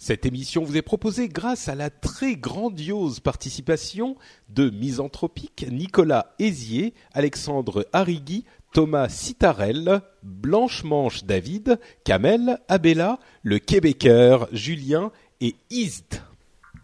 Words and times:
Cette 0.00 0.26
émission 0.26 0.62
vous 0.62 0.76
est 0.76 0.82
proposée 0.82 1.28
grâce 1.28 1.68
à 1.68 1.74
la 1.74 1.90
très 1.90 2.36
grandiose 2.36 3.18
participation 3.18 4.16
de 4.48 4.70
Misanthropique, 4.70 5.66
Nicolas 5.72 6.36
Hézier, 6.38 6.94
Alexandre 7.12 7.84
Arrigui, 7.92 8.44
Thomas 8.72 9.08
Citarel, 9.08 10.00
Blanche-Manche 10.22 11.24
David, 11.24 11.80
Kamel, 12.04 12.60
Abella, 12.68 13.18
le 13.42 13.58
Québécois, 13.58 14.48
Julien 14.52 15.10
et 15.40 15.56
Ist. 15.70 16.22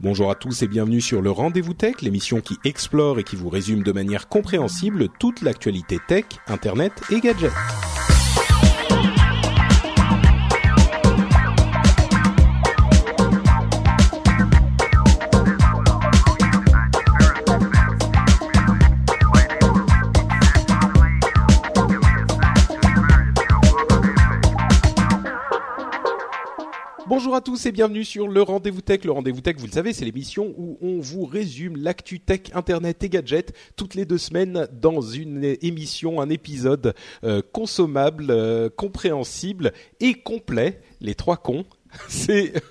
Bonjour 0.01 0.29
à 0.29 0.35
tous 0.35 0.63
et 0.63 0.67
bienvenue 0.67 1.01
sur 1.01 1.23
le 1.23 1.31
Rendez-vous 1.31 1.75
Tech, 1.75 2.03
l'émission 2.03 2.41
qui 2.41 2.57
explore 2.65 3.21
et 3.21 3.25
qui 3.25 3.37
vous 3.37 3.49
résume 3.49 3.85
de 3.85 3.93
manière 3.93 4.29
compréhensible 4.29 5.09
toute 5.21 5.41
l'actualité 5.41 5.99
tech, 6.09 6.25
internet 6.49 6.93
et 7.13 7.21
gadgets. 7.21 7.53
Bonjour 27.07 27.35
à 27.35 27.43
tous 27.43 27.67
et 27.67 27.73
bienvenue 27.73 28.03
sur 28.03 28.29
le 28.29 28.41
Rendez-vous 28.41 28.81
Tech. 28.81 29.05
Le 29.05 29.13
Rendez-vous 29.13 29.43
Tech, 29.43 29.57
vous 29.59 29.67
le 29.67 29.73
savez, 29.73 29.93
c'est 29.93 30.07
l'émission 30.07 30.55
où 30.57 30.79
on 30.81 31.01
vous 31.01 31.27
résume 31.27 31.77
l'actu 31.77 32.19
tech, 32.19 32.41
internet 32.55 33.05
et 33.05 33.11
gadgets 33.11 33.53
toutes 33.77 33.95
les 33.95 34.07
deux 34.07 34.17
semaines 34.17 34.67
dans 34.73 35.03
une 35.03 35.45
émission, 35.61 36.23
un 36.23 36.31
épisode 36.31 36.95
euh, 37.23 37.43
consommable, 37.53 38.29
euh, 38.31 38.71
compréhensible 38.75 39.73
et 40.01 40.15
complet. 40.15 40.81
Les 41.03 41.15
trois 41.15 41.37
cons, 41.37 41.67
c'est... 42.09 42.55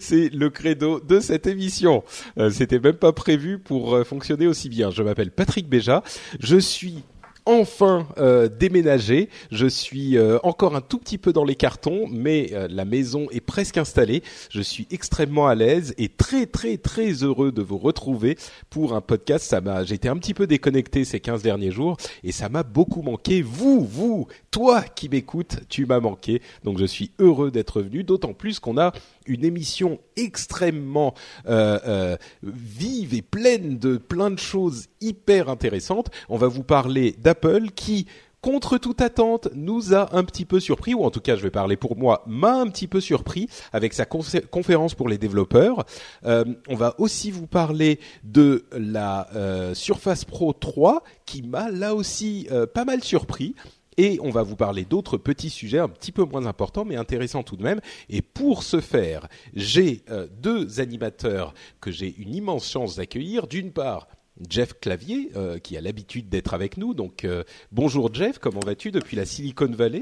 C'est 0.00 0.28
le 0.28 0.50
credo 0.50 1.00
de 1.00 1.18
cette 1.18 1.46
émission. 1.46 2.04
Euh, 2.38 2.50
C'était 2.50 2.78
même 2.78 2.96
pas 2.96 3.12
prévu 3.12 3.58
pour 3.58 3.98
fonctionner 4.04 4.46
aussi 4.46 4.68
bien. 4.68 4.90
Je 4.90 5.02
m'appelle 5.02 5.30
Patrick 5.30 5.68
Béja. 5.68 6.02
Je 6.40 6.56
suis 6.56 7.02
enfin 7.46 8.06
euh, 8.18 8.48
déménagé. 8.48 9.30
Je 9.50 9.66
suis 9.66 10.18
euh, 10.18 10.38
encore 10.42 10.76
un 10.76 10.80
tout 10.80 10.98
petit 10.98 11.16
peu 11.16 11.32
dans 11.32 11.44
les 11.44 11.54
cartons, 11.54 12.06
mais 12.10 12.50
euh, 12.52 12.68
la 12.68 12.84
maison 12.84 13.28
est 13.30 13.40
presque 13.40 13.78
installée. 13.78 14.22
Je 14.50 14.60
suis 14.60 14.86
extrêmement 14.90 15.46
à 15.46 15.54
l'aise 15.54 15.94
et 15.96 16.08
très 16.08 16.46
très 16.46 16.76
très 16.76 17.22
heureux 17.22 17.52
de 17.52 17.62
vous 17.62 17.78
retrouver 17.78 18.36
pour 18.68 18.94
un 18.94 19.00
podcast. 19.00 19.46
Ça 19.46 19.60
m'a, 19.60 19.84
j'étais 19.84 20.08
un 20.08 20.16
petit 20.16 20.34
peu 20.34 20.46
déconnecté 20.46 21.04
ces 21.04 21.20
15 21.20 21.42
derniers 21.42 21.70
jours 21.70 21.96
et 22.24 22.32
ça 22.32 22.48
m'a 22.48 22.64
beaucoup 22.64 23.02
manqué. 23.02 23.42
Vous, 23.42 23.84
vous, 23.84 24.26
toi 24.50 24.82
qui 24.82 25.08
m'écoutes, 25.08 25.60
tu 25.68 25.86
m'as 25.86 26.00
manqué. 26.00 26.42
Donc 26.64 26.78
je 26.78 26.84
suis 26.84 27.12
heureux 27.18 27.50
d'être 27.50 27.80
venu, 27.80 28.02
d'autant 28.02 28.34
plus 28.34 28.58
qu'on 28.58 28.76
a 28.78 28.92
une 29.26 29.44
émission 29.44 29.98
extrêmement 30.16 31.14
euh, 31.48 31.78
euh, 31.86 32.16
vive 32.42 33.14
et 33.14 33.22
pleine 33.22 33.78
de 33.78 33.96
plein 33.96 34.30
de 34.30 34.38
choses 34.38 34.86
hyper 35.00 35.48
intéressantes. 35.48 36.10
On 36.28 36.36
va 36.36 36.48
vous 36.48 36.62
parler 36.62 37.14
d'Apple 37.18 37.70
qui 37.74 38.06
contre 38.42 38.78
toute 38.78 39.00
attente, 39.00 39.48
nous 39.54 39.92
a 39.92 40.14
un 40.16 40.22
petit 40.22 40.44
peu 40.44 40.60
surpris, 40.60 40.94
ou 40.94 41.02
en 41.02 41.10
tout 41.10 41.20
cas, 41.20 41.34
je 41.34 41.42
vais 41.42 41.50
parler 41.50 41.76
pour 41.76 41.96
moi, 41.96 42.22
m'a 42.26 42.54
un 42.54 42.68
petit 42.68 42.86
peu 42.86 43.00
surpris 43.00 43.48
avec 43.72 43.92
sa 43.92 44.04
confé- 44.04 44.46
conférence 44.46 44.94
pour 44.94 45.08
les 45.08 45.18
développeurs. 45.18 45.84
Euh, 46.26 46.44
on 46.68 46.76
va 46.76 46.94
aussi 46.98 47.32
vous 47.32 47.48
parler 47.48 47.98
de 48.22 48.66
la 48.70 49.26
euh, 49.34 49.74
Surface 49.74 50.24
Pro 50.24 50.52
3, 50.52 51.02
qui 51.24 51.42
m'a 51.42 51.70
là 51.72 51.96
aussi 51.96 52.48
pas 52.72 52.84
mal 52.84 53.02
surpris. 53.02 53.56
Et 53.98 54.18
on 54.22 54.30
va 54.30 54.42
vous 54.42 54.56
parler 54.56 54.84
d'autres 54.84 55.16
petits 55.16 55.50
sujets 55.50 55.78
un 55.78 55.88
petit 55.88 56.12
peu 56.12 56.24
moins 56.24 56.46
importants, 56.46 56.84
mais 56.84 56.96
intéressants 56.96 57.42
tout 57.42 57.56
de 57.56 57.62
même. 57.62 57.80
Et 58.10 58.20
pour 58.20 58.62
ce 58.62 58.80
faire, 58.80 59.28
j'ai 59.54 60.02
euh, 60.10 60.26
deux 60.42 60.80
animateurs 60.80 61.54
que 61.80 61.90
j'ai 61.90 62.14
une 62.18 62.34
immense 62.34 62.70
chance 62.70 62.96
d'accueillir. 62.96 63.46
D'une 63.46 63.72
part, 63.72 64.08
Jeff 64.48 64.74
Clavier, 64.80 65.30
euh, 65.36 65.58
qui 65.58 65.76
a 65.76 65.80
l'habitude 65.80 66.28
d'être 66.28 66.52
avec 66.52 66.76
nous. 66.76 66.94
Donc, 66.94 67.24
euh, 67.24 67.42
bonjour 67.72 68.12
Jeff, 68.12 68.38
comment 68.38 68.60
vas-tu 68.60 68.90
depuis 68.90 69.16
la 69.16 69.24
Silicon 69.24 69.70
Valley? 69.70 70.00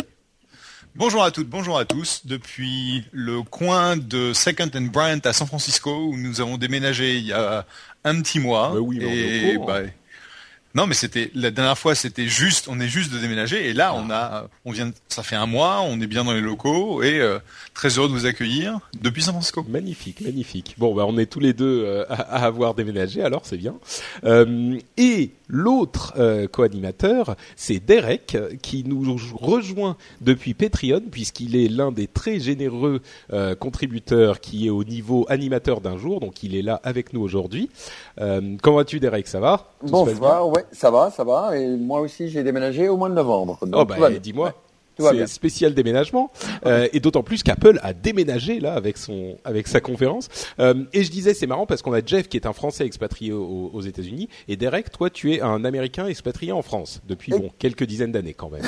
Bonjour 0.97 1.25
à 1.25 1.33
toutes, 1.33 1.49
bonjour 1.49 1.77
à 1.77 1.84
tous. 1.84 2.25
Depuis 2.25 3.04
le 3.10 3.43
coin 3.43 3.97
de 3.97 4.33
Second 4.33 4.71
and 4.77 4.91
Bryant 4.93 5.21
à 5.25 5.33
San 5.33 5.47
Francisco, 5.47 5.91
où 5.91 6.16
nous 6.16 6.41
avons 6.41 6.56
déménagé 6.56 7.16
il 7.16 7.27
y 7.27 7.33
a 7.33 7.66
un 8.04 8.21
petit 8.22 8.38
mois. 8.38 8.71
Bah 8.75 8.81
oui, 8.81 8.99
mais 8.99 9.06
on 9.06 9.10
est 9.10 9.12
au 9.12 9.53
et 9.53 9.54
courant. 9.56 9.66
bah, 9.66 9.81
non, 10.75 10.87
mais 10.87 10.95
c'était 10.95 11.31
la 11.35 11.51
dernière 11.51 11.79
fois, 11.79 11.95
c'était 11.95 12.27
juste, 12.27 12.67
on 12.69 12.81
est 12.81 12.89
juste 12.89 13.12
de 13.12 13.19
déménager, 13.19 13.69
et 13.69 13.73
là, 13.73 13.93
Ah. 13.95 14.01
on 14.05 14.11
a, 14.11 14.49
on 14.65 14.73
vient, 14.73 14.87
de- 14.87 14.95
ça 15.09 15.23
fait 15.23 15.37
un 15.37 15.47
mois, 15.47 15.81
on 15.83 16.01
est 16.01 16.07
bien 16.07 16.25
dans 16.25 16.33
les 16.33 16.41
locaux, 16.41 17.03
et 17.03 17.21
euh, 17.21 17.39
très 17.75 17.91
heureux 17.91 18.09
de 18.09 18.12
vous 18.12 18.27
accueillir 18.27 18.79
depuis 19.01 19.23
San 19.23 19.33
Francisco. 19.34 19.65
Magnifique, 19.69 20.21
magnifique. 20.21 20.75
Bon, 20.79 20.95
bah, 20.95 21.05
on 21.07 21.17
est 21.19 21.27
tous 21.27 21.41
les 21.41 21.53
deux 21.53 21.84
euh, 21.84 22.05
à, 22.09 22.15
à 22.15 22.45
avoir 22.47 22.75
déménagé, 22.75 23.23
alors 23.23 23.43
c'est 23.45 23.57
bien. 23.57 23.75
Euh, 24.25 24.79
et 24.97 25.31
l'autre 25.49 26.15
euh, 26.19 26.47
co-animateur, 26.49 27.37
c'est 27.57 27.79
Derek, 27.79 28.37
qui 28.63 28.83
nous 28.84 29.17
rejoint 29.37 29.97
depuis 30.21 30.55
Patreon, 30.55 31.03
puisqu'il 31.11 31.55
est 31.57 31.69
l'un 31.69 31.93
des 31.93 32.07
très 32.07 32.41
généreux 32.41 33.01
euh, 33.33 33.55
contributeurs 33.55 34.41
qui 34.41 34.67
est 34.67 34.71
au 34.71 34.84
niveau 34.84 35.27
animateur 35.29 35.81
d'un 35.81 35.99
jour, 35.99 36.21
donc 36.21 36.43
il 36.43 36.57
est 36.57 36.63
là 36.63 36.81
avec 36.83 37.13
nous 37.13 37.21
aujourd'hui. 37.21 37.71
Euh, 38.21 38.57
comment 38.63 38.77
vas-tu, 38.79 39.01
Derek? 39.01 39.29
Ça 39.29 39.41
va? 39.41 39.71
Tout 39.81 39.89
Bonsoir, 39.93 40.49
ouais, 40.49 40.64
ça 40.73 40.91
va, 40.91 41.11
ça 41.11 41.25
va. 41.25 41.57
Et 41.57 41.69
moi 41.77 42.01
aussi, 42.01 42.29
j'ai 42.29 42.43
déménagé 42.43 42.89
au 42.89 42.97
mois 42.97 43.09
de 43.09 43.15
novembre. 43.15 43.59
Donc, 43.67 43.81
Oh 43.81 43.85
bah 43.85 44.11
dis-moi. 44.11 44.55
Ouais, 45.01 45.11
C'est 45.19 45.27
spécial 45.27 45.75
déménagement 45.75 46.31
Euh, 46.67 46.87
et 46.93 47.01
d'autant 47.01 47.25
plus 47.25 47.43
qu'Apple 47.43 47.81
a 47.83 47.93
déménagé 47.93 48.61
là 48.61 48.75
avec 48.75 48.97
son 48.97 49.37
avec 49.45 49.67
sa 49.67 49.81
conférence 49.81 50.29
Euh, 50.61 50.85
et 50.93 51.03
je 51.03 51.11
disais 51.11 51.35
c'est 51.35 51.49
marrant 51.49 51.67
parce 51.67 51.83
qu'on 51.83 51.93
a 51.93 52.01
Jeff 52.05 52.29
qui 52.29 52.37
est 52.37 52.47
un 52.47 52.53
Français 52.53 52.87
expatrié 52.87 53.33
aux, 53.33 53.71
aux 53.73 53.81
États-Unis 53.81 54.29
et 54.47 54.55
Derek 54.55 54.93
toi 54.93 55.11
tu 55.11 55.35
es 55.35 55.41
un 55.41 55.65
Américain 55.65 56.07
expatrié 56.07 56.53
en 56.53 56.63
France 56.63 57.01
depuis 57.09 57.33
bon 57.33 57.51
quelques 57.59 57.83
dizaines 57.83 58.13
d'années 58.13 58.35
quand 58.35 58.51
même 58.51 58.63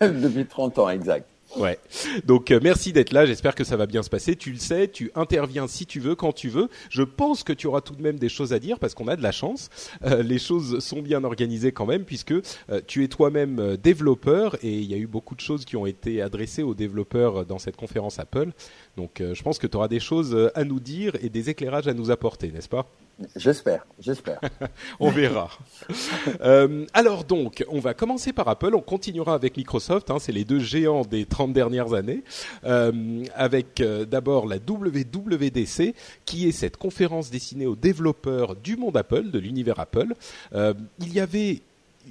Depuis 0.20 0.44
30 0.44 0.78
ans, 0.80 0.90
exact. 0.90 1.26
Ouais. 1.56 1.78
Donc 2.24 2.50
euh, 2.50 2.60
merci 2.62 2.92
d'être 2.92 3.12
là. 3.12 3.26
J'espère 3.26 3.54
que 3.54 3.64
ça 3.64 3.76
va 3.76 3.86
bien 3.86 4.02
se 4.02 4.10
passer. 4.10 4.36
Tu 4.36 4.52
le 4.52 4.58
sais, 4.58 4.88
tu 4.88 5.10
interviens 5.14 5.66
si 5.66 5.86
tu 5.86 6.00
veux, 6.00 6.14
quand 6.14 6.32
tu 6.32 6.48
veux. 6.48 6.68
Je 6.90 7.02
pense 7.02 7.42
que 7.42 7.52
tu 7.52 7.66
auras 7.66 7.80
tout 7.80 7.94
de 7.94 8.02
même 8.02 8.18
des 8.18 8.28
choses 8.28 8.52
à 8.52 8.58
dire 8.58 8.78
parce 8.78 8.94
qu'on 8.94 9.08
a 9.08 9.16
de 9.16 9.22
la 9.22 9.32
chance. 9.32 9.68
Euh, 10.04 10.22
les 10.22 10.38
choses 10.38 10.78
sont 10.78 11.02
bien 11.02 11.24
organisées 11.24 11.72
quand 11.72 11.86
même 11.86 12.04
puisque 12.04 12.32
euh, 12.32 12.80
tu 12.86 13.04
es 13.04 13.08
toi-même 13.08 13.58
euh, 13.58 13.76
développeur 13.76 14.56
et 14.62 14.78
il 14.78 14.90
y 14.90 14.94
a 14.94 14.96
eu 14.96 15.06
beaucoup 15.06 15.34
de 15.34 15.40
choses 15.40 15.64
qui 15.64 15.76
ont 15.76 15.86
été 15.86 16.22
adressées 16.22 16.62
aux 16.62 16.74
développeurs 16.74 17.44
dans 17.46 17.58
cette 17.58 17.76
conférence 17.76 18.18
Apple. 18.18 18.50
Donc 18.96 19.20
euh, 19.20 19.34
je 19.34 19.42
pense 19.42 19.58
que 19.58 19.66
tu 19.66 19.76
auras 19.76 19.88
des 19.88 20.00
choses 20.00 20.34
euh, 20.34 20.50
à 20.54 20.64
nous 20.64 20.80
dire 20.80 21.16
et 21.22 21.28
des 21.28 21.50
éclairages 21.50 21.88
à 21.88 21.94
nous 21.94 22.10
apporter, 22.10 22.50
n'est-ce 22.50 22.68
pas? 22.68 22.86
J'espère, 23.36 23.86
j'espère. 23.98 24.40
on 25.00 25.10
verra. 25.10 25.50
Euh, 26.42 26.86
alors 26.94 27.24
donc, 27.24 27.64
on 27.68 27.80
va 27.80 27.92
commencer 27.92 28.32
par 28.32 28.48
Apple, 28.48 28.74
on 28.74 28.80
continuera 28.80 29.34
avec 29.34 29.56
Microsoft, 29.56 30.10
hein, 30.10 30.18
c'est 30.18 30.32
les 30.32 30.44
deux 30.44 30.58
géants 30.58 31.02
des 31.02 31.26
30 31.26 31.52
dernières 31.52 31.92
années, 31.92 32.22
euh, 32.64 33.24
avec 33.34 33.80
euh, 33.80 34.04
d'abord 34.04 34.46
la 34.46 34.56
WWDC, 34.56 35.94
qui 36.24 36.48
est 36.48 36.52
cette 36.52 36.76
conférence 36.76 37.30
destinée 37.30 37.66
aux 37.66 37.76
développeurs 37.76 38.56
du 38.56 38.76
monde 38.76 38.96
Apple, 38.96 39.30
de 39.30 39.38
l'univers 39.38 39.80
Apple. 39.80 40.14
Il 40.54 41.12
y 41.12 41.20
avait 41.20 41.62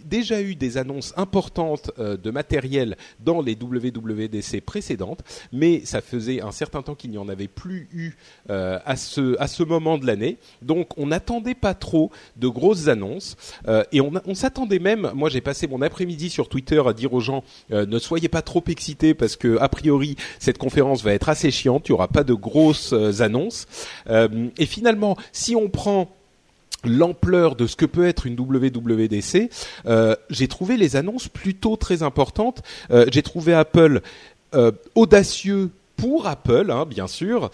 déjà 0.05 0.41
eu 0.41 0.55
des 0.55 0.77
annonces 0.77 1.13
importantes 1.17 1.91
euh, 1.99 2.17
de 2.17 2.31
matériel 2.31 2.97
dans 3.19 3.41
les 3.41 3.55
WWDC 3.55 4.61
précédentes, 4.61 5.21
mais 5.51 5.81
ça 5.85 6.01
faisait 6.01 6.41
un 6.41 6.51
certain 6.51 6.81
temps 6.81 6.95
qu'il 6.95 7.11
n'y 7.11 7.17
en 7.17 7.29
avait 7.29 7.47
plus 7.47 7.87
eu 7.91 8.11
euh, 8.49 8.79
à 8.85 8.95
ce 8.95 9.39
à 9.39 9.47
ce 9.47 9.63
moment 9.63 9.97
de 9.97 10.05
l'année. 10.05 10.37
Donc 10.61 10.97
on 10.97 11.07
n'attendait 11.07 11.55
pas 11.55 11.73
trop 11.73 12.11
de 12.37 12.47
grosses 12.47 12.87
annonces 12.87 13.35
euh, 13.67 13.83
et 13.91 14.01
on, 14.01 14.11
on 14.25 14.35
s'attendait 14.35 14.79
même. 14.79 15.11
Moi 15.13 15.29
j'ai 15.29 15.41
passé 15.41 15.67
mon 15.67 15.81
après-midi 15.81 16.29
sur 16.29 16.49
Twitter 16.49 16.81
à 16.85 16.93
dire 16.93 17.13
aux 17.13 17.19
gens 17.19 17.43
ne 17.69 17.99
soyez 17.99 18.29
pas 18.29 18.41
trop 18.41 18.63
excités 18.67 19.13
parce 19.13 19.35
que 19.35 19.57
a 19.59 19.69
priori 19.69 20.15
cette 20.39 20.57
conférence 20.57 21.03
va 21.03 21.13
être 21.13 21.29
assez 21.29 21.51
chiante. 21.51 21.87
Il 21.87 21.91
y 21.91 21.93
aura 21.93 22.07
pas 22.07 22.23
de 22.23 22.33
grosses 22.33 22.93
annonces. 23.19 23.67
Et 24.07 24.65
finalement, 24.65 25.17
si 25.31 25.55
on 25.55 25.69
prend 25.69 26.09
l'ampleur 26.83 27.55
de 27.55 27.67
ce 27.67 27.75
que 27.75 27.85
peut 27.85 28.07
être 28.07 28.25
une 28.25 28.39
WWDC, 28.39 29.49
euh, 29.85 30.15
j'ai 30.29 30.47
trouvé 30.47 30.77
les 30.77 30.95
annonces 30.95 31.27
plutôt 31.27 31.75
très 31.75 32.03
importantes. 32.03 32.61
Euh, 32.91 33.05
j'ai 33.11 33.23
trouvé 33.23 33.53
Apple 33.53 34.01
audacieux 34.95 35.69
pour 35.95 36.25
Apple, 36.25 36.71
hein, 36.71 36.87
bien 36.87 37.05
sûr. 37.05 37.51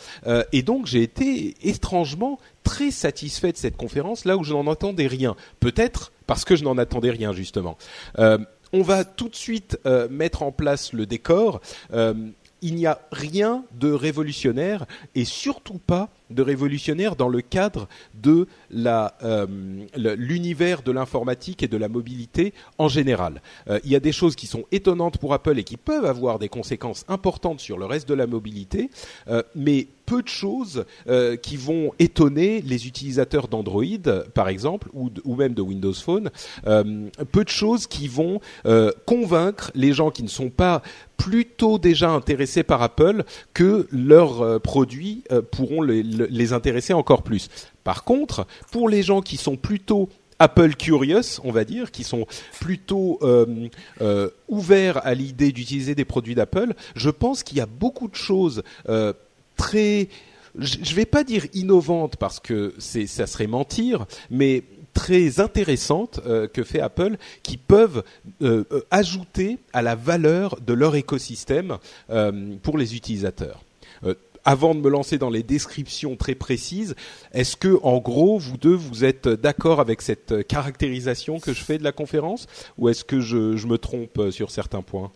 et 0.54 0.62
donc 0.62 0.86
j'ai 0.86 1.04
été 1.04 1.56
étrangement 1.62 2.40
très 2.64 2.90
satisfait 2.90 3.52
de 3.52 3.58
cette 3.58 3.76
conférence, 3.76 4.24
là 4.24 4.38
où 4.38 4.46
je 4.46 4.54
n'en 4.54 4.72
attendais 4.72 5.08
rien. 5.08 5.36
Peut-être 5.60 6.14
parce 6.28 6.46
que 6.46 6.56
je 6.56 6.64
n'en 6.64 6.78
attendais 6.78 7.12
rien 7.12 7.34
justement. 7.34 7.78
Euh, 8.20 8.38
on 8.74 8.82
va 8.82 9.06
tout 9.06 9.30
de 9.30 9.36
suite 9.36 9.80
euh, 9.86 10.08
mettre 10.10 10.44
en 10.44 10.52
place 10.52 10.94
le 10.94 11.06
décor. 11.06 11.62
Euh, 11.94 12.14
il 12.62 12.76
n'y 12.76 12.88
a 12.88 13.00
rien 13.12 13.64
de 13.80 13.92
révolutionnaire 13.92 14.86
et 15.14 15.24
surtout 15.24 15.78
pas 15.78 16.10
de 16.30 16.42
révolutionnaire 16.42 17.16
dans 17.16 17.30
le 17.30 17.42
cadre 17.42 17.88
de 18.16 18.32
euh, 18.32 18.46
l'univers 18.76 20.82
de 20.82 20.92
l'informatique 20.92 21.64
et 21.64 21.68
de 21.68 21.78
la 21.78 21.88
mobilité 21.88 22.54
en 22.78 22.88
général. 22.88 23.42
Euh, 23.70 23.80
il 23.84 23.92
y 23.92 23.96
a 23.96 24.00
des 24.00 24.12
choses 24.12 24.36
qui 24.36 24.48
sont 24.48 24.66
étonnantes 24.72 25.18
pour 25.18 25.34
Apple 25.34 25.58
et 25.58 25.64
qui 25.64 25.78
peuvent 25.78 26.06
avoir 26.06 26.40
des 26.40 26.50
conséquences 26.50 27.06
importantes 27.08 27.60
sur 27.60 27.78
le 27.78 27.86
reste 27.86 28.08
de 28.08 28.14
la 28.14 28.28
mobilité, 28.28 28.90
euh, 29.28 29.42
mais 29.56 29.88
peu 30.06 30.22
de 30.22 30.28
choses 30.28 30.86
qui 31.42 31.58
vont 31.58 31.92
étonner 31.98 32.62
les 32.62 32.86
utilisateurs 32.86 33.48
d'Android, 33.48 33.84
par 34.36 34.50
exemple, 34.50 34.88
ou, 34.94 35.36
même 35.36 35.56
de 35.56 35.64
Windows 35.64 35.94
Phone. 35.94 36.30
peu 36.64 37.44
de 37.44 37.50
choses 37.50 37.88
qui 37.88 38.08
vont 38.08 38.40
convaincre 39.08 39.72
les 39.74 39.94
gens 39.94 40.12
qui 40.12 40.22
ne 40.22 40.28
sont 40.28 40.52
pas 40.52 40.84
plutôt 41.18 41.80
déjà 41.80 42.12
intéressés 42.12 42.62
par 42.62 42.84
Apple 42.84 43.24
que 43.56 43.88
leurs 43.92 44.62
produits 44.62 45.24
pourront 45.52 45.82
les 45.82 46.54
intéresser 46.54 46.94
encore 46.94 47.24
plus. 47.24 47.50
Par 47.86 48.04
contre, 48.04 48.48
pour 48.72 48.90
les 48.90 49.04
gens 49.04 49.22
qui 49.22 49.38
sont 49.38 49.56
plutôt 49.56 50.10
Apple 50.40 50.76
curious, 50.76 51.40
on 51.44 51.52
va 51.52 51.64
dire, 51.64 51.92
qui 51.92 52.04
sont 52.04 52.26
plutôt 52.60 53.20
euh, 53.22 53.70
euh, 54.02 54.30
ouverts 54.50 55.06
à 55.06 55.14
l'idée 55.14 55.54
d'utiliser 55.54 55.96
des 55.96 56.04
produits 56.04 56.36
d'Apple, 56.36 56.74
je 56.96 57.10
pense 57.12 57.44
qu'il 57.44 57.58
y 57.58 57.62
a 57.62 57.68
beaucoup 57.68 58.08
de 58.08 58.16
choses 58.16 58.64
euh, 58.90 59.14
très, 59.56 60.10
je 60.58 60.80
ne 60.80 60.96
vais 60.96 61.06
pas 61.06 61.24
dire 61.24 61.46
innovantes 61.54 62.18
parce 62.18 62.40
que 62.40 62.74
ça 62.80 63.28
serait 63.28 63.48
mentir, 63.48 64.08
mais 64.32 64.64
très 64.96 65.40
intéressantes 65.40 66.22
que 66.54 66.64
fait 66.64 66.80
Apple 66.80 67.18
qui 67.44 67.58
peuvent 67.58 68.02
ajouter 68.92 69.58
à 69.74 69.82
la 69.82 69.94
valeur 69.94 70.58
de 70.66 70.74
leur 70.74 70.96
écosystème 70.96 71.78
pour 72.64 72.78
les 72.78 72.96
utilisateurs 72.96 73.62
avant 74.46 74.76
de 74.76 74.80
me 74.80 74.90
lancer 74.90 75.18
dans 75.18 75.30
les 75.30 75.44
descriptions 75.44 76.16
très 76.16 76.36
précises, 76.36 76.96
est-ce 77.34 77.58
que, 77.58 77.80
en 77.84 77.98
gros, 77.98 78.38
vous 78.38 78.58
deux, 78.58 78.76
vous 78.76 79.04
êtes 79.04 79.28
d'accord 79.28 79.80
avec 79.80 80.02
cette 80.02 80.48
caractérisation 80.48 81.40
que 81.40 81.52
je 81.52 81.64
fais 81.64 81.78
de 81.78 81.84
la 81.84 81.92
conférence, 81.92 82.48
ou 82.78 82.90
est-ce 82.90 83.04
que 83.04 83.20
je, 83.20 83.66
me 83.66 83.78
trompe 83.78 84.30
sur 84.30 84.52
certains 84.52 84.84
points? 84.84 85.12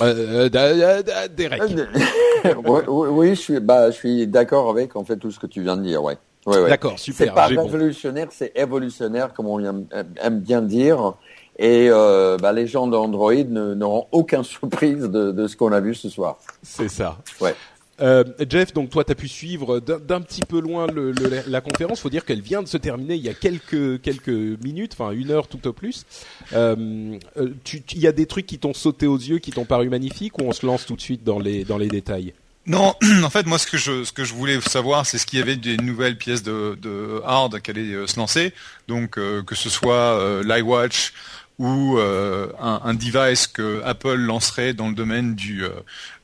Euh, 0.00 0.48
euh 0.54 1.28
Derek. 1.28 1.62
oui, 2.88 3.28
je 3.30 3.40
suis, 3.40 3.60
bah, 3.60 3.90
je 3.90 3.96
suis 3.96 4.26
d'accord 4.26 4.70
avec 4.70 4.96
en 4.96 5.04
fait 5.04 5.18
tout 5.18 5.30
ce 5.30 5.38
que 5.38 5.46
tu 5.46 5.62
viens 5.62 5.76
de 5.76 5.82
dire, 5.82 6.02
ouais. 6.02 6.16
D'accord, 6.46 6.98
super. 6.98 7.26
C'est 7.26 7.34
pas 7.34 7.46
révolutionnaire, 7.46 8.28
c'est 8.30 8.52
évolutionnaire, 8.54 9.34
comme 9.34 9.46
on 9.46 9.58
aime 9.60 10.40
bien 10.40 10.62
dire. 10.62 11.14
Et 11.58 11.88
euh, 11.90 12.36
bah, 12.36 12.52
les 12.52 12.66
gens 12.66 12.86
d'Android 12.86 13.34
n'auront 13.34 14.06
aucune 14.12 14.44
surprise 14.44 15.02
de, 15.02 15.32
de 15.32 15.46
ce 15.46 15.56
qu'on 15.56 15.72
a 15.72 15.80
vu 15.80 15.94
ce 15.94 16.08
soir. 16.08 16.38
C'est 16.62 16.88
ça. 16.88 17.18
Ouais. 17.40 17.54
Euh, 18.00 18.24
Jeff, 18.48 18.72
donc 18.74 18.90
toi, 18.90 19.04
tu 19.04 19.12
as 19.12 19.14
pu 19.14 19.28
suivre 19.28 19.80
d'un 19.80 20.20
petit 20.20 20.42
peu 20.42 20.60
loin 20.60 20.86
le, 20.86 21.12
le, 21.12 21.42
la 21.46 21.60
conférence. 21.60 22.00
Faut 22.00 22.10
dire 22.10 22.24
qu'elle 22.24 22.42
vient 22.42 22.62
de 22.62 22.68
se 22.68 22.76
terminer 22.76 23.14
il 23.14 23.22
y 23.22 23.28
a 23.28 23.34
quelques 23.34 24.02
quelques 24.02 24.28
minutes, 24.28 24.92
enfin 24.92 25.12
une 25.12 25.30
heure 25.30 25.48
tout 25.48 25.66
au 25.66 25.72
plus. 25.72 26.04
Euh, 26.52 27.18
euh 27.38 27.48
il 27.92 28.00
y 28.00 28.06
a 28.06 28.12
des 28.12 28.26
trucs 28.26 28.46
qui 28.46 28.58
t'ont 28.58 28.74
sauté 28.74 29.06
aux 29.06 29.16
yeux, 29.16 29.38
qui 29.38 29.50
t'ont 29.50 29.64
paru 29.64 29.88
magnifiques, 29.88 30.38
ou 30.38 30.42
on 30.42 30.52
se 30.52 30.66
lance 30.66 30.84
tout 30.84 30.96
de 30.96 31.00
suite 31.00 31.24
dans 31.24 31.38
les 31.38 31.64
dans 31.64 31.78
les 31.78 31.88
détails? 31.88 32.34
Non, 32.66 32.94
en 33.24 33.30
fait, 33.30 33.46
moi, 33.46 33.58
ce 33.58 33.66
que 33.66 33.78
je, 33.78 34.04
ce 34.04 34.12
que 34.12 34.24
je 34.24 34.34
voulais 34.34 34.60
savoir, 34.60 35.06
c'est 35.06 35.18
ce 35.18 35.24
qu'il 35.24 35.38
y 35.38 35.42
avait 35.42 35.56
des 35.56 35.76
nouvelles 35.76 36.18
pièces 36.18 36.42
de, 36.42 36.76
de 36.82 37.22
hard 37.24 37.60
qui 37.60 37.70
allaient 37.70 38.06
se 38.06 38.18
lancer. 38.18 38.52
Donc, 38.88 39.12
que 39.12 39.54
ce 39.54 39.70
soit 39.70 39.94
euh, 39.94 40.42
l'iWatch, 40.42 41.12
ou 41.58 41.98
euh, 41.98 42.48
un, 42.60 42.82
un, 42.84 42.94
device 42.94 43.46
que 43.46 43.82
Apple 43.84 44.16
lancerait 44.16 44.74
dans 44.74 44.88
le 44.88 44.94
domaine 44.94 45.34
du 45.34 45.64
euh, 45.64 45.70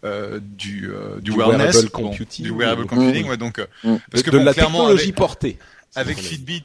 euh 0.05 0.41
du, 0.43 0.91
euh, 0.91 1.21
du, 1.21 1.31
wellness, 1.31 1.77
wearable 1.77 1.91
computing, 1.91 2.45
du 2.45 2.51
wearable 2.51 2.87
computing, 2.87 3.29
ouais, 3.29 3.39
donc 3.39 3.59
mmh. 3.83 3.97
parce 4.11 4.23
que 4.23 4.31
de 4.31 4.39
la 4.39 4.53
technologie 4.53 5.13
portée 5.13 5.59
avec 5.95 6.19
Fitbit. 6.19 6.65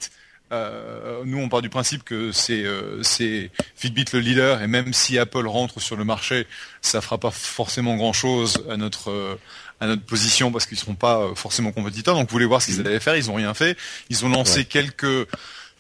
Euh, 0.54 1.24
nous, 1.26 1.40
on 1.40 1.50
part 1.50 1.62
du 1.62 1.68
principe 1.70 2.06
que 2.06 2.32
c'est 2.32 2.64
c'est 3.04 3.52
Fitbit 3.76 4.06
le 4.14 4.20
leader, 4.20 4.62
et 4.62 4.68
même 4.68 4.94
si 4.94 5.18
Apple 5.18 5.46
rentre 5.46 5.82
sur 5.82 5.98
le 5.98 6.06
marché, 6.06 6.48
ça 6.82 7.02
fera 7.02 7.18
pas 7.18 7.32
forcément 7.32 7.96
grand 7.96 8.14
chose 8.14 8.64
à 8.70 8.78
notre 8.78 9.38
à 9.80 9.88
notre 9.88 10.04
position 10.04 10.52
parce 10.52 10.66
qu'ils 10.66 10.78
seront 10.78 10.96
pas 10.96 11.32
forcément 11.36 11.72
compétiteurs. 11.72 12.16
Donc, 12.16 12.30
vous 12.30 12.34
voulez 12.34 12.46
voir 12.46 12.62
ce 12.62 12.68
qu'ils 12.68 12.82
mmh. 12.82 12.88
allaient 12.88 13.00
faire, 13.00 13.16
ils 13.18 13.30
ont 13.30 13.36
rien 13.36 13.54
fait. 13.54 13.78
Ils 14.10 14.26
ont 14.26 14.30
lancé 14.30 14.66
quelques 14.66 15.28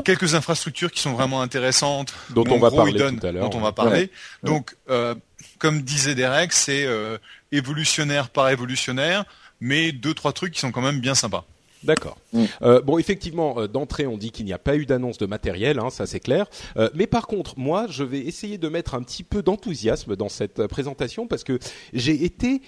quelques 0.04 0.36
infrastructures 0.36 0.92
qui 0.92 1.02
sont 1.02 1.14
vraiment 1.14 1.42
intéressantes, 1.42 2.14
dont 2.30 2.46
on 2.50 2.60
va 2.60 2.72
parler 2.72 2.94
tout 2.94 3.26
à 3.26 3.32
l'heure. 3.32 3.50
Dont 3.50 3.58
on 3.58 3.62
va 3.62 3.72
parler. 3.72 4.12
Donc, 4.44 4.76
euh, 4.90 5.16
comme 5.60 5.82
disait 5.82 6.16
Derek, 6.16 6.54
c'est 6.54 6.86
euh, 6.86 7.18
évolutionnaire 7.52 8.30
par 8.30 8.50
évolutionnaire, 8.50 9.26
mais 9.60 9.92
deux 9.92 10.14
trois 10.14 10.34
trucs 10.34 10.54
qui 10.54 10.60
sont 10.60 10.72
quand 10.72 10.82
même 10.82 11.00
bien 11.00 11.16
sympas. 11.16 11.46
D'accord. 11.84 12.18
Mm. 12.34 12.44
Euh, 12.64 12.82
bon, 12.82 12.98
effectivement, 12.98 13.60
euh, 13.60 13.68
d'entrée, 13.68 14.08
on 14.08 14.18
dit 14.18 14.32
qu'il 14.32 14.46
n'y 14.46 14.54
a 14.54 14.58
pas 14.58 14.76
eu 14.76 14.86
d'annonce 14.86 15.18
de 15.18 15.26
matériel, 15.26 15.80
hein, 15.80 15.90
ça 15.90 16.06
c'est 16.06 16.20
clair. 16.20 16.48
Euh, 16.78 16.90
mais 16.96 17.08
par 17.08 17.28
contre, 17.28 17.58
moi, 17.58 17.86
je 17.90 18.04
vais 18.04 18.20
essayer 18.20 18.58
de 18.58 18.68
mettre 18.68 18.96
un 18.96 19.04
petit 19.04 19.24
peu 19.24 19.42
d'enthousiasme 19.42 20.16
dans 20.16 20.30
cette 20.30 20.68
présentation 20.68 21.28
parce 21.28 21.44
que 21.44 21.60
j'ai 21.94 22.24
été 22.26 22.62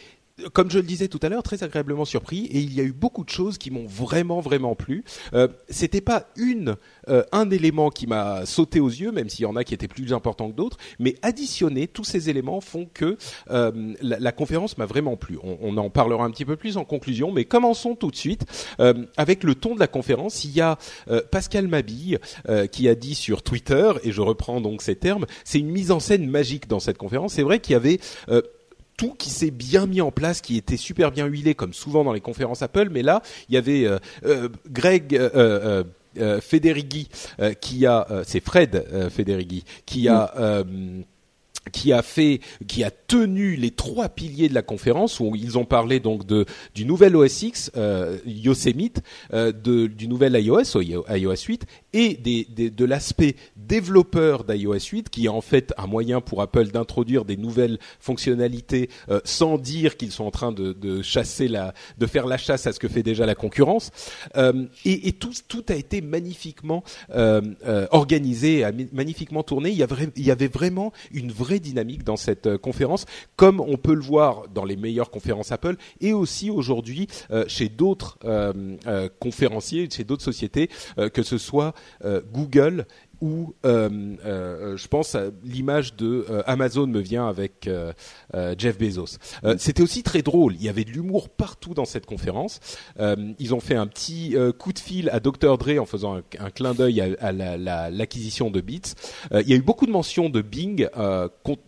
comme 0.54 0.70
je 0.72 0.78
le 0.78 0.86
disais 0.86 1.08
tout 1.08 1.20
à 1.22 1.30
l'heure, 1.30 1.44
très 1.44 1.64
agréablement 1.64 2.06
surpris 2.06 2.46
et 2.46 2.60
il 2.60 2.74
y 2.74 2.82
a 2.82 2.84
eu 2.84 2.94
beaucoup 2.94 3.24
de 3.24 3.30
choses 3.30 3.58
qui 3.58 3.72
m'ont 3.72 3.86
vraiment 3.86 4.40
vraiment 4.40 4.76
plu. 4.76 5.04
Euh, 5.34 5.48
C'était 5.70 6.02
pas 6.02 6.28
une 6.36 6.76
euh, 7.08 7.24
un 7.32 7.50
élément 7.50 7.90
qui 7.90 8.08
m'a 8.08 8.46
sauté 8.46 8.80
aux 8.80 8.90
yeux, 8.90 9.12
même 9.12 9.30
s'il 9.30 9.44
y 9.44 9.46
en 9.46 9.56
a 9.56 9.64
qui 9.64 9.74
étaient 9.74 9.88
plus 9.88 10.14
importants 10.14 10.50
que 10.50 10.56
d'autres, 10.56 10.78
mais 11.00 11.16
additionner 11.22 11.88
tous 11.88 12.04
ces 12.04 12.30
éléments 12.30 12.62
font 12.62 12.88
que 12.94 13.18
euh, 13.50 13.94
la, 14.02 14.20
la, 14.20 14.32
conférence 14.32 14.78
m'a 14.78 14.86
vraiment 14.86 15.18
plu. 15.18 15.38
On, 15.44 15.58
on, 15.62 15.78
en 15.78 15.90
parlera 15.90 16.24
un 16.24 16.32
petit 16.32 16.46
peu 16.46 16.56
plus 16.56 16.78
en 16.78 16.86
conclusion, 16.86 17.32
mais 17.32 17.46
commençons 17.46 17.96
tout 17.96 18.12
de 18.12 18.16
suite 18.16 18.46
euh, 18.80 18.94
avec 19.18 19.44
le 19.44 19.56
ton 19.56 19.76
de 19.76 19.80
la 19.80 19.88
conférence. 19.88 20.44
Il 20.44 20.52
y 20.52 20.62
a 20.62 20.78
euh, 21.10 21.22
Pascal 21.32 21.68
Mabille 21.68 22.20
qui 22.72 22.88
a 22.88 22.96
dit 22.96 23.16
sur 23.16 23.44
Twitter, 23.44 23.92
et 24.04 24.12
je 24.12 24.22
reprends 24.22 24.62
donc 24.62 24.82
ces 24.82 24.96
termes, 24.96 25.26
c'est 25.44 25.60
une 25.60 25.70
mise 25.70 25.92
en 25.92 26.00
scène 26.00 26.28
magique 26.28 26.68
dans 26.68 26.80
cette 26.80 26.98
conférence. 26.98 27.34
C'est 27.34 27.44
vrai 27.44 27.60
qu'il 27.60 27.74
y 27.74 27.76
avait 27.76 28.00
tout 29.00 29.16
qui 29.18 29.30
s'est 29.30 29.50
bien 29.50 29.88
mis 29.88 30.02
en 30.02 30.12
place, 30.12 30.42
qui 30.42 30.58
était 30.58 30.76
super 30.76 31.12
bien 31.12 31.26
huilé 31.26 31.56
comme 31.56 31.74
souvent 31.74 32.04
dans 32.04 32.12
les 32.12 32.20
conférences 32.20 32.62
Apple, 32.62 32.90
mais 32.92 33.02
là 33.02 33.22
il 33.48 33.56
y 33.56 33.58
avait 33.58 33.86
euh, 33.86 33.98
euh, 34.26 34.50
Greg 34.70 35.16
euh, 35.16 35.86
Federighi 36.42 37.08
qui 37.62 37.86
a, 37.86 38.06
c'est 38.26 38.44
Fred 38.44 39.10
Federighi 39.10 39.64
qui 39.86 40.10
a 40.10 40.64
mm 40.66 41.04
qui 41.72 41.94
a 41.94 42.02
fait, 42.02 42.40
qui 42.68 42.84
a 42.84 42.92
tenu 42.92 43.56
les 43.56 43.72
trois 43.72 44.10
piliers 44.10 44.50
de 44.50 44.54
la 44.54 44.62
conférence 44.62 45.20
où 45.20 45.36
ils 45.36 45.58
ont 45.58 45.66
parlé 45.66 46.00
donc 46.00 46.26
de 46.26 46.46
du 46.74 46.86
nouvel 46.86 47.16
OS 47.16 47.44
X, 47.44 47.72
euh, 47.76 48.18
Yosemite, 48.26 49.02
euh, 49.34 49.52
de, 49.52 49.88
du 49.88 50.08
nouvel 50.08 50.34
iOS, 50.36 50.82
iOS 50.82 51.46
8, 51.48 51.66
et 51.94 52.16
des, 52.16 52.48
des, 52.50 52.70
de 52.70 52.86
l'aspect 52.86 53.36
développeur 53.56 54.44
d'iOS 54.44 54.90
8, 54.92 55.10
qui 55.10 55.26
est 55.26 55.30
en 55.30 55.42
fait 55.42 55.74
un 55.78 55.88
moyen 55.88 56.22
pour 56.22 56.42
Apple 56.42 56.68
d'introduire 56.68 57.26
des 57.26 57.38
nouvelles 57.38 57.80
fonctionnalités 58.00 58.90
euh, 59.10 59.20
sans 59.24 59.58
dire 59.58 59.98
qu'ils 59.98 60.12
sont 60.12 60.26
en 60.26 60.32
train 60.32 60.52
de, 60.52 60.74
de, 60.74 61.02
chasser 61.02 61.48
la, 61.48 61.74
de 61.98 62.06
faire 62.06 62.28
la 62.28 62.38
chasse 62.38 62.68
à 62.68 62.74
ce 62.74 62.80
que 62.80 62.88
fait 62.88 63.04
déjà 63.04 63.26
la 63.26 63.36
concurrence. 63.36 63.92
Euh, 64.38 64.66
et, 64.86 65.08
et 65.08 65.14
tout, 65.14 65.34
tout 65.48 65.66
a 65.70 65.76
été 65.76 66.02
magnifiquement 66.02 66.84
euh, 67.12 67.42
organisé, 67.92 68.66
magnifiquement 68.94 69.44
tourné. 69.44 69.70
Il 69.70 69.78
y, 69.78 69.84
avait, 69.84 70.10
il 70.16 70.26
y 70.26 70.32
avait 70.32 70.48
vraiment 70.48 70.92
une 71.12 71.32
vraie 71.32 71.49
dynamique 71.58 72.04
dans 72.04 72.18
cette 72.18 72.46
euh, 72.46 72.58
conférence, 72.60 73.08
comme 73.36 73.60
on 73.60 73.78
peut 73.78 73.96
le 73.96 74.02
voir 74.02 74.48
dans 74.54 74.66
les 74.66 74.76
meilleures 74.76 75.10
conférences 75.10 75.52
Apple 75.52 75.76
et 76.02 76.14
aussi 76.14 76.52
aujourd'hui 76.52 77.08
euh, 77.32 77.46
chez 77.48 77.70
d'autres 77.70 78.20
euh, 78.26 79.10
conférenciers, 79.20 79.90
chez 79.90 80.04
d'autres 80.04 80.24
sociétés, 80.24 80.70
que 81.14 81.24
ce 81.24 81.38
soit 81.38 81.74
Google 82.32 82.86
où 83.22 83.54
euh, 83.66 84.16
euh, 84.26 84.78
je 84.78 84.88
pense 84.88 85.16
l'image 85.44 85.96
de 85.96 86.26
euh, 86.30 86.42
Amazon 86.46 86.88
me 86.88 87.00
vient 87.00 87.28
avec 87.28 87.70
Jeff 88.58 88.78
Bezos. 88.78 89.18
C'était 89.58 89.82
aussi 89.82 90.04
très 90.04 90.22
drôle. 90.22 90.56
Il 90.56 90.64
y 90.64 90.70
avait 90.70 90.84
de 90.84 90.92
l'humour 90.92 91.30
partout 91.30 91.74
dans 91.74 91.86
cette 91.86 92.06
conférence. 92.06 92.60
ils 92.98 93.54
ont 93.54 93.60
fait 93.60 93.76
un 93.76 93.88
petit 93.88 94.36
coup 94.58 94.74
de 94.74 94.80
fil 94.80 95.10
à 95.10 95.20
Dr 95.20 95.58
Dre 95.58 95.80
en 95.80 95.86
faisant 95.86 96.18
un, 96.18 96.50
clin 96.50 96.74
d'œil 96.74 97.02
à, 97.20 97.32
l'acquisition 97.90 98.50
de 98.50 98.62
Beats. 98.62 98.96
il 99.32 99.50
y 99.50 99.54
a 99.54 99.56
eu 99.56 99.62
beaucoup 99.62 99.86
de 99.86 99.92
mentions 99.92 100.30
de 100.30 100.42
Bing 100.42 100.88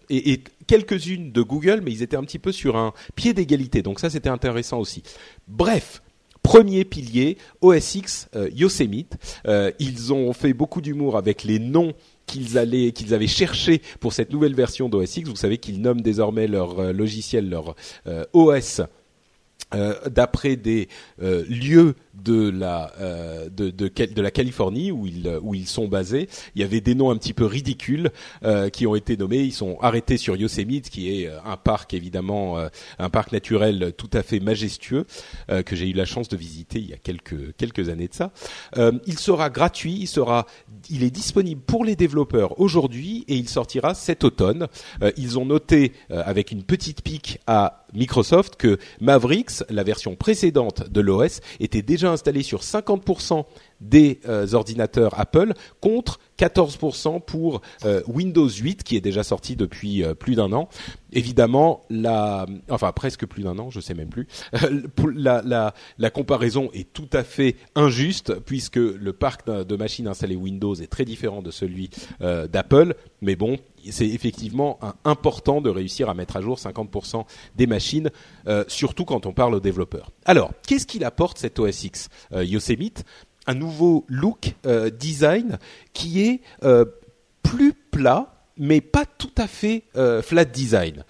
et, 0.10 0.32
et 0.32 0.44
quelques-unes 0.68 1.32
de 1.32 1.42
Google, 1.42 1.82
mais 1.84 1.92
ils 1.92 2.04
étaient 2.04 2.18
un 2.18 2.24
petit 2.24 2.40
peu 2.40 2.52
sur 2.52 2.76
un 2.78 2.94
pied 3.16 3.34
d'égalité. 3.34 3.82
Donc 3.82 4.00
ça, 4.00 4.10
c'était 4.10 4.30
intéressant 4.30 4.80
aussi. 4.80 5.04
Bref, 5.48 6.02
Premier 6.44 6.86
pilier, 6.86 7.38
OS 7.62 7.96
X, 7.96 8.28
euh, 8.36 8.50
Yosemite. 8.54 9.18
Euh, 9.48 9.72
ils 9.80 10.12
ont 10.14 10.34
fait 10.34 10.54
beaucoup 10.54 10.82
d'humour 10.82 11.18
avec 11.18 11.44
les 11.44 11.60
noms 11.60 11.94
qu'ils 12.26 12.58
allaient, 12.58 12.92
qu'ils 12.92 13.14
avaient 13.14 13.28
cherché 13.28 13.82
pour 14.00 14.14
cette 14.14 14.32
nouvelle 14.32 14.56
version 14.56 14.90
d'OS 14.90 15.18
X. 15.18 15.30
Vous 15.30 15.36
savez 15.36 15.58
qu'ils 15.58 15.82
nomment 15.82 16.02
désormais 16.02 16.48
leur 16.48 16.94
logiciel, 16.94 17.50
leur 17.50 17.76
OS 18.34 18.82
euh, 19.74 19.96
d'après 20.10 20.58
des 20.58 20.90
euh, 21.22 21.46
lieux 21.48 21.96
de 22.14 22.50
la 22.50 22.92
euh, 23.00 23.50
de, 23.50 23.70
de, 23.70 23.88
de, 23.88 24.22
la 24.22 24.32
Californie 24.32 24.92
où 24.92 25.08
ils 25.08 25.40
où 25.42 25.56
ils 25.56 25.68
sont 25.68 25.88
basés, 25.88 26.28
il 26.56 26.62
y 26.62 26.64
avait 26.64 26.82
des 26.82 26.96
noms 26.96 27.12
un 27.12 27.18
petit 27.18 27.34
peu 27.34 27.46
ridicules 27.46 28.12
qui 28.74 28.88
ont 28.88 28.96
été 28.96 29.18
nommés. 29.18 29.40
Ils 29.40 29.54
sont 29.54 29.78
arrêtés 29.82 30.18
sur 30.18 30.36
Yosemite, 30.36 30.90
qui 30.90 31.10
est 31.10 31.30
un 31.46 31.58
parc 31.58 31.94
évidemment 31.94 32.58
un 33.00 33.10
parc 33.10 33.32
naturel 33.32 33.94
tout 33.98 34.10
à 34.14 34.24
fait 34.24 34.40
majestueux 34.40 35.06
que 35.66 35.76
j'ai 35.76 35.90
eu 35.90 35.94
la 35.94 36.06
chance 36.06 36.28
de 36.30 36.38
visiter 36.38 36.80
il 36.80 36.90
y 36.90 36.94
a 36.94 36.98
quelques 36.98 37.56
quelques 37.56 37.90
années 37.90 38.08
de 38.08 38.14
ça. 38.14 38.32
il 38.78 39.20
sera 39.20 39.50
gratuit, 39.50 39.98
il 40.00 40.08
sera 40.08 40.46
il 40.90 41.04
est 41.04 41.12
disponible 41.12 41.62
pour 41.62 41.86
les 41.86 41.96
développeurs 41.96 42.60
aujourd'hui 42.60 43.26
et 43.28 43.36
il 43.36 43.50
sortira 43.50 43.94
cet 43.94 44.24
automne. 44.24 44.68
ils 45.18 45.40
ont 45.40 45.46
noté 45.46 45.94
avec 46.10 46.52
une 46.52 46.64
petite 46.64 47.02
pique 47.02 47.40
à 47.48 47.86
Microsoft 47.94 48.56
que 48.56 48.78
Mavericks, 49.00 49.64
la 49.70 49.84
version 49.84 50.16
précédente 50.16 50.90
de 50.90 51.02
l'OS, 51.02 51.42
était 51.60 51.82
déjà 51.82 52.01
installée 52.08 52.44
sur 52.44 52.62
50% 52.62 53.46
des 53.82 54.20
euh, 54.28 54.54
ordinateurs 54.54 55.20
Apple 55.20 55.54
contre 55.80 56.20
14% 56.38 57.22
pour 57.22 57.62
euh, 57.84 58.02
Windows 58.08 58.48
8 58.48 58.84
qui 58.84 58.96
est 58.96 59.02
déjà 59.02 59.24
sorti 59.24 59.56
depuis 59.56 60.04
euh, 60.04 60.14
plus 60.14 60.36
d'un 60.36 60.54
an. 60.54 60.70
Évidemment, 61.14 61.82
la, 61.90 62.46
enfin 62.70 62.92
presque 62.92 63.26
plus 63.26 63.44
d'un 63.44 63.58
an, 63.60 63.70
je 63.70 63.80
sais 63.80 63.94
même 63.94 64.10
plus. 64.10 64.28
la, 65.16 66.12
comparaison 66.12 66.70
est 66.74 66.94
tout 66.94 67.10
à 67.12 67.24
fait 67.24 67.56
injuste 67.76 68.36
puisque 68.46 68.78
le 68.78 69.14
parc 69.14 69.48
de 69.48 69.76
machines 69.76 70.08
installées 70.08 70.36
Windows 70.36 70.76
est 70.76 70.88
très 70.88 71.06
différent 71.06 71.42
de 71.42 71.52
celui 71.52 71.90
d'Apple. 72.20 72.96
Mais 73.22 73.36
bon, 73.36 73.58
c'est 73.90 74.08
effectivement 74.08 74.80
important 75.06 75.62
de 75.62 75.70
réussir 75.70 76.10
à 76.10 76.14
mettre 76.14 76.38
à 76.38 76.42
jour 76.42 76.58
50% 76.58 77.26
des 77.56 77.68
machines, 77.68 78.10
surtout 78.68 79.06
quand 79.06 79.26
on 79.26 79.34
parle 79.34 79.56
aux 79.56 79.60
développeurs. 79.60 80.12
Alors, 80.26 80.52
qu'est-ce 80.68 80.86
qu'il 80.86 81.04
apporte 81.04 81.38
cet 81.38 81.60
OS 81.60 81.84
X 81.84 82.10
Yosemite? 82.32 83.04
Un 83.48 83.56
nouveau 83.56 84.06
look 84.08 84.54
euh, 84.66 84.92
design 84.92 85.58
qui 85.94 86.22
est 86.22 86.42
euh, 86.64 86.86
plus 87.42 87.74
plat 87.74 88.41
mais 88.62 88.80
pas 88.80 89.06
tout 89.18 89.34
à 89.38 89.48
fait 89.48 89.84
euh, 89.98 90.22
flat 90.22 90.46
design. 90.46 91.04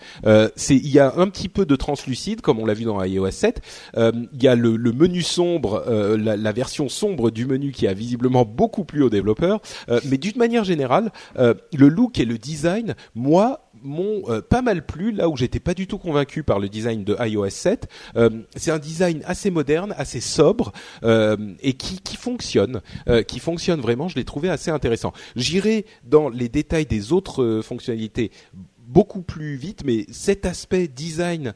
c'est 0.55 0.75
il 0.75 0.89
y 0.89 0.99
a 0.99 1.13
un 1.17 1.27
petit 1.27 1.49
peu 1.49 1.65
de 1.65 1.75
translucide 1.75 2.41
comme 2.41 2.59
on 2.59 2.65
l'a 2.65 2.73
vu 2.73 2.85
dans 2.85 3.03
iOS 3.03 3.29
7. 3.29 3.61
il 3.97 4.41
y 4.41 4.47
a 4.47 4.55
le, 4.55 4.77
menu 4.77 5.21
sombre, 5.21 5.83
la, 6.17 6.37
la, 6.37 6.51
version 6.51 6.89
sombre 6.89 7.29
du 7.29 7.45
menu 7.45 7.71
qui 7.71 7.87
a 7.87 7.93
visiblement 7.93 8.45
beaucoup 8.45 8.85
plu 8.85 9.03
aux 9.03 9.09
développeurs. 9.09 9.61
mais 10.05 10.17
d'une 10.17 10.37
manière 10.37 10.63
générale, 10.63 11.11
le 11.37 11.87
look 11.87 12.19
et 12.19 12.25
le 12.25 12.37
design, 12.37 12.95
moi, 13.15 13.70
m'ont 13.83 14.23
euh, 14.29 14.41
pas 14.41 14.61
mal 14.61 14.85
plu 14.85 15.11
là 15.11 15.29
où 15.29 15.37
j'étais 15.37 15.59
pas 15.59 15.73
du 15.73 15.87
tout 15.87 15.97
convaincu 15.97 16.43
par 16.43 16.59
le 16.59 16.69
design 16.69 17.03
de 17.03 17.15
iOS 17.19 17.49
7. 17.49 17.87
Euh, 18.15 18.29
c'est 18.55 18.71
un 18.71 18.79
design 18.79 19.21
assez 19.25 19.51
moderne, 19.51 19.93
assez 19.97 20.21
sobre 20.21 20.71
euh, 21.03 21.37
et 21.61 21.73
qui, 21.73 21.99
qui 21.99 22.17
fonctionne, 22.17 22.81
qui 23.27 23.39
fonctionne 23.39 23.81
vraiment. 23.81 24.07
Je 24.07 24.15
l'ai 24.15 24.23
trouvé 24.23 24.49
assez 24.49 24.71
intéressant. 24.71 25.13
J'irai 25.35 25.85
dans 26.03 26.29
les 26.29 26.49
détails 26.49 26.85
des 26.85 27.11
autres 27.11 27.61
fonctionnalités 27.63 28.31
beaucoup 28.79 29.21
plus 29.21 29.55
vite, 29.55 29.83
mais 29.85 30.05
cet 30.11 30.45
aspect 30.45 30.87
design 30.87 31.53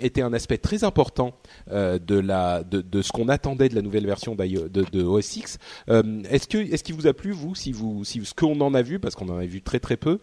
était 0.00 0.22
un 0.22 0.32
aspect 0.32 0.58
très 0.58 0.84
important 0.84 1.34
de 1.70 2.18
la 2.18 2.62
de, 2.62 2.80
de 2.80 3.02
ce 3.02 3.12
qu'on 3.12 3.28
attendait 3.28 3.68
de 3.68 3.74
la 3.74 3.82
nouvelle 3.82 4.06
version 4.06 4.34
de, 4.34 4.68
de 4.68 5.02
OS 5.02 5.36
X. 5.36 5.58
est-ce 5.88 6.48
que 6.48 6.58
est-ce 6.58 6.84
qu'il 6.84 6.94
vous 6.94 7.06
a 7.06 7.14
plu 7.14 7.32
vous, 7.32 7.54
si 7.54 7.72
vous 7.72 8.04
si 8.04 8.24
ce 8.24 8.34
qu'on 8.34 8.60
en 8.60 8.74
a 8.74 8.82
vu 8.82 8.98
parce 8.98 9.14
qu'on 9.14 9.28
en 9.28 9.38
a 9.38 9.46
vu 9.46 9.62
très 9.62 9.80
très 9.80 9.96
peu? 9.96 10.20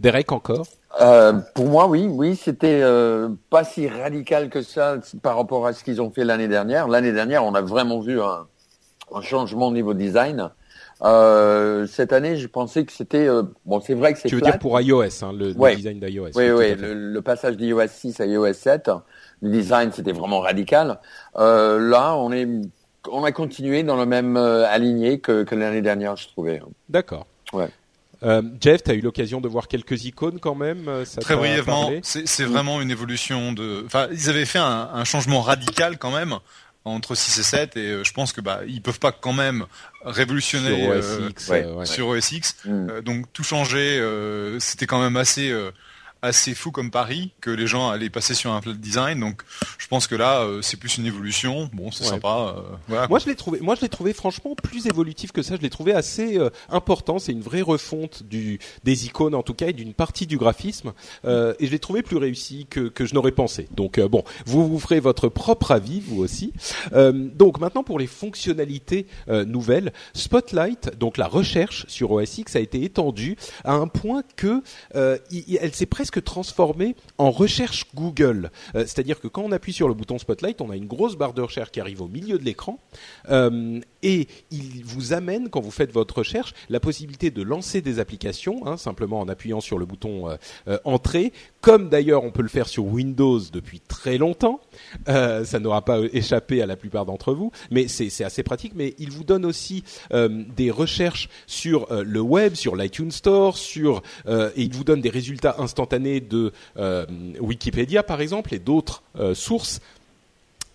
Derek 0.00 0.32
encore 0.32 0.66
euh, 1.02 1.34
Pour 1.54 1.66
moi, 1.66 1.86
oui, 1.86 2.06
oui, 2.08 2.34
c'était 2.34 2.80
euh, 2.82 3.28
pas 3.50 3.64
si 3.64 3.86
radical 3.86 4.48
que 4.48 4.62
ça 4.62 4.96
par 5.22 5.36
rapport 5.36 5.66
à 5.66 5.74
ce 5.74 5.84
qu'ils 5.84 6.00
ont 6.00 6.10
fait 6.10 6.24
l'année 6.24 6.48
dernière. 6.48 6.88
L'année 6.88 7.12
dernière, 7.12 7.44
on 7.44 7.54
a 7.54 7.60
vraiment 7.60 8.00
vu 8.00 8.20
un, 8.20 8.46
un 9.14 9.20
changement 9.20 9.68
au 9.68 9.72
niveau 9.72 9.92
design. 9.92 10.50
Euh, 11.02 11.86
cette 11.86 12.12
année, 12.12 12.36
je 12.36 12.46
pensais 12.46 12.84
que 12.84 12.92
c'était 12.92 13.26
euh, 13.26 13.42
bon. 13.64 13.80
C'est 13.80 13.94
vrai 13.94 14.12
que 14.12 14.18
c'est. 14.18 14.28
Tu 14.28 14.34
veux 14.34 14.40
dire 14.40 14.58
pour 14.58 14.78
iOS, 14.80 15.22
hein, 15.22 15.32
le, 15.32 15.52
design 15.74 16.00
d'iOS. 16.00 16.30
Oui, 16.34 16.50
oui, 16.50 16.74
le, 16.78 17.20
passage 17.20 17.56
d'iOS 17.56 17.88
6 17.88 18.20
à 18.20 18.26
iOS 18.26 18.52
7, 18.52 18.90
le 19.42 19.50
design 19.50 19.92
c'était 19.92 20.12
vraiment 20.12 20.40
radical. 20.40 20.98
Euh, 21.36 21.78
là, 21.78 22.14
on 22.16 22.32
est, 22.32 22.48
on 23.10 23.24
a 23.24 23.32
continué 23.32 23.82
dans 23.82 23.96
le 23.96 24.04
même 24.04 24.36
aligné 24.36 25.20
que, 25.20 25.44
que 25.44 25.54
l'année 25.54 25.82
dernière, 25.82 26.16
je 26.16 26.28
trouvais. 26.28 26.60
D'accord. 26.88 27.26
Ouais. 27.52 27.68
Euh, 28.22 28.42
Jeff, 28.60 28.82
tu 28.82 28.90
as 28.90 28.94
eu 28.94 29.00
l'occasion 29.00 29.40
de 29.40 29.48
voir 29.48 29.68
quelques 29.68 30.04
icônes 30.04 30.40
quand 30.40 30.54
même 30.54 30.88
euh, 30.88 31.04
ça 31.04 31.20
Très 31.20 31.36
brièvement, 31.36 31.90
c'est 32.02 32.44
vraiment 32.44 32.80
une 32.80 32.90
évolution 32.90 33.52
de. 33.52 33.82
Enfin, 33.86 34.08
ils 34.12 34.28
avaient 34.28 34.44
fait 34.44 34.58
un, 34.58 34.90
un, 34.92 35.04
changement 35.04 35.40
radical 35.40 35.98
quand 35.98 36.10
même 36.10 36.34
entre 36.84 37.14
6 37.14 37.38
et 37.38 37.42
7 37.42 37.76
et 37.76 37.80
euh, 37.80 38.04
je 38.04 38.12
pense 38.12 38.32
que 38.32 38.40
bah 38.40 38.60
ils 38.66 38.80
peuvent 38.82 38.98
pas 38.98 39.12
quand 39.12 39.32
même 39.32 39.66
révolutionner 40.04 40.80
sur 40.80 40.90
OS 40.90 41.30
X, 41.30 41.48
ouais, 41.48 41.86
sur 41.86 42.08
OS 42.08 42.32
X. 42.32 42.56
Mm. 42.64 43.00
donc 43.00 43.26
tout 43.32 43.44
changer, 43.44 44.02
c'était 44.58 44.86
quand 44.86 45.02
même 45.02 45.16
assez 45.16 45.52
assez 46.22 46.54
fou 46.54 46.70
comme 46.70 46.90
pari 46.90 47.32
que 47.40 47.50
les 47.50 47.66
gens 47.66 47.88
allaient 47.88 48.10
passer 48.10 48.34
sur 48.34 48.52
un 48.52 48.60
flat 48.60 48.74
design. 48.74 49.20
Donc, 49.20 49.42
je 49.78 49.86
pense 49.88 50.06
que 50.06 50.14
là, 50.14 50.42
euh, 50.42 50.62
c'est 50.62 50.76
plus 50.76 50.98
une 50.98 51.06
évolution. 51.06 51.70
Bon, 51.72 51.90
c'est 51.90 52.04
sympa. 52.04 52.54
Euh, 52.90 53.06
moi, 53.08 53.18
je 53.18 53.26
l'ai 53.26 53.36
trouvé. 53.36 53.60
Moi, 53.60 53.74
je 53.74 53.80
l'ai 53.80 53.88
trouvé 53.88 54.12
franchement 54.12 54.54
plus 54.54 54.86
évolutif 54.86 55.32
que 55.32 55.42
ça. 55.42 55.56
Je 55.56 55.62
l'ai 55.62 55.70
trouvé 55.70 55.92
assez 55.92 56.38
euh, 56.38 56.50
important. 56.68 57.18
C'est 57.18 57.32
une 57.32 57.40
vraie 57.40 57.62
refonte 57.62 58.22
du 58.22 58.58
des 58.84 59.06
icônes 59.06 59.34
en 59.34 59.42
tout 59.42 59.54
cas 59.54 59.68
et 59.68 59.72
d'une 59.72 59.94
partie 59.94 60.26
du 60.26 60.36
graphisme. 60.36 60.92
et 61.24 61.66
je 61.66 61.70
l'ai 61.70 61.78
trouvé 61.78 62.02
plus 62.02 62.16
réussi 62.16 62.66
que 62.68 62.88
que 62.88 63.06
je 63.06 63.14
n'aurais 63.14 63.32
pensé. 63.32 63.68
Donc, 63.74 64.00
bon, 64.00 64.24
vous 64.46 64.68
vous 64.68 64.78
ferez 64.78 65.00
votre 65.00 65.28
propre 65.28 65.70
avis 65.70 66.00
vous 66.00 66.22
aussi. 66.22 66.52
donc 66.92 67.60
maintenant 67.60 67.82
pour 67.82 67.98
les 67.98 68.06
fonctionnalités 68.06 69.06
nouvelles, 69.28 69.92
Spotlight, 70.14 70.98
donc 70.98 71.16
la 71.16 71.26
recherche 71.26 71.86
sur 71.88 72.10
OS 72.12 72.38
X 72.38 72.56
a 72.56 72.60
été 72.60 72.84
étendue 72.84 73.36
à 73.64 73.74
un 73.74 73.86
point 73.86 74.22
que 74.36 74.62
elle 74.94 75.74
s'est 75.74 75.86
presque 75.86 76.09
transformé 76.18 76.96
en 77.18 77.30
recherche 77.30 77.86
Google. 77.94 78.50
Euh, 78.74 78.80
c'est-à-dire 78.80 79.20
que 79.20 79.28
quand 79.28 79.42
on 79.42 79.52
appuie 79.52 79.72
sur 79.72 79.88
le 79.88 79.94
bouton 79.94 80.18
Spotlight, 80.18 80.60
on 80.60 80.70
a 80.70 80.76
une 80.76 80.86
grosse 80.86 81.16
barre 81.16 81.32
de 81.32 81.42
recherche 81.42 81.70
qui 81.70 81.80
arrive 81.80 82.02
au 82.02 82.08
milieu 82.08 82.38
de 82.38 82.44
l'écran 82.44 82.80
euh, 83.28 83.80
et 84.02 84.26
il 84.50 84.82
vous 84.84 85.12
amène, 85.12 85.48
quand 85.48 85.60
vous 85.60 85.70
faites 85.70 85.92
votre 85.92 86.18
recherche, 86.18 86.54
la 86.68 86.80
possibilité 86.80 87.30
de 87.30 87.42
lancer 87.42 87.80
des 87.80 87.98
applications, 87.98 88.66
hein, 88.66 88.76
simplement 88.76 89.20
en 89.20 89.28
appuyant 89.28 89.60
sur 89.60 89.78
le 89.78 89.86
bouton 89.86 90.28
euh, 90.66 90.78
Entrée, 90.84 91.32
comme 91.60 91.88
d'ailleurs 91.88 92.24
on 92.24 92.30
peut 92.30 92.42
le 92.42 92.48
faire 92.48 92.68
sur 92.68 92.84
Windows 92.86 93.40
depuis 93.52 93.80
très 93.80 94.18
longtemps. 94.18 94.60
Ça 95.06 95.58
n'aura 95.58 95.84
pas 95.84 96.00
échappé 96.12 96.62
à 96.62 96.66
la 96.66 96.76
plupart 96.76 97.06
d'entre 97.06 97.32
vous, 97.32 97.52
mais 97.70 97.88
c'est 97.88 98.24
assez 98.24 98.42
pratique. 98.42 98.72
Mais 98.74 98.94
il 98.98 99.10
vous 99.10 99.24
donne 99.24 99.44
aussi 99.44 99.84
des 100.10 100.70
recherches 100.70 101.28
sur 101.46 101.86
le 101.90 102.20
web, 102.20 102.54
sur 102.54 102.76
l'iTunes 102.76 103.10
Store, 103.10 103.56
sur 103.56 104.02
et 104.28 104.62
il 104.62 104.74
vous 104.74 104.84
donne 104.84 105.00
des 105.00 105.10
résultats 105.10 105.56
instantanés 105.58 106.20
de 106.20 106.52
euh, 106.76 107.06
Wikipédia 107.40 108.02
par 108.02 108.20
exemple 108.20 108.54
et 108.54 108.58
d'autres 108.58 109.02
euh, 109.18 109.34
sources. 109.34 109.80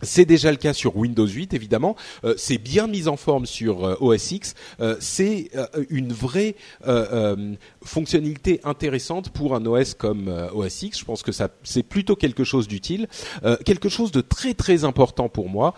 C'est 0.05 0.25
déjà 0.25 0.51
le 0.51 0.57
cas 0.57 0.73
sur 0.73 0.95
Windows 0.97 1.27
8, 1.27 1.53
évidemment. 1.53 1.95
Euh, 2.23 2.33
c'est 2.37 2.57
bien 2.57 2.87
mis 2.87 3.07
en 3.07 3.17
forme 3.17 3.45
sur 3.45 4.01
OS 4.01 4.31
X. 4.31 4.53
c'est 4.99 5.49
une 5.89 6.13
vraie 6.13 6.55
fonctionnalité 7.83 8.61
intéressante 8.63 9.29
pour 9.29 9.55
un 9.55 9.65
OS 9.65 9.93
comme 9.93 10.27
OS 10.53 10.83
X. 10.83 10.99
Je 10.99 11.05
pense 11.05 11.23
que 11.23 11.31
c'est 11.63 11.83
plutôt 11.83 12.15
quelque 12.15 12.43
chose 12.43 12.67
d'utile. 12.67 13.07
quelque 13.65 13.89
chose 13.89 14.11
de 14.11 14.21
très 14.21 14.53
très 14.53 14.83
important 14.83 15.29
pour 15.29 15.49
moi. 15.49 15.73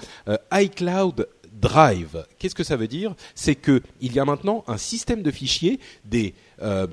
iCloud 0.51 1.27
Drive. 1.59 2.25
Qu'est-ce 2.37 2.55
que 2.55 2.63
ça 2.63 2.75
veut 2.75 2.87
dire? 2.87 3.15
C'est 3.35 3.55
que 3.55 3.81
il 4.01 4.13
y 4.13 4.19
a 4.19 4.25
maintenant 4.25 4.63
un 4.67 4.77
système 4.77 5.23
de 5.23 5.31
fichiers, 5.31 5.79
des 6.05 6.33
euh, 6.61 6.87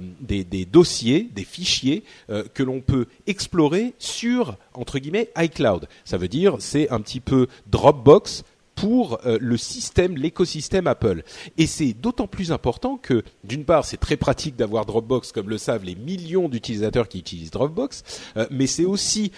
dossiers, 0.70 1.28
des 1.34 1.44
fichiers 1.44 2.04
euh, 2.30 2.44
que 2.54 2.62
l'on 2.62 2.80
peut 2.80 3.06
explorer 3.26 3.94
sur 3.98 4.56
entre 4.72 4.98
guillemets 4.98 5.30
iCloud. 5.36 5.88
Ça 6.04 6.16
veut 6.16 6.28
dire 6.28 6.56
c'est 6.60 6.90
un 6.90 7.00
petit 7.00 7.20
peu 7.20 7.46
Dropbox 7.66 8.44
pour 8.74 9.20
euh, 9.24 9.38
le 9.40 9.56
système, 9.56 10.16
l'écosystème 10.16 10.86
Apple. 10.86 11.22
Et 11.58 11.66
c'est 11.66 11.92
d'autant 11.92 12.26
plus 12.26 12.50
important 12.50 12.96
que, 12.96 13.22
d'une 13.44 13.64
part, 13.64 13.84
c'est 13.84 13.98
très 13.98 14.16
pratique 14.16 14.56
d'avoir 14.56 14.84
Dropbox, 14.84 15.30
comme 15.30 15.48
le 15.48 15.58
savent 15.58 15.84
les 15.84 15.94
millions 15.94 16.48
d'utilisateurs 16.48 17.08
qui 17.08 17.20
utilisent 17.20 17.52
Dropbox, 17.52 18.02
mais 18.50 18.66
c'est 18.66 18.84
aussi 18.84 19.30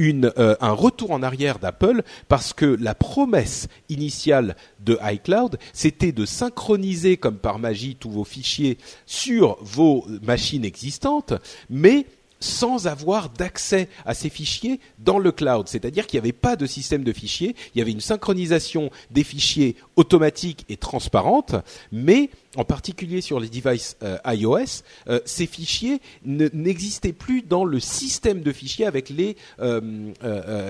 euh, 0.00 0.56
un 0.60 0.72
retour 0.72 1.10
en 1.10 1.22
arrière 1.22 1.58
d'Apple 1.58 2.02
parce 2.28 2.52
que 2.52 2.64
la 2.80 2.94
promesse 2.94 3.68
initiale 3.88 4.56
de 4.80 4.98
iCloud, 5.02 5.58
c'était 5.72 6.12
de 6.12 6.24
synchroniser 6.24 7.16
comme 7.16 7.38
par 7.38 7.58
magie 7.58 7.96
tous 7.96 8.10
vos 8.10 8.24
fichiers 8.24 8.78
sur 9.06 9.58
vos 9.60 10.06
machines 10.22 10.64
existantes, 10.64 11.34
mais 11.68 12.06
sans 12.40 12.86
avoir 12.86 13.28
d'accès 13.30 13.88
à 14.04 14.14
ces 14.14 14.30
fichiers 14.30 14.80
dans 14.98 15.18
le 15.18 15.30
cloud. 15.30 15.68
C'est-à-dire 15.68 16.06
qu'il 16.06 16.18
n'y 16.18 16.24
avait 16.24 16.32
pas 16.32 16.56
de 16.56 16.66
système 16.66 17.04
de 17.04 17.12
fichiers, 17.12 17.54
il 17.74 17.78
y 17.78 17.82
avait 17.82 17.92
une 17.92 18.00
synchronisation 18.00 18.90
des 19.10 19.24
fichiers 19.24 19.76
automatique 19.96 20.64
et 20.68 20.76
transparente, 20.76 21.54
mais 21.92 22.30
en 22.56 22.64
particulier 22.64 23.20
sur 23.20 23.38
les 23.38 23.48
devices 23.48 23.96
euh, 24.02 24.18
iOS, 24.26 24.82
euh, 25.08 25.20
ces 25.24 25.46
fichiers 25.46 26.00
n'existaient 26.24 27.12
plus 27.12 27.42
dans 27.42 27.64
le 27.64 27.78
système 27.78 28.40
de 28.40 28.52
fichiers 28.52 28.86
avec 28.86 29.10
les, 29.10 29.36
euh, 29.60 30.10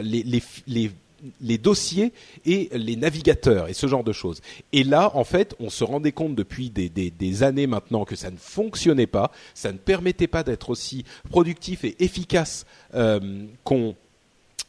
les, 0.03 0.23
les, 0.23 0.43
les 0.67 0.91
les 1.41 1.59
dossiers 1.59 2.12
et 2.45 2.71
les 2.73 2.97
navigateurs 2.97 3.69
et 3.69 3.73
ce 3.73 3.87
genre 3.87 4.05
de 4.05 4.12
choses. 4.12 4.41
Et 4.73 4.85
là, 4.85 5.11
en 5.15 5.25
fait, 5.25 5.55
on 5.61 5.71
se 5.71 5.85
rendait 5.85 6.12
compte 6.12 6.35
depuis 6.35 6.71
des, 6.71 6.89
des, 6.89 7.43
années 7.43 7.67
maintenant 7.67 8.05
que 8.05 8.17
ça 8.17 8.31
ne 8.31 8.37
fonctionnait 8.37 9.07
pas, 9.07 9.31
ça 9.55 9.73
ne 9.73 9.79
permettait 9.79 10.27
pas 10.27 10.43
d'être 10.43 10.71
aussi 10.71 11.05
productif 11.31 11.85
et 11.85 11.97
efficace 12.03 12.67
euh, 12.95 13.47
qu'on 13.65 13.95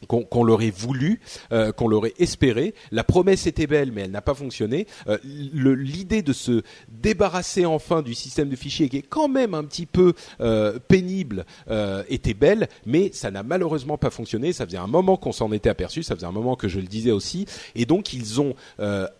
qu'on 0.07 0.43
l'aurait 0.43 0.71
voulu, 0.71 1.19
euh, 1.51 1.71
qu'on 1.71 1.87
l'aurait 1.87 2.13
espéré. 2.19 2.73
La 2.91 3.03
promesse 3.03 3.47
était 3.47 3.67
belle, 3.67 3.91
mais 3.91 4.01
elle 4.01 4.11
n'a 4.11 4.21
pas 4.21 4.33
fonctionné. 4.33 4.87
Euh, 5.07 5.17
L'idée 5.23 6.21
de 6.21 6.33
se 6.33 6.63
débarrasser 6.89 7.65
enfin 7.65 8.01
du 8.01 8.13
système 8.13 8.49
de 8.49 8.55
fichiers, 8.55 8.89
qui 8.89 8.97
est 8.97 9.01
quand 9.01 9.27
même 9.27 9.53
un 9.53 9.63
petit 9.63 9.85
peu 9.85 10.13
euh, 10.39 10.79
pénible, 10.87 11.45
était 12.09 12.33
belle, 12.33 12.67
mais 12.85 13.11
ça 13.13 13.31
n'a 13.31 13.43
malheureusement 13.43 13.97
pas 13.97 14.09
fonctionné. 14.09 14.53
Ça 14.53 14.65
faisait 14.65 14.77
un 14.77 14.87
moment 14.87 15.17
qu'on 15.17 15.31
s'en 15.31 15.51
était 15.51 15.69
aperçu, 15.69 16.03
ça 16.03 16.15
faisait 16.15 16.25
un 16.25 16.31
moment 16.31 16.55
que 16.55 16.67
je 16.67 16.79
le 16.79 16.87
disais 16.87 17.11
aussi, 17.11 17.45
et 17.75 17.85
donc 17.85 18.13
ils 18.13 18.41
ont 18.41 18.55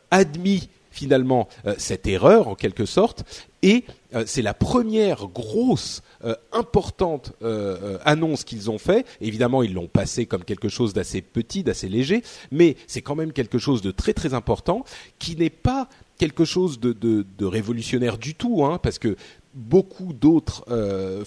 admis 0.09 0.69
finalement 0.91 1.47
cette 1.77 2.07
erreur 2.07 2.47
en 2.47 2.55
quelque 2.55 2.85
sorte, 2.85 3.23
et 3.63 3.85
c'est 4.25 4.41
la 4.41 4.53
première 4.53 5.27
grosse 5.27 6.01
euh, 6.23 6.35
importante 6.51 7.33
euh, 7.41 7.77
euh, 7.81 7.97
annonce 8.05 8.43
qu'ils 8.43 8.69
ont 8.69 8.77
fait. 8.77 9.07
Évidemment, 9.21 9.63
ils 9.63 9.73
l'ont 9.73 9.87
passé 9.87 10.27
comme 10.27 10.43
quelque 10.43 10.69
chose 10.69 10.93
d'assez 10.93 11.21
petit, 11.21 11.63
d'assez 11.63 11.89
léger, 11.89 12.21
mais 12.51 12.75
c'est 12.85 13.01
quand 13.01 13.15
même 13.15 13.33
quelque 13.33 13.57
chose 13.57 13.81
de 13.81 13.89
très 13.89 14.13
très 14.13 14.35
important 14.35 14.85
qui 15.17 15.35
n'est 15.35 15.49
pas 15.49 15.89
quelque 16.19 16.45
chose 16.45 16.79
de, 16.79 17.25
révolutionnaire 17.41 18.19
du 18.19 18.35
tout, 18.35 18.63
hein, 18.63 18.79
parce 18.83 18.99
que 18.99 19.15
beaucoup 19.55 20.13
d'autres 20.13 20.63
euh, 20.69 21.23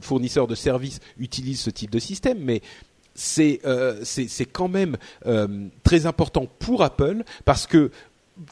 fournisseurs 0.00 0.48
de 0.48 0.56
services 0.56 0.98
utilisent 1.18 1.60
ce 1.60 1.70
type 1.70 1.90
de 1.90 2.00
système, 2.00 2.38
mais 2.40 2.62
c'est 3.14 3.60
euh, 3.64 4.02
quand 4.52 4.68
même 4.68 4.96
euh, 5.26 5.68
très 5.84 6.06
important 6.06 6.46
pour 6.58 6.82
Apple 6.82 7.24
parce 7.44 7.66
que 7.66 7.90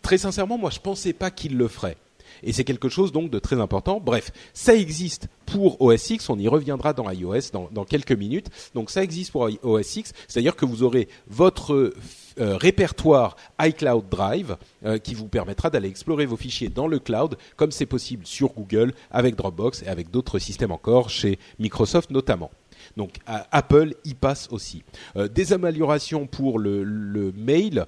très 0.02 0.18
sincèrement, 0.18 0.58
moi 0.58 0.70
je 0.70 0.80
pensais 0.80 1.12
pas 1.12 1.30
qu'ils 1.30 1.56
le 1.56 1.68
feraient 1.68 1.96
et 2.42 2.52
c'est 2.52 2.64
quelque 2.64 2.88
chose 2.88 3.12
donc 3.12 3.30
de 3.30 3.38
très 3.38 3.60
important. 3.60 4.00
Bref, 4.00 4.30
ça 4.52 4.74
existe 4.74 5.28
pour 5.46 5.80
OS 5.80 6.10
X, 6.10 6.28
on 6.30 6.38
y 6.38 6.48
reviendra 6.48 6.92
dans 6.92 7.10
iOS 7.10 7.50
dans, 7.72 7.84
quelques 7.84 8.12
minutes. 8.12 8.48
Donc 8.74 8.90
ça 8.90 9.02
existe 9.02 9.32
pour 9.32 9.48
OS 9.62 9.96
X, 9.96 10.12
c'est-à-dire 10.28 10.56
que 10.56 10.64
vous 10.64 10.82
aurez 10.82 11.08
votre 11.28 11.92
euh, 12.38 12.56
répertoire 12.56 13.36
iCloud 13.60 14.08
Drive 14.08 14.56
euh, 14.84 14.98
qui 14.98 15.14
vous 15.14 15.28
permettra 15.28 15.70
d'aller 15.70 15.88
explorer 15.88 16.26
vos 16.26 16.36
fichiers 16.36 16.68
dans 16.68 16.86
le 16.86 16.98
cloud 16.98 17.36
comme 17.56 17.72
c'est 17.72 17.86
possible 17.86 18.26
sur 18.26 18.52
Google 18.52 18.92
avec 19.10 19.34
Dropbox 19.34 19.82
et 19.82 19.88
avec 19.88 20.10
d'autres 20.10 20.38
systèmes 20.38 20.72
encore 20.72 21.10
chez 21.10 21.38
Microsoft 21.58 22.10
notamment. 22.10 22.50
Donc 22.96 23.16
Apple 23.26 23.94
y 24.04 24.14
passe 24.14 24.48
aussi. 24.50 24.82
Euh, 25.16 25.28
des 25.28 25.52
améliorations 25.52 26.26
pour 26.26 26.58
le 26.58 27.32
mail. 27.36 27.86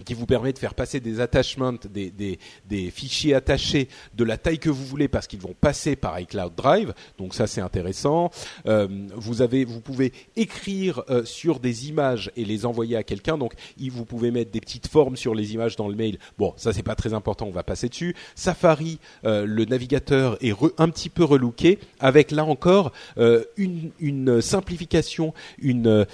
Euh, 0.00 0.04
qui 0.04 0.14
vous 0.14 0.26
permet 0.26 0.52
de 0.52 0.58
faire 0.58 0.74
passer 0.74 1.00
des 1.00 1.20
attachments, 1.20 1.74
des, 1.90 2.10
des, 2.10 2.38
des, 2.68 2.90
fichiers 2.90 3.34
attachés 3.34 3.88
de 4.14 4.24
la 4.24 4.36
taille 4.36 4.58
que 4.58 4.70
vous 4.70 4.84
voulez 4.84 5.08
parce 5.08 5.26
qu'ils 5.26 5.40
vont 5.40 5.54
passer 5.60 5.96
par 5.96 6.18
iCloud 6.20 6.54
Drive. 6.54 6.94
Donc 7.18 7.34
ça 7.34 7.46
c'est 7.46 7.60
intéressant. 7.60 8.30
Euh, 8.66 8.86
vous 9.14 9.42
avez, 9.42 9.64
vous 9.64 9.80
pouvez 9.80 10.12
écrire 10.36 11.02
euh, 11.10 11.24
sur 11.24 11.60
des 11.60 11.88
images 11.88 12.30
et 12.36 12.44
les 12.44 12.66
envoyer 12.66 12.96
à 12.96 13.02
quelqu'un. 13.02 13.36
Donc 13.36 13.54
vous 13.90 14.04
pouvez 14.04 14.30
mettre 14.30 14.50
des 14.50 14.60
petites 14.60 14.86
formes 14.86 15.16
sur 15.16 15.34
les 15.34 15.54
images 15.54 15.76
dans 15.76 15.88
le 15.88 15.94
mail. 15.94 16.18
Bon, 16.38 16.54
ça 16.56 16.72
c'est 16.72 16.82
pas 16.82 16.94
très 16.94 17.14
important, 17.14 17.46
on 17.46 17.50
va 17.50 17.62
passer 17.62 17.88
dessus. 17.88 18.14
Safari, 18.34 18.98
euh, 19.24 19.44
le 19.46 19.64
navigateur 19.64 20.36
est 20.40 20.54
un 20.78 20.88
petit 20.88 21.08
peu 21.08 21.24
relooké 21.24 21.78
avec 22.00 22.30
là 22.30 22.44
encore 22.44 22.92
euh, 23.18 23.44
une, 23.56 23.90
une, 24.00 24.40
simplification, 24.40 25.34
une 25.58 25.86
euh, 25.86 26.04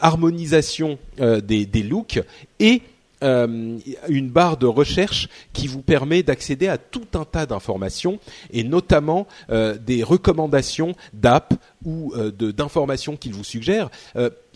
harmonisation 0.00 0.98
des, 1.18 1.64
des 1.64 1.82
looks 1.82 2.20
et 2.58 2.82
euh, 3.22 3.78
une 4.08 4.30
barre 4.30 4.56
de 4.56 4.66
recherche 4.66 5.28
qui 5.52 5.66
vous 5.66 5.82
permet 5.82 6.22
d'accéder 6.22 6.68
à 6.68 6.78
tout 6.78 7.06
un 7.14 7.24
tas 7.24 7.46
d'informations 7.46 8.18
et 8.52 8.64
notamment 8.64 9.26
euh, 9.50 9.76
des 9.78 10.02
recommandations 10.02 10.94
d'app 11.12 11.54
ou 11.84 12.12
euh, 12.16 12.30
d'informations 12.30 13.16
qu'il 13.16 13.34
vous 13.34 13.44
suggère. 13.44 13.90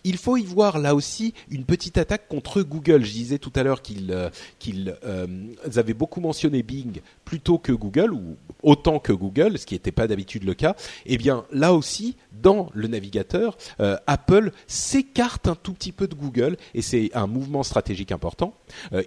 Il 0.09 0.19
faut 0.19 0.37
y 0.37 0.45
voir 0.45 0.79
là 0.79 0.95
aussi 0.95 1.35
une 1.51 1.65
petite 1.65 1.99
attaque 1.99 2.29
contre 2.29 2.63
Google. 2.63 3.05
Je 3.05 3.11
disais 3.11 3.39
tout 3.39 3.51
à 3.57 3.65
l'heure 3.65 3.83
qu'ils 3.83 4.13
euh, 4.13 4.31
qu'ils 4.61 4.97
euh, 5.05 5.27
avaient 5.75 5.95
beaucoup 5.95 6.21
mentionné 6.21 6.63
Bing 6.63 7.01
plutôt 7.25 7.59
que 7.59 7.73
Google 7.73 8.13
ou 8.13 8.37
autant 8.63 9.01
que 9.01 9.13
Google, 9.13 9.59
ce 9.59 9.67
qui 9.67 9.75
n'était 9.75 9.91
pas 9.91 10.07
d'habitude 10.07 10.45
le 10.45 10.55
cas. 10.55 10.77
Eh 11.07 11.19
bien 11.19 11.45
là 11.51 11.75
aussi, 11.75 12.15
dans 12.41 12.71
le 12.73 12.87
navigateur, 12.87 13.59
euh, 13.81 13.97
Apple 14.07 14.53
s'écarte 14.69 15.49
un 15.49 15.57
tout 15.57 15.73
petit 15.73 15.91
peu 15.91 16.07
de 16.07 16.15
Google 16.15 16.57
et 16.73 16.83
c'est 16.83 17.11
un 17.13 17.27
mouvement 17.27 17.65
stratégique 17.65 18.13
important. 18.13 18.55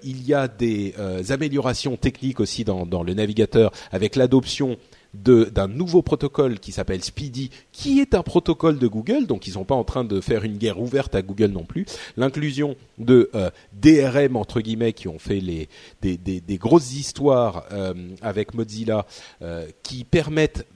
Il 0.04 0.28
y 0.28 0.34
a 0.34 0.50
des 0.50 0.94
améliorations 1.30 1.96
techniques 1.96 2.42
aussi 2.42 2.66
dans, 2.66 2.86
dans 2.86 3.04
le 3.04 3.14
navigateur 3.14 3.72
avec 3.94 4.18
l'adoption 4.18 4.78
d'un 5.13 5.67
nouveau 5.67 6.02
protocole 6.02 6.60
qui 6.60 6.72
s'appelle 6.72 7.04
Speedy, 7.04 7.50
qui 7.72 8.00
est 8.00 8.13
un 8.13 8.22
protocole 8.22 8.78
de 8.78 8.88
Google, 8.88 9.26
donc 9.26 9.48
ils 9.48 9.54
sont 9.54 9.63
pas 9.63 9.76
en 9.76 9.84
train 9.84 10.04
de 10.04 10.22
faire 10.22 10.43
une 10.43 10.58
guerre 10.58 10.80
ouverte 10.80 11.15
à 11.15 11.22
Google 11.22 11.48
non 11.48 11.63
plus. 11.63 11.86
L'inclusion 12.15 12.76
de 13.00 13.30
euh, 13.34 13.50
DRM 13.74 14.36
entre 14.36 14.62
guillemets 14.62 14.93
qui 14.93 15.08
ont 15.08 15.19
fait 15.19 15.39
les 15.39 15.67
des, 16.02 16.17
des, 16.17 16.58
grosses 16.58 16.93
histoires 16.93 17.65
euh, 17.72 17.93
avec 18.22 18.54
Mozilla 18.54 19.06
euh, 19.41 19.67
qui 19.82 20.04
permettent 20.04 20.67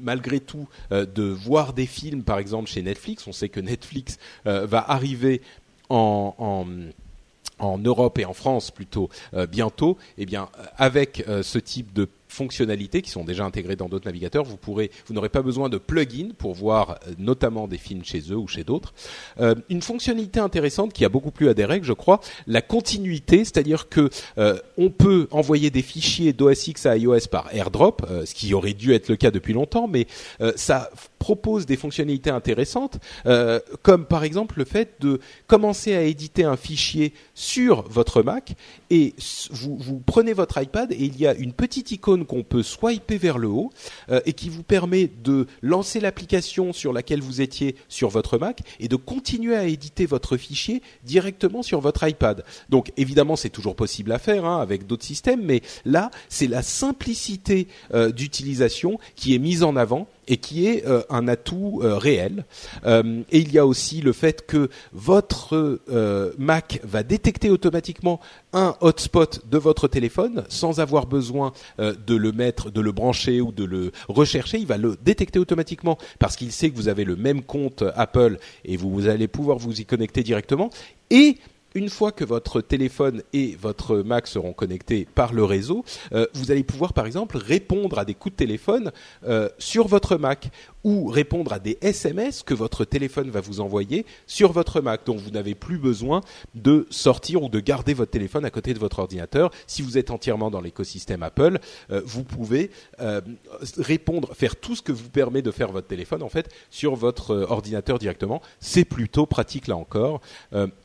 malgré 0.00 0.38
tout 0.38 0.68
de 0.90 1.22
voir 1.24 1.72
des 1.72 1.86
films 1.86 2.22
par 2.22 2.38
exemple 2.38 2.70
chez 2.70 2.82
Netflix. 2.82 3.26
On 3.26 3.32
sait 3.32 3.48
que 3.48 3.58
Netflix 3.58 4.18
va 4.44 4.78
arriver 4.90 5.42
en, 5.88 6.34
en 6.38 6.66
en 7.58 7.78
Europe 7.78 8.20
et 8.20 8.24
en 8.24 8.32
France 8.32 8.70
plutôt 8.70 9.10
bientôt, 9.50 9.98
eh 10.16 10.24
bien 10.24 10.48
avec 10.76 11.24
ce 11.42 11.58
type 11.58 11.92
de 11.92 12.08
fonctionnalités 12.28 13.02
qui 13.02 13.10
sont 13.10 13.24
déjà 13.24 13.44
intégrées 13.44 13.76
dans 13.76 13.88
d'autres 13.88 14.06
navigateurs. 14.06 14.44
Vous 14.44 15.14
n'aurez 15.14 15.28
pas 15.28 15.42
besoin 15.42 15.68
de 15.68 15.78
plugins 15.78 16.30
pour 16.36 16.54
voir 16.54 16.90
euh, 16.90 17.12
notamment 17.18 17.66
des 17.66 17.78
films 17.78 18.04
chez 18.04 18.20
eux 18.30 18.36
ou 18.36 18.46
chez 18.46 18.64
d'autres. 18.64 18.92
Euh, 19.40 19.54
une 19.70 19.82
fonctionnalité 19.82 20.38
intéressante 20.40 20.92
qui 20.92 21.04
a 21.04 21.08
beaucoup 21.08 21.30
plu 21.30 21.48
à 21.48 21.54
règles, 21.66 21.84
je 21.84 21.92
crois, 21.92 22.20
la 22.46 22.62
continuité, 22.62 23.38
c'est-à-dire 23.44 23.88
que 23.88 24.10
euh, 24.38 24.58
on 24.76 24.90
peut 24.90 25.26
envoyer 25.30 25.70
des 25.70 25.82
fichiers 25.82 26.32
d'OS 26.32 26.68
X 26.68 26.86
à 26.86 26.96
iOS 26.96 27.26
par 27.30 27.52
AirDrop, 27.52 28.06
ce 28.24 28.32
qui 28.32 28.54
aurait 28.54 28.74
dû 28.74 28.92
être 28.92 29.08
le 29.08 29.16
cas 29.16 29.30
depuis 29.30 29.52
longtemps, 29.52 29.88
mais 29.88 30.06
ça 30.56 30.90
propose 31.18 31.66
des 31.66 31.76
fonctionnalités 31.76 32.30
intéressantes, 32.30 32.98
comme 33.82 34.06
par 34.06 34.24
exemple 34.24 34.58
le 34.58 34.64
fait 34.64 34.94
de 35.00 35.20
commencer 35.46 35.94
à 35.94 36.02
éditer 36.02 36.44
un 36.44 36.56
fichier 36.56 37.12
sur 37.38 37.82
votre 37.88 38.22
Mac 38.22 38.56
et 38.90 39.14
vous, 39.50 40.02
prenez 40.04 40.32
votre 40.32 40.60
iPad 40.60 40.90
et 40.90 41.04
il 41.04 41.16
y 41.16 41.24
a 41.24 41.34
une 41.34 41.52
petite 41.52 41.92
icône 41.92 42.26
qu'on 42.26 42.42
peut 42.42 42.64
swiper 42.64 43.16
vers 43.16 43.38
le 43.38 43.46
haut 43.46 43.70
euh, 44.10 44.20
et 44.26 44.32
qui 44.32 44.48
vous 44.48 44.64
permet 44.64 45.08
de 45.22 45.46
lancer 45.62 46.00
l'application 46.00 46.72
sur 46.72 46.92
laquelle 46.92 47.20
vous 47.22 47.40
étiez 47.40 47.76
sur 47.88 48.08
votre 48.08 48.38
Mac 48.38 48.62
et 48.80 48.88
de 48.88 48.96
continuer 48.96 49.54
à 49.54 49.66
éditer 49.66 50.04
votre 50.04 50.36
fichier 50.36 50.82
directement 51.04 51.62
sur 51.62 51.80
votre 51.80 52.06
iPad. 52.08 52.44
Donc 52.70 52.90
évidemment 52.96 53.36
c'est 53.36 53.50
toujours 53.50 53.76
possible 53.76 54.10
à 54.10 54.18
faire 54.18 54.44
hein, 54.44 54.60
avec 54.60 54.88
d'autres 54.88 55.04
systèmes, 55.04 55.42
mais 55.44 55.62
là 55.84 56.10
c'est 56.28 56.48
la 56.48 56.62
simplicité 56.62 57.68
euh, 57.94 58.10
d'utilisation 58.10 58.98
qui 59.14 59.36
est 59.36 59.38
mise 59.38 59.62
en 59.62 59.76
avant 59.76 60.08
et 60.28 60.36
qui 60.36 60.66
est 60.68 60.86
euh, 60.86 61.02
un 61.10 61.26
atout 61.26 61.80
euh, 61.82 61.96
réel. 61.96 62.44
Euh, 62.84 63.22
et 63.32 63.38
il 63.38 63.52
y 63.52 63.58
a 63.58 63.66
aussi 63.66 64.00
le 64.00 64.12
fait 64.12 64.46
que 64.46 64.68
votre 64.92 65.80
Mac 66.38 66.80
va 66.84 67.02
détecter 67.02 67.50
automatiquement 67.50 68.20
un 68.52 68.76
hotspot 68.80 69.48
de 69.50 69.58
votre 69.58 69.88
téléphone 69.88 70.44
sans 70.48 70.80
avoir 70.80 71.06
besoin 71.06 71.52
de 71.78 72.14
le 72.14 72.32
mettre, 72.32 72.70
de 72.70 72.80
le 72.80 72.92
brancher 72.92 73.40
ou 73.40 73.52
de 73.52 73.64
le 73.64 73.92
rechercher. 74.08 74.58
Il 74.58 74.66
va 74.66 74.76
le 74.76 74.96
détecter 75.02 75.38
automatiquement 75.38 75.96
parce 76.18 76.36
qu'il 76.36 76.52
sait 76.52 76.70
que 76.70 76.76
vous 76.76 76.88
avez 76.88 77.04
le 77.04 77.16
même 77.16 77.42
compte 77.42 77.82
Apple 77.96 78.38
et 78.64 78.76
vous, 78.76 78.90
vous 78.90 79.08
allez 79.08 79.28
pouvoir 79.28 79.58
vous 79.58 79.80
y 79.80 79.86
connecter 79.86 80.22
directement. 80.22 80.70
Et 81.10 81.38
une 81.74 81.88
fois 81.88 82.12
que 82.12 82.24
votre 82.24 82.60
téléphone 82.60 83.22
et 83.32 83.56
votre 83.60 83.98
Mac 83.98 84.26
seront 84.26 84.52
connectés 84.52 85.06
par 85.14 85.32
le 85.32 85.44
réseau, 85.44 85.84
euh, 86.12 86.26
vous 86.34 86.50
allez 86.50 86.64
pouvoir 86.64 86.92
par 86.92 87.06
exemple 87.06 87.36
répondre 87.36 87.98
à 87.98 88.04
des 88.04 88.14
coups 88.14 88.34
de 88.34 88.38
téléphone 88.38 88.92
euh, 89.26 89.48
sur 89.58 89.86
votre 89.86 90.16
Mac 90.16 90.50
ou 90.84 91.06
répondre 91.06 91.52
à 91.52 91.58
des 91.58 91.78
SMS 91.80 92.42
que 92.42 92.54
votre 92.54 92.84
téléphone 92.84 93.30
va 93.30 93.40
vous 93.40 93.60
envoyer 93.60 94.06
sur 94.26 94.52
votre 94.52 94.80
Mac. 94.80 95.04
Donc 95.06 95.18
vous 95.18 95.30
n'avez 95.30 95.54
plus 95.54 95.78
besoin 95.78 96.20
de 96.54 96.86
sortir 96.90 97.42
ou 97.42 97.48
de 97.48 97.60
garder 97.60 97.94
votre 97.94 98.10
téléphone 98.10 98.44
à 98.44 98.50
côté 98.50 98.74
de 98.74 98.78
votre 98.78 98.98
ordinateur. 98.98 99.50
Si 99.66 99.82
vous 99.82 99.98
êtes 99.98 100.10
entièrement 100.10 100.50
dans 100.50 100.60
l'écosystème 100.60 101.22
Apple, 101.22 101.58
euh, 101.90 102.02
vous 102.04 102.24
pouvez 102.24 102.70
euh, 103.00 103.20
répondre, 103.76 104.34
faire 104.34 104.56
tout 104.56 104.76
ce 104.76 104.82
que 104.82 104.92
vous 104.92 105.08
permet 105.08 105.42
de 105.42 105.50
faire 105.50 105.72
votre 105.72 105.86
téléphone 105.86 106.22
en 106.22 106.28
fait 106.28 106.48
sur 106.70 106.94
votre 106.94 107.32
euh, 107.32 107.46
ordinateur 107.48 107.98
directement. 107.98 108.40
C'est 108.60 108.84
plutôt 108.84 109.26
pratique 109.26 109.66
là 109.66 109.76
encore. 109.76 110.20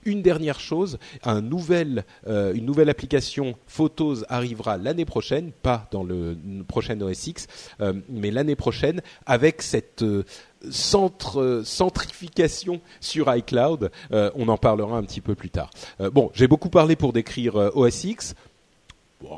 une 0.06 0.22
dernière 0.22 0.60
chose, 0.60 0.98
une 1.26 1.50
nouvelle 1.50 2.90
application 2.90 3.56
Photos 3.68 4.26
arrivera 4.30 4.78
l'année 4.78 5.06
prochaine, 5.06 5.52
pas 5.52 5.88
dans 5.92 6.04
le 6.04 6.36
prochain 6.68 7.00
OS 7.02 7.28
X, 7.28 7.48
mais 8.10 8.32
l'année 8.32 8.56
prochaine 8.56 9.02
avec 9.26 9.62
cette 9.62 9.83
euh, 10.02 10.24
centre, 10.72 11.42
euh, 11.42 11.64
centrification 11.64 12.80
sur 13.02 13.34
iCloud. 13.36 13.92
Euh, 14.12 14.32
on 14.36 14.48
en 14.48 14.58
parlera 14.58 14.98
un 14.98 15.04
petit 15.04 15.22
peu 15.22 15.36
plus 15.36 15.50
tard. 15.50 15.70
bon, 16.00 16.32
j'ai 16.34 16.48
beaucoup 16.48 16.70
parlé 16.70 16.96
pour 16.96 17.12
décrire 17.14 17.56
OS 17.76 18.06
X. 18.06 18.36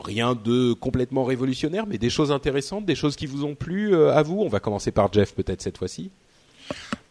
rien 0.04 0.36
de 0.36 0.74
complètement 0.74 1.24
révolutionnaire, 1.24 1.86
mais 1.88 1.98
des 1.98 2.10
choses 2.10 2.32
intéressantes, 2.32 2.86
des 2.86 2.96
choses 2.96 3.16
qui 3.16 3.26
vous 3.26 3.44
ont 3.44 3.56
plu 3.56 3.96
à 3.96 4.22
vous. 4.22 4.42
On 4.42 4.50
va 4.50 4.60
commencer 4.60 4.92
par 4.92 5.12
Jeff 5.12 5.34
peut-être 5.34 5.62
cette 5.62 5.78
fois-ci. 5.78 6.12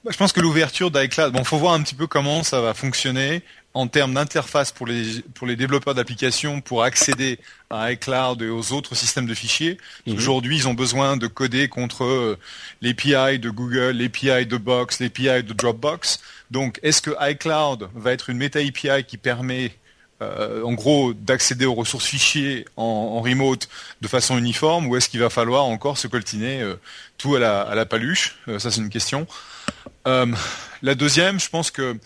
Bah, 0.04 0.10
je 0.12 0.16
pense 0.16 0.32
que 0.32 0.40
l'ouverture 0.40 0.90
d'iCloud, 0.90 1.32
bon, 1.32 1.44
faut 1.44 1.56
voir 1.56 1.74
un 1.74 1.82
petit 1.82 1.94
peu 1.94 2.06
comment 2.06 2.42
ça 2.42 2.60
va 2.60 2.74
fonctionner 2.74 3.42
en 3.74 3.88
termes 3.88 4.14
d'interface 4.14 4.70
pour 4.70 4.86
les 4.86 5.20
pour 5.34 5.48
les 5.48 5.56
développeurs 5.56 5.94
d'applications 5.94 6.60
pour 6.60 6.84
accéder 6.84 7.40
à 7.70 7.90
iCloud 7.90 8.40
et 8.40 8.48
aux 8.48 8.72
autres 8.72 8.94
systèmes 8.94 9.26
de 9.26 9.34
fichiers. 9.34 9.78
Mhm. 10.06 10.16
Aujourd'hui, 10.16 10.56
ils 10.56 10.68
ont 10.68 10.74
besoin 10.74 11.16
de 11.16 11.26
coder 11.26 11.68
contre 11.68 12.04
euh, 12.04 12.38
l'API 12.80 13.40
de 13.40 13.50
Google, 13.50 13.96
l'API 13.98 14.46
de 14.46 14.56
Box, 14.56 15.00
l'API 15.00 15.42
de 15.42 15.52
Dropbox. 15.52 16.20
Donc, 16.52 16.78
est-ce 16.84 17.02
que 17.02 17.10
iCloud 17.20 17.88
va 17.96 18.12
être 18.12 18.30
une 18.30 18.38
méta 18.38 18.60
API 18.60 19.04
qui 19.04 19.16
permet 19.16 19.72
euh, 20.22 20.62
en 20.62 20.74
gros 20.74 21.12
d'accéder 21.12 21.66
aux 21.66 21.74
ressources 21.74 22.06
fichiers 22.06 22.66
en, 22.76 23.20
remote 23.20 23.68
de 24.00 24.06
façon 24.06 24.38
uniforme 24.38 24.86
ou 24.86 24.94
est-ce 24.94 25.08
qu'il 25.08 25.18
va 25.18 25.30
falloir 25.30 25.64
encore 25.64 25.98
se 25.98 26.06
coltiner 26.06 26.62
euh, 26.62 26.76
tout 27.18 27.34
à 27.34 27.40
la, 27.40 27.62
à 27.62 27.74
la 27.74 27.86
paluche? 27.86 28.36
Ça, 28.58 28.70
c'est 28.70 28.80
une 28.80 28.90
question. 28.90 29.26
la 30.06 30.94
deuxième, 30.94 31.40
je 31.40 31.48
pense 31.48 31.72
que 31.72 31.98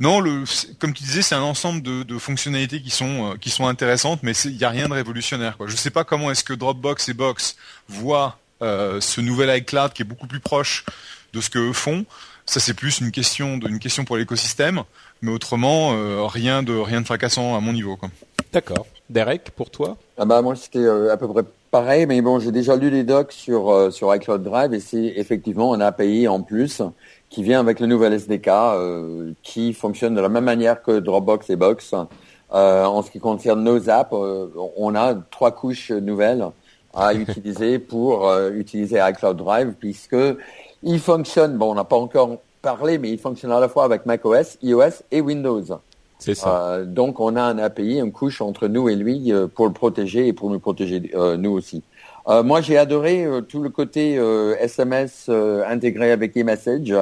non, 0.00 0.20
le, 0.20 0.44
comme 0.78 0.92
tu 0.92 1.02
disais, 1.02 1.22
c'est 1.22 1.34
un 1.34 1.42
ensemble 1.42 1.82
de, 1.82 2.18
fonctionnalités 2.18 2.80
qui 2.80 2.90
sont 2.90 3.32
euh, 3.32 3.34
qui 3.36 3.50
sont 3.50 3.66
intéressantes, 3.66 4.20
mais 4.22 4.32
il 4.44 4.56
n'y 4.56 4.64
a 4.64 4.68
rien 4.68 4.88
de 4.88 4.94
révolutionnaire. 4.94 5.56
Quoi. 5.56 5.66
Je 5.66 5.72
ne 5.72 5.76
sais 5.76 5.90
pas 5.90 6.04
comment 6.04 6.30
est-ce 6.30 6.44
que 6.44 6.52
Dropbox 6.52 7.08
et 7.08 7.14
Box 7.14 7.56
voient 7.88 8.38
euh, 8.62 9.00
ce 9.00 9.20
nouvel 9.20 9.56
iCloud 9.58 9.92
qui 9.92 10.02
est 10.02 10.04
beaucoup 10.04 10.26
plus 10.26 10.40
proche 10.40 10.84
de 11.32 11.40
ce 11.40 11.50
que 11.50 11.72
font. 11.72 12.04
Ça, 12.46 12.60
c'est 12.60 12.74
plus 12.74 13.00
une 13.00 13.10
question 13.10 13.58
de, 13.58 13.68
une 13.68 13.78
question 13.78 14.04
pour 14.04 14.16
l'écosystème, 14.16 14.82
mais 15.20 15.30
autrement, 15.30 15.92
euh, 15.92 16.24
rien 16.26 16.62
de 16.62 16.74
rien 16.74 17.00
de 17.00 17.06
fracassant 17.06 17.56
à 17.56 17.60
mon 17.60 17.72
niveau. 17.72 17.98
D'accord. 18.52 18.86
Derek, 19.10 19.50
pour 19.50 19.70
toi? 19.70 19.96
Ah 20.16 20.24
bah 20.24 20.42
moi 20.42 20.54
c'était 20.54 20.86
à 20.86 21.16
peu 21.16 21.26
près 21.28 21.42
pareil, 21.70 22.06
mais 22.06 22.20
bon, 22.22 22.38
j'ai 22.38 22.52
déjà 22.52 22.76
lu 22.76 22.90
les 22.90 23.02
docs 23.02 23.32
sur 23.32 23.92
sur 23.92 24.14
iCloud 24.14 24.44
Drive 24.44 24.74
et 24.74 24.80
c'est 24.80 25.14
effectivement 25.16 25.74
un 25.74 25.80
API 25.80 26.28
en 26.28 26.40
plus 26.40 26.82
qui 27.30 27.42
vient 27.42 27.60
avec 27.60 27.80
le 27.80 27.86
nouvel 27.86 28.12
SDK, 28.14 28.48
euh, 28.48 29.32
qui 29.42 29.72
fonctionne 29.72 30.14
de 30.14 30.20
la 30.20 30.28
même 30.28 30.44
manière 30.44 30.82
que 30.82 30.98
Dropbox 30.98 31.50
et 31.50 31.56
Box. 31.56 31.94
Euh, 32.54 32.84
en 32.84 33.02
ce 33.02 33.10
qui 33.10 33.20
concerne 33.20 33.62
nos 33.62 33.90
apps, 33.90 34.14
euh, 34.14 34.48
on 34.76 34.94
a 34.94 35.14
trois 35.30 35.52
couches 35.52 35.90
nouvelles 35.90 36.46
à 36.94 37.12
utiliser 37.14 37.78
pour 37.78 38.32
utiliser 38.54 38.98
iCloud 38.98 39.36
Drive, 39.36 39.74
puisque 39.78 40.16
il 40.82 41.00
fonctionne. 41.00 41.58
Bon, 41.58 41.72
on 41.72 41.74
n'a 41.74 41.84
pas 41.84 41.96
encore 41.96 42.38
parlé, 42.62 42.98
mais 42.98 43.10
il 43.10 43.18
fonctionne 43.18 43.52
à 43.52 43.60
la 43.60 43.68
fois 43.68 43.84
avec 43.84 44.06
macOS, 44.06 44.56
iOS 44.62 45.02
et 45.10 45.20
Windows. 45.20 45.64
C'est 46.18 46.34
ça. 46.34 46.80
donc, 46.84 47.20
on 47.20 47.36
a 47.36 47.42
un 47.42 47.58
API, 47.58 48.00
une 48.00 48.10
couche 48.10 48.40
entre 48.40 48.66
nous 48.66 48.88
et 48.88 48.96
lui 48.96 49.32
pour 49.54 49.66
le 49.66 49.72
protéger 49.72 50.26
et 50.26 50.32
pour 50.32 50.50
nous 50.50 50.58
protéger 50.58 51.12
nous 51.38 51.52
aussi. 51.52 51.84
Moi, 52.28 52.60
j'ai 52.60 52.76
adoré 52.76 53.26
tout 53.48 53.62
le 53.62 53.70
côté 53.70 54.14
SMS 54.60 55.28
intégré 55.28 56.12
avec 56.12 56.36
eMessage 56.36 56.94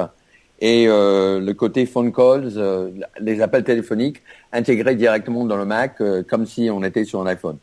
et 0.59 0.85
euh, 0.87 1.39
le 1.39 1.53
côté 1.53 1.85
phone 1.85 2.11
calls, 2.11 2.51
euh, 2.57 2.89
les 3.19 3.41
appels 3.41 3.63
téléphoniques 3.63 4.21
intégrés 4.51 4.95
directement 4.95 5.45
dans 5.45 5.57
le 5.57 5.65
Mac 5.65 6.01
euh, 6.01 6.23
comme 6.27 6.45
si 6.45 6.69
on 6.71 6.83
était 6.83 7.03
sur 7.03 7.21
un 7.21 7.27
iPhone. 7.27 7.57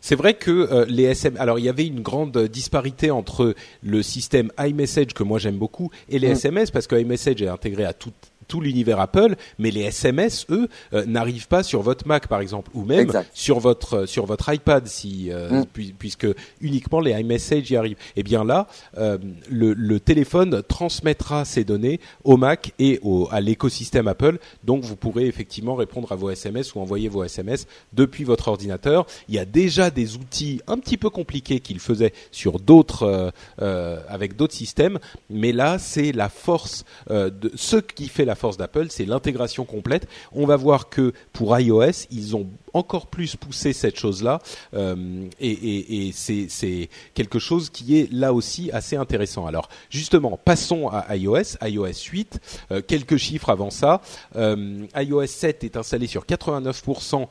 C'est 0.00 0.16
vrai 0.16 0.34
que 0.34 0.84
les 0.86 1.04
SMS. 1.04 1.40
Alors, 1.40 1.58
il 1.58 1.64
y 1.64 1.68
avait 1.70 1.86
une 1.86 2.02
grande 2.02 2.36
disparité 2.36 3.10
entre 3.10 3.54
le 3.82 4.02
système 4.02 4.50
iMessage 4.58 5.14
que 5.14 5.22
moi 5.22 5.38
j'aime 5.38 5.56
beaucoup 5.56 5.90
et 6.10 6.18
les 6.18 6.32
SMS 6.32 6.68
mm. 6.68 6.72
parce 6.74 6.86
que 6.86 6.96
iMessage 6.96 7.40
est 7.40 7.48
intégré 7.48 7.86
à 7.86 7.94
toutes 7.94 8.33
tout 8.48 8.60
l'univers 8.60 9.00
Apple, 9.00 9.36
mais 9.58 9.70
les 9.70 9.82
SMS, 9.82 10.46
eux, 10.50 10.68
euh, 10.92 11.04
n'arrivent 11.06 11.48
pas 11.48 11.62
sur 11.62 11.82
votre 11.82 12.06
Mac, 12.06 12.28
par 12.28 12.40
exemple, 12.40 12.70
ou 12.74 12.84
même 12.84 13.10
sur 13.32 13.58
votre 13.60 13.94
euh, 13.94 14.06
sur 14.06 14.26
votre 14.26 14.52
iPad, 14.52 14.86
si 14.86 15.30
euh, 15.30 15.62
mm. 15.62 15.92
puisque 15.98 16.26
uniquement 16.60 17.00
les 17.00 17.12
iMessage 17.12 17.70
y 17.70 17.76
arrivent. 17.76 17.96
Et 18.16 18.20
eh 18.20 18.22
bien 18.22 18.44
là, 18.44 18.66
le, 18.96 19.72
le, 19.72 20.00
téléphone 20.00 20.62
transmettra 20.66 21.44
ces 21.44 21.64
données 21.64 22.00
au 22.24 22.36
Mac 22.36 22.72
et 22.78 22.98
au, 23.02 23.28
à 23.30 23.40
l'écosystème 23.40 24.08
Apple, 24.08 24.38
donc 24.64 24.84
vous 24.84 24.96
pourrez 24.96 25.26
effectivement 25.26 25.74
répondre 25.74 26.10
à 26.12 26.16
vos 26.16 26.30
SMS 26.30 26.74
ou 26.74 26.80
envoyer 26.80 27.08
vos 27.08 27.24
SMS 27.24 27.66
depuis 27.92 28.24
votre 28.24 28.48
ordinateur. 28.48 29.06
Il 29.28 29.34
y 29.34 29.38
a 29.38 29.44
déjà 29.44 29.90
des 29.90 30.16
outils 30.16 30.60
un 30.66 30.78
petit 30.78 30.96
peu 30.96 31.10
compliqués 31.10 31.60
qu'il 31.60 31.78
faisait 31.78 32.12
sur 32.30 32.60
d'autres 32.60 33.32
avec 33.58 34.36
d'autres 34.36 34.54
systèmes, 34.54 34.98
mais 35.30 35.52
là 35.52 35.78
c'est 35.78 36.12
la 36.12 36.28
force 36.28 36.84
de 37.10 37.52
ce 37.54 37.76
qui 37.76 38.08
fait 38.08 38.24
la 38.24 38.33
la 38.34 38.36
force 38.36 38.56
d'Apple, 38.56 38.86
c'est 38.90 39.04
l'intégration 39.04 39.64
complète. 39.64 40.08
On 40.32 40.44
va 40.44 40.56
voir 40.56 40.88
que 40.88 41.12
pour 41.32 41.56
iOS, 41.56 42.08
ils 42.10 42.34
ont 42.34 42.48
encore 42.74 43.06
plus 43.06 43.36
poussé 43.36 43.72
cette 43.72 43.96
chose-là, 43.96 44.40
euh, 44.74 45.28
et, 45.40 46.10
c'est 46.12 46.88
quelque 47.14 47.38
chose 47.38 47.70
qui 47.70 47.98
est 47.98 48.12
là 48.12 48.34
aussi 48.34 48.70
assez 48.72 48.96
intéressant. 48.96 49.46
Alors 49.46 49.68
justement, 49.90 50.38
passons 50.44 50.88
à 50.88 51.16
iOS, 51.16 51.56
iOS 51.62 52.10
8. 52.10 52.40
Euh, 52.70 52.82
quelques 52.86 53.16
chiffres 53.16 53.50
avant 53.50 53.70
ça. 53.70 54.02
Euh, 54.36 54.86
iOS 54.96 55.26
7 55.26 55.64
est 55.64 55.76
installé 55.76 56.06
sur 56.06 56.24
89% 56.24 57.26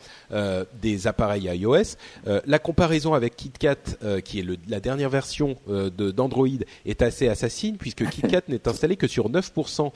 des 0.81 1.07
appareils 1.07 1.43
iOS. 1.43 1.97
la 2.45 2.59
comparaison 2.59 3.13
avec 3.13 3.35
KitKat, 3.35 4.21
qui 4.23 4.39
est 4.39 4.45
la 4.67 4.79
dernière 4.79 5.09
version 5.09 5.57
d'Android, 5.67 6.47
est 6.85 7.01
assez 7.01 7.27
assassine 7.27 7.77
puisque 7.77 8.07
KitKat 8.09 8.41
n'est 8.47 8.67
installé 8.67 8.95
que 8.95 9.07
sur 9.07 9.29
9% 9.29 9.91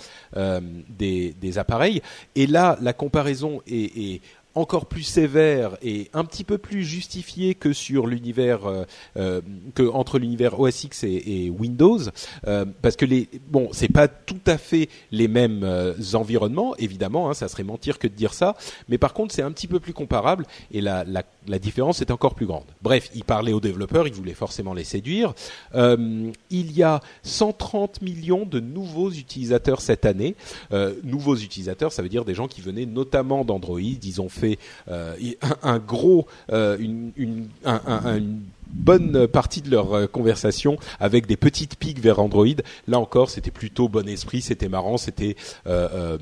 des, 0.89 1.57
appareils. 1.57 2.01
Et 2.35 2.47
là, 2.47 2.77
la 2.81 2.93
comparaison 2.93 3.61
est, 3.67 4.21
encore 4.57 4.87
plus 4.87 5.03
sévère 5.03 5.77
et 5.81 6.09
un 6.13 6.25
petit 6.25 6.43
peu 6.43 6.57
plus 6.57 6.83
justifiée 6.83 7.55
que 7.55 7.73
sur 7.73 8.07
l'univers 8.07 8.65
euh, 8.65 8.85
euh, 9.17 9.41
que 9.75 9.83
entre 9.83 10.17
l'univers 10.19 10.59
OS 10.59 10.83
X 10.83 11.03
et, 11.03 11.49
Windows 11.49 11.99
euh, 12.47 12.65
parce 12.81 12.95
que 12.95 13.05
les 13.05 13.29
bon 13.49 13.69
c'est 13.71 13.91
pas 13.91 14.07
tout 14.07 14.39
à 14.45 14.57
fait 14.57 14.89
les 15.11 15.27
mêmes 15.27 15.65
environnements 16.13 16.75
évidemment 16.77 17.29
hein, 17.29 17.33
ça 17.33 17.47
serait 17.47 17.63
mentir 17.63 17.99
que 17.99 18.07
de 18.07 18.13
dire 18.13 18.33
ça 18.33 18.55
mais 18.89 18.97
par 18.97 19.13
contre 19.13 19.33
c'est 19.33 19.41
un 19.41 19.51
petit 19.51 19.67
peu 19.67 19.79
plus 19.79 19.93
comparable 19.93 20.45
et 20.71 20.81
la, 20.81 21.03
la 21.03 21.23
la 21.47 21.59
différence 21.59 22.01
est 22.01 22.11
encore 22.11 22.35
plus 22.35 22.45
grande. 22.45 22.65
Bref, 22.81 23.09
il 23.15 23.23
parlait 23.23 23.53
aux 23.53 23.59
développeurs, 23.59 24.07
il 24.07 24.13
voulait 24.13 24.33
forcément 24.33 24.73
les 24.73 24.83
séduire. 24.83 25.33
Euh, 25.75 26.31
il 26.49 26.71
y 26.73 26.83
a 26.83 27.01
130 27.23 28.01
millions 28.01 28.45
de 28.45 28.59
nouveaux 28.59 29.11
utilisateurs 29.11 29.81
cette 29.81 30.05
année. 30.05 30.35
Euh, 30.71 30.95
nouveaux 31.03 31.35
utilisateurs, 31.35 31.91
ça 31.91 32.01
veut 32.01 32.09
dire 32.09 32.25
des 32.25 32.35
gens 32.35 32.47
qui 32.47 32.61
venaient 32.61 32.85
notamment 32.85 33.45
d'Android. 33.45 33.79
Ils 33.79 34.21
ont 34.21 34.29
fait 34.29 34.46
euh, 34.89 35.15
un, 35.63 35.79
gros, 35.79 36.27
une, 36.49 37.11
une, 37.17 37.47
un, 37.65 37.81
un, 37.87 38.21
bonne 38.69 39.27
partie 39.27 39.61
de 39.61 39.71
leur 39.71 39.93
euh, 39.93 40.07
conversation 40.07 40.77
avec 40.99 41.25
des 41.25 41.37
petites 41.37 41.77
piques 41.77 41.99
vers 41.99 42.19
Android. 42.19 42.45
Là 42.87 42.99
encore, 42.99 43.29
c'était 43.29 43.51
plutôt 43.51 43.89
bon 43.89 44.07
esprit, 44.07 44.41
c'était 44.41 44.69
marrant, 44.69 44.97
c'était 44.97 45.35
euh, 45.67 45.87
euh, 45.93 46.17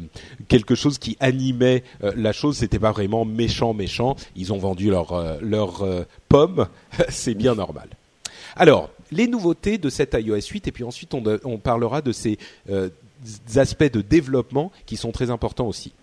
quelque 0.48 0.76
chose 0.76 0.98
qui 0.98 1.18
animait 1.20 1.84
la 2.02 2.32
chose. 2.32 2.58
C'était 2.58 2.80
pas 2.80 2.92
vraiment 2.92 3.26
méchant, 3.26 3.74
méchant. 3.74 4.16
Ils 4.36 4.54
ont 4.54 4.58
vendu 4.58 4.90
leur 4.90 5.40
leur 5.42 5.86
pomme, 6.30 6.68
c'est 7.10 7.34
bien 7.34 7.56
normal. 7.56 7.88
Alors, 8.56 8.90
les 9.12 9.28
nouveautés 9.28 9.78
de 9.78 9.90
cette 9.90 10.16
iOS 10.20 10.50
8 10.52 10.68
et 10.68 10.72
puis 10.72 10.84
ensuite 10.84 11.14
on, 11.14 11.24
on 11.44 11.58
parlera 11.58 12.02
de 12.02 12.12
ces 12.12 12.38
aspects 13.56 13.92
de 13.92 14.02
développement 14.02 14.72
qui 14.86 14.98
sont 14.98 15.12
très 15.12 15.30
importants 15.30 15.68
aussi. 15.68 15.94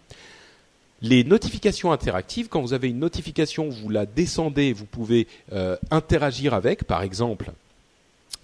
Les 1.05 1.25
notifications 1.25 1.91
interactives, 1.91 2.49
quand 2.49 2.61
vous 2.61 2.75
avez 2.75 2.89
une 2.89 3.01
notification, 3.01 3.69
vous 3.69 3.89
la 3.89 4.07
descendez, 4.07 4.73
vous 4.73 4.87
pouvez 4.87 5.27
euh, 5.53 5.77
interagir 5.91 6.55
avec, 6.55 6.85
par 6.85 7.03
exemple. 7.03 7.51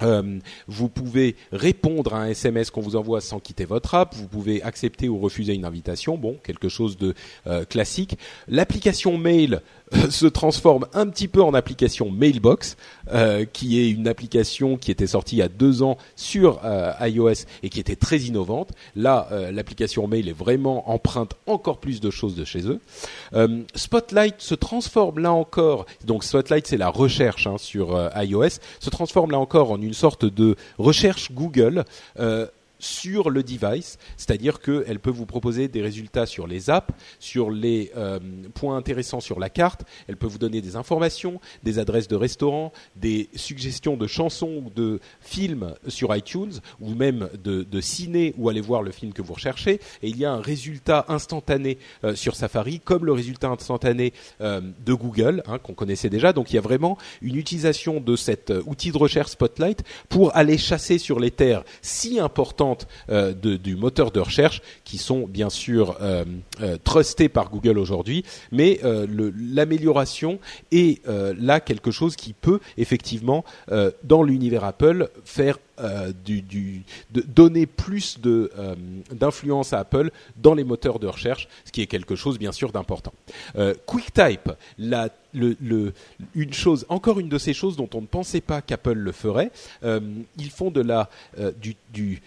Euh, 0.02 0.38
vous 0.66 0.88
pouvez 0.88 1.36
répondre 1.52 2.14
à 2.14 2.22
un 2.22 2.28
SMS 2.28 2.70
qu'on 2.70 2.80
vous 2.80 2.96
envoie 2.96 3.20
sans 3.20 3.40
quitter 3.40 3.64
votre 3.64 3.94
app. 3.94 4.14
Vous 4.14 4.28
pouvez 4.28 4.62
accepter 4.62 5.08
ou 5.08 5.18
refuser 5.18 5.54
une 5.54 5.64
invitation. 5.64 6.16
Bon, 6.16 6.36
quelque 6.42 6.68
chose 6.68 6.96
de 6.96 7.14
euh, 7.46 7.64
classique. 7.64 8.18
L'application 8.48 9.18
mail 9.18 9.62
se 10.10 10.26
transforme 10.26 10.86
un 10.92 11.06
petit 11.06 11.28
peu 11.28 11.42
en 11.42 11.54
application 11.54 12.10
Mailbox, 12.10 12.76
euh, 13.12 13.44
qui 13.44 13.80
est 13.80 13.90
une 13.90 14.08
application 14.08 14.76
qui 14.76 14.90
était 14.90 15.06
sortie 15.06 15.36
il 15.36 15.38
y 15.38 15.42
a 15.42 15.48
deux 15.48 15.82
ans 15.82 15.96
sur 16.16 16.60
euh, 16.64 16.92
iOS 17.00 17.44
et 17.62 17.68
qui 17.68 17.80
était 17.80 17.96
très 17.96 18.18
innovante. 18.18 18.70
Là, 18.96 19.28
euh, 19.32 19.50
l'application 19.50 20.06
Mail 20.06 20.28
est 20.28 20.36
vraiment 20.36 20.90
empreinte 20.90 21.34
encore 21.46 21.78
plus 21.78 22.00
de 22.00 22.10
choses 22.10 22.34
de 22.34 22.44
chez 22.44 22.62
eux. 22.66 22.80
Spotlight 23.74 24.36
se 24.38 24.54
transforme 24.54 25.20
là 25.20 25.32
encore. 25.32 25.86
Donc 26.04 26.24
Spotlight, 26.24 26.66
c'est 26.66 26.76
la 26.76 26.88
recherche 26.88 27.46
hein, 27.46 27.56
sur 27.58 28.10
iOS, 28.16 28.58
se 28.80 28.90
transforme 28.90 29.30
là 29.30 29.38
encore 29.38 29.70
en 29.70 29.80
une 29.80 29.87
sorte 29.94 30.26
de 30.26 30.56
recherche 30.78 31.32
Google 31.32 31.84
sur 32.78 33.30
le 33.30 33.42
device, 33.42 33.98
c'est-à-dire 34.16 34.60
qu'elle 34.60 35.00
peut 35.00 35.10
vous 35.10 35.26
proposer 35.26 35.68
des 35.68 35.82
résultats 35.82 36.26
sur 36.26 36.46
les 36.46 36.70
apps, 36.70 36.94
sur 37.18 37.50
les 37.50 37.90
euh, 37.96 38.18
points 38.54 38.76
intéressants 38.76 39.20
sur 39.20 39.40
la 39.40 39.50
carte, 39.50 39.84
elle 40.06 40.16
peut 40.16 40.26
vous 40.26 40.38
donner 40.38 40.60
des 40.60 40.76
informations, 40.76 41.40
des 41.62 41.78
adresses 41.78 42.08
de 42.08 42.16
restaurants, 42.16 42.72
des 42.96 43.28
suggestions 43.34 43.96
de 43.96 44.06
chansons 44.06 44.62
ou 44.66 44.70
de 44.70 45.00
films 45.20 45.74
sur 45.88 46.14
iTunes, 46.14 46.52
ou 46.80 46.94
même 46.94 47.28
de, 47.42 47.62
de 47.62 47.80
ciné 47.80 48.34
ou 48.38 48.48
aller 48.48 48.60
voir 48.60 48.82
le 48.82 48.90
film 48.90 49.12
que 49.12 49.22
vous 49.22 49.34
recherchez, 49.34 49.80
et 50.02 50.08
il 50.08 50.16
y 50.16 50.24
a 50.24 50.32
un 50.32 50.40
résultat 50.40 51.04
instantané 51.08 51.78
euh, 52.04 52.14
sur 52.14 52.36
Safari, 52.36 52.80
comme 52.80 53.04
le 53.04 53.12
résultat 53.12 53.48
instantané 53.48 54.12
euh, 54.40 54.60
de 54.84 54.94
Google, 54.94 55.42
hein, 55.46 55.58
qu'on 55.58 55.74
connaissait 55.74 56.10
déjà, 56.10 56.32
donc 56.32 56.50
il 56.50 56.54
y 56.54 56.58
a 56.58 56.62
vraiment 56.62 56.98
une 57.22 57.36
utilisation 57.36 58.00
de 58.00 58.16
cet 58.16 58.52
outil 58.66 58.92
de 58.92 58.98
recherche 58.98 59.32
Spotlight 59.32 59.82
pour 60.08 60.36
aller 60.36 60.58
chasser 60.58 60.98
sur 60.98 61.18
les 61.18 61.30
terres 61.30 61.64
si 61.82 62.20
importantes 62.20 62.67
euh, 63.10 63.32
du 63.32 63.76
moteur 63.76 64.10
de 64.10 64.20
recherche 64.20 64.62
qui 64.84 64.98
sont 64.98 65.26
bien 65.26 65.50
sûr 65.50 65.96
euh, 66.00 66.24
euh, 66.60 66.76
trustés 66.82 67.28
par 67.28 67.50
Google 67.50 67.78
aujourd'hui, 67.78 68.24
mais 68.52 68.80
l'amélioration 68.82 70.38
est 70.72 71.06
là 71.06 71.60
quelque 71.60 71.90
chose 71.90 72.16
qui 72.16 72.32
peut 72.32 72.60
effectivement 72.76 73.44
dans 74.04 74.22
l'univers 74.22 74.64
Apple 74.64 75.08
faire 75.24 75.58
du, 76.24 76.82
donner 77.10 77.66
plus 77.66 78.18
d'influence 79.12 79.72
à 79.72 79.80
Apple 79.80 80.10
dans 80.36 80.54
les 80.54 80.64
moteurs 80.64 80.98
de 80.98 81.06
recherche, 81.06 81.48
ce 81.64 81.72
qui 81.72 81.82
est 81.82 81.86
quelque 81.86 82.16
chose 82.16 82.38
bien 82.38 82.52
sûr 82.52 82.72
d'important. 82.72 83.12
QuickType, 83.86 84.50
la, 84.78 85.08
une 85.34 86.52
chose, 86.52 86.86
encore 86.88 87.20
une 87.20 87.28
de 87.28 87.38
ces 87.38 87.54
choses 87.54 87.76
dont 87.76 87.90
on 87.94 88.00
ne 88.00 88.06
pensait 88.06 88.40
pas 88.40 88.60
qu'Apple 88.60 88.92
le 88.92 89.12
ferait. 89.12 89.50
ils 89.84 90.50
font 90.50 90.70
de 90.70 90.80
la 90.80 91.08
du 91.60 92.20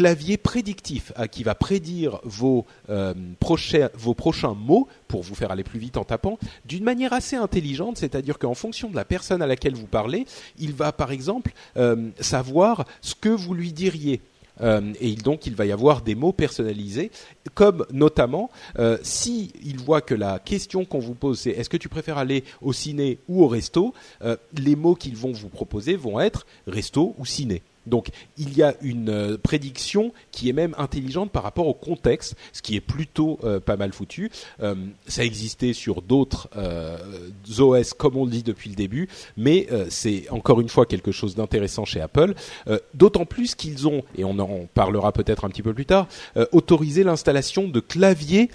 clavier 0.00 0.38
prédictif 0.38 1.12
hein, 1.16 1.28
qui 1.28 1.42
va 1.42 1.54
prédire 1.54 2.20
vos, 2.24 2.64
euh, 2.88 3.12
prochains, 3.38 3.90
vos 3.92 4.14
prochains 4.14 4.54
mots 4.54 4.88
pour 5.08 5.22
vous 5.22 5.34
faire 5.34 5.50
aller 5.50 5.62
plus 5.62 5.78
vite 5.78 5.98
en 5.98 6.04
tapant 6.04 6.38
d'une 6.64 6.84
manière 6.84 7.12
assez 7.12 7.36
intelligente, 7.36 7.98
c'est-à-dire 7.98 8.38
qu'en 8.38 8.54
fonction 8.54 8.88
de 8.88 8.96
la 8.96 9.04
personne 9.04 9.42
à 9.42 9.46
laquelle 9.46 9.74
vous 9.74 9.86
parlez, 9.86 10.24
il 10.58 10.72
va 10.72 10.92
par 10.92 11.12
exemple 11.12 11.52
euh, 11.76 12.08
savoir 12.18 12.86
ce 13.02 13.14
que 13.14 13.28
vous 13.28 13.52
lui 13.52 13.74
diriez. 13.74 14.22
Euh, 14.62 14.90
et 15.02 15.14
donc 15.16 15.44
il 15.46 15.54
va 15.54 15.66
y 15.66 15.72
avoir 15.72 16.00
des 16.00 16.14
mots 16.14 16.32
personnalisés, 16.32 17.10
comme 17.52 17.84
notamment 17.92 18.48
si 19.02 19.52
il 19.62 19.78
voit 19.78 20.00
que 20.00 20.14
la 20.14 20.38
question 20.38 20.86
qu'on 20.86 20.98
vous 20.98 21.14
pose 21.14 21.40
c'est 21.40 21.50
est-ce 21.50 21.68
que 21.68 21.76
tu 21.76 21.90
préfères 21.90 22.16
aller 22.16 22.44
au 22.62 22.72
ciné 22.72 23.18
ou 23.28 23.44
au 23.44 23.48
resto, 23.48 23.92
les 24.54 24.76
mots 24.76 24.94
qu'ils 24.94 25.16
vont 25.16 25.32
vous 25.32 25.50
proposer 25.50 25.94
vont 25.94 26.20
être 26.20 26.46
resto 26.66 27.14
ou 27.18 27.26
ciné. 27.26 27.60
Donc 27.86 28.08
il 28.36 28.56
y 28.56 28.62
a 28.62 28.74
une 28.82 29.08
euh, 29.08 29.38
prédiction 29.38 30.12
qui 30.32 30.48
est 30.48 30.52
même 30.52 30.74
intelligente 30.78 31.30
par 31.30 31.42
rapport 31.42 31.66
au 31.66 31.74
contexte, 31.74 32.36
ce 32.52 32.62
qui 32.62 32.76
est 32.76 32.80
plutôt 32.80 33.38
euh, 33.44 33.60
pas 33.60 33.76
mal 33.76 33.92
foutu. 33.92 34.30
Euh, 34.62 34.74
ça 35.06 35.24
existait 35.24 35.72
sur 35.72 36.02
d'autres 36.02 36.48
OS 37.58 37.94
comme 37.94 38.16
on 38.16 38.24
le 38.24 38.30
dit 38.30 38.42
depuis 38.42 38.70
le 38.70 38.76
début, 38.76 39.08
mais 39.36 39.66
c'est 39.88 40.28
encore 40.30 40.60
une 40.60 40.68
fois 40.68 40.86
quelque 40.86 41.12
chose 41.12 41.34
d'intéressant 41.34 41.84
chez 41.84 42.00
Apple. 42.00 42.34
D'autant 42.94 43.24
plus 43.24 43.54
qu'ils 43.54 43.88
ont, 43.88 44.02
et 44.16 44.24
on 44.24 44.38
en 44.38 44.66
parlera 44.72 45.12
peut-être 45.12 45.44
un 45.44 45.48
petit 45.48 45.62
peu 45.62 45.74
plus 45.74 45.86
tard, 45.86 46.06
autorisé 46.52 47.02
l'installation 47.04 47.68
de 47.68 47.80
claviers 47.80 48.50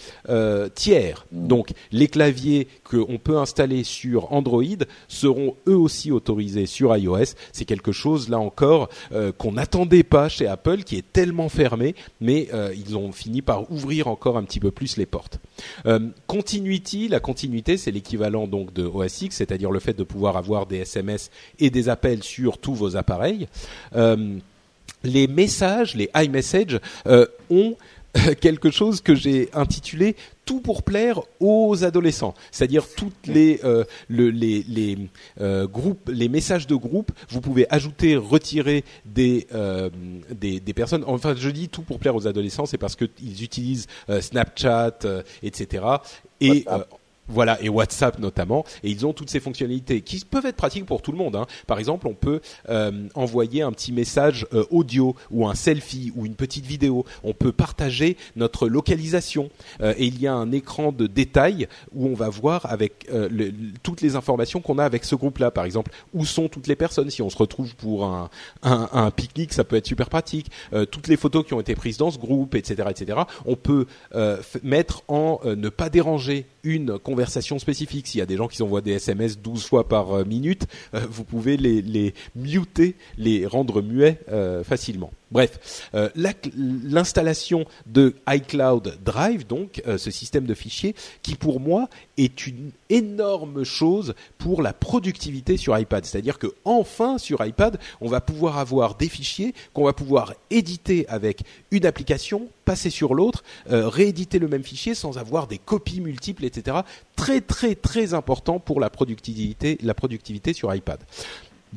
tiers. 0.76 1.26
Donc 1.32 1.72
les 1.92 2.08
claviers 2.08 2.68
qu'on 2.84 3.18
peut 3.18 3.38
installer 3.38 3.84
sur 3.84 4.32
Android 4.32 4.64
seront 5.08 5.56
eux 5.68 5.78
aussi 5.78 6.12
autorisés 6.12 6.66
sur 6.66 6.96
iOS. 6.96 7.36
C'est 7.52 7.66
quelque 7.66 7.92
chose 7.92 8.30
là 8.30 8.40
encore 8.40 8.90
euh, 9.16 9.32
qu'on 9.32 9.54
n'attendait 9.54 10.04
pas 10.04 10.28
chez 10.28 10.46
Apple, 10.46 10.84
qui 10.84 10.98
est 10.98 11.14
tellement 11.14 11.48
fermé, 11.48 11.96
mais 12.20 12.50
euh, 12.54 12.74
ils 12.76 12.98
ont 12.98 13.14
fini 13.14 13.42
par 13.42 13.72
ouvrir 13.72 14.08
encore 14.08 14.38
un 14.38 14.44
petit 14.44 14.60
peu 14.60 14.72
plus 14.72 14.98
les 14.98 15.06
portes. 15.06 15.40
Euh, 15.86 16.00
continuity, 16.28 17.08
la 17.08 17.22
continuité, 17.22 17.78
c'est 17.78 17.92
l'équivalent 17.92 18.46
donc 18.46 18.74
de 18.74 18.92
c'est-à-dire 19.30 19.72
le 19.72 19.80
fait 19.80 19.94
de 19.94 20.04
pouvoir 20.04 20.36
avoir 20.36 20.66
des 20.66 20.78
SMS 20.78 21.32
et 21.60 21.70
des 21.70 21.88
appels 21.90 22.24
sur 22.24 22.58
tous 22.58 22.74
vos 22.74 22.98
appareils. 22.98 23.48
les 25.04 25.28
messages, 25.28 25.96
les 25.96 26.10
iMessage, 26.16 26.80
ont 27.50 27.76
quelque 28.42 28.72
chose 28.72 29.02
que 29.02 29.16
j'ai 29.16 29.50
intitulé 29.54 30.16
tout 30.46 30.62
pour 30.62 30.84
plaire 30.84 31.22
aux 31.40 31.84
adolescents, 31.84 32.36
c'est-à-dire 32.52 32.86
toutes 32.96 33.28
les 33.28 33.60
euh, 33.64 33.84
les, 34.10 34.32
les 34.32 34.98
euh, 35.42 35.68
groupes, 35.68 36.10
les 36.14 36.30
messages 36.30 36.68
de 36.68 36.76
groupe, 36.76 37.12
vous 37.30 37.42
pouvez 37.42 37.66
ajouter, 37.72 38.16
retirer 38.16 38.84
des, 39.06 39.48
euh, 39.54 39.90
des, 40.30 40.60
des 40.60 40.74
personnes. 40.74 41.04
Enfin, 41.08 41.36
je 41.36 41.50
dis 41.50 41.70
tout 41.70 41.82
pour 41.82 42.00
plaire 42.00 42.16
aux 42.16 42.28
adolescents, 42.28 42.66
c'est 42.66 42.78
parce 42.78 42.96
qu'ils 42.96 43.44
utilisent 43.44 43.88
Snapchat, 44.22 45.00
etc. 45.42 45.86
Et 46.42 46.66
voilà, 47.28 47.62
et 47.62 47.70
WhatsApp 47.70 48.20
notamment, 48.20 48.66
et 48.84 48.90
ils 48.90 49.06
ont 49.06 49.14
toutes 49.14 49.30
ces 49.30 49.40
fonctionnalités 49.40 50.02
qui 50.02 50.24
peuvent 50.24 50.46
être 50.46 50.56
pratiques 50.56 50.86
pour 50.86 51.02
tout 51.02 51.12
le 51.12 51.18
monde. 51.18 51.36
Hein. 51.36 51.46
Par 51.68 51.80
exemple, 51.80 52.08
on 52.08 52.14
peut 52.14 52.42
euh, 52.70 53.08
envoyer 53.16 53.62
un 53.62 53.72
petit 53.72 53.92
message 53.92 54.46
euh, 54.54 54.66
audio 54.70 55.16
ou 55.32 55.48
un 55.48 55.56
selfie 55.56 56.12
ou 56.16 56.26
une 56.26 56.36
petite 56.36 56.66
vidéo. 56.66 57.06
On 57.24 57.34
peut 57.34 57.52
partager 57.52 58.18
notre 58.36 58.68
localisation 58.68 59.50
euh, 59.82 59.94
et 59.98 60.06
il 60.06 60.20
y 60.22 60.28
a 60.28 60.34
un 60.34 60.52
écran 60.52 60.92
de 60.92 61.08
détail 61.08 61.68
où 61.94 62.08
on 62.08 62.14
va 62.14 62.30
voir 62.30 62.66
avec 62.72 63.08
le, 63.12 63.52
toutes 63.84 64.02
les 64.02 64.16
informations 64.16 64.62
qu'on 64.62 64.78
a 64.78 64.86
avec 64.86 65.04
ce 65.04 65.16
groupe-là. 65.16 65.52
Par 65.52 65.66
exemple, 65.66 65.92
où 66.14 66.26
sont 66.26 66.48
toutes 66.48 66.68
les 66.68 66.76
personnes 66.76 67.10
Si 67.10 67.22
on 67.22 67.30
se 67.30 67.38
retrouve 67.38 67.76
pour 67.76 68.06
un, 68.06 68.30
un, 68.64 68.90
un 68.92 69.12
pique-nique, 69.12 69.54
ça 69.54 69.64
peut 69.64 69.76
être 69.76 69.88
super 69.88 70.10
pratique. 70.10 70.52
toutes 70.92 71.08
les 71.08 71.18
photos 71.18 71.46
qui 71.46 71.54
ont 71.54 71.60
été 71.60 71.76
prises 71.76 71.98
dans 71.98 72.12
ce 72.12 72.18
groupe, 72.18 72.56
etc., 72.56 72.90
etc. 72.90 73.20
On 73.46 73.56
peut 73.56 73.86
mettre 74.64 75.04
en 75.08 75.40
ne 75.44 75.70
pas 75.70 75.90
déranger 75.90 76.46
une 76.66 77.00
conversation 77.00 77.60
spécifique. 77.60 78.08
S'il 78.08 78.20
y 78.20 78.22
a 78.22 78.26
des 78.26 78.36
gens 78.36 78.48
qui 78.48 78.62
envoient 78.64 78.82
des 78.82 78.94
SMS 78.94 79.40
12 79.40 79.66
fois 79.66 79.88
par 79.88 80.12
euh, 80.12 80.26
minute, 80.26 80.66
euh, 80.94 81.02
vous 81.10 81.24
pouvez 81.24 81.56
les, 81.58 81.82
les 81.82 82.14
muter, 82.36 82.96
les 83.18 83.46
rendre 83.46 83.82
muets 83.82 84.20
euh, 84.30 84.64
facilement. 84.64 85.12
Bref, 85.36 85.90
euh, 85.96 86.08
l'installation 86.56 87.66
de 87.88 88.16
iCloud 88.26 89.00
Drive, 89.04 89.46
donc 89.46 89.82
euh, 89.86 89.98
ce 89.98 90.10
système 90.10 90.46
de 90.46 90.54
fichiers, 90.54 90.96
qui 91.24 91.36
pour 91.36 91.60
moi 91.60 91.90
est 92.16 92.48
une 92.48 92.72
énorme 92.90 93.66
chose 93.66 94.16
pour 94.38 94.62
la 94.62 94.72
productivité 94.72 95.58
sur 95.58 95.78
iPad. 95.78 96.06
C'est-à-dire 96.06 96.40
que 96.40 96.48
enfin 96.64 97.18
sur 97.18 97.46
iPad, 97.46 97.78
on 98.00 98.08
va 98.08 98.22
pouvoir 98.22 98.60
avoir 98.60 98.96
des 98.96 99.10
fichiers 99.10 99.54
qu'on 99.74 99.84
va 99.84 99.92
pouvoir 99.92 100.36
éditer 100.52 101.06
avec 101.10 101.42
une 101.70 101.86
application, 101.86 102.48
passer 102.64 102.90
sur 102.90 103.14
l'autre, 103.14 103.44
euh, 103.70 103.90
rééditer 103.90 104.40
le 104.40 104.48
même 104.48 104.64
fichier 104.64 104.96
sans 104.96 105.18
avoir 105.18 105.48
des 105.48 105.58
copies 105.58 106.00
multiples, 106.00 106.46
etc. 106.46 106.78
Très 107.18 107.42
très 107.42 107.76
très 107.76 108.14
important 108.14 108.60
pour 108.60 108.80
la 108.80 108.90
productivité, 108.90 109.80
la 109.84 109.94
productivité 109.94 110.54
sur 110.54 110.74
iPad 110.74 111.00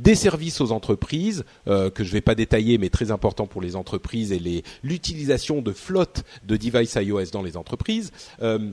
des 0.02 0.14
services 0.14 0.60
aux 0.60 0.72
entreprises 0.72 1.44
euh, 1.66 1.90
que 1.90 2.04
je 2.04 2.08
ne 2.10 2.14
vais 2.14 2.20
pas 2.20 2.34
détailler, 2.34 2.78
mais 2.78 2.88
très 2.88 3.10
important 3.10 3.46
pour 3.46 3.60
les 3.60 3.76
entreprises 3.76 4.32
et 4.32 4.62
l'utilisation 4.82 5.60
de 5.60 5.72
flotte 5.72 6.24
de 6.46 6.56
devices 6.56 6.94
iOS 6.94 7.30
dans 7.32 7.42
les 7.42 7.56
entreprises. 7.56 8.12
Euh, 8.42 8.70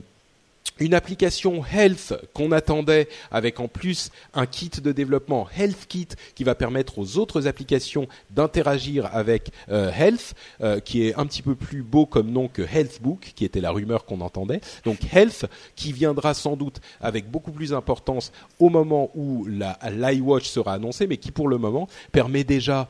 une 0.78 0.94
application 0.94 1.64
Health 1.64 2.14
qu'on 2.32 2.52
attendait 2.52 3.08
avec 3.30 3.60
en 3.60 3.68
plus 3.68 4.10
un 4.34 4.46
kit 4.46 4.70
de 4.70 4.92
développement 4.92 5.48
Health 5.56 5.86
Kit 5.88 6.08
qui 6.34 6.44
va 6.44 6.54
permettre 6.54 6.98
aux 6.98 7.18
autres 7.18 7.46
applications 7.46 8.06
d'interagir 8.30 9.08
avec 9.12 9.50
euh, 9.70 9.90
Health, 9.90 10.34
euh, 10.60 10.80
qui 10.80 11.06
est 11.06 11.14
un 11.14 11.26
petit 11.26 11.42
peu 11.42 11.54
plus 11.54 11.82
beau 11.82 12.06
comme 12.06 12.30
nom 12.30 12.48
que 12.48 12.62
Healthbook, 12.62 13.32
qui 13.34 13.44
était 13.44 13.60
la 13.60 13.70
rumeur 13.70 14.04
qu'on 14.04 14.20
entendait. 14.20 14.60
Donc 14.84 14.98
Health 15.12 15.46
qui 15.74 15.92
viendra 15.92 16.34
sans 16.34 16.56
doute 16.56 16.80
avec 17.00 17.30
beaucoup 17.30 17.52
plus 17.52 17.70
d'importance 17.70 18.32
au 18.58 18.68
moment 18.68 19.10
où 19.14 19.46
l'iWatch 19.46 20.48
sera 20.48 20.74
annoncé, 20.74 21.06
mais 21.06 21.16
qui 21.16 21.30
pour 21.30 21.48
le 21.48 21.58
moment 21.58 21.88
permet 22.12 22.44
déjà 22.44 22.88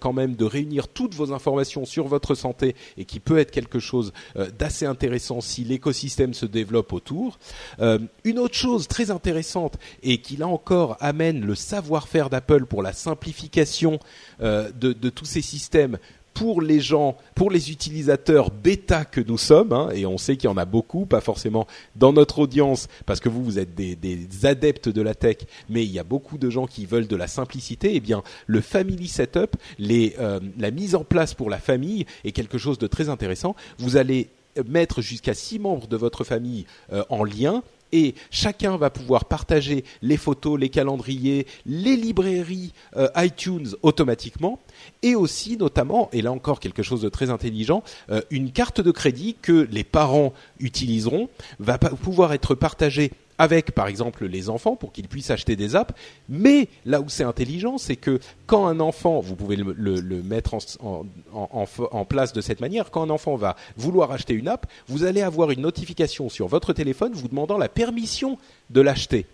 quand 0.00 0.12
même 0.12 0.36
de 0.36 0.44
réunir 0.44 0.88
toutes 0.88 1.14
vos 1.14 1.32
informations 1.32 1.84
sur 1.84 2.06
votre 2.06 2.34
santé 2.34 2.76
et 2.96 3.04
qui 3.04 3.20
peut 3.20 3.38
être 3.38 3.50
quelque 3.50 3.78
chose 3.78 4.12
d'assez 4.58 4.86
intéressant 4.86 5.40
si 5.40 5.64
l'écosystème 5.64 6.34
se 6.34 6.46
développe 6.46 6.92
autour. 6.92 7.38
une 7.80 8.38
autre 8.38 8.54
chose 8.54 8.88
très 8.88 9.10
intéressante 9.10 9.76
et 10.02 10.20
qui 10.20 10.36
là 10.36 10.46
encore 10.46 10.96
amène 11.00 11.44
le 11.44 11.54
savoir-faire 11.54 12.30
d'Apple 12.30 12.66
pour 12.66 12.82
la 12.82 12.92
simplification 12.92 13.98
de, 14.40 14.70
de 14.74 15.10
tous 15.10 15.24
ces 15.24 15.42
systèmes 15.42 15.98
pour 16.36 16.60
les 16.60 16.80
gens, 16.80 17.16
pour 17.34 17.50
les 17.50 17.70
utilisateurs 17.70 18.50
bêta 18.50 19.06
que 19.06 19.22
nous 19.22 19.38
sommes, 19.38 19.72
hein, 19.72 19.88
et 19.94 20.04
on 20.04 20.18
sait 20.18 20.36
qu'il 20.36 20.50
y 20.50 20.52
en 20.52 20.58
a 20.58 20.66
beaucoup, 20.66 21.06
pas 21.06 21.22
forcément 21.22 21.66
dans 21.96 22.12
notre 22.12 22.40
audience, 22.40 22.88
parce 23.06 23.20
que 23.20 23.30
vous, 23.30 23.42
vous 23.42 23.58
êtes 23.58 23.74
des, 23.74 24.28
adeptes 24.44 24.90
de 24.90 25.00
la 25.00 25.14
tech, 25.14 25.38
mais 25.70 25.82
il 25.82 25.90
y 25.90 25.98
a 25.98 26.04
beaucoup 26.04 26.36
de 26.36 26.50
gens 26.50 26.66
qui 26.66 26.84
veulent 26.84 27.06
de 27.06 27.16
la 27.16 27.26
simplicité, 27.26 27.92
eh 27.94 28.00
bien, 28.00 28.22
le 28.46 28.60
family 28.60 29.08
setup, 29.08 29.56
les, 29.78 30.14
euh, 30.18 30.38
la 30.58 30.70
mise 30.70 30.94
en 30.94 31.04
place 31.04 31.32
pour 31.32 31.48
la 31.48 31.58
famille 31.58 32.04
est 32.22 32.32
quelque 32.32 32.58
chose 32.58 32.76
de 32.76 32.86
très 32.86 33.08
intéressant. 33.08 33.56
Vous 33.78 33.96
allez 33.96 34.28
mettre 34.68 35.00
jusqu'à 35.00 35.32
six 35.32 35.58
membres 35.58 35.86
de 35.86 35.96
votre 35.96 36.22
famille 36.22 36.66
euh, 36.92 37.02
en 37.08 37.24
lien 37.24 37.62
et 37.92 38.14
chacun 38.30 38.76
va 38.76 38.90
pouvoir 38.90 39.26
partager 39.26 39.84
les 40.02 40.16
photos, 40.16 40.58
les 40.58 40.68
calendriers, 40.68 41.46
les 41.64 41.96
librairies 41.96 42.72
euh, 42.96 43.08
iTunes 43.16 43.68
automatiquement. 43.82 44.60
Et 45.02 45.14
aussi 45.14 45.56
notamment, 45.56 46.08
et 46.12 46.22
là 46.22 46.32
encore 46.32 46.60
quelque 46.60 46.82
chose 46.82 47.02
de 47.02 47.08
très 47.08 47.30
intelligent, 47.30 47.82
euh, 48.10 48.20
une 48.30 48.52
carte 48.52 48.80
de 48.80 48.90
crédit 48.90 49.36
que 49.40 49.68
les 49.70 49.84
parents 49.84 50.32
utiliseront 50.60 51.28
va 51.58 51.78
pouvoir 51.78 52.32
être 52.32 52.54
partagée 52.54 53.12
avec 53.38 53.72
par 53.72 53.86
exemple 53.86 54.26
les 54.26 54.48
enfants 54.48 54.76
pour 54.76 54.92
qu'ils 54.92 55.08
puissent 55.08 55.30
acheter 55.30 55.56
des 55.56 55.76
apps. 55.76 55.94
Mais 56.28 56.68
là 56.84 57.00
où 57.00 57.08
c'est 57.08 57.24
intelligent, 57.24 57.78
c'est 57.78 57.96
que 57.96 58.18
quand 58.46 58.66
un 58.66 58.80
enfant, 58.80 59.20
vous 59.20 59.36
pouvez 59.36 59.56
le, 59.56 60.22
mettre 60.22 60.56
en, 60.82 62.04
place 62.04 62.32
de 62.32 62.40
cette 62.40 62.60
manière, 62.60 62.90
quand 62.90 63.02
un 63.02 63.10
enfant 63.10 63.36
va 63.36 63.56
vouloir 63.76 64.12
acheter 64.12 64.34
une 64.34 64.48
app, 64.48 64.66
vous 64.88 65.04
allez 65.04 65.22
avoir 65.22 65.50
une 65.50 65.60
notification 65.60 66.28
sur 66.28 66.48
votre 66.48 66.72
téléphone 66.72 67.12
vous 67.14 67.28
demandant 67.28 67.58
la 67.58 67.68
permission 67.68 68.38
de 68.70 68.80
l'acheter 68.80 69.26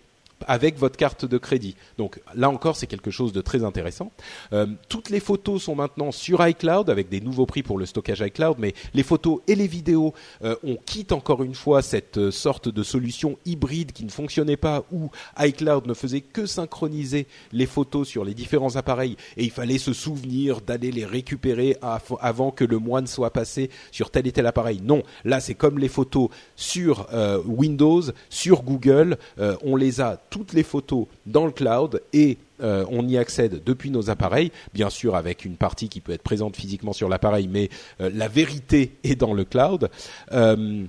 avec 0.47 0.77
votre 0.77 0.97
carte 0.97 1.25
de 1.25 1.37
crédit. 1.37 1.75
Donc 1.97 2.19
là 2.35 2.49
encore, 2.49 2.75
c'est 2.75 2.87
quelque 2.87 3.11
chose 3.11 3.33
de 3.33 3.41
très 3.41 3.63
intéressant. 3.63 4.11
Euh, 4.51 4.67
toutes 4.89 5.09
les 5.09 5.19
photos 5.19 5.63
sont 5.63 5.75
maintenant 5.75 6.11
sur 6.11 6.45
iCloud 6.45 6.89
avec 6.89 7.09
des 7.09 7.21
nouveaux 7.21 7.45
prix 7.45 7.63
pour 7.63 7.77
le 7.77 7.85
stockage 7.85 8.21
iCloud, 8.21 8.57
mais 8.59 8.73
les 8.93 9.03
photos 9.03 9.39
et 9.47 9.55
les 9.55 9.67
vidéos, 9.67 10.13
euh, 10.43 10.55
on 10.63 10.75
quitte 10.75 11.11
encore 11.11 11.43
une 11.43 11.55
fois 11.55 11.81
cette 11.81 12.17
euh, 12.17 12.31
sorte 12.31 12.69
de 12.69 12.83
solution 12.83 13.37
hybride 13.45 13.91
qui 13.91 14.05
ne 14.05 14.11
fonctionnait 14.11 14.57
pas 14.57 14.83
où 14.91 15.09
iCloud 15.39 15.87
ne 15.87 15.93
faisait 15.93 16.21
que 16.21 16.45
synchroniser 16.45 17.27
les 17.51 17.65
photos 17.65 18.07
sur 18.07 18.23
les 18.23 18.33
différents 18.33 18.75
appareils 18.75 19.17
et 19.37 19.43
il 19.43 19.51
fallait 19.51 19.77
se 19.77 19.93
souvenir 19.93 20.61
d'aller 20.61 20.91
les 20.91 21.05
récupérer 21.05 21.77
avant 22.19 22.51
que 22.51 22.63
le 22.63 22.77
mois 22.77 23.01
ne 23.01 23.07
soit 23.07 23.31
passé 23.31 23.69
sur 23.91 24.09
tel 24.09 24.27
et 24.27 24.31
tel 24.31 24.45
appareil. 24.45 24.81
Non, 24.83 25.03
là 25.25 25.39
c'est 25.39 25.55
comme 25.55 25.79
les 25.79 25.87
photos 25.87 26.29
sur 26.55 27.07
Windows, 27.45 28.01
sur 28.29 28.63
Google, 28.63 29.17
on 29.63 29.75
les 29.75 30.01
a 30.01 30.17
toutes 30.33 30.53
les 30.53 30.63
photos 30.63 31.05
dans 31.27 31.45
le 31.45 31.51
cloud 31.51 32.01
et 32.11 32.39
euh, 32.59 32.85
on 32.89 33.07
y 33.07 33.19
accède 33.19 33.61
depuis 33.63 33.91
nos 33.91 34.09
appareils, 34.09 34.51
bien 34.73 34.89
sûr 34.89 35.15
avec 35.15 35.45
une 35.45 35.57
partie 35.57 35.89
qui 35.89 36.01
peut 36.01 36.11
être 36.11 36.23
présente 36.23 36.55
physiquement 36.55 36.91
sur 36.91 37.07
l'appareil, 37.07 37.47
mais 37.47 37.69
euh, 38.01 38.09
la 38.11 38.27
vérité 38.27 38.93
est 39.03 39.13
dans 39.13 39.35
le 39.35 39.43
cloud. 39.45 39.91
Euh, 40.31 40.85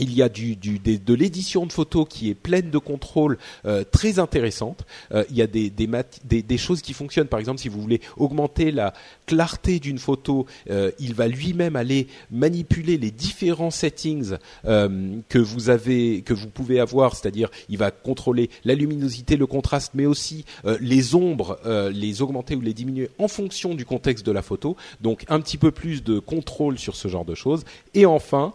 il 0.00 0.14
y 0.14 0.22
a 0.22 0.28
de 0.28 1.14
l'édition 1.14 1.66
de 1.66 1.72
photos 1.72 2.06
qui 2.08 2.30
est 2.30 2.34
pleine 2.34 2.70
de 2.70 2.78
contrôles 2.78 3.38
euh, 3.66 3.84
très 3.90 4.18
intéressantes. 4.18 4.84
Euh, 5.12 5.24
il 5.30 5.36
y 5.36 5.42
a 5.42 5.46
des, 5.46 6.58
choses 6.58 6.82
qui 6.82 6.94
fonctionnent. 6.94 7.28
Par 7.28 7.38
exemple, 7.38 7.60
si 7.60 7.68
vous 7.68 7.80
voulez 7.80 8.00
augmenter 8.16 8.70
la 8.70 8.94
clarté 9.26 9.78
d'une 9.78 9.98
photo, 9.98 10.46
euh, 10.70 10.90
il 10.98 11.14
va 11.14 11.28
lui-même 11.28 11.76
aller 11.76 12.08
manipuler 12.30 12.96
les 12.98 13.10
différents 13.10 13.70
settings 13.70 14.36
que 14.64 15.38
vous 15.38 15.70
avez, 15.70 16.22
que 16.22 16.34
vous 16.34 16.48
pouvez 16.48 16.80
avoir. 16.80 17.14
C'est-à-dire, 17.14 17.50
il 17.68 17.78
va 17.78 17.90
contrôler 17.90 18.50
la 18.64 18.74
luminosité, 18.74 19.36
le 19.36 19.46
contraste, 19.46 19.92
mais 19.94 20.06
aussi 20.06 20.44
les 20.80 21.14
ombres, 21.14 21.58
les 21.92 22.22
augmenter 22.22 22.56
ou 22.56 22.60
les 22.60 22.74
diminuer 22.74 23.10
en 23.18 23.28
fonction 23.28 23.74
du 23.74 23.84
contexte 23.84 24.24
de 24.24 24.32
la 24.32 24.42
photo. 24.42 24.76
Donc, 25.00 25.24
un 25.28 25.40
petit 25.40 25.58
peu 25.58 25.70
plus 25.70 26.02
de 26.02 26.18
contrôle 26.18 26.78
sur 26.78 26.96
ce 26.96 27.08
genre 27.08 27.24
de 27.24 27.34
choses. 27.34 27.64
Et 27.94 28.06
enfin, 28.06 28.54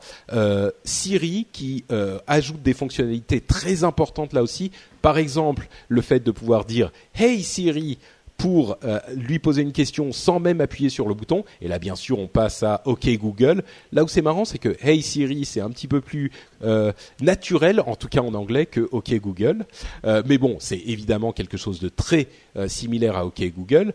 Siri 0.83 1.34
qui 1.43 1.83
euh, 1.91 2.19
ajoute 2.27 2.61
des 2.61 2.73
fonctionnalités 2.73 3.41
très 3.41 3.83
importantes 3.83 4.33
là 4.33 4.41
aussi. 4.41 4.71
Par 5.01 5.17
exemple, 5.17 5.67
le 5.89 6.01
fait 6.01 6.21
de 6.21 6.31
pouvoir 6.31 6.65
dire 6.65 6.91
Hey 7.13 7.43
Siri, 7.43 7.99
pour 8.37 8.77
euh, 8.83 8.99
lui 9.15 9.39
poser 9.39 9.61
une 9.61 9.71
question 9.71 10.11
sans 10.11 10.39
même 10.39 10.61
appuyer 10.61 10.89
sur 10.89 11.07
le 11.07 11.13
bouton. 11.13 11.43
Et 11.61 11.67
là, 11.67 11.79
bien 11.79 11.95
sûr, 11.95 12.19
on 12.19 12.27
passe 12.27 12.63
à 12.63 12.81
OK 12.85 13.07
Google. 13.17 13.63
Là 13.91 14.03
où 14.03 14.07
c'est 14.07 14.21
marrant, 14.21 14.45
c'est 14.45 14.57
que 14.57 14.75
Hey 14.81 15.01
Siri, 15.01 15.45
c'est 15.45 15.61
un 15.61 15.69
petit 15.69 15.87
peu 15.87 16.01
plus 16.01 16.31
euh, 16.63 16.91
naturel, 17.21 17.81
en 17.81 17.95
tout 17.95 18.07
cas 18.07 18.21
en 18.21 18.33
anglais, 18.33 18.65
que 18.65 18.81
OK 18.91 19.13
Google. 19.15 19.65
Euh, 20.05 20.23
mais 20.25 20.37
bon, 20.37 20.57
c'est 20.59 20.77
évidemment 20.77 21.31
quelque 21.31 21.57
chose 21.57 21.79
de 21.79 21.89
très 21.89 22.27
similaire 22.67 23.17
à 23.17 23.25
OK 23.25 23.41
Google 23.53 23.93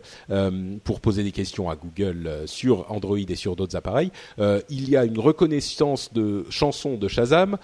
pour 0.83 0.99
poser 0.99 1.23
des 1.23 1.31
questions 1.31 1.71
à 1.71 1.75
Google 1.75 2.43
sur 2.45 2.91
Android 2.91 3.17
et 3.17 3.35
sur 3.35 3.55
d'autres 3.55 3.75
appareils. 3.75 4.11
il 4.69 4.87
y 4.87 4.95
a 4.95 5.03
une 5.03 5.17
reconnaissance 5.17 6.13
de 6.13 6.45
chansons 6.51 6.95
de 6.95 7.07
Shazam. 7.07 7.57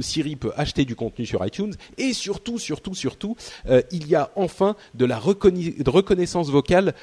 Siri 0.00 0.34
peut 0.34 0.50
acheter 0.56 0.84
du 0.84 0.96
contenu 0.96 1.24
sur 1.24 1.46
iTunes. 1.46 1.74
Et 1.98 2.12
surtout, 2.12 2.58
surtout, 2.58 2.96
surtout, 2.96 3.36
il 3.92 4.08
y 4.08 4.16
a 4.16 4.32
enfin 4.34 4.74
de 4.94 5.04
la 5.04 5.20
reconnaissance 5.20 6.50
vocale 6.50 6.94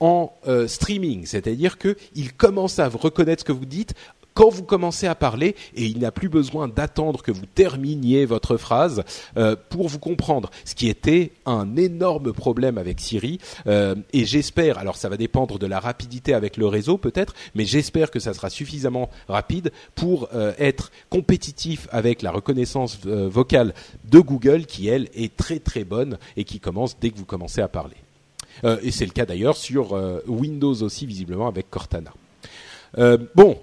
en 0.00 0.32
euh, 0.46 0.68
streaming, 0.68 1.26
c'est-à-dire 1.26 1.76
qu'il 1.78 2.32
commence 2.36 2.78
à 2.78 2.88
reconnaître 2.88 3.40
ce 3.40 3.44
que 3.44 3.52
vous 3.52 3.66
dites 3.66 3.94
quand 4.38 4.50
vous 4.50 4.62
commencez 4.62 5.08
à 5.08 5.16
parler 5.16 5.56
et 5.74 5.86
il 5.86 5.98
n'a 5.98 6.12
plus 6.12 6.28
besoin 6.28 6.68
d'attendre 6.68 7.22
que 7.22 7.32
vous 7.32 7.44
terminiez 7.44 8.24
votre 8.24 8.56
phrase 8.56 9.02
euh, 9.36 9.56
pour 9.68 9.88
vous 9.88 9.98
comprendre. 9.98 10.48
Ce 10.64 10.76
qui 10.76 10.88
était 10.88 11.32
un 11.44 11.74
énorme 11.74 12.32
problème 12.32 12.78
avec 12.78 13.00
Siri 13.00 13.40
euh, 13.66 13.96
et 14.12 14.24
j'espère, 14.24 14.78
alors 14.78 14.96
ça 14.96 15.08
va 15.08 15.16
dépendre 15.16 15.58
de 15.58 15.66
la 15.66 15.80
rapidité 15.80 16.34
avec 16.34 16.56
le 16.56 16.66
réseau 16.66 16.98
peut-être, 16.98 17.34
mais 17.56 17.64
j'espère 17.64 18.12
que 18.12 18.20
ça 18.20 18.32
sera 18.32 18.48
suffisamment 18.48 19.10
rapide 19.26 19.72
pour 19.96 20.28
être 20.58 20.92
compétitif 21.10 21.88
avec 21.90 22.22
la 22.22 22.30
reconnaissance 22.30 23.00
vocale 23.04 23.74
de 24.08 24.20
Google 24.20 24.66
qui 24.66 24.86
elle 24.86 25.08
est 25.14 25.36
très 25.36 25.58
très 25.58 25.82
bonne 25.82 26.16
et 26.36 26.44
qui 26.44 26.60
commence 26.60 26.96
dès 27.00 27.10
que 27.10 27.18
vous 27.18 27.24
commencez 27.24 27.60
à 27.60 27.66
parler. 27.66 27.96
Euh, 28.64 28.78
et 28.82 28.90
c'est 28.90 29.06
le 29.06 29.12
cas 29.12 29.26
d'ailleurs 29.26 29.56
sur 29.56 29.94
euh, 29.94 30.20
Windows 30.26 30.74
aussi 30.82 31.06
visiblement 31.06 31.48
avec 31.48 31.70
Cortana. 31.70 32.12
Euh, 32.98 33.18
bon, 33.34 33.58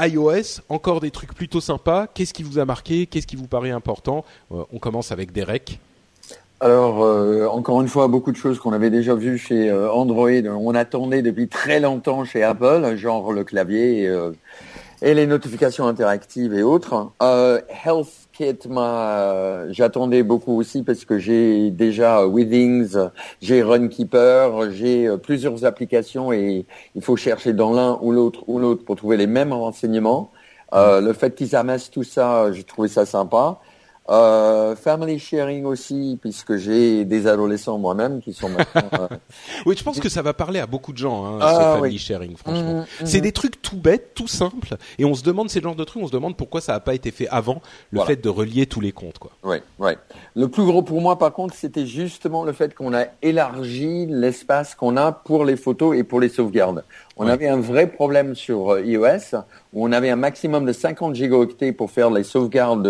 iOS, 0.00 0.60
encore 0.68 1.00
des 1.00 1.10
trucs 1.10 1.34
plutôt 1.34 1.60
sympas. 1.60 2.06
Qu'est-ce 2.06 2.34
qui 2.34 2.42
vous 2.42 2.58
a 2.58 2.64
marqué? 2.64 3.06
Qu'est-ce 3.06 3.26
qui 3.26 3.36
vous 3.36 3.46
paraît 3.46 3.70
important? 3.70 4.24
On 4.50 4.78
commence 4.78 5.12
avec 5.12 5.32
Derek. 5.32 5.78
Alors, 6.60 6.98
encore 7.54 7.82
une 7.82 7.88
fois, 7.88 8.08
beaucoup 8.08 8.32
de 8.32 8.36
choses 8.36 8.58
qu'on 8.58 8.72
avait 8.72 8.90
déjà 8.90 9.14
vues 9.14 9.38
chez 9.38 9.72
Android. 9.72 10.30
On 10.30 10.74
attendait 10.74 11.22
depuis 11.22 11.48
très 11.48 11.80
longtemps 11.80 12.24
chez 12.24 12.42
Apple, 12.42 12.96
genre 12.96 13.32
le 13.32 13.44
clavier 13.44 14.04
et, 14.04 14.30
et 15.02 15.14
les 15.14 15.26
notifications 15.26 15.86
interactives 15.86 16.54
et 16.54 16.62
autres. 16.62 17.10
Health 17.20 18.25
j'attendais 19.70 20.22
beaucoup 20.22 20.58
aussi 20.58 20.82
parce 20.82 21.04
que 21.04 21.18
j'ai 21.18 21.70
déjà 21.70 22.26
Withings, 22.26 22.96
j'ai 23.40 23.62
Runkeeper, 23.62 24.70
j'ai 24.72 25.06
euh, 25.06 25.16
plusieurs 25.16 25.64
applications 25.64 26.32
et 26.32 26.66
il 26.94 27.02
faut 27.02 27.16
chercher 27.16 27.52
dans 27.52 27.72
l'un 27.72 27.98
ou 28.02 28.12
l'autre 28.12 28.44
ou 28.48 28.58
l'autre 28.58 28.84
pour 28.84 28.96
trouver 28.96 29.16
les 29.16 29.26
mêmes 29.26 29.52
renseignements. 29.52 30.30
Euh, 30.74 31.00
le 31.00 31.12
fait 31.12 31.34
qu'ils 31.34 31.54
amassent 31.54 31.90
tout 31.90 32.02
ça, 32.02 32.50
j'ai 32.52 32.64
trouvé 32.64 32.88
ça 32.88 33.06
sympa. 33.06 33.60
Euh, 34.08 34.76
family 34.76 35.18
sharing 35.18 35.64
aussi, 35.64 36.16
puisque 36.20 36.56
j'ai 36.56 37.04
des 37.04 37.26
adolescents 37.26 37.76
moi-même 37.76 38.20
qui 38.20 38.32
sont 38.32 38.48
maintenant. 38.48 38.88
Euh, 39.00 39.08
oui, 39.66 39.74
je 39.76 39.82
pense 39.82 39.98
que 39.98 40.08
ça 40.08 40.22
va 40.22 40.32
parler 40.32 40.60
à 40.60 40.66
beaucoup 40.66 40.92
de 40.92 40.98
gens, 40.98 41.24
hein, 41.26 41.38
ah, 41.40 41.54
ce 41.54 41.80
family 41.80 41.98
sharing, 41.98 42.36
franchement. 42.36 42.74
Mmh, 42.74 43.02
mmh. 43.02 43.06
C'est 43.06 43.20
des 43.20 43.32
trucs 43.32 43.60
tout 43.60 43.76
bêtes, 43.76 44.12
tout 44.14 44.28
simples, 44.28 44.76
et 44.98 45.04
on 45.04 45.14
se 45.14 45.24
demande 45.24 45.50
ces 45.50 45.60
genres 45.60 45.74
de 45.74 45.82
trucs, 45.82 46.02
on 46.02 46.06
se 46.06 46.12
demande 46.12 46.36
pourquoi 46.36 46.60
ça 46.60 46.74
n'a 46.74 46.80
pas 46.80 46.94
été 46.94 47.10
fait 47.10 47.26
avant, 47.28 47.60
le 47.90 48.00
fait 48.02 48.22
de 48.22 48.28
relier 48.28 48.66
tous 48.66 48.80
les 48.80 48.92
comptes, 48.92 49.18
quoi. 49.18 49.32
Oui, 49.42 49.56
oui. 49.80 49.92
Le 50.36 50.48
plus 50.48 50.64
gros 50.64 50.82
pour 50.82 51.00
moi, 51.00 51.18
par 51.18 51.32
contre, 51.32 51.54
c'était 51.54 51.86
justement 51.86 52.44
le 52.44 52.52
fait 52.52 52.74
qu'on 52.74 52.94
a 52.94 53.06
élargi 53.22 54.06
l'espace 54.06 54.76
qu'on 54.76 54.96
a 54.96 55.10
pour 55.10 55.44
les 55.44 55.56
photos 55.56 55.96
et 55.96 56.04
pour 56.04 56.20
les 56.20 56.28
sauvegardes. 56.28 56.84
On 57.16 57.26
avait 57.26 57.48
un 57.48 57.58
vrai 57.58 57.86
problème 57.86 58.34
sur 58.34 58.74
euh, 58.74 58.82
iOS 58.82 59.38
où 59.72 59.86
on 59.86 59.90
avait 59.90 60.10
un 60.10 60.16
maximum 60.16 60.66
de 60.66 60.72
50 60.72 61.14
gigaoctets 61.14 61.72
pour 61.72 61.90
faire 61.90 62.10
les 62.10 62.24
sauvegardes 62.24 62.86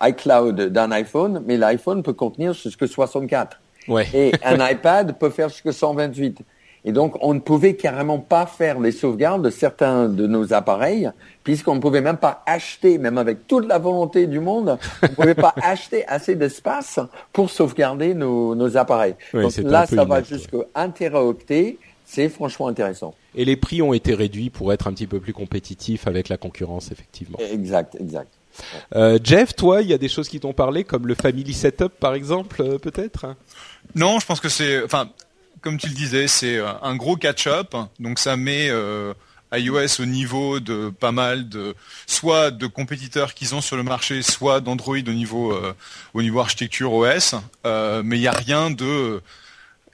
iCloud 0.00 0.60
d'un 0.60 0.90
iPhone, 0.92 1.42
mais 1.46 1.56
l'iPhone 1.56 2.02
peut 2.02 2.12
contenir 2.12 2.52
jusque 2.52 2.86
64. 2.86 3.60
Ouais. 3.88 4.06
Et 4.14 4.32
un 4.44 4.68
iPad 4.68 5.18
peut 5.18 5.30
faire 5.30 5.48
jusque 5.48 5.72
128. 5.72 6.40
Et 6.86 6.92
donc, 6.92 7.16
on 7.22 7.32
ne 7.32 7.40
pouvait 7.40 7.76
carrément 7.76 8.18
pas 8.18 8.44
faire 8.44 8.78
les 8.78 8.92
sauvegardes 8.92 9.42
de 9.42 9.48
certains 9.48 10.06
de 10.06 10.26
nos 10.26 10.52
appareils, 10.52 11.10
puisqu'on 11.42 11.76
ne 11.76 11.80
pouvait 11.80 12.02
même 12.02 12.18
pas 12.18 12.42
acheter, 12.46 12.98
même 12.98 13.16
avec 13.16 13.46
toute 13.46 13.66
la 13.66 13.78
volonté 13.78 14.26
du 14.26 14.38
monde, 14.38 14.78
on 15.02 15.06
ne 15.06 15.14
pouvait 15.14 15.34
pas 15.34 15.54
acheter 15.62 16.06
assez 16.06 16.34
d'espace 16.34 17.00
pour 17.32 17.48
sauvegarder 17.48 18.12
nos, 18.12 18.54
nos 18.54 18.76
appareils. 18.76 19.14
donc 19.32 19.56
là, 19.58 19.86
ça 19.86 20.04
va 20.04 20.22
jusqu'à 20.22 20.58
un 20.74 20.90
teraoctet 20.90 21.78
c'est 22.04 22.28
franchement 22.28 22.68
intéressant. 22.68 23.14
Et 23.34 23.44
les 23.44 23.56
prix 23.56 23.82
ont 23.82 23.92
été 23.92 24.14
réduits 24.14 24.50
pour 24.50 24.72
être 24.72 24.86
un 24.86 24.92
petit 24.92 25.06
peu 25.06 25.20
plus 25.20 25.32
compétitifs 25.32 26.06
avec 26.06 26.28
la 26.28 26.36
concurrence, 26.36 26.92
effectivement. 26.92 27.38
Exact, 27.38 27.96
exact. 27.98 28.32
Euh, 28.94 29.18
Jeff, 29.22 29.54
toi, 29.54 29.82
il 29.82 29.88
y 29.88 29.92
a 29.92 29.98
des 29.98 30.08
choses 30.08 30.28
qui 30.28 30.40
t'ont 30.40 30.52
parlé, 30.52 30.84
comme 30.84 31.06
le 31.06 31.14
Family 31.14 31.54
Setup, 31.54 31.92
par 32.00 32.14
exemple, 32.14 32.62
euh, 32.62 32.78
peut-être? 32.78 33.34
Non, 33.94 34.18
je 34.20 34.26
pense 34.26 34.40
que 34.40 34.48
c'est, 34.48 34.82
enfin, 34.82 35.10
comme 35.60 35.78
tu 35.78 35.88
le 35.88 35.94
disais, 35.94 36.28
c'est 36.28 36.56
euh, 36.56 36.72
un 36.82 36.96
gros 36.96 37.16
catch-up. 37.16 37.74
Donc 37.98 38.18
ça 38.18 38.36
met 38.36 38.70
iOS 39.52 40.00
au 40.00 40.04
niveau 40.06 40.58
de 40.58 40.90
pas 40.90 41.12
mal 41.12 41.48
de, 41.48 41.74
soit 42.06 42.50
de 42.50 42.66
compétiteurs 42.66 43.34
qu'ils 43.34 43.54
ont 43.54 43.60
sur 43.60 43.76
le 43.76 43.82
marché, 43.82 44.22
soit 44.22 44.60
d'Android 44.60 44.96
au 44.96 45.12
niveau 45.12 45.56
au 46.12 46.22
niveau 46.22 46.40
architecture 46.40 46.92
OS. 46.92 47.34
mais 47.64 48.16
il 48.16 48.20
n'y 48.20 48.26
a 48.26 48.32
rien 48.32 48.70
de 48.70 49.22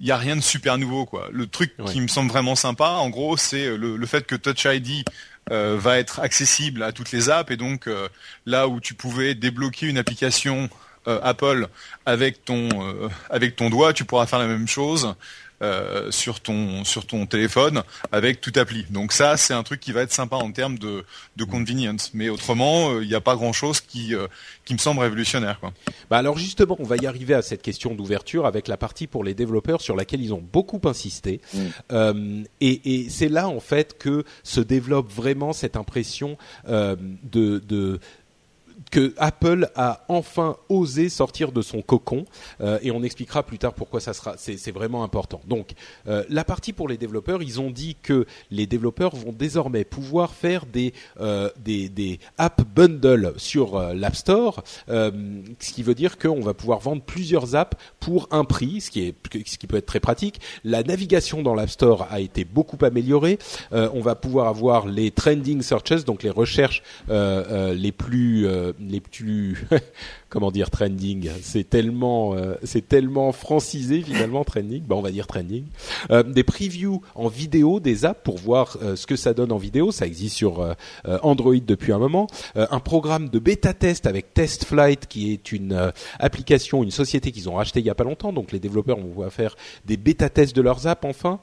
il 0.00 0.06
y 0.06 0.12
a 0.12 0.16
rien 0.16 0.34
de 0.34 0.40
super 0.40 0.78
nouveau 0.78 1.04
quoi. 1.04 1.28
Le 1.30 1.46
truc 1.46 1.74
qui 1.86 2.00
me 2.00 2.08
semble 2.08 2.30
vraiment 2.30 2.56
sympa, 2.56 2.88
en 2.88 3.10
gros, 3.10 3.36
c'est 3.36 3.76
le, 3.76 4.06
fait 4.06 4.26
que 4.26 4.34
Touch 4.34 4.64
ID 4.64 5.04
euh, 5.50 5.76
va 5.78 5.98
être 5.98 6.20
accessible 6.20 6.82
à 6.82 6.92
toutes 6.92 7.10
les 7.12 7.28
apps. 7.28 7.50
Et 7.50 7.56
donc 7.56 7.86
euh, 7.86 8.08
là 8.46 8.68
où 8.68 8.80
tu 8.80 8.94
pouvais 8.94 9.34
débloquer 9.34 9.86
une 9.86 9.98
application 9.98 10.68
euh, 11.08 11.18
Apple 11.22 11.66
avec 12.06 12.44
ton 12.44 12.68
avec 13.30 13.56
ton 13.56 13.70
doigt, 13.70 13.92
tu 13.92 14.04
pourras 14.04 14.26
faire 14.26 14.38
la 14.38 14.46
même 14.46 14.68
chose 14.68 15.14
euh, 15.62 16.10
sur 16.10 16.40
ton 16.40 16.84
sur 16.84 17.06
ton 17.06 17.26
téléphone 17.26 17.82
avec 18.12 18.40
toute 18.40 18.56
appli. 18.56 18.86
Donc 18.90 19.12
ça, 19.12 19.36
c'est 19.36 19.54
un 19.54 19.62
truc 19.62 19.80
qui 19.80 19.92
va 19.92 20.02
être 20.02 20.12
sympa 20.12 20.36
en 20.36 20.50
termes 20.52 20.78
de, 20.78 21.04
de 21.36 21.44
convenience. 21.44 22.10
Mais 22.14 22.28
autrement, 22.28 23.00
il 23.00 23.08
n'y 23.08 23.14
a 23.14 23.20
pas 23.20 23.36
grand 23.36 23.52
chose 23.52 23.80
qui 23.80 24.14
euh, 24.14 24.26
qui 24.64 24.72
me 24.74 24.78
semble 24.78 25.00
révolutionnaire. 25.00 25.60
Quoi. 25.60 25.72
Bah 26.10 26.18
alors 26.18 26.38
justement, 26.38 26.76
on 26.78 26.84
va 26.84 26.96
y 26.96 27.06
arriver 27.06 27.34
à 27.34 27.42
cette 27.42 27.62
question 27.62 27.94
d'ouverture 27.94 28.46
avec 28.46 28.68
la 28.68 28.76
partie 28.76 29.06
pour 29.06 29.24
les 29.24 29.34
développeurs 29.34 29.80
sur 29.80 29.96
laquelle 29.96 30.22
ils 30.22 30.34
ont 30.34 30.44
beaucoup 30.52 30.80
insisté. 30.84 31.40
Mm. 31.52 31.58
Euh, 31.92 32.42
et, 32.60 33.02
et 33.02 33.10
c'est 33.10 33.28
là 33.28 33.48
en 33.48 33.60
fait 33.60 33.98
que 33.98 34.24
se 34.42 34.60
développe 34.60 35.12
vraiment 35.12 35.52
cette 35.52 35.76
impression 35.76 36.38
euh, 36.68 36.96
de, 37.22 37.58
de 37.58 38.00
que 38.90 39.14
Apple 39.18 39.70
a 39.74 40.04
enfin 40.08 40.56
osé 40.68 41.08
sortir 41.08 41.52
de 41.52 41.62
son 41.62 41.82
cocon 41.82 42.24
euh, 42.60 42.78
et 42.82 42.90
on 42.90 43.02
expliquera 43.02 43.42
plus 43.42 43.58
tard 43.58 43.74
pourquoi 43.74 44.00
ça 44.00 44.12
sera 44.12 44.34
c'est 44.36 44.72
vraiment 44.72 45.04
important. 45.04 45.40
Donc 45.46 45.72
euh, 46.08 46.24
la 46.28 46.44
partie 46.44 46.72
pour 46.72 46.88
les 46.88 46.96
développeurs, 46.96 47.42
ils 47.42 47.60
ont 47.60 47.70
dit 47.70 47.96
que 48.02 48.26
les 48.50 48.66
développeurs 48.66 49.14
vont 49.14 49.32
désormais 49.32 49.84
pouvoir 49.84 50.34
faire 50.34 50.66
des 50.66 50.92
euh, 51.20 51.50
des, 51.64 51.88
des 51.88 52.18
app 52.38 52.62
bundles 52.74 53.34
sur 53.36 53.76
euh, 53.76 53.94
l'App 53.94 54.16
Store, 54.16 54.62
euh, 54.88 55.10
ce 55.58 55.72
qui 55.72 55.82
veut 55.82 55.94
dire 55.94 56.18
qu'on 56.18 56.40
va 56.40 56.54
pouvoir 56.54 56.80
vendre 56.80 57.02
plusieurs 57.02 57.54
apps 57.54 57.76
pour 58.00 58.28
un 58.30 58.44
prix, 58.44 58.80
ce 58.80 58.90
qui 58.90 59.02
est 59.02 59.14
ce 59.46 59.58
qui 59.58 59.66
peut 59.66 59.76
être 59.76 59.86
très 59.86 60.00
pratique. 60.00 60.40
La 60.64 60.82
navigation 60.82 61.42
dans 61.42 61.54
l'App 61.54 61.70
Store 61.70 62.06
a 62.10 62.20
été 62.20 62.44
beaucoup 62.44 62.82
améliorée. 62.84 63.38
on 63.72 64.00
va 64.00 64.14
pouvoir 64.14 64.48
avoir 64.48 64.86
les 64.86 65.10
trending 65.10 65.62
searches, 65.62 66.04
donc 66.04 66.22
les 66.22 66.30
recherches 66.30 66.82
les 67.08 67.92
plus 67.92 68.46
les 68.80 69.00
plus 69.00 69.66
comment 70.28 70.50
dire 70.50 70.70
trending. 70.70 71.30
C'est 71.42 71.68
tellement 71.68 72.34
euh, 72.34 72.54
c'est 72.62 72.88
tellement 72.88 73.32
francisé 73.32 74.02
finalement 74.02 74.44
trending. 74.44 74.82
Bah 74.82 74.96
on 74.96 75.02
va 75.02 75.10
dire 75.10 75.26
trending. 75.26 75.64
Euh, 76.10 76.22
des 76.22 76.44
previews 76.44 77.02
en 77.14 77.28
vidéo 77.28 77.80
des 77.80 78.04
apps 78.04 78.20
pour 78.22 78.38
voir 78.38 78.78
euh, 78.82 78.96
ce 78.96 79.06
que 79.06 79.16
ça 79.16 79.34
donne 79.34 79.52
en 79.52 79.58
vidéo. 79.58 79.92
Ça 79.92 80.06
existe 80.06 80.36
sur 80.36 80.74
Android 81.22 81.56
depuis 81.66 81.92
un 81.92 81.98
moment. 81.98 82.28
Un 82.54 82.80
programme 82.80 83.28
de 83.28 83.38
bêta 83.38 83.74
test 83.74 84.06
avec 84.06 84.32
Test 84.32 84.64
Flight 84.64 85.06
qui 85.06 85.32
est 85.32 85.52
une 85.52 85.92
application 86.18 86.82
une 86.82 86.90
société 86.90 87.32
qu'ils 87.32 87.48
ont 87.48 87.54
racheté 87.54 87.80
il 87.80 87.86
y 87.86 87.90
a 87.90 87.94
pas 87.94 88.04
longtemps. 88.04 88.32
Donc 88.32 88.52
les 88.52 88.60
développeurs 88.60 88.96
vont 88.96 89.08
pouvoir 89.08 89.32
faire 89.32 89.56
des 89.86 89.96
bêta 89.96 90.28
tests 90.28 90.54
de 90.54 90.62
leurs 90.62 90.86
apps 90.86 91.04
enfin. 91.04 91.40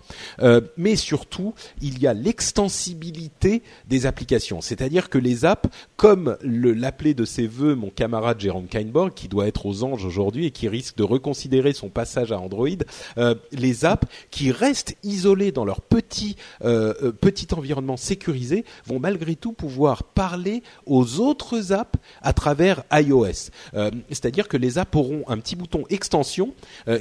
Mais 0.77 0.95
surtout 0.95 1.53
il 1.81 1.99
y 1.99 2.07
a 2.07 2.13
l'extensibilité 2.13 3.61
des 3.87 4.05
applications. 4.05 4.61
C'est-à-dire 4.61 5.09
que 5.09 5.17
les 5.17 5.45
apps 5.45 5.69
comme 5.97 6.37
l'appelé 6.41 7.13
de 7.13 7.25
ses 7.27 7.47
voeux 7.47 7.75
mon 7.75 7.89
camarade 7.89 8.39
Jérôme 8.39 8.67
Kainborg, 8.67 9.13
qui 9.13 9.27
doit 9.27 9.47
être 9.47 9.65
aux 9.65 9.83
anges 9.83 10.05
aujourd'hui 10.05 10.45
et 10.45 10.51
qui 10.51 10.67
risque 10.67 10.95
de 10.97 11.03
reconsidérer 11.03 11.73
son 11.73 11.89
passage 11.89 12.31
à 12.31 12.39
Android, 12.39 12.67
euh, 13.17 13.35
les 13.51 13.85
apps 13.85 14.07
qui 14.31 14.51
restent 14.51 14.95
isolées 15.03 15.51
dans 15.51 15.65
leur 15.65 15.81
petit 15.81 16.35
euh, 16.63 16.93
euh, 17.03 17.11
petit 17.11 17.47
environnement 17.53 17.97
sécurisé 17.97 18.65
vont 18.85 18.99
malgré 18.99 19.35
tout 19.35 19.53
pouvoir 19.53 20.03
parler 20.03 20.63
aux 20.85 21.19
autres 21.19 21.73
apps 21.73 21.99
à 22.21 22.33
travers 22.33 22.83
iOS. 22.91 23.51
C'est-à-dire 24.09 24.47
que 24.47 24.57
les 24.57 24.77
apps 24.77 24.95
auront 24.95 25.23
un 25.27 25.37
petit 25.37 25.55
bouton 25.55 25.83
extension 25.89 26.53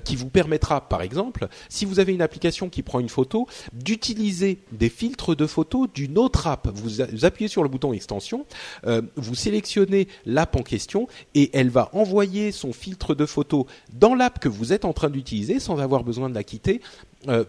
qui 0.05 0.17
vous 0.17 0.29
permettra, 0.29 0.89
par 0.89 1.03
exemple, 1.03 1.49
si 1.69 1.85
vous 1.85 2.01
avez 2.01 2.13
une 2.13 2.23
application 2.23 2.69
qui 2.69 2.83
prend 2.83 3.01
une 3.01 3.09
photo, 3.09 3.47
d'utiliser 3.73 4.59
des 4.73 4.89
filtres 4.89 5.37
de 5.37 5.47
photos 5.47 5.89
d'une 5.93 6.19
autre 6.19 6.47
app. 6.47 6.69
Vous, 6.75 7.25
appuyez 7.25 7.49
sur 7.49 7.63
le 7.63 7.69
bouton 7.69 7.93
extension, 7.93 8.47
vous 9.17 9.35
sélectionnez 9.35 10.09
l'app 10.25 10.57
en 10.57 10.63
question 10.63 11.09
et 11.35 11.51
elle 11.57 11.69
va 11.69 11.91
envoyer 11.93 12.53
son 12.53 12.73
filtre 12.73 13.15
de 13.15 13.27
photo 13.27 13.67
dans 13.93 14.15
l'app 14.15 14.39
que 14.39 14.49
vous 14.49 14.73
êtes 14.73 14.85
en 14.85 14.93
train 14.93 15.11
d'utiliser 15.11 15.61
sans 15.61 15.79
avoir 15.79 16.05
besoin 16.05 16.29
de 16.29 16.35
la 16.35 16.45
quitter 16.45 16.81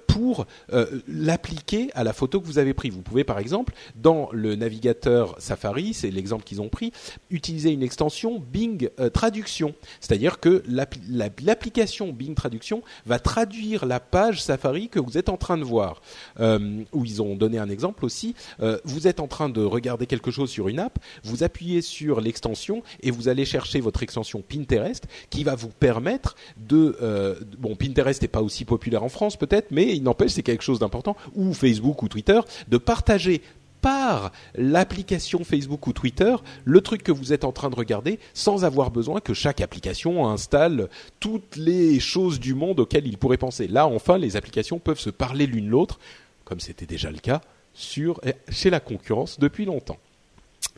pour 0.08 0.48
euh, 0.74 1.02
l'appliquer 1.08 1.90
à 1.94 2.04
la 2.04 2.14
photo 2.14 2.42
que 2.42 2.46
vous 2.46 2.58
avez 2.58 2.74
prise. 2.74 2.94
Vous 2.94 3.02
pouvez 3.02 3.24
par 3.24 3.38
exemple 3.38 3.74
dans 3.96 4.30
le 4.32 4.56
navigateur 4.56 5.36
Safari, 5.40 5.94
c'est 5.94 6.10
l'exemple 6.10 6.44
qu'ils 6.44 6.62
ont 6.62 6.70
pris, 6.70 6.92
utiliser 7.30 7.72
une 7.72 7.84
extension 7.84 8.40
Bing 8.40 8.90
euh, 9.00 9.10
Traduction, 9.10 9.76
c'est-à-dire 10.00 10.40
que 10.40 10.64
l'application 10.70 12.12
Bing 12.12 12.34
Traduction 12.34 12.82
va 13.06 13.20
traduire 13.20 13.86
la 13.86 14.00
page 14.00 14.42
Safari 14.42 14.90
que 14.90 15.00
vous 15.00 15.18
êtes 15.18 15.30
en 15.30 15.38
train 15.38 15.58
de 15.58 15.64
voir. 15.64 16.02
où 16.40 17.06
ils 17.06 17.22
ont 17.22 17.36
donné 17.36 17.58
un 17.60 17.70
exemple 17.70 18.06
aussi, 18.06 18.36
vous 18.84 19.08
êtes 19.08 19.20
en 19.20 19.28
train 19.28 19.50
de 19.50 19.62
regarder 19.62 20.06
quelque 20.06 20.32
chose 20.32 20.50
sur 20.50 20.68
une 20.68 20.80
app, 20.80 21.00
vous 21.24 21.44
appuyez 21.44 21.82
sur 21.82 22.22
l'extension 22.22 22.84
et 23.02 23.12
vous 23.12 23.28
allez 23.28 23.46
chercher 23.46 23.80
votre 23.80 24.04
extension 24.04 24.42
Pinterest 24.42 25.06
qui 25.30 25.44
va 25.44 25.56
vous 25.56 25.70
permettre 25.70 26.36
de 26.58 27.38
bon 27.58 27.76
Pinterest 27.76 28.22
n'est 28.22 28.28
pas 28.28 28.42
aussi 28.42 28.66
populaire 28.66 29.04
en 29.04 29.10
France 29.10 29.38
peut-être 29.38 29.67
mais 29.72 29.96
il 29.96 30.04
n'empêche, 30.04 30.32
c'est 30.32 30.44
quelque 30.44 30.64
chose 30.64 30.80
d'important, 30.80 31.16
ou 31.36 31.54
Facebook 31.54 32.04
ou 32.04 32.08
Twitter, 32.08 32.40
de 32.68 32.78
partager 32.78 33.42
par 33.82 34.32
l'application 34.56 35.44
Facebook 35.44 35.88
ou 35.88 35.94
Twitter 35.94 36.36
le 36.66 36.82
truc 36.82 37.04
que 37.04 37.12
vous 37.12 37.32
êtes 37.34 37.44
en 37.44 37.52
train 37.52 37.70
de 37.70 37.76
regarder 37.76 38.20
sans 38.34 38.66
avoir 38.66 38.92
besoin 38.92 39.20
que 39.20 39.34
chaque 39.34 39.62
application 39.62 40.28
installe 40.28 40.90
toutes 41.20 41.56
les 41.56 42.00
choses 42.00 42.40
du 42.40 42.54
monde 42.54 42.80
auxquelles 42.80 43.08
il 43.08 43.18
pourrait 43.18 43.38
penser. 43.38 43.68
Là, 43.68 43.88
enfin, 43.88 44.18
les 44.18 44.36
applications 44.36 44.80
peuvent 44.80 45.00
se 45.00 45.10
parler 45.10 45.46
l'une 45.46 45.70
l'autre, 45.70 46.00
comme 46.44 46.60
c'était 46.60 46.86
déjà 46.86 47.12
le 47.12 47.20
cas 47.20 47.42
sur, 47.74 48.20
chez 48.50 48.70
la 48.70 48.80
concurrence 48.80 49.40
depuis 49.40 49.66
longtemps 49.66 49.98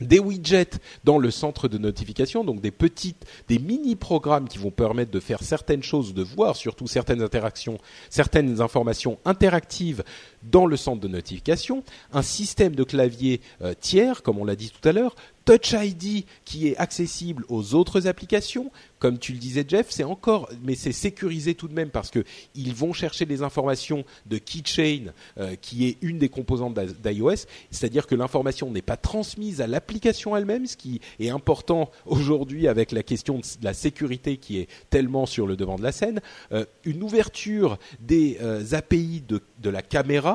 des 0.02 0.20
widgets 0.20 0.80
dans 1.04 1.18
le 1.18 1.32
centre 1.32 1.68
de 1.68 1.78
notification, 1.78 2.43
donc 2.43 2.62
des 2.62 2.72
petites, 2.72 3.26
des 3.47 3.60
mini-programmes 3.60 4.47
qui 4.47 4.58
vont 4.58 4.72
permettre 4.72 5.12
de 5.12 5.20
faire 5.20 5.43
certaines 5.43 5.84
choses, 5.84 6.14
de 6.14 6.24
voir 6.24 6.56
surtout 6.56 6.88
certaines 6.88 7.22
interactions, 7.22 7.78
certaines 8.10 8.62
informations 8.62 9.20
interactives 9.26 10.04
dans 10.44 10.66
le 10.66 10.78
centre 10.78 11.02
de 11.02 11.08
notification, 11.08 11.84
un 12.14 12.22
système 12.22 12.76
de 12.76 12.84
clavier 12.84 13.42
euh, 13.62 13.74
tiers, 13.80 14.24
comme 14.24 14.40
on 14.40 14.46
l'a 14.46 14.56
dit 14.56 14.72
tout 14.72 14.88
à 14.88 14.92
l'heure, 14.92 15.16
Touch 15.50 15.74
ID 15.74 16.26
qui 16.46 16.68
est 16.68 16.78
accessible 16.78 17.44
aux 17.50 17.74
autres 17.74 18.06
applications, 18.06 18.72
comme 19.00 19.18
tu 19.18 19.32
le 19.32 19.40
disais 19.40 19.66
Jeff, 19.68 19.88
c'est 19.90 20.04
encore, 20.04 20.48
mais 20.62 20.76
c'est 20.76 20.92
sécurisé 20.92 21.56
tout 21.56 21.68
de 21.68 21.74
même 21.74 21.90
parce 21.90 22.12
que 22.12 22.24
ils 22.54 22.76
vont 22.76 22.94
chercher 22.94 23.26
des 23.26 23.42
informations 23.42 24.06
de 24.28 24.38
Keychain, 24.38 25.12
euh, 25.40 25.56
qui 25.60 25.88
est 25.88 25.98
une 26.02 26.20
des 26.20 26.30
composantes 26.30 26.78
d'iOS, 26.78 27.48
c'est-à-dire 27.72 28.06
que 28.06 28.14
l'information 28.14 28.70
n'est 28.70 28.84
pas 28.84 28.96
transmise 28.96 29.60
à 29.60 29.66
l'application 29.66 30.38
elle-même, 30.38 30.68
ce 30.68 30.78
qui 30.78 31.02
est 31.20 31.30
important 31.30 31.90
aujourd'hui 32.06 32.68
avec 32.68 32.92
la 32.92 33.02
question 33.02 33.40
de 33.40 33.44
la 33.64 33.74
sécurité 33.74 34.38
qui 34.38 34.60
est 34.60 34.68
tellement 34.92 35.26
sur 35.26 35.48
le 35.48 35.56
devant 35.56 35.78
de 35.78 35.84
la 35.84 35.92
scène. 35.92 36.22
Euh, 36.52 36.66
une 36.84 37.02
ouverture 37.02 37.80
des 38.02 38.38
API 38.72 39.24
de, 39.28 39.42
la 39.70 39.82
caméra 39.82 40.29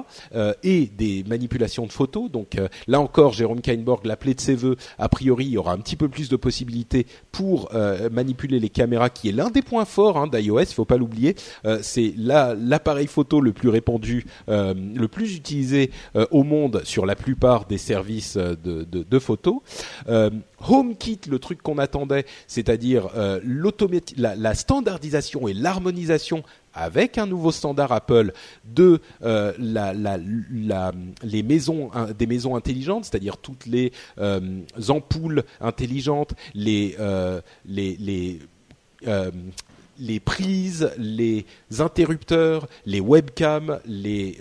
et 0.63 0.87
des 0.87 1.25
manipulations 1.29 1.87
de 1.87 1.93
photos. 1.93 2.31
Donc 2.31 2.57
euh, 2.57 2.69
là 2.87 3.01
encore, 3.01 3.33
Jérôme 3.33 3.61
Kainborg, 3.61 4.05
l'appelé 4.05 4.35
de 4.35 4.41
ses 4.41 4.55
voeux, 4.55 4.77
a 4.99 5.09
priori, 5.09 5.47
il 5.47 5.53
y 5.53 5.59
aura 5.59 5.73
un 5.73 5.79
petit 5.79 5.97
peu 5.97 6.09
plus 6.09 6.29
de 6.29 6.37
possibilités 6.37 7.07
pour 7.33 7.71
euh, 7.75 8.09
manipuler 8.11 8.59
les 8.59 8.69
caméras, 8.69 9.11
qui 9.11 9.29
est 9.29 9.33
l'un 9.33 9.51
des 9.51 9.63
points 9.63 9.85
forts 9.85 10.17
hein, 10.17 10.27
d'iOS. 10.27 10.61
Il 10.61 10.67
faut 10.67 10.85
pas 10.85 10.97
l'oublier. 10.97 11.37
c'est 11.83 12.15
l'appareil 12.17 13.07
photo 13.07 13.41
le 13.41 13.53
plus 13.53 13.69
répandu, 13.69 14.27
le 14.49 15.07
plus 15.07 15.37
utilisé 15.37 15.91
au 16.31 16.43
monde 16.43 16.83
sur 16.85 17.07
la 17.07 17.15
plupart 17.15 17.67
des 17.67 17.79
services 17.79 18.37
de, 18.37 19.19
photos. 19.19 19.57
HomeKit, 20.07 21.21
le 21.29 21.39
truc 21.39 21.63
qu'on 21.63 21.79
attendait, 21.79 22.25
c'est-à-dire 22.47 23.09
la 24.17 24.55
standardisation 24.55 25.49
et 25.49 25.55
l'harmonisation 25.55 26.43
avec 26.75 27.19
un 27.19 27.27
nouveau 27.27 27.53
standard 27.53 27.93
Apple 27.93 28.33
de 28.65 29.01
euh, 29.23 29.53
les 31.23 31.43
maisons 31.43 31.91
des 32.19 32.27
maisons 32.27 32.57
intelligentes, 32.57 33.05
c'est-à-dire 33.07 33.37
toutes 33.37 33.67
les 33.67 33.93
euh, 34.19 34.61
ampoules 34.89 35.45
intelligentes, 35.61 36.35
les 36.55 36.97
euh, 36.99 37.41
les 37.67 38.41
les 39.97 40.19
prises, 40.19 40.91
les 40.99 41.47
interrupteurs, 41.79 42.67
les 42.85 42.99
webcams, 43.01 43.79
les 43.87 44.39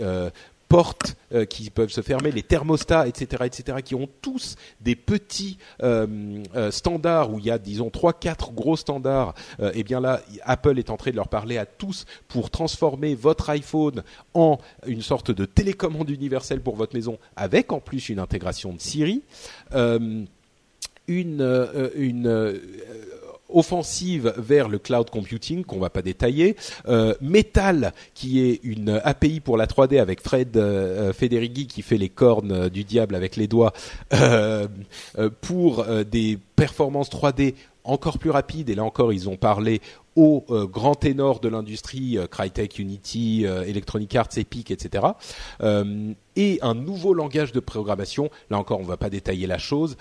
portes 0.73 1.15
euh, 1.33 1.45
qui 1.45 1.69
peuvent 1.69 1.91
se 1.91 2.01
fermer, 2.01 2.31
les 2.31 2.41
thermostats, 2.41 3.07
etc., 3.07 3.43
etc., 3.45 3.77
qui 3.85 3.93
ont 3.93 4.09
tous 4.23 4.55
des 4.81 4.95
petits 4.95 5.59
standards 6.71 7.31
où 7.31 7.37
il 7.37 7.45
y 7.45 7.51
a, 7.51 7.59
disons, 7.59 7.91
trois, 7.91 8.13
quatre 8.13 8.51
gros 8.51 8.75
standards. 8.75 9.35
et 9.59 9.71
eh 9.75 9.83
bien 9.83 9.99
là, 9.99 10.21
Apple 10.41 10.79
est 10.79 10.89
en 10.89 10.97
train 10.97 11.11
de 11.11 11.15
leur 11.15 11.27
parler 11.27 11.59
à 11.59 11.67
tous 11.67 12.05
pour 12.27 12.49
transformer 12.49 13.13
votre 13.13 13.51
iPhone 13.51 14.01
en 14.33 14.57
une 14.87 15.03
sorte 15.03 15.29
de 15.29 15.45
télécommande 15.45 16.09
universelle 16.09 16.61
pour 16.61 16.75
votre 16.75 16.95
maison, 16.95 17.19
avec 17.35 17.71
en 17.71 17.79
plus 17.79 18.09
une 18.09 18.19
intégration 18.19 18.73
de 18.73 18.81
Siri. 18.81 19.21
une 21.07 21.67
une 21.95 22.59
offensive 23.53 24.33
vers 24.37 24.67
le 24.67 24.79
cloud 24.79 25.09
computing 25.09 25.63
qu'on 25.63 25.79
va 25.79 25.89
pas 25.89 26.01
détailler, 26.01 26.55
euh, 26.87 27.13
Metal 27.21 27.93
qui 28.13 28.41
est 28.41 28.59
une 28.63 29.01
API 29.03 29.39
pour 29.39 29.57
la 29.57 29.67
3D 29.67 29.99
avec 29.99 30.21
Fred 30.21 30.57
euh, 30.57 31.13
Federighi 31.13 31.67
qui 31.67 31.81
fait 31.81 31.97
les 31.97 32.09
cornes 32.09 32.69
du 32.69 32.83
diable 32.83 33.15
avec 33.15 33.35
les 33.35 33.47
doigts 33.47 33.73
euh, 34.13 34.67
euh 35.17 35.29
pour 35.41 35.81
euh, 35.81 36.03
des 36.03 36.37
performances 36.55 37.09
3D 37.09 37.55
encore 37.83 38.17
plus 38.17 38.29
rapides 38.29 38.69
et 38.69 38.75
là 38.75 38.83
encore 38.83 39.11
ils 39.11 39.29
ont 39.29 39.35
parlé 39.35 39.81
aux 40.15 40.45
euh, 40.49 40.65
grands 40.65 40.95
ténors 40.95 41.39
de 41.39 41.49
l'industrie, 41.49 42.17
Crytek, 42.29 42.77
Unity, 42.77 43.45
Electronic 43.45 44.15
Arts, 44.15 44.37
Epic, 44.37 44.69
etc. 44.71 45.07
et 46.35 46.59
un 46.61 46.75
nouveau 46.75 47.13
langage 47.15 47.51
de 47.51 47.59
programmation. 47.59 48.29
Là 48.51 48.59
encore, 48.59 48.79
on 48.79 48.83
ne 48.83 48.87
va 48.87 48.97
pas 48.97 49.09
détailler 49.09 49.47
la 49.47 49.57
chose 49.57 49.97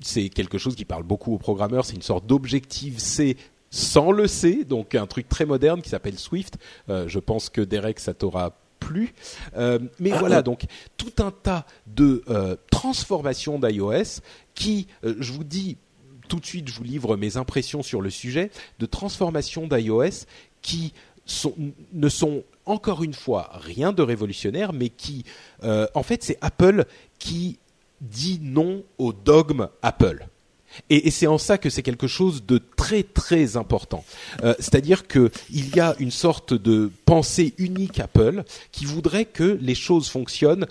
c'est 0.00 0.28
quelque 0.28 0.58
chose 0.58 0.74
qui 0.74 0.84
parle 0.84 1.02
beaucoup 1.02 1.34
aux 1.34 1.38
programmeurs. 1.38 1.84
C'est 1.84 1.94
une 1.94 2.02
sorte 2.02 2.26
d'objectif 2.26 2.98
C 2.98 3.36
sans 3.70 4.10
le 4.10 4.26
C, 4.26 4.64
donc 4.64 4.94
un 4.94 5.06
truc 5.06 5.28
très 5.28 5.44
moderne 5.44 5.82
qui 5.82 5.90
s'appelle 5.90 6.18
Swift. 6.18 6.58
Euh, 6.88 7.08
je 7.08 7.18
pense 7.18 7.50
que 7.50 7.60
Derek, 7.60 8.00
ça 8.00 8.14
t'aura 8.14 8.56
plu. 8.80 9.14
Euh, 9.56 9.78
mais 9.98 10.10
voilà, 10.10 10.42
donc 10.42 10.64
tout 10.96 11.12
un 11.18 11.30
tas 11.30 11.66
de 11.86 12.22
euh, 12.28 12.56
transformations 12.70 13.58
d'iOS 13.58 14.20
qui, 14.54 14.86
je 15.02 15.32
vous 15.32 15.44
dis 15.44 15.76
tout 16.28 16.40
de 16.40 16.46
suite, 16.46 16.68
je 16.68 16.74
vous 16.74 16.84
livre 16.84 17.16
mes 17.16 17.36
impressions 17.36 17.82
sur 17.82 18.00
le 18.00 18.10
sujet, 18.10 18.50
de 18.78 18.86
transformations 18.86 19.66
d'iOS 19.66 20.26
qui 20.62 20.92
ne 21.92 22.08
sont 22.08 22.44
encore 22.64 23.02
une 23.02 23.14
fois 23.14 23.50
rien 23.52 23.92
de 23.92 24.02
révolutionnaire, 24.02 24.72
mais 24.72 24.88
qui, 24.88 25.24
en 25.62 26.02
fait, 26.02 26.22
c'est 26.22 26.38
Apple 26.40 26.84
qui 27.18 27.58
dit 28.00 28.40
non 28.42 28.84
au 28.98 29.12
dogme 29.12 29.68
Apple. 29.82 30.26
Et, 30.90 31.10
c'est 31.10 31.26
en 31.26 31.38
ça 31.38 31.58
que 31.58 31.70
c'est 31.70 31.82
quelque 31.82 32.06
chose 32.06 32.44
de 32.44 32.60
très 32.76 33.02
très 33.02 33.56
important. 33.56 34.04
Euh, 34.42 34.54
c'est-à-dire 34.58 35.06
qu'il 35.06 35.30
y 35.50 35.80
a 35.80 35.94
une 35.98 36.10
sorte 36.10 36.54
de 36.54 36.90
pensée 37.06 37.54
unique 37.58 38.00
Apple 38.00 38.44
qui 38.72 38.84
voudrait 38.84 39.24
que 39.24 39.58
les 39.60 39.74
choses 39.74 40.08
fonctionnent 40.08 40.66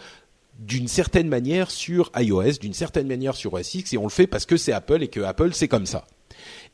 d'une 0.60 0.88
certaine 0.88 1.28
manière 1.28 1.70
sur 1.72 2.12
iOS, 2.16 2.60
d'une 2.62 2.74
certaine 2.74 3.08
manière 3.08 3.36
sur 3.36 3.54
OS 3.54 3.76
X, 3.76 3.94
et 3.94 3.98
on 3.98 4.04
le 4.04 4.10
fait 4.10 4.28
parce 4.28 4.46
que 4.46 4.58
c'est 4.58 4.72
Apple 4.72 5.04
et 5.04 5.10
que 5.10 5.20
Apple 5.20 5.52
c'est 5.54 5.68
comme 5.68 5.86
ça. 5.86 6.06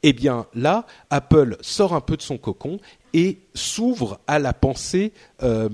Eh 0.04 0.14
bien 0.14 0.48
là, 0.54 0.86
Apple 1.10 1.58
sort 1.62 1.94
un 1.94 2.02
peu 2.02 2.18
de 2.18 2.22
son 2.22 2.38
cocon 2.38 2.80
et 3.14 3.40
s'ouvre 3.54 4.20
à 4.28 4.40
la 4.40 4.54
pensée 4.54 5.14
euh, 5.44 5.70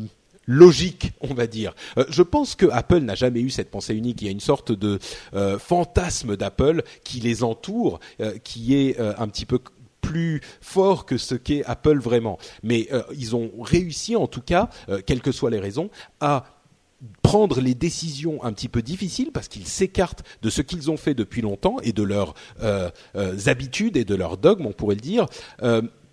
logique, 0.48 1.12
on 1.22 1.34
va 1.34 1.45
dire. 1.45 1.76
Euh, 1.98 2.06
je 2.10 2.24
pense 2.24 2.56
que 2.56 2.66
Apple 2.72 3.00
n'a 3.00 3.16
jamais 3.16 3.41
eu 3.41 3.50
cette 3.50 3.70
pensée 3.70 3.93
unique. 3.93 4.22
Il 4.22 4.26
y 4.26 4.30
a 4.30 4.32
une 4.32 4.39
sorte 4.39 4.72
de 4.72 4.98
euh, 5.36 5.60
fantasme 5.60 6.36
d'Apple 6.36 6.84
qui 7.04 7.20
les 7.20 7.43
entoure, 7.43 8.00
euh, 8.22 8.38
qui 8.43 8.76
est 8.76 8.98
un 9.00 9.28
petit 9.28 9.45
peu 9.45 9.60
plus 10.02 10.41
fort 10.62 11.06
que 11.06 11.18
ce 11.18 11.36
qu'est 11.36 11.64
Apple 11.66 12.00
vraiment. 12.00 12.38
Mais 12.64 12.88
ils 13.16 13.36
ont 13.36 13.52
réussi, 13.60 14.16
en 14.16 14.28
tout 14.28 14.41
cas, 14.41 14.70
quelles 15.06 15.22
que 15.22 15.34
soient 15.34 15.50
les 15.50 15.60
raisons, 15.60 15.89
à 16.22 16.45
prendre 17.22 17.60
les 17.60 17.76
décisions 17.76 18.43
un 18.43 18.54
petit 18.54 18.70
peu 18.70 18.82
difficiles 18.82 19.32
parce 19.34 19.50
qu'ils 19.50 19.68
s'écartent 19.68 20.24
de 20.41 20.50
ce 20.50 20.62
qu'ils 20.62 20.89
ont 20.89 20.98
fait 20.98 21.14
depuis 21.14 21.41
longtemps 21.41 21.78
et 21.84 21.91
de 21.91 22.04
leurs 22.04 22.36
habitudes 23.48 23.98
et 23.98 24.06
de 24.06 24.16
leurs 24.16 24.38
dogmes, 24.38 24.66
on 24.66 24.72
pourrait 24.72 24.95
le 24.95 25.02
dire, 25.02 25.26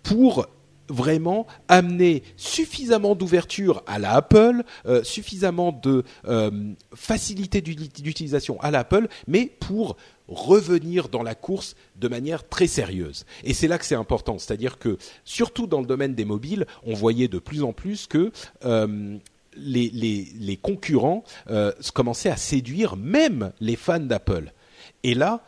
pour 0.03 0.47
vraiment 0.89 1.47
amener 1.67 2.23
suffisamment 2.37 3.15
d'ouverture 3.15 3.83
à 3.87 3.99
la 3.99 4.13
Apple, 4.15 4.63
euh, 4.85 5.03
suffisamment 5.03 5.71
de 5.71 6.03
euh, 6.27 6.51
facilité 6.93 7.61
d'utilisation 7.61 8.59
à 8.61 8.71
l'Apple, 8.71 9.07
mais 9.27 9.45
pour 9.59 9.97
revenir 10.27 11.09
dans 11.09 11.23
la 11.23 11.35
course 11.35 11.75
de 11.97 12.07
manière 12.07 12.47
très 12.47 12.67
sérieuse. 12.67 13.25
Et 13.43 13.53
c'est 13.53 13.67
là 13.67 13.77
que 13.77 13.85
c'est 13.85 13.95
important, 13.95 14.39
c'est-à-dire 14.39 14.79
que 14.79 14.97
surtout 15.23 15.67
dans 15.67 15.81
le 15.81 15.85
domaine 15.85 16.15
des 16.15 16.25
mobiles, 16.25 16.65
on 16.83 16.93
voyait 16.93 17.27
de 17.27 17.39
plus 17.39 17.63
en 17.63 17.73
plus 17.73 18.07
que 18.07 18.31
euh, 18.65 19.17
les, 19.55 20.59
concurrents 20.61 21.23
commençaient 21.93 22.29
à 22.29 22.37
séduire 22.37 22.95
même 22.97 23.51
les 23.59 23.75
fans 23.75 23.99
d'Apple. 23.99 24.51
Et 25.03 25.13
là, 25.13 25.43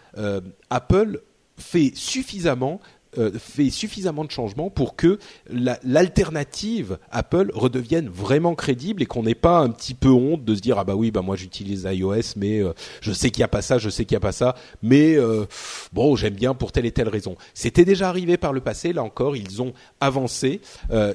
Apple 0.70 1.22
fait 1.58 1.92
suffisamment 1.96 2.80
euh, 3.18 3.32
fait 3.40 3.70
suffisamment 3.70 4.26
de 4.26 4.32
changements 4.32 4.70
pour 4.70 4.98
que 4.98 5.18
l'alternative 5.50 6.98
Apple 7.10 7.52
redevienne 7.54 8.10
vraiment 8.10 8.54
crédible 8.54 9.02
et 9.02 9.06
qu'on 9.06 9.24
n'ait 9.24 9.34
pas 9.34 9.60
un 9.60 9.70
petit 9.70 9.94
peu 9.94 10.10
honte 10.10 10.44
de 10.44 10.54
se 10.54 10.60
dire 10.60 10.78
ah 10.78 10.84
bah 10.84 10.94
oui 10.94 11.10
bah 11.10 11.22
moi 11.22 11.38
j'utilise 11.38 11.88
iOS 11.90 12.36
mais 12.36 12.60
euh, 12.60 12.74
je 13.00 13.14
sais 13.14 13.30
qu'il 13.30 13.40
n'y 13.40 13.46
a 13.46 13.48
pas 13.48 13.62
ça 13.62 13.78
je 13.78 13.90
sais 13.90 14.04
qu'il 14.04 14.16
n'y 14.16 14.18
a 14.18 14.22
pas 14.22 14.34
ça 14.34 14.56
mais 14.82 15.16
euh, 15.16 15.46
bon 15.94 16.18
j'aime 16.18 16.34
bien 16.34 16.54
pour 16.54 16.74
telle 16.74 16.86
et 16.86 16.92
telle 16.92 17.08
raison 17.08 17.38
c'était 17.54 17.86
déjà 17.86 18.10
arrivé 18.10 18.36
par 18.36 18.52
le 18.52 18.60
passé 18.60 18.92
là 18.92 19.04
encore 19.04 19.38
ils 19.38 19.62
ont 19.62 19.74
avancé 20.02 20.60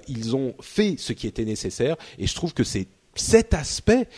ils 0.08 0.34
ont 0.34 0.54
fait 0.60 0.96
ce 0.98 1.12
qui 1.12 1.26
était 1.26 1.44
nécessaire 1.44 1.96
et 2.18 2.26
je 2.26 2.34
trouve 2.34 2.54
que 2.54 2.64
c'est 2.64 2.88
cet 3.14 3.52
aspect 3.52 4.08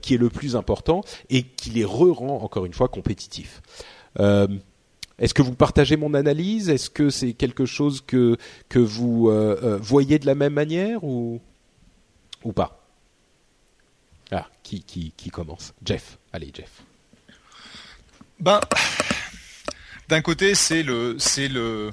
qui 0.00 0.14
est 0.14 0.18
le 0.18 0.30
plus 0.30 0.56
important 0.56 1.02
et 1.28 1.42
qui 1.42 1.70
les 1.70 1.84
re-rend 1.84 2.42
encore 2.42 2.64
une 2.64 2.72
fois 2.72 2.88
compétitifs. 2.88 3.60
Est-ce 5.18 5.34
que 5.34 5.42
vous 5.42 5.54
partagez 5.54 5.96
mon 5.96 6.14
analyse? 6.14 6.68
Est-ce 6.68 6.90
que 6.90 7.10
c'est 7.10 7.32
quelque 7.32 7.66
chose 7.66 8.00
que 8.00 8.38
vous 8.72 9.28
euh, 9.28 9.58
euh, 9.62 9.78
voyez 9.78 10.18
de 10.18 10.26
la 10.26 10.34
même 10.34 10.54
manière 10.54 11.02
ou 11.02 11.40
ou 12.44 12.52
pas? 12.52 12.86
Ah, 14.30 14.46
qui 14.62 14.82
qui 14.82 15.12
qui 15.16 15.30
commence? 15.30 15.72
Jeff. 15.84 16.18
Allez, 16.32 16.50
Jeff. 16.54 16.82
Ben, 18.38 18.60
d'un 20.08 20.20
côté, 20.20 20.54
c'est 20.54 20.82
le 20.84 21.16
c'est 21.18 21.48
le 21.48 21.90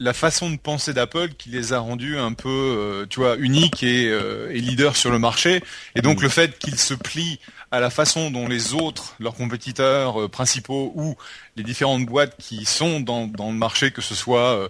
la 0.00 0.12
façon 0.12 0.50
de 0.50 0.56
penser 0.56 0.92
d'Apple 0.92 1.30
qui 1.38 1.48
les 1.48 1.72
a 1.72 1.78
rendus 1.78 2.18
un 2.18 2.32
peu, 2.32 2.48
euh, 2.48 3.06
tu 3.08 3.20
vois, 3.20 3.36
uniques 3.36 3.82
et, 3.82 4.06
et 4.06 4.60
leaders 4.60 4.96
sur 4.96 5.10
le 5.10 5.18
marché. 5.18 5.62
Et 5.94 6.02
donc 6.02 6.22
le 6.22 6.28
fait 6.28 6.58
qu'ils 6.58 6.78
se 6.78 6.94
plient 6.94 7.38
à 7.70 7.80
la 7.80 7.90
façon 7.90 8.30
dont 8.30 8.48
les 8.48 8.74
autres, 8.74 9.14
leurs 9.18 9.34
compétiteurs 9.34 10.22
euh, 10.22 10.28
principaux 10.28 10.92
ou 10.94 11.16
les 11.56 11.62
différentes 11.62 12.06
boîtes 12.06 12.36
qui 12.38 12.64
sont 12.64 13.00
dans, 13.00 13.26
le 13.26 13.52
marché, 13.52 13.90
que 13.90 14.02
ce 14.02 14.14
soit 14.14 14.54
euh, 14.54 14.68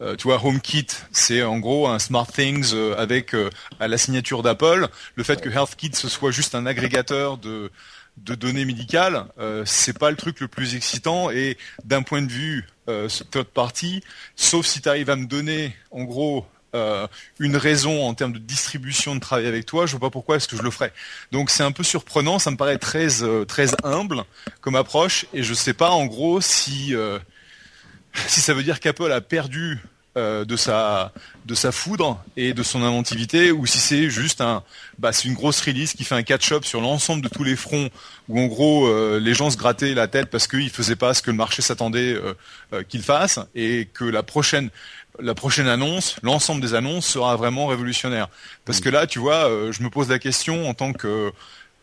euh, 0.00 0.16
tu 0.16 0.28
vois, 0.28 0.44
HomeKit, 0.44 0.86
c'est 1.12 1.42
en 1.42 1.58
gros 1.58 1.88
un 1.88 1.98
Smart 1.98 2.26
Things 2.26 2.72
avec 2.96 3.34
à 3.80 3.88
la 3.88 3.98
signature 3.98 4.42
d'Apple. 4.42 4.88
Le 5.16 5.24
fait 5.24 5.40
que 5.40 5.48
HealthKit 5.48 5.90
ce 5.94 6.08
soit 6.08 6.30
juste 6.30 6.54
un 6.54 6.66
agrégateur 6.66 7.36
de, 7.36 7.70
de 8.24 8.34
données 8.34 8.64
médicales, 8.64 9.26
euh, 9.38 9.62
c'est 9.64 9.96
pas 9.96 10.10
le 10.10 10.16
truc 10.16 10.40
le 10.40 10.48
plus 10.48 10.74
excitant. 10.74 11.30
Et 11.30 11.56
d'un 11.84 12.02
point 12.02 12.22
de 12.22 12.30
vue 12.30 12.66
third 13.30 13.46
party, 13.46 14.02
sauf 14.36 14.66
si 14.66 14.80
tu 14.80 14.88
arrives 14.88 15.10
à 15.10 15.16
me 15.16 15.26
donner 15.26 15.76
en 15.90 16.04
gros 16.04 16.46
euh, 16.74 17.06
une 17.38 17.56
raison 17.56 18.06
en 18.06 18.12
termes 18.12 18.34
de 18.34 18.38
distribution 18.38 19.14
de 19.14 19.20
travail 19.20 19.46
avec 19.46 19.64
toi, 19.64 19.86
je 19.86 19.92
vois 19.92 20.00
pas 20.00 20.10
pourquoi 20.10 20.36
est-ce 20.36 20.46
que 20.46 20.56
je 20.56 20.60
le 20.60 20.70
ferais. 20.70 20.92
Donc 21.32 21.48
c'est 21.48 21.62
un 21.62 21.72
peu 21.72 21.82
surprenant, 21.82 22.38
ça 22.38 22.50
me 22.50 22.58
paraît 22.58 22.76
très 22.76 23.22
euh, 23.22 23.46
très 23.46 23.68
humble 23.84 24.22
comme 24.60 24.76
approche 24.76 25.24
et 25.32 25.42
je 25.42 25.54
sais 25.54 25.72
pas 25.72 25.90
en 25.90 26.04
gros 26.04 26.42
si 26.42 26.94
euh, 26.94 27.18
si 28.26 28.42
ça 28.42 28.52
veut 28.52 28.62
dire 28.62 28.80
qu'Apple 28.80 29.10
a 29.10 29.22
perdu 29.22 29.78
de 30.18 30.56
sa 30.56 31.12
de 31.46 31.54
sa 31.54 31.72
foudre 31.72 32.22
et 32.36 32.52
de 32.52 32.62
son 32.62 32.82
inventivité 32.82 33.52
ou 33.52 33.64
si 33.64 33.78
c'est 33.78 34.10
juste 34.10 34.40
un 34.40 34.62
bah 34.98 35.12
c'est 35.12 35.28
une 35.28 35.34
grosse 35.34 35.60
release 35.60 35.94
qui 35.94 36.04
fait 36.04 36.14
un 36.14 36.22
catch-up 36.22 36.64
sur 36.64 36.80
l'ensemble 36.80 37.22
de 37.22 37.28
tous 37.28 37.44
les 37.44 37.56
fronts 37.56 37.88
où 38.28 38.38
en 38.38 38.46
gros 38.46 38.88
les 39.18 39.34
gens 39.34 39.50
se 39.50 39.56
grattaient 39.56 39.94
la 39.94 40.08
tête 40.08 40.28
parce 40.30 40.46
qu'ils 40.46 40.70
faisaient 40.70 40.96
pas 40.96 41.14
ce 41.14 41.22
que 41.22 41.30
le 41.30 41.36
marché 41.36 41.62
s'attendait 41.62 42.16
qu'ils 42.88 43.02
fassent 43.02 43.40
et 43.54 43.88
que 43.94 44.04
la 44.04 44.22
prochaine 44.22 44.70
la 45.20 45.34
prochaine 45.34 45.68
annonce, 45.68 46.16
l'ensemble 46.22 46.60
des 46.60 46.74
annonces 46.74 47.06
sera 47.06 47.36
vraiment 47.36 47.66
révolutionnaire. 47.66 48.28
Parce 48.64 48.80
que 48.80 48.88
là, 48.88 49.06
tu 49.06 49.18
vois, 49.18 49.48
euh, 49.48 49.72
je 49.72 49.82
me 49.82 49.90
pose 49.90 50.08
la 50.08 50.18
question 50.18 50.68
en 50.68 50.74
tant 50.74 50.92
que 50.92 51.32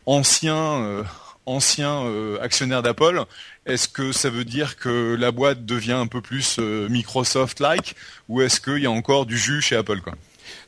ancien 0.05 0.55
euh, 0.55 1.03
ancien 1.45 2.03
euh, 2.05 2.41
actionnaire 2.41 2.81
d'Apple, 2.81 3.23
est-ce 3.65 3.87
que 3.87 4.11
ça 4.11 4.29
veut 4.29 4.45
dire 4.45 4.77
que 4.77 5.15
la 5.15 5.31
boîte 5.31 5.65
devient 5.65 5.93
un 5.93 6.07
peu 6.07 6.21
plus 6.21 6.59
Microsoft-like 6.59 7.95
ou 8.29 8.41
est-ce 8.41 8.61
qu'il 8.61 8.79
y 8.79 8.85
a 8.85 8.91
encore 8.91 9.25
du 9.25 9.37
jus 9.37 9.61
chez 9.61 9.75
Apple 9.75 10.01
quoi? 10.01 10.13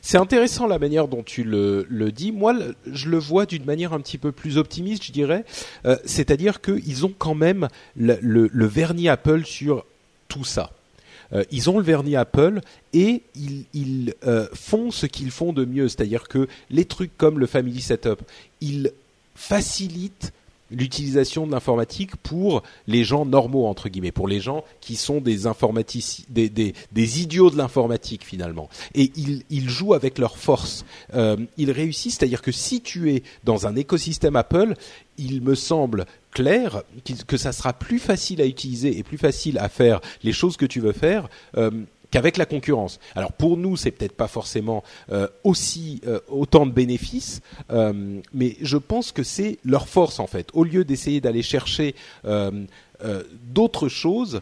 C'est 0.00 0.18
intéressant 0.18 0.66
la 0.66 0.78
manière 0.78 1.06
dont 1.06 1.22
tu 1.22 1.44
le, 1.44 1.86
dis. 2.10 2.32
Moi, 2.32 2.54
je 2.86 3.08
le 3.08 3.18
vois 3.18 3.46
d'une 3.46 3.64
manière 3.64 3.92
un 3.92 4.00
petit 4.00 4.18
peu 4.18 4.32
plus 4.32 4.58
optimiste, 4.58 5.04
je 5.04 5.12
dirais. 5.12 5.44
C'est-à-dire 6.04 6.60
qu'ils 6.60 7.06
ont 7.06 7.14
quand 7.16 7.34
même 7.34 7.68
le 7.96 8.66
vernis 8.66 9.08
Apple 9.08 9.44
sur 9.44 9.84
tout 10.28 10.44
ça. 10.44 10.72
Euh, 11.32 11.44
ils 11.50 11.68
ont 11.68 11.78
le 11.78 11.84
vernis 11.84 12.16
Apple 12.16 12.60
et 12.92 13.22
ils, 13.74 14.14
euh, 14.26 14.46
font 14.54 14.90
ce 14.90 15.06
qu'ils 15.06 15.30
font 15.30 15.52
de 15.52 15.64
mieux, 15.64 15.88
c'est-à-dire 15.88 16.28
que 16.28 16.48
les 16.70 16.84
trucs 16.84 17.16
comme 17.16 17.38
le 17.38 17.46
Family 17.46 17.80
Setup, 17.80 18.20
ils 18.60 18.92
facilitent 19.34 20.32
l'utilisation 20.70 21.46
de 21.46 21.52
l'informatique 21.52 22.16
pour 22.16 22.62
les 22.86 23.04
gens 23.04 23.24
normaux 23.24 23.66
entre 23.66 23.88
guillemets, 23.88 24.12
pour 24.12 24.28
les 24.28 24.40
gens 24.40 24.64
qui 24.80 24.96
sont 24.96 25.20
des 25.20 25.46
informaticiens, 25.46 26.24
des, 26.28 27.20
idiots 27.20 27.50
de 27.50 27.56
l'informatique 27.56 28.24
finalement. 28.24 28.68
Et 28.94 29.10
ils, 29.16 29.42
ils 29.50 29.68
jouent 29.68 29.94
avec 29.94 30.18
leur 30.18 30.36
force. 30.36 30.84
Euh, 31.14 31.36
ils 31.56 31.70
réussissent, 31.70 32.16
c'est-à-dire 32.18 32.42
que 32.42 32.52
si 32.52 32.80
tu 32.80 33.12
es 33.12 33.22
dans 33.44 33.66
un 33.66 33.76
écosystème 33.76 34.36
Apple, 34.36 34.74
il 35.16 35.42
me 35.42 35.54
semble 35.54 36.06
clair 36.30 36.82
que 37.26 37.36
ça 37.36 37.52
sera 37.52 37.72
plus 37.72 37.98
facile 37.98 38.40
à 38.40 38.46
utiliser 38.46 38.98
et 38.98 39.02
plus 39.02 39.18
facile 39.18 39.58
à 39.58 39.68
faire 39.68 40.00
les 40.22 40.32
choses 40.32 40.56
que 40.56 40.66
tu 40.66 40.80
veux 40.80 40.92
faire. 40.92 41.28
Euh, 41.56 41.70
qu'avec 42.10 42.36
la 42.36 42.46
concurrence. 42.46 43.00
Alors 43.14 43.32
pour 43.32 43.56
nous, 43.56 43.76
c'est 43.76 43.90
peut-être 43.90 44.16
pas 44.16 44.28
forcément 44.28 44.82
euh, 45.12 45.28
aussi 45.44 46.00
euh, 46.06 46.20
autant 46.28 46.66
de 46.66 46.72
bénéfices, 46.72 47.40
euh, 47.70 48.20
mais 48.32 48.56
je 48.62 48.76
pense 48.76 49.12
que 49.12 49.22
c'est 49.22 49.58
leur 49.64 49.88
force 49.88 50.18
en 50.18 50.26
fait. 50.26 50.48
Au 50.54 50.64
lieu 50.64 50.84
d'essayer 50.84 51.20
d'aller 51.20 51.42
chercher 51.42 51.94
d'autres 53.54 53.88
choses, 53.88 54.40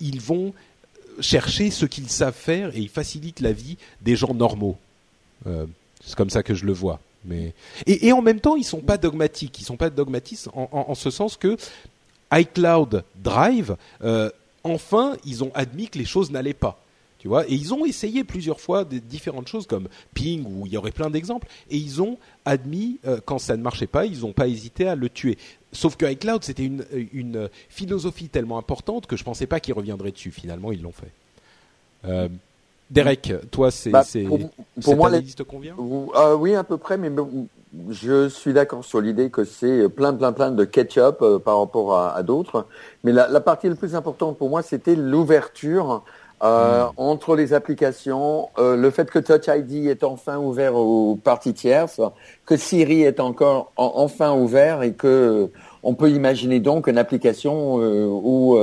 ils 0.00 0.20
vont 0.20 0.54
chercher 1.20 1.70
ce 1.70 1.86
qu'ils 1.86 2.08
savent 2.08 2.34
faire 2.34 2.74
et 2.74 2.80
ils 2.80 2.88
facilitent 2.88 3.40
la 3.40 3.52
vie 3.52 3.76
des 4.00 4.16
gens 4.16 4.34
normaux. 4.34 4.76
c'est 5.44 6.14
comme 6.16 6.30
ça 6.30 6.42
que 6.42 6.54
je 6.54 6.64
le 6.64 6.72
vois. 6.72 7.00
Mais 7.26 7.54
et, 7.86 8.12
en 8.12 8.20
même 8.20 8.40
temps, 8.40 8.56
ils 8.56 8.64
sont 8.64 8.80
pas 8.80 8.98
dogmatiques. 8.98 9.58
Ils 9.60 9.64
sont 9.64 9.76
pas 9.76 9.90
en, 10.54 10.68
en 10.72 10.94
ce 10.94 11.10
sens 11.10 11.36
que 11.36 11.56
iCloud 12.32 13.04
Drive, 13.16 13.76
enfin, 14.62 15.16
ils 15.24 15.44
ont 15.44 15.52
admis 15.54 15.88
que 15.88 15.98
les 15.98 16.04
choses 16.04 16.30
n'allaient 16.30 16.54
pas 16.54 16.83
vois. 17.28 17.46
Et 17.48 17.54
ils 17.54 17.72
ont 17.74 17.84
essayé 17.84 18.24
plusieurs 18.24 18.60
fois 18.60 18.84
des 18.84 19.00
différentes 19.00 19.48
choses 19.48 19.66
comme 19.66 19.88
Ping, 20.14 20.44
où 20.46 20.66
il 20.66 20.72
y 20.72 20.76
aurait 20.76 20.92
plein 20.92 21.10
d'exemples, 21.10 21.48
et 21.70 21.76
ils 21.76 22.02
ont 22.02 22.18
admis 22.44 22.98
euh, 23.06 23.20
quand 23.24 23.38
ça 23.38 23.56
ne 23.56 23.62
marchait 23.62 23.86
pas, 23.86 24.06
ils 24.06 24.20
n'ont 24.20 24.32
pas 24.32 24.48
hésité 24.48 24.88
à 24.88 24.94
le 24.94 25.08
tuer. 25.08 25.38
Sauf 25.72 25.96
que 25.96 26.06
iCloud, 26.06 26.44
c'était 26.44 26.64
une, 26.64 26.84
une, 27.12 27.48
philosophie 27.68 28.28
tellement 28.28 28.58
importante 28.58 29.06
que 29.06 29.16
je 29.16 29.24
pensais 29.24 29.46
pas 29.46 29.60
qu'ils 29.60 29.74
reviendraient 29.74 30.12
dessus. 30.12 30.30
Finalement, 30.30 30.70
ils 30.70 30.82
l'ont 30.82 30.92
fait. 30.92 31.10
Euh, 32.04 32.28
Derek, 32.90 33.32
toi, 33.50 33.70
c'est 33.70 33.90
bah, 33.90 34.04
pour, 34.26 34.38
pour 34.82 34.96
moi, 34.96 35.08
analyse 35.08 35.34
te 35.34 35.42
convient? 35.42 35.74
Euh, 36.16 36.36
Oui, 36.36 36.54
à 36.54 36.62
peu 36.62 36.76
près, 36.76 36.96
mais 36.96 37.10
je 37.90 38.28
suis 38.28 38.52
d'accord 38.52 38.84
sur 38.84 39.00
l'idée 39.00 39.30
que 39.30 39.44
c'est 39.44 39.88
plein, 39.88 40.12
plein, 40.14 40.32
plein 40.32 40.50
de 40.50 40.64
ketchup 40.64 41.18
euh, 41.22 41.38
par 41.38 41.58
rapport 41.58 41.96
à, 41.96 42.14
à 42.14 42.22
d'autres. 42.22 42.66
Mais 43.02 43.12
la, 43.12 43.28
la, 43.28 43.40
partie 43.40 43.68
la 43.68 43.74
plus 43.74 43.94
importante 43.94 44.38
pour 44.38 44.48
moi, 44.48 44.62
c'était 44.62 44.94
l'ouverture 44.94 46.04
euh, 46.44 46.84
hmm. 46.84 46.90
entre 46.98 47.36
les 47.36 47.54
applications, 47.54 48.50
euh, 48.58 48.76
le 48.76 48.90
fait 48.90 49.10
que 49.10 49.18
Touch 49.18 49.46
ID 49.48 49.86
est 49.86 50.04
enfin 50.04 50.36
ouvert 50.36 50.74
aux 50.74 51.16
parties 51.16 51.54
tierces, 51.54 52.02
que 52.44 52.56
Siri 52.58 53.02
est 53.02 53.18
encore 53.18 53.72
enfin 53.76 54.34
ouvert 54.34 54.82
et 54.82 54.92
que 54.92 55.50
on 55.82 55.94
peut 55.94 56.10
imaginer 56.10 56.60
donc 56.60 56.86
une 56.86 56.98
application 56.98 57.80
euh, 57.80 58.06
où 58.06 58.58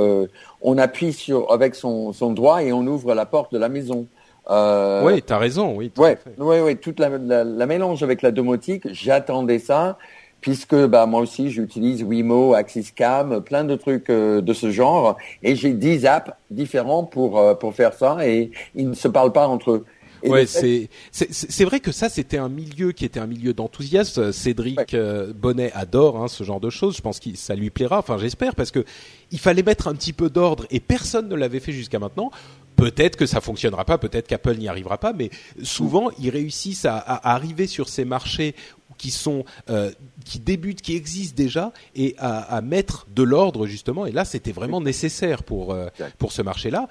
on 0.60 0.78
appuie 0.78 1.12
sur 1.12 1.50
avec 1.52 1.74
son, 1.74 2.12
son 2.12 2.32
doigt 2.32 2.62
et 2.62 2.72
on 2.72 2.86
ouvre 2.86 3.14
la 3.14 3.26
porte 3.26 3.52
de 3.52 3.58
la 3.58 3.68
maison. 3.68 4.06
oui, 4.48 5.20
tu 5.20 5.32
as 5.32 5.38
raison, 5.38 5.74
oui. 5.76 5.90
Oui, 5.98 6.10
oui, 6.38 6.56
oui, 6.60 6.76
toute 6.76 7.00
la, 7.00 7.08
la, 7.08 7.42
la, 7.42 7.66
mélange 7.66 8.04
avec 8.04 8.22
la 8.22 8.30
domotique, 8.30 8.86
j'attendais 8.92 9.58
ça 9.58 9.98
puisque 10.42 10.74
bah, 10.74 11.06
moi 11.06 11.20
aussi 11.20 11.50
j'utilise 11.50 12.02
Wimo, 12.02 12.52
AxisCam, 12.52 13.40
plein 13.40 13.64
de 13.64 13.76
trucs 13.76 14.10
euh, 14.10 14.42
de 14.42 14.52
ce 14.52 14.70
genre, 14.70 15.16
et 15.42 15.56
j'ai 15.56 15.72
10 15.72 16.04
apps 16.04 16.32
différents 16.50 17.04
pour, 17.04 17.38
euh, 17.38 17.54
pour 17.54 17.74
faire 17.74 17.94
ça, 17.94 18.18
et 18.28 18.50
ils 18.74 18.90
ne 18.90 18.94
se 18.94 19.08
parlent 19.08 19.32
pas 19.32 19.46
entre 19.46 19.70
eux. 19.70 19.86
ouais, 20.24 20.46
c'est 20.46 20.90
c'est 21.10 21.64
vrai 21.64 21.80
que 21.80 21.90
ça 21.90 22.08
c'était 22.08 22.38
un 22.38 22.48
milieu 22.48 22.92
qui 22.92 23.04
était 23.04 23.20
un 23.20 23.26
milieu 23.26 23.54
d'enthousiastes. 23.54 24.30
Cédric 24.32 24.94
euh, 24.94 25.32
Bonnet 25.32 25.72
adore 25.74 26.22
hein, 26.22 26.28
ce 26.28 26.44
genre 26.44 26.60
de 26.60 26.70
choses. 26.70 26.96
Je 26.96 27.02
pense 27.02 27.18
que 27.18 27.34
ça 27.34 27.54
lui 27.54 27.70
plaira. 27.70 27.98
Enfin, 27.98 28.18
j'espère 28.18 28.54
parce 28.54 28.70
que 28.70 28.84
il 29.32 29.40
fallait 29.40 29.64
mettre 29.64 29.88
un 29.88 29.94
petit 29.94 30.12
peu 30.12 30.30
d'ordre 30.30 30.66
et 30.70 30.78
personne 30.78 31.28
ne 31.28 31.34
l'avait 31.34 31.58
fait 31.60 31.72
jusqu'à 31.72 31.98
maintenant. 31.98 32.30
Peut-être 32.76 33.16
que 33.16 33.26
ça 33.26 33.40
fonctionnera 33.40 33.84
pas, 33.84 33.98
peut-être 33.98 34.26
qu'Apple 34.26 34.56
n'y 34.56 34.68
arrivera 34.68 34.98
pas, 34.98 35.12
mais 35.12 35.30
souvent 35.62 36.10
ils 36.18 36.30
réussissent 36.30 36.84
à, 36.84 36.96
à, 36.96 37.34
arriver 37.34 37.66
sur 37.66 37.88
ces 37.88 38.04
marchés 38.04 38.54
qui 38.98 39.10
sont 39.10 39.44
euh, 39.70 39.90
qui 40.24 40.38
débutent, 40.38 40.82
qui 40.82 40.96
existent 40.96 41.36
déjà, 41.36 41.72
et 41.94 42.14
à, 42.18 42.56
à 42.56 42.60
mettre 42.60 43.06
de 43.14 43.22
l'ordre 43.22 43.66
justement. 43.66 44.06
Et 44.06 44.12
là, 44.12 44.24
c'était 44.24 44.52
vraiment 44.52 44.80
nécessaire 44.80 45.42
pour 45.42 45.72
euh, 45.72 45.88
pour 46.18 46.32
ce 46.32 46.42
marché-là. 46.42 46.88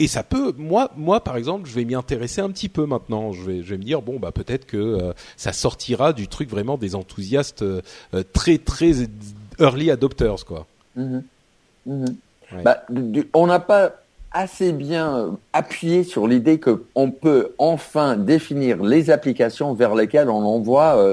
Et 0.00 0.08
ça 0.08 0.24
peut, 0.24 0.52
moi, 0.56 0.90
moi 0.96 1.22
par 1.22 1.36
exemple, 1.36 1.68
je 1.68 1.74
vais 1.74 1.84
m'y 1.84 1.94
intéresser 1.94 2.40
un 2.40 2.50
petit 2.50 2.68
peu 2.68 2.84
maintenant. 2.84 3.32
Je 3.32 3.42
vais, 3.42 3.62
je 3.62 3.70
vais 3.70 3.78
me 3.78 3.84
dire 3.84 4.02
bon, 4.02 4.18
bah 4.18 4.32
peut-être 4.32 4.66
que 4.66 4.76
euh, 4.76 5.12
ça 5.36 5.52
sortira 5.52 6.12
du 6.12 6.26
truc 6.26 6.50
vraiment 6.50 6.76
des 6.76 6.94
enthousiastes 6.94 7.62
euh, 7.62 7.80
très 8.32 8.58
très 8.58 8.92
early 9.60 9.90
adopters, 9.90 10.44
quoi. 10.44 10.66
Mm-hmm. 10.98 11.22
Mm-hmm. 11.88 12.62
Bah, 12.62 12.84
on 13.34 13.46
n'a 13.46 13.60
pas 13.60 13.94
assez 14.32 14.72
bien 14.72 15.38
appuyé 15.52 16.02
sur 16.02 16.26
l'idée 16.26 16.58
qu'on 16.60 17.10
peut 17.12 17.54
enfin 17.58 18.16
définir 18.16 18.82
les 18.82 19.10
applications 19.10 19.74
vers 19.74 19.94
lesquelles 19.94 20.28
on 20.28 20.44
envoie 20.44 21.12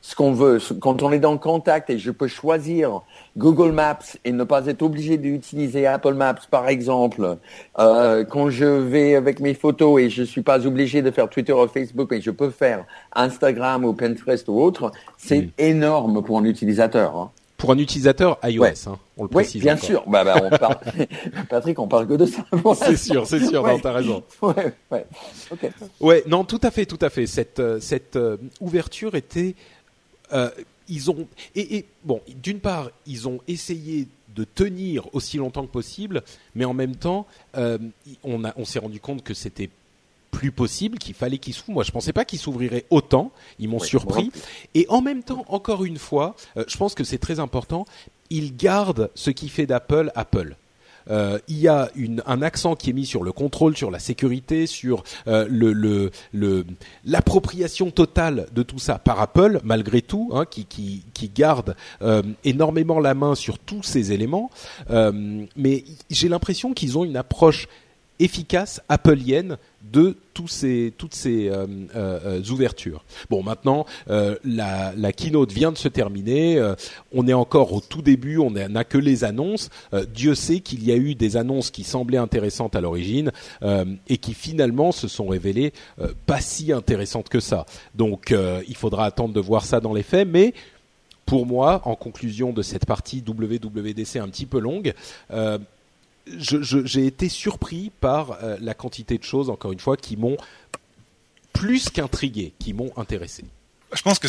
Ce 0.00 0.14
qu'on 0.14 0.32
veut, 0.32 0.58
quand 0.80 1.02
on 1.02 1.12
est 1.12 1.18
dans 1.18 1.32
le 1.32 1.38
contact 1.38 1.88
et 1.88 1.98
je 1.98 2.10
peux 2.10 2.26
choisir 2.26 3.00
Google 3.38 3.72
Maps 3.72 3.98
et 4.26 4.32
ne 4.32 4.44
pas 4.44 4.66
être 4.66 4.82
obligé 4.82 5.16
d'utiliser 5.16 5.86
Apple 5.86 6.12
Maps, 6.12 6.34
par 6.50 6.68
exemple, 6.68 7.38
euh, 7.78 8.24
quand 8.24 8.50
je 8.50 8.66
vais 8.66 9.14
avec 9.14 9.40
mes 9.40 9.54
photos 9.54 10.02
et 10.02 10.10
je 10.10 10.22
suis 10.22 10.42
pas 10.42 10.66
obligé 10.66 11.00
de 11.00 11.10
faire 11.10 11.30
Twitter 11.30 11.54
ou 11.54 11.66
Facebook 11.68 12.12
et 12.12 12.20
je 12.20 12.30
peux 12.30 12.50
faire 12.50 12.84
Instagram 13.14 13.86
ou 13.86 13.94
Pinterest 13.94 14.46
ou 14.48 14.60
autre, 14.60 14.92
c'est 15.16 15.38
oui. 15.38 15.52
énorme 15.56 16.22
pour 16.22 16.38
un 16.38 16.44
utilisateur. 16.44 17.16
Hein. 17.16 17.30
Pour 17.56 17.70
un 17.70 17.78
utilisateur 17.78 18.38
iOS, 18.42 18.62
ouais. 18.62 18.74
hein, 18.88 18.98
on 19.16 19.22
le 19.22 19.28
précise. 19.28 19.56
Oui, 19.56 19.60
bien 19.62 19.74
encore. 19.74 19.86
sûr. 19.86 20.04
Bah, 20.06 20.24
bah, 20.24 20.40
on 20.42 20.50
parle... 20.50 20.76
Patrick, 21.48 21.78
on 21.78 21.88
parle 21.88 22.06
que 22.08 22.14
de 22.14 22.26
ça. 22.26 22.44
c'est 22.74 22.96
sûr, 22.96 23.26
c'est 23.26 23.46
sûr. 23.46 23.62
Ouais. 23.62 23.72
Non, 23.72 23.78
t'as 23.78 23.92
raison. 23.92 24.22
Ouais, 24.42 24.74
ouais. 24.90 25.06
Okay. 25.52 25.70
Ouais, 26.00 26.24
non, 26.26 26.44
tout 26.44 26.60
à 26.62 26.70
fait, 26.70 26.84
tout 26.84 26.98
à 27.00 27.10
fait. 27.10 27.26
Cette, 27.26 27.60
euh, 27.60 27.78
cette 27.80 28.16
euh, 28.16 28.36
ouverture 28.60 29.14
était 29.14 29.54
euh, 30.32 30.50
ils 30.88 31.10
ont 31.10 31.26
et, 31.54 31.76
et 31.76 31.86
bon, 32.04 32.20
d'une 32.42 32.60
part, 32.60 32.90
ils 33.06 33.28
ont 33.28 33.40
essayé 33.48 34.08
de 34.34 34.44
tenir 34.44 35.14
aussi 35.14 35.36
longtemps 35.36 35.64
que 35.64 35.70
possible, 35.70 36.22
mais 36.54 36.64
en 36.64 36.74
même 36.74 36.96
temps, 36.96 37.26
euh, 37.56 37.78
on, 38.24 38.44
a, 38.44 38.52
on 38.56 38.64
s'est 38.64 38.80
rendu 38.80 39.00
compte 39.00 39.22
que 39.22 39.32
c'était 39.32 39.70
plus 40.38 40.52
possible, 40.52 40.98
qu'il 40.98 41.14
fallait 41.22 41.38
qu'ils 41.44 41.54
s'ouvrent. 41.54 41.76
Moi, 41.78 41.84
je 41.84 41.92
pensais 41.92 42.12
pas 42.18 42.24
qu'ils 42.28 42.42
s'ouvriraient 42.44 42.86
autant. 42.90 43.26
Ils 43.62 43.68
m'ont 43.68 43.84
surpris. 43.94 44.26
Et 44.74 44.84
en 44.88 45.00
même 45.08 45.22
temps, 45.22 45.44
encore 45.48 45.82
une 45.84 45.98
fois, 46.08 46.34
euh, 46.56 46.64
je 46.72 46.76
pense 46.76 46.94
que 46.98 47.04
c'est 47.04 47.22
très 47.26 47.38
important. 47.46 47.82
Ils 48.30 48.50
gardent 48.66 49.10
ce 49.14 49.30
qui 49.30 49.48
fait 49.48 49.66
d'Apple 49.66 50.08
Apple. 50.14 50.50
euh, 51.10 51.38
il 51.48 51.58
y 51.58 51.68
a 51.68 51.90
une, 51.94 52.22
un 52.26 52.42
accent 52.42 52.76
qui 52.76 52.90
est 52.90 52.92
mis 52.92 53.06
sur 53.06 53.22
le 53.22 53.32
contrôle, 53.32 53.76
sur 53.76 53.90
la 53.90 53.98
sécurité, 53.98 54.66
sur 54.66 55.04
euh, 55.26 55.46
le, 55.48 55.72
le, 55.72 56.10
le, 56.32 56.64
l'appropriation 57.04 57.90
totale 57.90 58.46
de 58.54 58.62
tout 58.62 58.78
ça 58.78 58.98
par 58.98 59.20
Apple, 59.20 59.60
malgré 59.64 60.02
tout, 60.02 60.30
hein, 60.34 60.44
qui, 60.46 60.64
qui, 60.64 61.04
qui 61.12 61.28
garde 61.28 61.76
euh, 62.02 62.22
énormément 62.44 63.00
la 63.00 63.14
main 63.14 63.34
sur 63.34 63.58
tous 63.58 63.82
ces 63.82 64.12
éléments. 64.12 64.50
Mais 65.56 65.84
j'ai 66.10 66.28
l'impression 66.28 66.72
qu'ils 66.74 66.98
ont 66.98 67.04
une 67.04 67.16
approche 67.16 67.68
efficace 68.20 68.80
appleienne 68.88 69.56
de 69.92 70.16
tous 70.32 70.48
ces, 70.48 70.92
toutes 70.98 71.14
ces 71.14 71.48
euh, 71.48 71.66
euh, 71.94 72.42
ouvertures. 72.50 73.04
Bon, 73.30 73.42
maintenant, 73.42 73.86
euh, 74.10 74.36
la, 74.44 74.92
la 74.96 75.12
keynote 75.12 75.52
vient 75.52 75.72
de 75.72 75.78
se 75.78 75.88
terminer. 75.88 76.60
on 77.12 77.28
est 77.28 77.32
encore 77.32 77.72
au 77.72 77.80
tout 77.80 78.02
début. 78.02 78.38
On 78.38 78.50
n'a 78.50 78.84
que 78.84 78.98
les 78.98 79.24
annonces. 79.24 79.70
Dieu 80.12 80.34
sait 80.34 80.60
qu'il 80.60 80.84
y 80.84 80.92
a 80.92 80.96
eu 80.96 81.14
des 81.14 81.36
annonces 81.36 81.70
qui 81.70 81.84
semblaient 81.84 82.18
intéressantes 82.18 82.76
à 82.76 82.80
l'origine 82.80 83.30
et 84.08 84.18
qui 84.18 84.34
finalement 84.34 84.92
se 84.92 85.08
sont 85.08 85.26
révélées 85.26 85.72
pas 86.26 86.40
si 86.40 86.72
intéressantes 86.72 87.28
que 87.28 87.40
ça. 87.40 87.66
Donc, 87.94 88.34
il 88.66 88.76
faudra 88.76 89.06
attendre 89.06 89.34
de 89.34 89.40
voir 89.40 89.64
ça 89.64 89.80
dans 89.80 89.94
les 89.94 90.02
faits, 90.02 90.28
mais 90.28 90.54
pour 91.26 91.46
moi, 91.46 91.80
en 91.84 91.94
conclusion 91.94 92.52
de 92.52 92.62
cette 92.62 92.86
partie 92.86 93.22
WWDC 93.26 94.16
un 94.16 94.28
petit 94.28 94.46
peu 94.46 94.58
longue, 94.58 94.92
je- 96.26 96.62
je- 96.62 96.84
j'ai 96.84 97.06
été 97.06 97.28
surpris 97.28 97.90
par 98.00 98.38
euh, 98.42 98.56
la 98.60 98.74
quantité 98.74 99.18
de 99.18 99.24
choses, 99.24 99.50
encore 99.50 99.72
une 99.72 99.80
fois, 99.80 99.96
qui 99.96 100.16
m'ont 100.16 100.36
plus 101.52 101.88
qu'intrigué, 101.90 102.52
qui 102.58 102.72
m'ont 102.72 102.92
intéressé. 102.96 103.44
Je 103.94 104.02
pense 104.02 104.18
que 104.18 104.26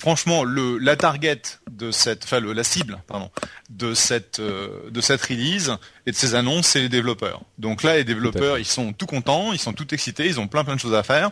franchement 0.00 0.42
le 0.42 0.78
la 0.78 0.96
target 0.96 1.42
de 1.70 1.90
cette 1.90 2.24
enfin 2.24 2.40
le- 2.40 2.54
la 2.54 2.64
cible 2.64 3.02
pardon 3.06 3.30
de 3.68 3.92
cette 3.92 4.38
euh, 4.38 4.88
de 4.90 5.02
cette 5.02 5.20
release 5.20 5.76
et 6.06 6.12
de 6.12 6.16
ces 6.16 6.34
annonces 6.34 6.68
c'est 6.68 6.80
les 6.80 6.88
développeurs. 6.88 7.42
Donc 7.58 7.82
là 7.82 7.96
les 7.96 8.04
développeurs 8.04 8.56
ils 8.58 8.64
sont 8.64 8.94
tout 8.94 9.04
contents, 9.04 9.52
ils 9.52 9.58
sont 9.58 9.74
tout 9.74 9.92
excités, 9.92 10.24
ils 10.28 10.40
ont 10.40 10.48
plein 10.48 10.64
plein 10.64 10.76
de 10.76 10.80
choses 10.80 10.94
à 10.94 11.02
faire. 11.02 11.30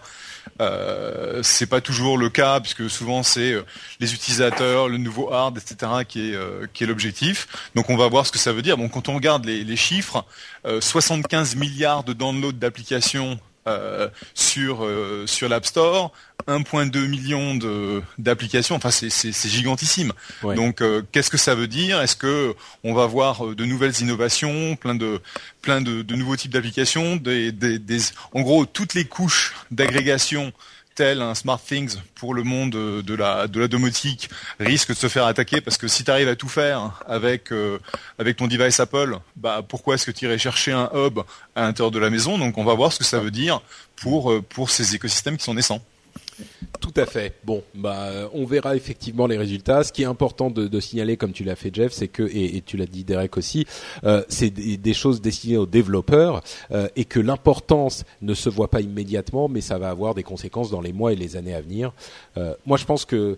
Euh, 0.61 1.43
c'est 1.43 1.67
pas 1.67 1.81
toujours 1.81 2.19
le 2.19 2.29
cas 2.29 2.61
puisque 2.61 2.89
souvent 2.91 3.23
c'est 3.23 3.53
euh, 3.53 3.63
les 3.99 4.13
utilisateurs, 4.13 4.89
le 4.89 4.99
nouveau 4.99 5.33
hard 5.33 5.57
etc 5.57 5.93
qui 6.07 6.31
est 6.31 6.35
euh, 6.35 6.67
qui 6.75 6.85
est 6.85 6.87
l'objectif. 6.87 7.49
Donc 7.75 7.89
on 7.89 7.97
va 7.97 8.09
voir 8.09 8.27
ce 8.27 8.33
que 8.33 8.39
ça 8.39 8.53
veut 8.53 8.63
dire. 8.63 8.77
Quand 8.93 9.09
on 9.09 9.15
regarde 9.15 9.47
les, 9.47 9.77
chiffres, 9.77 10.25
euh, 10.67 10.81
75 10.81 11.57
milliards 11.57 12.05
de 12.05 12.13
downloads 12.13 12.53
d'applications 12.53 13.39
sur 14.35 15.49
l'App 15.49 15.65
Store, 15.65 16.13
1.2 16.51 17.07
million 17.07 17.55
de 17.55 18.03
d'applications. 18.19 18.75
Enfin, 18.77 18.91
c'est 18.91 19.49
gigantissime. 19.49 20.13
Ouais. 20.43 20.55
Donc, 20.55 20.81
euh, 20.81 21.03
qu'est-ce 21.13 21.31
que 21.31 21.39
ça 21.39 21.55
veut 21.55 21.69
dire? 21.69 22.01
Est-ce 22.01 22.17
que 22.17 22.55
on 22.85 22.93
va 22.93 23.07
voir 23.07 23.47
euh, 23.47 23.55
de 23.55 23.65
nouvelles 23.65 23.99
innovations, 24.01 24.77
plein 24.77 24.95
de 24.95 25.21
plein 25.63 25.81
de, 25.81 26.03
de 26.03 26.15
nouveaux 26.15 26.37
types 26.37 26.53
d'applications, 26.53 27.17
des, 27.17 27.53
des, 27.53 27.79
des 27.79 28.01
en 28.33 28.41
gros 28.43 28.67
toutes 28.67 28.95
les 28.95 29.05
couches 29.05 29.55
d'agrégation 29.71 30.53
tel 30.97 31.23
un 31.23 31.35
SmartThings 31.35 31.97
pour 32.15 32.35
le 32.35 32.43
monde 32.43 32.73
de 32.73 33.15
la 33.15 33.47
de 33.47 33.61
la 33.61 33.69
domotique 33.69 34.29
risque 34.59 34.89
de 34.91 34.95
se 34.95 35.09
faire 35.09 35.25
attaquer 35.27 35.61
parce 35.61 35.79
que 35.79 35.89
si 35.89 36.05
tu 36.05 36.11
arrives 36.11 36.29
à 36.29 36.37
tout 36.37 36.49
faire 36.49 37.01
avec 37.07 37.53
euh, 37.53 37.79
avec 38.19 38.37
ton 38.37 38.49
device 38.49 38.81
Apple, 38.81 39.17
bah 39.37 39.65
pourquoi 39.67 39.95
est-ce 39.95 40.07
que 40.07 40.11
tu 40.11 40.25
irais 40.25 40.39
chercher 40.39 40.73
un 40.73 40.91
hub 40.95 41.21
à 41.55 41.63
l'intérieur 41.63 41.91
de 41.91 41.99
la 41.99 42.11
maison? 42.11 42.39
Donc 42.39 42.59
on 42.59 42.65
va 42.65 42.75
voir 42.75 42.93
ce 42.93 42.99
que 42.99 43.05
ça 43.05 43.21
veut 43.21 43.31
dire 43.31 43.61
pour 43.97 44.43
pour 44.49 44.71
ces 44.71 44.95
écosystèmes 44.95 45.37
qui 45.37 45.45
sont 45.45 45.55
naissants. 45.55 45.81
Tout 46.81 46.93
à 46.97 47.07
fait. 47.07 47.35
Bon, 47.45 47.63
bah, 47.75 48.31
on 48.33 48.45
verra 48.45 48.77
effectivement 48.77 49.27
les 49.27 49.37
résultats. 49.37 49.85
Ce 49.85 49.93
qui 49.93 50.03
est 50.03 50.07
important 50.07 50.51
de, 50.51 50.67
de 50.67 50.81
signaler, 50.81 51.17
comme 51.17 51.33
tu 51.33 51.45
l'as 51.45 51.57
fait, 51.57 51.75
Jeff, 51.75 51.93
c'est 51.93 52.09
que 52.09 52.23
et, 52.23 52.57
et 52.57 52.63
tu 52.63 52.77
l'as 52.77 52.87
dit 52.87 53.05
Derek 53.05 53.37
aussi, 53.37 53.67
euh, 54.05 54.23
c'est 54.29 54.51
des, 54.51 54.77
des 54.77 54.95
choses 54.95 55.21
destinées 55.21 55.57
aux 55.57 55.67
développeurs 55.67 56.43
euh, 56.71 56.89
et 56.97 57.05
que 57.05 57.21
l'importance 57.21 58.05
ne 58.23 58.35
se 58.35 58.49
voit 58.49 58.69
pas 58.69 58.81
immédiatement, 58.81 59.49
mais 59.49 59.61
ça 59.61 59.79
va 59.79 59.91
avoir 59.91 60.15
des 60.15 60.23
conséquences 60.23 60.71
dans 60.71 60.81
les 60.81 60.93
mois 60.93 61.13
et 61.13 61.17
les 61.17 61.37
années 61.37 61.55
à 61.55 61.61
venir. 61.61 61.93
Euh, 62.37 62.55
moi, 62.67 62.77
je 62.77 62.85
pense 62.85 63.05
que 63.05 63.37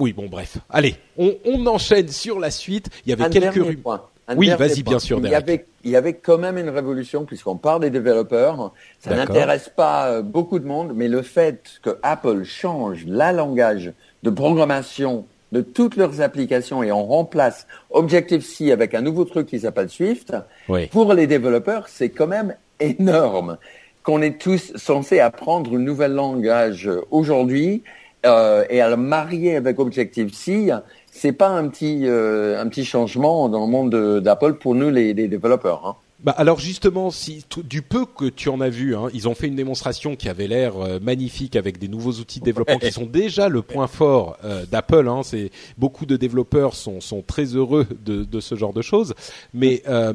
oui, 0.00 0.12
bon, 0.12 0.26
bref. 0.28 0.58
Allez, 0.68 0.96
on, 1.16 1.36
on 1.44 1.64
enchaîne 1.68 2.08
sur 2.08 2.40
la 2.40 2.50
suite. 2.50 2.88
Il 3.06 3.10
y 3.10 3.12
avait 3.12 3.22
Un 3.22 3.30
quelques 3.30 3.54
rumeurs. 3.54 4.10
Oui, 4.36 4.50
vas-y, 4.50 4.82
bien 4.82 4.98
sûr, 4.98 5.18
Il 5.22 5.28
y, 5.28 5.34
avait, 5.34 5.66
il 5.84 5.90
y 5.90 5.96
avait 5.96 6.14
quand 6.14 6.38
même 6.38 6.56
une 6.56 6.68
révolution 6.68 7.24
puisqu'on 7.24 7.56
parle 7.56 7.80
des 7.82 7.90
développeurs. 7.90 8.72
Ça 9.00 9.14
n'intéresse 9.14 9.68
pas 9.74 10.08
euh, 10.08 10.22
beaucoup 10.22 10.58
de 10.58 10.66
monde, 10.66 10.92
mais 10.94 11.08
le 11.08 11.22
fait 11.22 11.62
que 11.82 11.98
Apple 12.02 12.44
change 12.44 13.04
la 13.06 13.32
langage 13.32 13.92
de 14.22 14.30
programmation 14.30 15.26
de 15.50 15.60
toutes 15.60 15.96
leurs 15.96 16.20
applications 16.20 16.82
et 16.82 16.92
on 16.92 17.04
remplace 17.04 17.66
Objective-C 17.90 18.72
avec 18.72 18.94
un 18.94 19.02
nouveau 19.02 19.24
truc 19.24 19.48
qui 19.48 19.60
s'appelle 19.60 19.90
Swift, 19.90 20.34
Oui. 20.68 20.86
pour 20.86 21.12
les 21.12 21.26
développeurs, 21.26 21.88
c'est 21.88 22.08
quand 22.08 22.28
même 22.28 22.54
énorme 22.80 23.58
qu'on 24.02 24.22
est 24.22 24.40
tous 24.40 24.72
censés 24.76 25.20
apprendre 25.20 25.76
un 25.76 25.78
nouvel 25.78 26.12
langage 26.14 26.88
aujourd'hui 27.10 27.82
euh, 28.24 28.64
et 28.70 28.80
à 28.80 28.88
le 28.88 28.96
marier 28.96 29.56
avec 29.56 29.78
Objective-C. 29.78 30.70
C'est 31.14 31.32
pas 31.32 31.48
un 31.50 31.68
petit 31.68 32.06
euh, 32.06 32.60
un 32.60 32.66
petit 32.68 32.84
changement 32.84 33.48
dans 33.48 33.60
le 33.64 33.70
monde 33.70 33.92
de- 33.92 34.18
d'Apple 34.18 34.54
pour 34.54 34.74
nous 34.74 34.90
les, 34.90 35.12
les 35.14 35.28
développeurs. 35.28 35.86
Hein. 35.86 35.96
Bah 36.24 36.32
alors 36.38 36.60
justement, 36.60 37.10
si 37.10 37.44
du 37.64 37.82
peu 37.82 38.06
que 38.06 38.26
tu 38.26 38.48
en 38.48 38.60
as 38.60 38.68
vu, 38.68 38.94
hein, 38.94 39.08
ils 39.12 39.28
ont 39.28 39.34
fait 39.34 39.48
une 39.48 39.56
démonstration 39.56 40.14
qui 40.14 40.28
avait 40.28 40.46
l'air 40.46 40.76
euh, 40.76 41.00
magnifique 41.00 41.56
avec 41.56 41.78
des 41.78 41.88
nouveaux 41.88 42.12
outils 42.12 42.38
de 42.38 42.44
développement 42.44 42.78
qui 42.78 42.92
sont 42.92 43.06
déjà 43.06 43.48
le 43.48 43.60
point 43.60 43.88
fort 43.88 44.36
euh, 44.44 44.64
d'Apple. 44.70 45.08
Hein, 45.08 45.22
c'est 45.24 45.50
beaucoup 45.78 46.06
de 46.06 46.16
développeurs 46.16 46.74
sont 46.74 47.00
sont 47.00 47.22
très 47.22 47.44
heureux 47.56 47.86
de, 48.06 48.22
de 48.24 48.40
ce 48.40 48.54
genre 48.54 48.72
de 48.72 48.82
choses. 48.82 49.14
Mais 49.52 49.82
euh, 49.88 50.12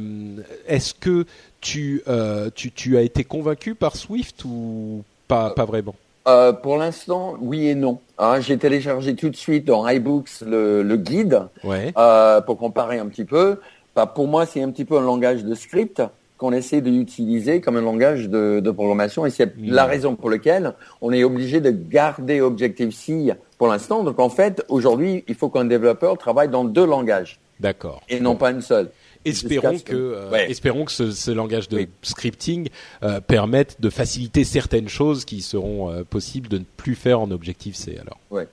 est-ce 0.68 0.94
que 0.94 1.26
tu, 1.62 2.02
euh, 2.08 2.50
tu 2.56 2.72
tu 2.72 2.96
as 2.98 3.02
été 3.02 3.24
convaincu 3.26 3.76
par 3.76 3.96
Swift 3.98 4.46
ou 4.46 5.04
pas 5.28 5.50
pas 5.52 5.66
vraiment? 5.66 5.96
Euh, 6.28 6.52
pour 6.52 6.78
l'instant, 6.78 7.36
oui 7.40 7.68
et 7.68 7.76
non. 7.76 8.00
Hein, 8.18 8.40
J'ai 8.42 8.58
téléchargé 8.58 9.16
tout 9.16 9.30
de 9.30 9.36
suite 9.36 9.66
dans 9.66 9.88
iBooks 9.88 10.42
le, 10.46 10.84
le 10.84 10.98
guide 10.98 11.44
Ouais. 11.64 11.94
euh, 11.98 12.42
pour 12.42 12.58
comparer 12.58 13.00
un 13.00 13.08
petit 13.08 13.24
peu. 13.26 13.60
Bah, 13.96 14.06
pour 14.06 14.28
moi, 14.28 14.46
c'est 14.46 14.62
un 14.62 14.70
petit 14.72 14.86
peu 14.86 14.98
un 14.98 15.02
langage 15.02 15.44
de 15.46 15.56
script 15.56 16.02
qu'on 16.38 16.52
essaie 16.54 16.82
d'utiliser 16.82 17.62
comme 17.62 17.78
un 17.78 17.82
langage 17.82 18.30
de, 18.30 18.60
de 18.60 18.72
programmation 18.72 19.26
et 19.26 19.32
c'est 19.32 19.54
la 19.58 19.86
raison 19.86 20.16
pour 20.16 20.30
laquelle 20.30 20.74
on 21.02 21.12
est 21.12 21.24
obligé 21.24 21.62
de 21.62 21.72
garder 21.72 22.42
Objective-C 22.42 23.34
pour 23.58 23.68
l'instant. 23.70 24.04
Donc 24.04 24.20
en 24.20 24.30
fait, 24.30 24.64
aujourd'hui, 24.70 25.24
il 25.28 25.34
faut 25.34 25.50
qu'un 25.50 25.66
développeur 25.66 26.16
travaille 26.18 26.50
dans 26.50 26.64
deux 26.64 26.86
langages 26.86 27.40
D'accord. 27.60 28.02
et 28.10 28.20
non 28.20 28.36
pas 28.36 28.52
une 28.52 28.62
seule. 28.62 28.90
Espérons 29.26 29.80
que, 29.80 29.94
euh, 29.96 30.30
Ouais. 30.32 30.50
espérons 30.50 30.86
que 30.86 30.92
ce, 30.92 31.12
ce 31.12 31.32
langage 31.32 31.70
de 31.70 31.78
Oui. 31.78 31.90
scripting 32.02 32.70
euh, 33.04 33.20
permette 33.22 33.80
de 33.82 33.90
faciliter 33.90 34.44
certaines 34.44 34.90
choses 34.90 35.26
qui 35.26 35.42
seront 35.42 35.92
euh, 35.92 36.04
possibles 36.04 36.48
de 36.48 36.60
ne 36.60 36.64
plus 36.78 36.96
faire 36.96 37.20
en 37.20 37.32
Objective 37.32 37.76
C. 37.76 37.98
Alors. 38.02 38.20
Ouais. 38.32 38.48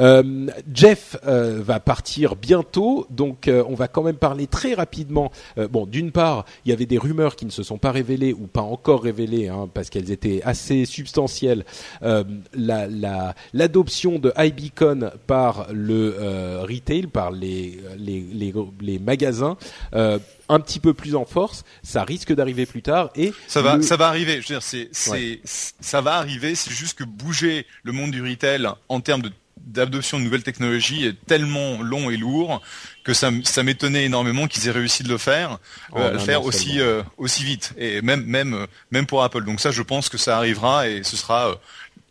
Euh, 0.00 0.46
Jeff 0.72 1.16
euh, 1.26 1.60
va 1.62 1.80
partir 1.80 2.36
bientôt, 2.36 3.06
donc 3.10 3.48
euh, 3.48 3.64
on 3.68 3.74
va 3.74 3.88
quand 3.88 4.02
même 4.02 4.16
parler 4.16 4.46
très 4.46 4.74
rapidement. 4.74 5.30
Euh, 5.58 5.66
bon, 5.68 5.86
d'une 5.86 6.12
part, 6.12 6.44
il 6.64 6.70
y 6.70 6.72
avait 6.72 6.86
des 6.86 6.98
rumeurs 6.98 7.36
qui 7.36 7.46
ne 7.46 7.50
se 7.50 7.62
sont 7.62 7.78
pas 7.78 7.90
révélées 7.90 8.32
ou 8.32 8.46
pas 8.46 8.62
encore 8.62 9.02
révélées, 9.02 9.48
hein, 9.48 9.68
parce 9.72 9.90
qu'elles 9.90 10.10
étaient 10.10 10.40
assez 10.44 10.84
substantielles. 10.84 11.64
Euh, 12.02 12.24
la- 12.54 12.86
la- 12.86 13.34
L'adoption 13.52 14.18
de 14.18 14.32
iBeacon 14.36 15.10
par 15.26 15.66
le 15.72 16.16
euh, 16.18 16.62
retail, 16.68 17.06
par 17.06 17.30
les, 17.30 17.78
les, 17.96 18.20
les, 18.20 18.52
les 18.80 18.98
magasins, 18.98 19.56
euh, 19.94 20.18
un 20.48 20.60
petit 20.60 20.80
peu 20.80 20.94
plus 20.94 21.14
en 21.14 21.24
force. 21.24 21.64
Ça 21.82 22.04
risque 22.04 22.32
d'arriver 22.34 22.66
plus 22.66 22.82
tard 22.82 23.10
et 23.16 23.32
Ça 23.48 23.62
va, 23.62 23.76
le- 23.76 23.82
ça 23.82 23.96
va 23.96 24.06
arriver. 24.08 24.34
Je 24.34 24.38
veux 24.48 24.54
dire, 24.54 24.62
c'est, 24.62 24.88
c'est, 24.92 25.10
Ouais. 25.10 25.40
ça 25.44 26.00
va 26.00 26.14
arriver. 26.14 26.54
C'est 26.54 26.70
juste 26.72 26.98
que 26.98 27.04
bouger 27.04 27.66
le 27.82 27.92
monde 27.92 28.10
du 28.12 28.22
retail 28.22 28.66
en 28.88 29.00
termes 29.00 29.22
de 29.22 29.30
d'adoption 29.66 30.18
de 30.18 30.24
nouvelles 30.24 30.42
technologies 30.42 31.06
est 31.06 31.26
tellement 31.26 31.82
long 31.82 32.10
et 32.10 32.16
lourd 32.16 32.62
que 33.04 33.14
ça, 33.14 33.30
m'étonnait 33.62 34.04
énormément 34.04 34.46
qu'ils 34.46 34.68
aient 34.68 34.72
réussi 34.72 35.02
de 35.02 35.08
le 35.08 35.18
faire, 35.18 35.58
euh, 35.96 36.12
le 36.12 36.18
faire 36.18 36.42
an 36.42 36.44
aussi 36.44 36.74
seulement. 36.74 36.82
euh, 36.82 37.02
aussi 37.16 37.44
vite 37.44 37.72
et 37.78 38.02
même 38.02 38.24
même 38.24 38.54
euh, 38.54 38.66
même 38.90 39.06
pour 39.06 39.22
Apple. 39.22 39.44
Donc 39.44 39.60
ça, 39.60 39.70
je 39.70 39.82
pense 39.82 40.08
que 40.08 40.18
ça 40.18 40.36
arrivera 40.36 40.88
et 40.88 41.02
ce 41.02 41.16
sera 41.16 41.50
euh, 41.50 41.54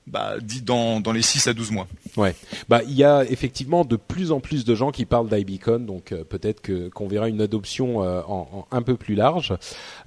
bah, 0.07 0.35
dit 0.41 0.61
dans 0.61 0.99
dans 0.99 1.11
les 1.11 1.21
6 1.21 1.47
à 1.47 1.53
12 1.53 1.71
mois. 1.71 1.87
Ouais, 2.17 2.33
bah 2.67 2.81
il 2.87 2.95
y 2.95 3.03
a 3.03 3.23
effectivement 3.25 3.85
de 3.85 3.95
plus 3.95 4.31
en 4.31 4.39
plus 4.39 4.65
de 4.65 4.73
gens 4.73 4.89
qui 4.89 5.05
parlent 5.05 5.29
d'iBeacon, 5.29 5.81
donc 5.81 6.11
euh, 6.11 6.23
peut-être 6.23 6.61
que 6.61 6.89
qu'on 6.89 7.07
verra 7.07 7.29
une 7.29 7.41
adoption 7.41 8.03
euh, 8.03 8.21
en, 8.27 8.65
en 8.71 8.75
un 8.75 8.81
peu 8.81 8.97
plus 8.97 9.13
large. 9.13 9.53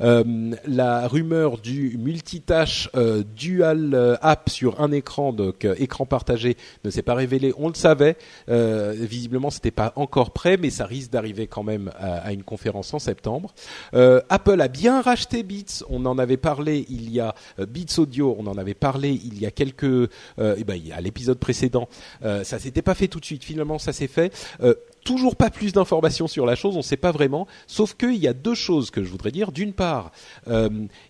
Euh, 0.01 0.51
la 0.67 1.07
rumeur 1.07 1.59
du 1.59 1.97
multitâche 1.99 2.91
euh, 2.97 3.23
dual 3.37 3.95
euh, 3.95 4.17
app 4.23 4.51
sur 4.51 4.81
un 4.81 4.91
écran, 4.91 5.33
donc 5.33 5.65
euh, 5.65 5.77
écran 5.79 6.05
partagé, 6.05 6.57
ne 6.85 6.91
s'est 6.91 7.03
pas 7.03 7.15
révélée. 7.15 7.55
On 7.57 7.69
le 7.69 7.75
savait, 7.75 8.17
visiblement 8.49 9.51
c'était 9.51 9.71
pas 9.71 9.93
encore 9.95 10.33
prêt, 10.33 10.57
mais 10.57 10.71
ça 10.71 10.87
risque 10.87 11.13
d'arriver 11.13 11.47
quand 11.47 11.63
même 11.63 11.93
à, 11.97 12.15
à 12.17 12.33
une 12.33 12.43
conférence 12.43 12.93
en 12.93 12.99
septembre. 12.99 13.55
Apple 13.93 14.61
a 14.61 14.67
bien 14.69 15.01
racheté 15.01 15.45
Beats, 15.45 15.85
on 15.89 16.05
en 16.07 16.19
avait 16.19 16.37
parlé 16.37 16.87
il 16.89 17.13
y 17.13 17.21
a 17.21 17.37
Beats 17.59 17.99
Audio, 17.99 18.35
on 18.37 18.49
en 18.49 18.59
avait 18.59 18.75
parlé 18.75 19.11
il 19.25 19.41
y 19.41 19.47
a 19.47 19.53
quelques, 19.53 20.11
eh 20.39 20.65
ben, 20.65 20.81
à 20.93 21.01
l'épisode 21.01 21.39
précédent. 21.39 21.89
Euh, 22.25 22.45
ça 22.45 22.59
s'était 22.59 22.83
pas 22.83 22.95
fait 22.95 23.09
tout 23.09 23.21
de 23.21 23.25
suite. 23.25 23.45
Finalement, 23.45 23.79
ça 23.79 23.93
s'est 23.93 24.07
fait. 24.07 24.33
Euh, 24.63 24.75
toujours 25.05 25.37
pas 25.37 25.51
plus 25.51 25.73
d'informations 25.73 26.29
sur 26.29 26.47
la 26.47 26.55
chose, 26.55 26.75
on 26.75 26.79
ne 26.79 26.85
sait 26.85 26.97
pas 26.97 27.13
vraiment. 27.13 27.47
Sauf 27.67 27.95
qu'il 27.95 28.17
y 28.17 28.29
a 28.29 28.33
deux 28.33 28.55
choses 28.55 28.91
que 28.91 29.03
je 29.03 29.11
voudrais 29.11 29.31
dire. 29.31 29.53
D'une 29.53 29.73
part, 29.73 30.13
euh, 30.49 30.69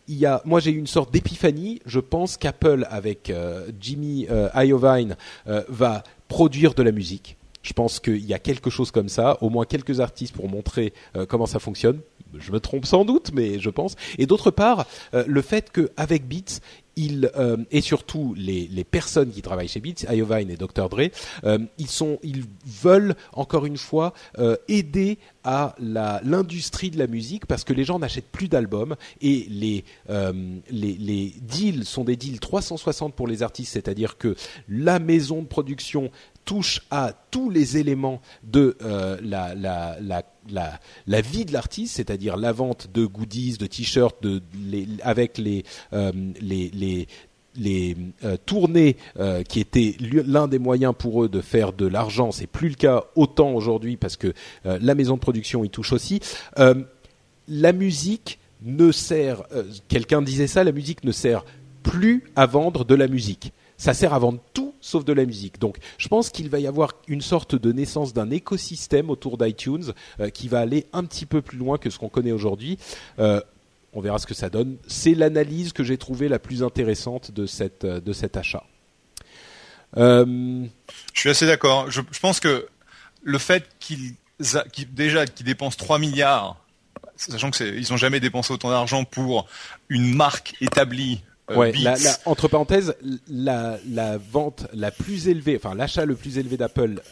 il 0.09 0.17
y 0.17 0.27
a, 0.27 0.43
moi 0.45 0.61
j'ai 0.61 0.71
eu 0.71 0.79
une 0.79 0.87
sorte 0.87 1.13
d'épiphanie. 1.13 1.81
Je 1.87 2.01
pense 2.01 2.37
qu'Apple 2.37 2.87
avec 2.91 3.33
Jimmy 3.81 4.27
Iovine 4.55 5.17
va 5.47 6.05
produire 6.29 6.75
de 6.75 6.83
la 6.83 6.93
musique. 6.93 7.37
Je 7.63 7.73
pense 7.73 8.01
qu'il 8.01 8.25
y 8.25 8.33
a 8.33 8.39
quelque 8.39 8.71
chose 8.71 8.91
comme 8.91 9.09
ça, 9.09 9.37
au 9.43 9.51
moins 9.51 9.65
quelques 9.67 10.01
artistes 10.01 10.35
pour 10.35 10.49
montrer 10.49 10.93
comment 11.29 11.47
ça 11.47 11.59
fonctionne. 11.59 12.01
Je 12.39 12.53
me 12.53 12.61
trompe 12.61 12.87
sans 12.87 13.05
doute, 13.05 13.31
mais 13.33 13.59
je 13.59 13.71
pense. 13.71 13.97
Et 14.19 14.27
d'autre 14.27 14.51
part, 14.51 14.87
euh, 15.15 15.25
le 15.27 15.43
fait 15.43 15.71
qu'avec 15.73 16.27
Beats, 16.29 16.61
euh, 16.99 17.57
et 17.71 17.81
surtout 17.81 18.35
les, 18.37 18.85
personnes 18.85 19.31
qui 19.31 19.41
travaillent 19.41 19.69
chez 19.69 19.81
Beats, 19.81 20.13
Iovine 20.13 20.51
et 20.51 20.57
Dr 20.57 20.89
Dre, 20.91 21.09
euh, 21.45 21.59
ils 21.79 22.45
veulent 22.67 23.15
encore 23.33 23.65
une 23.65 23.79
fois 23.79 24.13
aider 24.69 25.17
à 25.45 25.75
l'industrie 25.79 26.91
de 26.91 26.99
la 26.99 27.07
musique 27.07 27.47
parce 27.47 27.65
que 27.65 27.73
les 27.73 27.85
gens 27.85 27.99
n'achètent 27.99 28.31
plus 28.31 28.49
d'albums 28.49 28.97
et 29.23 29.47
les 29.49 29.85
deals 31.41 31.85
sont 31.87 32.05
des 32.05 32.17
deals 32.17 32.41
360 32.41 33.15
pour 33.15 33.29
les 33.29 33.43
artistes, 33.43 33.73
c'est-à-dire 33.73 34.19
que 34.19 34.35
la 34.69 34.99
maison 34.99 35.41
de 35.41 35.47
production 35.47 36.11
touche 36.51 36.83
à 36.91 37.13
tous 37.31 37.49
les 37.49 37.77
éléments 37.77 38.21
de 38.43 38.77
euh, 38.83 39.17
la, 39.23 41.21
vie 41.21 41.45
de 41.45 41.53
l'artiste, 41.53 41.95
c'est-à-dire 41.95 42.37
la 42.37 42.51
vente 42.51 42.89
de 42.93 43.07
goodies, 43.07 43.57
de 43.57 43.67
t-shirts, 43.67 44.17
avec 45.05 45.39
les, 45.39 45.65
euh, 45.93 46.11
euh, 47.57 48.37
tournées 48.47 48.97
qui 49.49 49.61
étaient 49.61 49.95
l'un 50.01 50.49
des 50.49 50.59
moyens 50.59 50.93
pour 50.99 51.23
eux 51.23 51.29
de 51.29 51.41
faire 51.41 51.73
de 51.73 51.87
l'argent, 51.87 52.33
c'est 52.33 52.49
plus 52.49 52.71
le 52.71 52.75
cas 52.75 53.05
autant 53.15 53.53
aujourd'hui 53.53 53.97
parce 53.97 54.17
que 54.17 54.35
la 54.65 54.97
maison 54.97 55.15
de 55.15 55.21
production 55.21 55.63
y 55.63 55.71
touche 55.71 55.93
aussi. 55.93 56.19
La 57.47 57.73
musique 57.73 58.41
ne 58.63 58.91
sert, 58.91 59.45
quelqu'un 59.87 60.21
disait 60.21 60.49
ça, 60.49 60.65
la 60.65 60.73
musique 60.73 61.05
ne 61.05 61.13
sert 61.13 61.45
plus 61.85 62.25
à 62.35 62.47
vendre 62.47 62.85
de 62.85 62.97
la 62.97 63.07
musique. 63.07 63.53
Ça 63.81 63.95
sert 63.95 64.13
à 64.13 64.19
vendre 64.19 64.41
tout 64.53 64.75
sauf 64.83 65.07
de 65.07 65.15
la 65.15 65.25
musique. 65.25 65.59
Donc, 65.59 65.79
je 65.97 66.07
pense 66.09 66.29
qu'il 66.29 66.51
va 66.51 66.59
y 66.61 66.67
avoir 66.67 66.93
une 67.09 67.23
sorte 67.23 67.55
de 67.55 67.73
naissance 67.73 68.13
d'un 68.13 68.31
écosystème 68.31 69.09
autour 69.09 69.39
d'iTunes 69.39 69.95
euh, 70.21 70.29
qui 70.29 70.49
va 70.49 70.61
aller 70.61 70.85
un 70.93 71.03
petit 71.05 71.25
peu 71.25 71.41
plus 71.41 71.57
loin 71.57 71.79
que 71.79 71.89
ce 71.89 71.99
qu'on 71.99 72.11
connaît 72.11 72.33
aujourd'hui. 72.33 72.77
Euh, 73.19 73.41
on 73.95 74.03
verra 74.03 74.19
ce 74.19 74.27
que 74.27 74.35
ça 74.35 74.51
donne. 74.51 74.77
C'est 74.87 75.15
l'analyse 75.15 75.73
que 75.73 75.83
j'ai 75.83 75.97
trouvée 75.97 76.29
la 76.29 76.39
plus 76.39 76.63
intéressante 76.63 77.31
de, 77.31 77.47
cette, 77.47 77.85
euh, 77.85 78.01
de 78.01 78.13
cet 78.13 78.37
achat. 78.37 78.65
Je 79.97 80.69
suis 81.15 81.31
assez 81.31 81.47
d'accord. 81.47 81.91
Je, 81.91 82.03
pense 82.21 82.39
que 82.39 82.67
le 83.23 83.39
fait 83.39 83.67
qu'ils 83.81 84.13
qu'ils- 84.73 84.93
déjà 84.93 85.25
qu'ils 85.27 85.47
dépensent 85.47 85.79
3 85.79 85.99
milliards, 85.99 86.63
sachant 87.17 87.51
que 87.51 87.57
c'est- 87.57 87.75
ils 87.77 87.91
n'ont 87.91 87.97
jamais 87.97 88.21
dépensé 88.21 88.53
autant 88.53 88.69
d'argent 88.71 89.05
pour 89.05 89.47
une 89.89 90.15
marque 90.15 90.55
établie. 90.61 91.23
Euh, 91.51 91.57
ouais, 91.57 91.73
Beats, 91.73 91.81
la, 91.83 91.97
la- 91.99 92.17
entre 92.27 92.49
parenthèses, 92.49 92.95
la, 93.29 93.79
la 93.89 94.19
vente 94.19 94.67
la 94.73 94.91
plus 94.91 95.29
élevée, 95.29 95.57
enfin 95.57 95.75
l'achat 95.75 96.05
le 96.05 96.15
plus 96.17 96.39
élevé 96.39 96.57
d'Apple, 96.57 97.03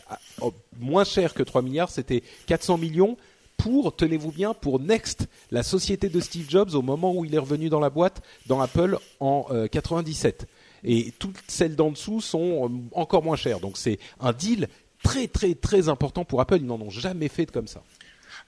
au- 0.40 0.52
moins 0.78 1.04
cher 1.04 1.34
que 1.34 1.42
3 1.42 1.62
milliards, 1.62 1.90
c'était 1.90 2.22
400 2.46 2.78
millions 2.78 3.16
pour, 3.56 3.96
tenez-vous 3.96 4.30
bien, 4.30 4.54
pour 4.54 4.78
Next, 4.78 5.26
la 5.50 5.62
société 5.64 6.08
de 6.08 6.20
Steve 6.20 6.48
Jobs 6.48 6.74
au 6.74 6.82
moment 6.82 7.12
où 7.12 7.24
il 7.24 7.34
est 7.34 7.38
revenu 7.38 7.68
dans 7.68 7.80
la 7.80 7.90
boîte, 7.90 8.22
dans 8.46 8.60
Apple, 8.60 8.98
en 9.18 9.46
euh, 9.50 9.66
97. 9.66 10.46
Et 10.84 11.12
toutes 11.18 11.36
celles 11.48 11.74
d'en 11.74 11.90
dessous 11.90 12.20
sont 12.20 12.66
euh, 12.66 12.68
encore 12.92 13.24
moins 13.24 13.34
chères. 13.34 13.58
Donc 13.58 13.76
c'est 13.76 13.98
un 14.20 14.32
deal 14.32 14.68
très 15.02 15.26
très 15.26 15.54
très 15.56 15.88
important 15.88 16.24
pour 16.24 16.40
Apple. 16.40 16.58
Ils 16.60 16.66
n'en 16.66 16.80
ont 16.80 16.90
jamais 16.90 17.26
fait 17.26 17.46
de 17.46 17.50
comme 17.50 17.66
ça. 17.66 17.82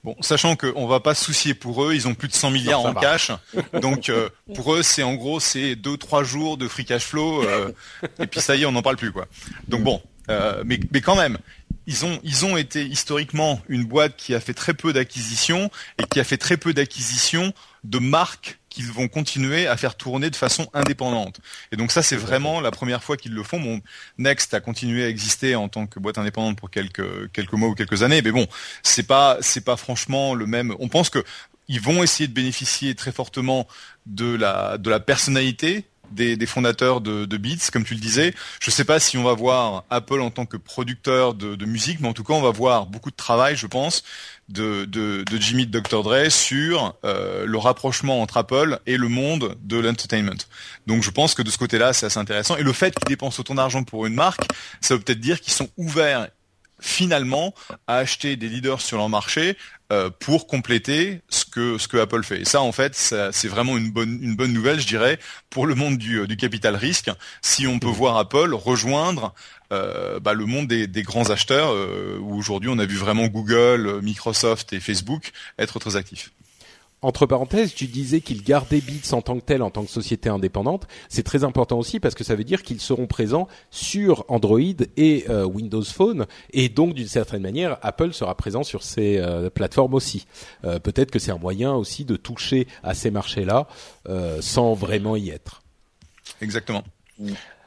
Bon, 0.03 0.15
sachant 0.21 0.55
qu'on 0.55 0.87
va 0.87 0.99
pas 0.99 1.13
se 1.13 1.23
soucier 1.25 1.53
pour 1.53 1.83
eux, 1.85 1.93
ils 1.93 2.07
ont 2.07 2.15
plus 2.15 2.27
de 2.27 2.33
100 2.33 2.49
milliards 2.51 2.81
Non, 2.83 2.89
en 2.89 2.93
va. 2.93 3.01
cash, 3.01 3.31
donc 3.81 4.09
euh, 4.09 4.29
pour 4.55 4.73
eux 4.73 4.81
c'est 4.81 5.03
en 5.03 5.13
gros 5.13 5.39
c'est 5.39 5.75
deux 5.75 5.95
trois 5.97 6.23
jours 6.23 6.57
de 6.57 6.67
free 6.67 6.85
cash 6.85 7.03
flow 7.05 7.43
euh, 7.43 7.71
et 8.19 8.25
puis 8.25 8.41
ça 8.41 8.55
y 8.55 8.63
est 8.63 8.65
on 8.65 8.71
n'en 8.71 8.81
parle 8.81 8.97
plus 8.97 9.11
quoi. 9.11 9.27
Donc 9.67 9.83
bon, 9.83 10.01
euh, 10.29 10.63
mais 10.65 10.79
mais 10.91 11.01
quand 11.01 11.15
même. 11.15 11.37
Ils 11.87 12.05
ont, 12.05 12.19
ils 12.23 12.45
ont 12.45 12.57
été 12.57 12.85
historiquement 12.85 13.59
une 13.67 13.83
boîte 13.85 14.15
qui 14.15 14.35
a 14.35 14.39
fait 14.39 14.53
très 14.53 14.75
peu 14.75 14.93
d'acquisitions 14.93 15.71
et 15.97 16.03
qui 16.03 16.19
a 16.19 16.23
fait 16.23 16.37
très 16.37 16.55
peu 16.55 16.73
d'acquisitions 16.73 17.53
de 17.83 17.97
marques 17.97 18.59
qu'ils 18.71 18.91
vont 18.91 19.07
continuer 19.09 19.67
à 19.67 19.77
faire 19.77 19.95
tourner 19.95 20.29
de 20.29 20.35
façon 20.35 20.67
indépendante. 20.73 21.41
Et 21.71 21.75
donc 21.75 21.91
ça, 21.91 22.01
c'est 22.01 22.15
vraiment 22.15 22.61
la 22.61 22.71
première 22.71 23.03
fois 23.03 23.17
qu'ils 23.17 23.33
le 23.33 23.43
font. 23.43 23.59
Bon, 23.59 23.81
Next 24.17 24.53
a 24.53 24.61
continué 24.61 25.03
à 25.03 25.09
exister 25.09 25.55
en 25.55 25.67
tant 25.67 25.85
que 25.85 25.99
boîte 25.99 26.17
indépendante 26.17 26.57
pour 26.57 26.71
quelques 26.71 27.31
quelques 27.33 27.53
mois 27.53 27.69
ou 27.69 27.75
quelques 27.75 28.01
années, 28.01 28.21
mais 28.23 28.31
bon, 28.31 28.47
c'est 28.81 29.05
pas 29.05 29.37
c'est 29.41 29.65
pas 29.65 29.75
franchement 29.75 30.33
le 30.33 30.47
même. 30.47 30.73
On 30.79 30.87
pense 30.87 31.09
que 31.09 31.23
ils 31.67 31.81
vont 31.81 32.01
essayer 32.01 32.27
de 32.27 32.33
bénéficier 32.33 32.95
très 32.95 33.11
fortement 33.11 33.67
de 34.05 34.33
la 34.35 34.77
de 34.77 34.89
la 34.89 35.01
personnalité 35.01 35.85
des, 36.11 36.45
fondateurs 36.45 37.01
de, 37.01 37.37
Beats, 37.37 37.69
comme 37.71 37.83
tu 37.83 37.93
le 37.93 37.99
disais. 37.99 38.33
Je 38.61 38.69
ne 38.69 38.73
sais 38.73 38.85
pas 38.85 38.99
si 38.99 39.17
on 39.17 39.23
va 39.23 39.33
voir 39.33 39.83
Apple 39.89 40.21
en 40.21 40.29
tant 40.29 40.45
que 40.45 40.57
producteur 40.57 41.33
de, 41.33 41.65
musique, 41.65 41.99
mais 41.99 42.07
en 42.07 42.13
tout 42.13 42.23
cas, 42.23 42.33
on 42.33 42.41
va 42.41 42.51
voir 42.51 42.85
beaucoup 42.85 43.11
de 43.11 43.15
travail, 43.15 43.55
je 43.55 43.67
pense, 43.67 44.03
de 44.49 44.87
Jimmy 45.39 45.65
de 45.65 45.79
Dr. 45.79 46.03
Dre 46.03 46.29
sur 46.29 46.95
euh, 47.05 47.45
le 47.45 47.57
rapprochement 47.57 48.21
entre 48.21 48.37
Apple 48.37 48.79
et 48.85 48.97
le 48.97 49.07
monde 49.07 49.57
de 49.61 49.77
l'entertainment. 49.77 50.45
Donc, 50.87 51.03
je 51.03 51.11
pense 51.11 51.33
que 51.33 51.41
de 51.41 51.49
ce 51.49 51.57
côté-là, 51.57 51.93
c'est 51.93 52.07
assez 52.07 52.19
intéressant. 52.19 52.57
Et 52.57 52.63
le 52.63 52.73
fait 52.73 52.93
qu'ils 52.95 53.07
dépensent 53.07 53.39
autant 53.39 53.55
d'argent 53.55 53.83
pour 53.83 54.05
une 54.05 54.15
marque, 54.15 54.41
ça 54.81 54.95
veut 54.95 55.01
peut-être 55.01 55.19
dire 55.19 55.39
qu'ils 55.39 55.53
sont 55.53 55.69
ouverts 55.77 56.27
finalement 56.81 57.53
à 57.87 57.97
acheter 57.97 58.35
des 58.35 58.49
leaders 58.49 58.81
sur 58.81 58.97
leur 58.97 59.07
marché 59.07 59.55
euh, 59.91 60.09
pour 60.09 60.47
compléter 60.47 61.21
ce 61.29 61.45
que 61.45 61.97
Apple 61.97 62.23
fait. 62.23 62.41
Et 62.41 62.45
ça, 62.45 62.61
en 62.61 62.71
fait, 62.71 62.95
c'est 62.95 63.47
vraiment 63.47 63.77
une 63.77 63.91
bonne 63.91 64.53
nouvelle, 64.53 64.79
je 64.79 64.87
dirais, 64.87 65.19
pour 65.49 65.67
le 65.67 65.75
monde 65.75 65.97
du, 65.97 66.37
capital 66.37 66.75
risque. 66.75 67.09
Si 67.41 67.67
on 67.67 67.77
peut 67.77 67.87
voir 67.87 68.17
Apple 68.17 68.53
rejoindre 68.53 69.33
euh, 69.71 70.19
bah, 70.19 70.33
le 70.33 70.45
monde 70.45 70.67
des, 70.67 70.87
des 70.87 71.03
grands 71.03 71.29
acheteurs, 71.29 71.71
euh, 71.73 72.17
où 72.19 72.37
aujourd'hui 72.37 72.69
on 72.69 72.79
a 72.79 72.85
vu 72.85 72.95
vraiment 72.95 73.27
Google, 73.27 73.99
Microsoft 74.01 74.73
et 74.73 74.79
Facebook 74.79 75.31
être 75.57 75.79
très 75.79 75.95
actifs. 75.95 76.31
Entre 77.03 77.25
parenthèses, 77.25 77.73
tu 77.73 77.87
disais 77.87 78.21
qu'ils 78.21 78.43
gardaient 78.43 78.79
Beats 78.79 79.13
en 79.15 79.23
tant 79.23 79.35
que 79.39 79.43
tel, 79.43 79.63
en 79.63 79.71
tant 79.71 79.83
que 79.83 79.89
société 79.89 80.29
indépendante. 80.29 80.87
C'est 81.09 81.23
très 81.23 81.43
important 81.43 81.79
aussi 81.79 81.99
parce 81.99 82.13
que 82.13 82.23
ça 82.23 82.35
veut 82.35 82.43
dire 82.43 82.61
qu'ils 82.61 82.79
seront 82.79 83.07
présents 83.07 83.47
sur 83.71 84.23
Android 84.27 84.59
et 84.97 85.25
euh, 85.27 85.43
Windows 85.45 85.83
Phone, 85.83 86.27
et 86.53 86.69
donc 86.69 86.93
d'une 86.93 87.07
certaine 87.07 87.41
manière, 87.41 87.79
Apple 87.81 88.13
sera 88.13 88.35
présent 88.35 88.61
sur 88.63 88.83
ces 88.83 89.17
euh, 89.17 89.49
plateformes 89.49 89.95
aussi. 89.95 90.27
Euh, 90.63 90.77
Peut-être 90.77 91.09
que 91.09 91.17
c'est 91.17 91.31
un 91.31 91.39
moyen 91.39 91.73
aussi 91.73 92.05
de 92.05 92.15
toucher 92.15 92.67
à 92.83 92.93
ces 92.93 93.09
marchés-là 93.09 93.67
euh, 94.07 94.39
sans 94.41 94.73
vraiment 94.75 95.15
y 95.15 95.29
être. 95.31 95.63
Exactement. 96.39 96.83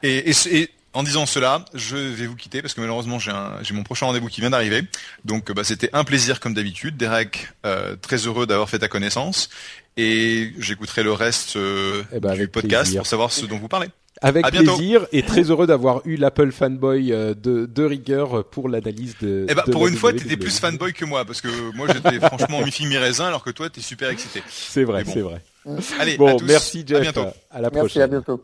Et, 0.01 0.29
et- 0.31 0.33
et 0.53 0.69
en 0.95 1.03
disant 1.03 1.25
cela, 1.27 1.63
je 1.75 1.95
vais 1.97 2.25
vous 2.25 2.35
quitter 2.35 2.61
parce 2.63 2.73
que 2.73 2.81
malheureusement 2.81 3.19
j'ai 3.19 3.31
un- 3.31 3.53
j'ai 3.61 3.73
mon 3.75 3.83
prochain 3.83 4.07
rendez-vous 4.07 4.27
qui 4.27 4.41
vient 4.41 4.49
d'arriver. 4.49 4.81
Donc 5.25 5.51
bah, 5.51 5.63
c'était 5.63 5.89
un 5.93 6.03
plaisir 6.03 6.39
comme 6.39 6.53
d'habitude. 6.55 6.97
Derek, 6.97 7.49
euh, 7.65 7.95
très 8.01 8.17
heureux 8.17 8.47
d'avoir 8.47 8.69
fait 8.69 8.79
ta 8.79 8.87
connaissance. 8.87 9.49
Et 9.97 10.51
j'écouterai 10.59 11.03
le 11.03 11.13
reste 11.13 11.55
euh, 11.55 12.03
Eh 12.13 12.19
ben, 12.19 12.33
du 12.33 12.47
podcast 12.49 12.83
plaisir. 12.83 13.01
pour 13.01 13.07
savoir 13.07 13.31
ce 13.31 13.45
dont 13.45 13.57
vous 13.57 13.69
parlez. 13.69 13.87
Avec 14.21 14.45
À 14.45 14.51
bientôt. 14.51 14.75
plaisir 14.77 15.05
et 15.11 15.23
très 15.23 15.43
heureux 15.43 15.67
d'avoir 15.67 16.01
eu 16.05 16.15
l'Apple 16.15 16.51
fanboy 16.51 17.11
euh, 17.13 17.33
de, 17.33 17.65
de 17.65 17.83
rigueur 17.83 18.45
pour 18.45 18.69
l'analyse 18.69 19.15
de. 19.21 19.45
Eh 19.49 19.53
ben, 19.55 19.63
de 19.67 19.71
pour 19.71 19.85
la 19.85 19.91
une 19.91 19.97
fois, 19.97 20.11
WWE. 20.11 20.17
t'étais 20.19 20.37
plus 20.37 20.57
fanboy 20.59 20.93
que 20.93 21.03
moi 21.05 21.25
parce 21.25 21.41
que 21.41 21.49
moi 21.75 21.87
j'étais 21.93 22.19
franchement 22.25 22.61
mi-fille 22.61 22.87
mi-raisin 22.87 23.25
alors 23.27 23.43
que 23.43 23.49
toi 23.51 23.69
t'es 23.69 23.81
super 23.81 24.09
excité. 24.09 24.41
C'est 24.49 24.83
vrai, 24.85 25.03
bon. 25.03 25.11
c'est 25.13 25.21
vrai. 25.21 25.41
Allez, 25.99 26.13
à 26.13 26.17
Bon, 26.17 26.37
tous, 26.37 26.45
merci 26.45 26.83
Jeff. 26.87 26.97
À 26.97 27.01
bientôt. 27.01 27.25
À 27.51 27.55
la 27.59 27.69
Merci, 27.69 27.77
prochaine. 27.79 28.01
à 28.03 28.07
bientôt. 28.07 28.43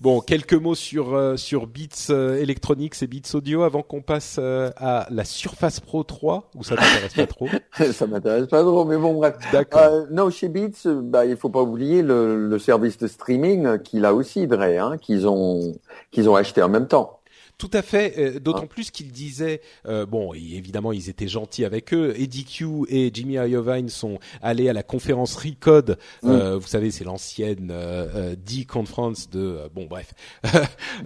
Bon, 0.00 0.20
quelques 0.20 0.54
mots 0.54 0.76
sur 0.76 1.14
euh, 1.14 1.36
sur 1.36 1.66
Beats 1.66 2.10
euh, 2.10 2.40
Electronics 2.40 3.02
et 3.02 3.08
Beats 3.08 3.34
Audio 3.34 3.64
avant 3.64 3.82
qu'on 3.82 4.00
passe 4.00 4.36
euh, 4.38 4.70
à 4.76 5.08
la 5.10 5.24
Surface 5.24 5.80
Pro 5.80 6.04
3 6.04 6.50
où 6.54 6.62
ça 6.62 6.76
t'intéresse 6.76 7.14
pas 7.14 7.26
trop. 7.26 7.48
Ça 7.92 8.06
m'intéresse 8.06 8.46
pas 8.46 8.62
trop, 8.62 8.84
mais 8.84 8.96
bon, 8.96 9.14
bref. 9.14 9.34
D'accord. 9.50 9.80
Euh, 9.80 10.06
non, 10.12 10.30
chez 10.30 10.48
Beats, 10.48 10.86
bah, 10.86 11.26
il 11.26 11.36
faut 11.36 11.48
pas 11.48 11.62
oublier 11.62 12.02
le, 12.02 12.48
le 12.48 12.58
service 12.60 12.96
de 12.98 13.08
streaming 13.08 13.80
qu'il 13.80 14.04
a 14.04 14.14
aussi, 14.14 14.46
Dre, 14.46 14.62
hein, 14.62 14.98
qu'ils 14.98 15.26
ont, 15.26 15.74
qu'ils 16.12 16.30
ont 16.30 16.36
acheté 16.36 16.62
en 16.62 16.68
même 16.68 16.86
temps. 16.86 17.17
Tout 17.58 17.70
à 17.72 17.82
fait. 17.82 18.14
euh, 18.18 18.38
D'autant 18.38 18.68
plus 18.68 18.92
qu'ils 18.92 19.10
disaient, 19.10 19.60
euh, 19.86 20.06
bon, 20.06 20.32
évidemment, 20.32 20.92
ils 20.92 21.08
étaient 21.10 21.26
gentils 21.26 21.64
avec 21.64 21.92
eux. 21.92 22.14
Eddie 22.16 22.44
Q 22.44 22.64
et 22.88 23.10
Jimmy 23.12 23.34
Iovine 23.34 23.88
sont 23.88 24.20
allés 24.42 24.68
à 24.68 24.72
la 24.72 24.84
conférence 24.84 25.34
Recode. 25.34 25.98
Euh, 26.24 26.56
Vous 26.56 26.68
savez, 26.68 26.92
c'est 26.92 27.02
l'ancienne 27.02 27.70
euh, 27.72 28.06
euh, 28.14 28.36
D-Conference 28.36 29.28
de, 29.28 29.40
euh, 29.40 29.68
bon, 29.74 29.86
bref. 29.86 30.14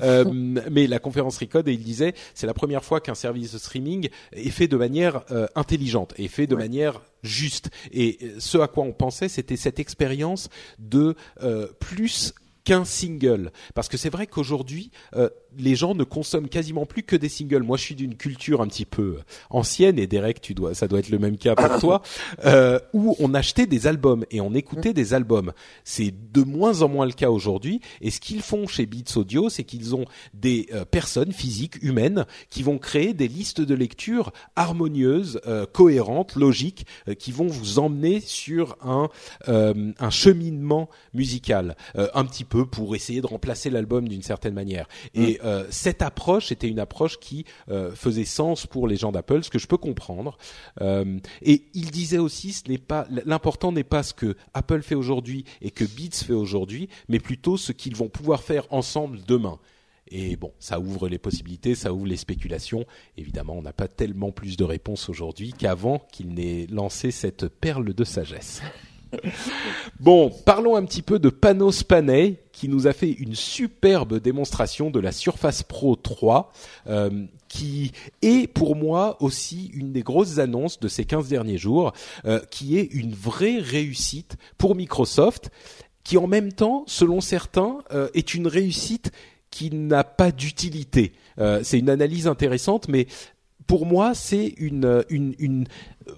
Euh, 0.03 0.24
mais 0.70 0.86
la 0.86 0.98
conférence 0.98 1.38
Recode, 1.38 1.68
et 1.68 1.72
ils 1.72 1.82
disaient, 1.82 2.14
c'est 2.34 2.46
la 2.46 2.55
première 2.55 2.82
fois 2.84 3.00
qu'un 3.00 3.14
service 3.14 3.53
de 3.53 3.59
streaming 3.59 4.09
est 4.32 4.50
fait 4.50 4.68
de 4.68 4.76
manière 4.76 5.22
euh, 5.30 5.46
intelligente, 5.55 6.12
est 6.18 6.28
fait 6.28 6.46
de 6.46 6.55
Ouais. 6.55 6.62
manière 6.62 7.03
juste. 7.22 7.70
Et 7.92 8.18
ce 8.38 8.59
à 8.59 8.68
quoi 8.68 8.84
on 8.84 8.92
pensait, 8.92 9.28
c'était 9.28 9.57
cette 9.57 9.78
expérience 9.78 10.48
de 10.78 11.14
euh, 11.42 11.68
plus 11.78 12.34
qu'un 12.64 12.84
single. 12.84 13.50
Parce 13.74 13.88
que 13.88 13.96
c'est 13.96 14.11
vrai 14.11 14.26
qu'aujourd'hui, 14.26 14.90
euh, 15.16 15.28
les 15.59 15.74
gens 15.74 15.94
ne 15.94 16.05
consomment 16.05 16.48
quasiment 16.48 16.86
plus 16.86 17.03
que 17.03 17.16
des 17.16 17.28
singles. 17.28 17.62
Moi, 17.62 17.76
je 17.76 17.82
suis 17.82 17.94
d'une 17.94 18.16
culture 18.16 18.61
un 18.61 18.66
petit 18.66 18.86
peu 18.86 19.18
ancienne 19.50 19.98
et 19.98 20.07
Derek, 20.07 20.40
tu 20.40 20.55
dois, 20.55 20.74
ça 20.74 20.88
doit 20.88 20.98
être 20.98 21.11
le 21.11 21.18
même 21.18 21.36
cas 21.36 21.55
pour 21.55 21.78
toi, 21.80 22.03
euh, 22.44 22.78
où 22.92 23.16
on 23.18 23.34
achetait 23.34 23.66
des 23.66 23.86
albums 23.86 24.24
et 24.30 24.40
on 24.40 24.55
écoutait 24.55 24.92
des 24.92 25.14
albums. 25.14 25.53
C'est 25.84 26.12
de 26.32 26.42
moins 26.42 26.82
en 26.82 26.88
moins 26.88 27.07
le 27.07 27.12
cas 27.12 27.30
aujourd'hui. 27.30 27.80
Et 28.00 28.11
ce 28.11 28.20
qu'ils 28.20 28.42
font 28.42 28.66
chez 28.66 28.86
Beats 28.86 29.16
Audio, 29.16 29.48
c'est 29.48 29.64
qu'ils 29.64 29.94
ont 29.94 30.05
des 30.34 30.68
euh, 30.72 30.84
personnes 30.84 31.32
physiques, 31.32 31.82
humaines, 31.82 32.26
qui 32.50 32.62
vont 32.62 32.78
créer 32.78 33.14
des 33.14 33.28
listes 33.28 33.61
de 33.61 33.74
lecture 33.74 34.32
harmonieuses, 34.57 35.40
euh, 35.46 35.66
cohérentes, 35.66 36.36
logiques, 36.36 36.86
euh, 37.09 37.14
qui 37.14 37.32
vont 37.32 37.46
vous 37.46 37.78
emmener 37.78 38.20
sur 38.20 38.76
un 38.82 39.09
un 39.46 40.11
cheminement 40.11 40.88
musical, 41.14 41.76
un 41.94 42.24
petit 42.24 42.44
peu 42.44 42.66
pour 42.66 42.94
essayer 42.94 43.20
de 43.20 43.26
remplacer 43.26 43.70
l'album 43.70 44.09
d'une 44.09 44.22
certaine 44.22 44.55
manière. 44.55 44.86
Et 45.14 45.38
mm. 45.43 45.66
cette 45.70 46.03
approche 46.03 46.53
était 46.53 46.68
une 46.68 46.78
approche 46.78 47.18
qui 47.18 47.45
faisait 47.95 48.24
sens 48.24 48.66
pour 48.66 48.86
les 48.86 48.97
gens 48.97 49.12
d'Apple, 49.12 49.43
ce 49.43 49.51
que 49.51 49.59
je 49.59 49.66
peux 49.66 49.76
comprendre. 49.76 50.36
et 50.80 51.64
il 51.74 51.90
disait 51.90 52.18
aussi, 52.18 52.53
ce 52.53 52.68
n'est 52.68 52.78
pas 52.78 53.07
l'important 53.26 53.72
n'est 53.72 53.84
pas 53.84 54.03
ce 54.03 54.14
que 54.14 54.36
Apple 54.55 54.82
fait 54.82 54.95
aujourd'hui 54.95 55.45
et 55.61 55.70
que 55.70 55.84
Beats 55.84 56.24
fait 56.24 56.32
aujourd'hui, 56.32 56.88
mais 57.09 57.18
plutôt 57.18 57.57
ce 57.57 57.72
qu'ils 57.72 57.97
vont 57.97 58.09
pouvoir 58.09 58.43
faire 58.43 58.66
ensemble 58.70 59.20
demain. 59.26 59.59
Et 60.09 60.36
bon, 60.36 60.53
ça 60.59 60.78
ouvre 60.78 61.09
les 61.09 61.18
possibilités, 61.18 61.74
ça 61.74 61.93
ouvre 61.95 62.07
les 62.07 62.16
spéculations. 62.16 62.84
Évidemment, 63.16 63.55
on 63.55 63.62
n'a 63.62 63.72
pas 63.72 63.88
tellement 63.88 64.30
plus 64.30 64.57
de 64.57 64.64
réponses 64.64 65.09
aujourd'hui 65.09 65.55
qu'avant 65.57 66.01
qu'il 66.12 66.34
n'ait 66.34 66.66
lancé 66.70 67.11
cette 67.11 67.49
perle 67.49 67.95
de 67.95 68.05
sagesse. 68.05 68.61
Bon, 70.00 70.30
parlons 70.44 70.76
un 70.76 70.84
petit 70.84 71.02
peu 71.02 71.18
de 71.18 71.28
Panos 71.28 71.82
Panay 71.82 72.36
qui 72.52 72.68
nous 72.68 72.86
a 72.86 72.92
fait 72.92 73.10
une 73.10 73.34
superbe 73.34 74.20
démonstration 74.20 74.90
de 74.90 75.00
la 75.00 75.12
Surface 75.12 75.62
Pro 75.62 75.96
3 75.96 76.52
euh, 76.86 77.24
qui 77.48 77.92
est 78.22 78.46
pour 78.46 78.76
moi 78.76 79.16
aussi 79.20 79.70
une 79.74 79.92
des 79.92 80.02
grosses 80.02 80.38
annonces 80.38 80.80
de 80.80 80.88
ces 80.88 81.04
15 81.04 81.28
derniers 81.28 81.58
jours, 81.58 81.92
euh, 82.24 82.40
qui 82.50 82.78
est 82.78 82.88
une 82.92 83.14
vraie 83.14 83.58
réussite 83.58 84.36
pour 84.58 84.74
Microsoft 84.74 85.50
qui 86.04 86.18
en 86.18 86.26
même 86.26 86.52
temps, 86.52 86.84
selon 86.86 87.20
certains, 87.20 87.78
euh, 87.92 88.08
est 88.14 88.34
une 88.34 88.48
réussite 88.48 89.12
qui 89.50 89.70
n'a 89.70 90.02
pas 90.02 90.32
d'utilité. 90.32 91.12
C'est 91.62 91.78
une 91.78 91.90
analyse 91.90 92.26
intéressante, 92.26 92.88
mais 92.88 93.06
pour 93.66 93.84
moi, 93.84 94.14
c'est 94.14 94.54
une, 94.56 95.04
une, 95.10 95.34
une 95.38 95.66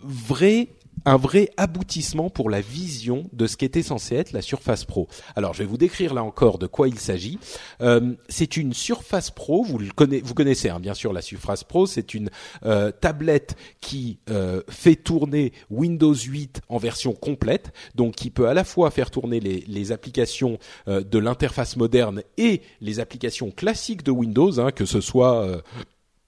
vraie 0.02 0.68
un 1.04 1.16
vrai 1.16 1.50
aboutissement 1.56 2.30
pour 2.30 2.50
la 2.50 2.60
vision 2.60 3.28
de 3.32 3.46
ce 3.46 3.56
qu'était 3.56 3.82
censé 3.82 4.16
être 4.16 4.32
la 4.32 4.42
Surface 4.42 4.84
Pro. 4.84 5.08
Alors, 5.36 5.54
je 5.54 5.60
vais 5.60 5.68
vous 5.68 5.76
décrire 5.76 6.14
là 6.14 6.22
encore 6.22 6.58
de 6.58 6.66
quoi 6.66 6.88
il 6.88 6.98
s'agit. 6.98 7.38
Euh, 7.80 8.14
c'est 8.28 8.56
une 8.56 8.72
Surface 8.72 9.30
Pro, 9.30 9.62
vous 9.62 9.78
le 9.78 9.90
connaissez, 9.90 10.22
vous 10.24 10.34
connaissez 10.34 10.68
hein, 10.68 10.80
bien 10.80 10.94
sûr 10.94 11.12
la 11.12 11.22
Surface 11.22 11.64
Pro. 11.64 11.86
C'est 11.86 12.14
une 12.14 12.30
euh, 12.64 12.90
tablette 12.90 13.56
qui 13.80 14.18
euh, 14.30 14.62
fait 14.68 14.96
tourner 14.96 15.52
Windows 15.70 16.14
8 16.14 16.62
en 16.68 16.78
version 16.78 17.12
complète, 17.12 17.72
donc 17.94 18.14
qui 18.14 18.30
peut 18.30 18.48
à 18.48 18.54
la 18.54 18.64
fois 18.64 18.90
faire 18.90 19.10
tourner 19.10 19.40
les, 19.40 19.64
les 19.66 19.92
applications 19.92 20.58
euh, 20.88 21.02
de 21.02 21.18
l'interface 21.18 21.76
moderne 21.76 22.22
et 22.36 22.62
les 22.80 23.00
applications 23.00 23.50
classiques 23.50 24.02
de 24.02 24.10
Windows, 24.10 24.60
hein, 24.60 24.70
que 24.70 24.84
ce 24.84 25.00
soit 25.00 25.44
euh, 25.44 25.60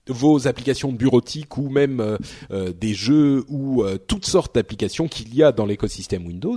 vos 0.09 0.47
applications 0.47 0.93
de 0.93 0.97
bureautique 0.97 1.57
ou 1.59 1.69
même 1.69 2.01
euh, 2.01 2.17
euh, 2.51 2.73
des 2.73 2.95
jeux 2.95 3.45
ou 3.49 3.83
euh, 3.83 3.99
toutes 3.99 4.27
sortes 4.27 4.55
d'applications 4.55 5.09
qu'il 5.09 5.35
y 5.35 5.43
a 5.43 5.53
dans 5.53 5.67
l'écosystème 5.67 6.27
Windows 6.27 6.57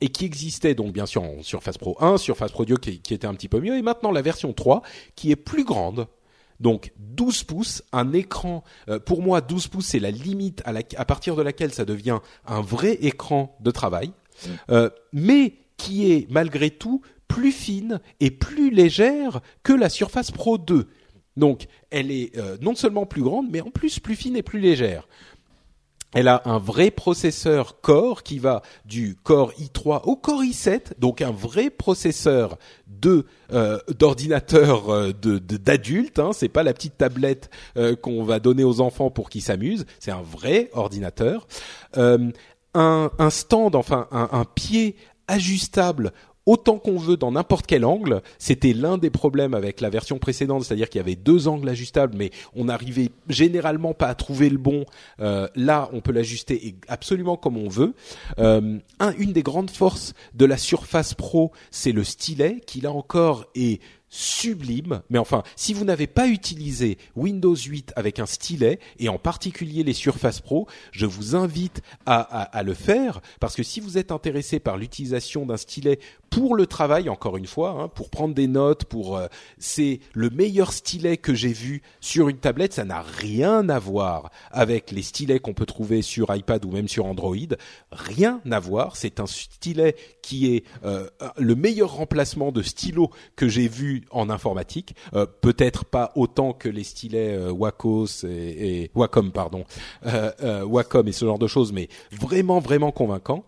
et 0.00 0.08
qui 0.08 0.24
existaient 0.24 0.74
donc 0.74 0.92
bien 0.92 1.06
sûr 1.06 1.22
en 1.22 1.42
Surface 1.42 1.78
Pro 1.78 1.96
1, 2.00 2.18
Surface 2.18 2.52
Pro 2.52 2.64
2 2.64 2.76
qui, 2.76 3.00
qui, 3.00 3.14
était 3.14 3.26
un 3.26 3.34
petit 3.34 3.48
peu 3.48 3.60
mieux 3.60 3.76
et 3.76 3.82
maintenant 3.82 4.10
la 4.10 4.22
version 4.22 4.52
3 4.52 4.82
qui 5.14 5.30
est 5.30 5.36
plus 5.36 5.64
grande. 5.64 6.06
Donc 6.58 6.92
12 6.98 7.44
pouces, 7.44 7.82
un 7.92 8.12
écran. 8.12 8.64
pour 9.06 9.22
moi, 9.22 9.40
12 9.40 9.68
pouces 9.68 9.86
c'est 9.86 9.98
la 9.98 10.10
limite 10.10 10.62
à, 10.64 10.72
la, 10.72 10.80
à, 10.96 11.04
partir 11.04 11.36
de 11.36 11.42
laquelle 11.42 11.72
ça 11.72 11.84
devient 11.84 12.18
un 12.46 12.60
vrai 12.60 12.98
écran 13.00 13.56
de 13.60 13.70
travail, 13.70 14.12
mmh. 14.46 14.74
mais 15.12 15.54
qui 15.78 16.12
est 16.12 16.26
malgré 16.30 16.70
tout 16.70 17.00
plus 17.28 17.52
fine 17.52 18.00
et 18.18 18.30
plus 18.30 18.70
légère 18.70 19.40
que 19.62 19.72
la 19.72 19.88
Surface 19.88 20.30
Pro 20.30 20.58
2 20.58 20.88
donc, 21.40 21.66
elle 21.90 22.12
est 22.12 22.36
euh, 22.38 22.56
non 22.60 22.76
seulement 22.76 23.06
plus 23.06 23.22
grande, 23.22 23.48
mais 23.50 23.60
en 23.60 23.70
plus 23.70 23.98
plus 23.98 24.14
fine 24.14 24.36
et 24.36 24.42
plus 24.42 24.60
légère. 24.60 25.08
Elle 26.12 26.26
a 26.26 26.42
un 26.44 26.58
vrai 26.58 26.90
processeur 26.90 27.80
Core 27.80 28.24
qui 28.24 28.40
va 28.40 28.62
du 28.84 29.16
Core 29.22 29.52
i3 29.52 30.02
au 30.04 30.16
Core 30.16 30.42
i7, 30.42 30.98
donc 30.98 31.22
un 31.22 31.30
vrai 31.30 31.70
processeur 31.70 32.58
de 32.88 33.26
euh, 33.52 33.78
d'ordinateur 33.96 34.90
euh, 34.90 35.12
de 35.12 35.38
d'adulte. 35.38 36.18
Hein, 36.18 36.30
c'est 36.32 36.48
pas 36.48 36.64
la 36.64 36.74
petite 36.74 36.98
tablette 36.98 37.48
qu'on 38.02 38.24
va 38.24 38.40
donner 38.40 38.64
aux 38.64 38.80
enfants 38.80 39.10
pour 39.10 39.30
qu'ils 39.30 39.42
s'amusent. 39.42 39.86
C'est 39.98 40.10
un 40.10 40.22
vrai 40.22 40.68
ordinateur. 40.72 41.46
un, 41.94 43.30
stand, 43.30 43.76
enfin 43.76 44.08
un 44.10 44.44
pied 44.44 44.96
ajustable 45.28 46.12
autant 46.46 46.78
qu'on 46.78 46.96
veut 46.96 47.16
dans 47.16 47.32
n'importe 47.32 47.66
quel 47.66 47.84
angle. 47.84 48.22
C'était 48.38 48.72
l'un 48.72 48.98
des 48.98 49.10
problèmes 49.10 49.54
avec 49.54 49.80
la 49.80 49.90
version 49.90 50.18
précédente, 50.18 50.64
c'est-à-dire 50.64 50.88
qu'il 50.88 50.98
y 50.98 51.02
avait 51.02 51.16
deux 51.16 51.48
angles 51.48 51.68
ajustables, 51.68 52.16
mais 52.16 52.30
on 52.54 52.64
n'arrivait 52.64 53.10
généralement 53.28 53.94
pas 53.94 54.08
à 54.08 54.14
trouver 54.14 54.48
le 54.50 54.58
bon. 54.58 54.84
Euh, 55.20 55.48
là, 55.54 55.88
on 55.92 56.00
peut 56.00 56.12
l'ajuster 56.12 56.76
absolument 56.88 57.36
comme 57.36 57.56
on 57.56 57.68
veut. 57.68 57.94
Euh, 58.38 58.78
un, 58.98 59.12
une 59.18 59.32
des 59.32 59.42
grandes 59.42 59.70
forces 59.70 60.14
de 60.34 60.44
la 60.44 60.56
Surface 60.56 61.14
Pro, 61.14 61.52
c'est 61.70 61.92
le 61.92 62.04
stylet, 62.04 62.60
qui 62.66 62.80
là 62.80 62.92
encore 62.92 63.46
est 63.54 63.80
sublime. 64.10 65.02
Mais 65.08 65.18
enfin, 65.18 65.42
si 65.56 65.72
vous 65.72 65.84
n'avez 65.84 66.06
pas 66.06 66.26
utilisé 66.26 66.98
Windows 67.16 67.54
8 67.54 67.92
avec 67.96 68.18
un 68.18 68.26
stylet, 68.26 68.80
et 68.98 69.08
en 69.08 69.18
particulier 69.18 69.84
les 69.84 69.92
Surface 69.92 70.40
Pro, 70.40 70.66
je 70.92 71.06
vous 71.06 71.36
invite 71.36 71.80
à, 72.06 72.20
à, 72.20 72.42
à 72.42 72.62
le 72.62 72.74
faire, 72.74 73.20
parce 73.38 73.54
que 73.54 73.62
si 73.62 73.80
vous 73.80 73.96
êtes 73.96 74.12
intéressé 74.12 74.58
par 74.58 74.76
l'utilisation 74.76 75.46
d'un 75.46 75.56
stylet 75.56 76.00
pour 76.30 76.54
le 76.54 76.66
travail, 76.66 77.08
encore 77.08 77.36
une 77.36 77.46
fois, 77.46 77.70
hein, 77.70 77.88
pour 77.88 78.08
prendre 78.08 78.34
des 78.34 78.46
notes, 78.46 78.84
pour 78.84 79.16
euh, 79.16 79.26
c'est 79.58 80.00
le 80.12 80.30
meilleur 80.30 80.72
stylet 80.72 81.16
que 81.16 81.34
j'ai 81.34 81.52
vu 81.52 81.82
sur 82.00 82.28
une 82.28 82.38
tablette. 82.38 82.72
Ça 82.72 82.84
n'a 82.84 83.02
rien 83.02 83.68
à 83.68 83.78
voir 83.78 84.30
avec 84.50 84.92
les 84.92 85.02
stylets 85.02 85.40
qu'on 85.40 85.54
peut 85.54 85.66
trouver 85.66 86.02
sur 86.02 86.34
iPad 86.34 86.64
ou 86.64 86.70
même 86.70 86.88
sur 86.88 87.06
Android. 87.06 87.36
Rien 87.90 88.40
à 88.50 88.60
voir. 88.60 88.96
C'est 88.96 89.20
un 89.20 89.26
stylet 89.26 89.96
qui 90.22 90.54
est 90.54 90.64
euh, 90.84 91.08
le 91.36 91.54
meilleur 91.54 91.94
remplacement 91.94 92.52
de 92.52 92.62
stylo 92.62 93.10
que 93.36 93.48
j'ai 93.48 93.68
vu 93.68 94.04
en 94.10 94.30
informatique. 94.30 94.94
Euh, 95.14 95.26
Peut-être 95.40 95.84
pas 95.84 96.12
autant 96.16 96.52
que 96.52 96.68
les 96.68 96.84
stylets 96.84 97.34
euh, 97.34 97.50
Wacom, 97.50 99.32
pardon, 99.32 99.64
Wacom 100.02 101.08
et 101.08 101.12
ce 101.12 101.24
genre 101.24 101.38
de 101.38 101.46
choses, 101.46 101.72
mais 101.72 101.88
vraiment 102.12 102.60
vraiment 102.60 102.92
convaincant. 102.92 103.44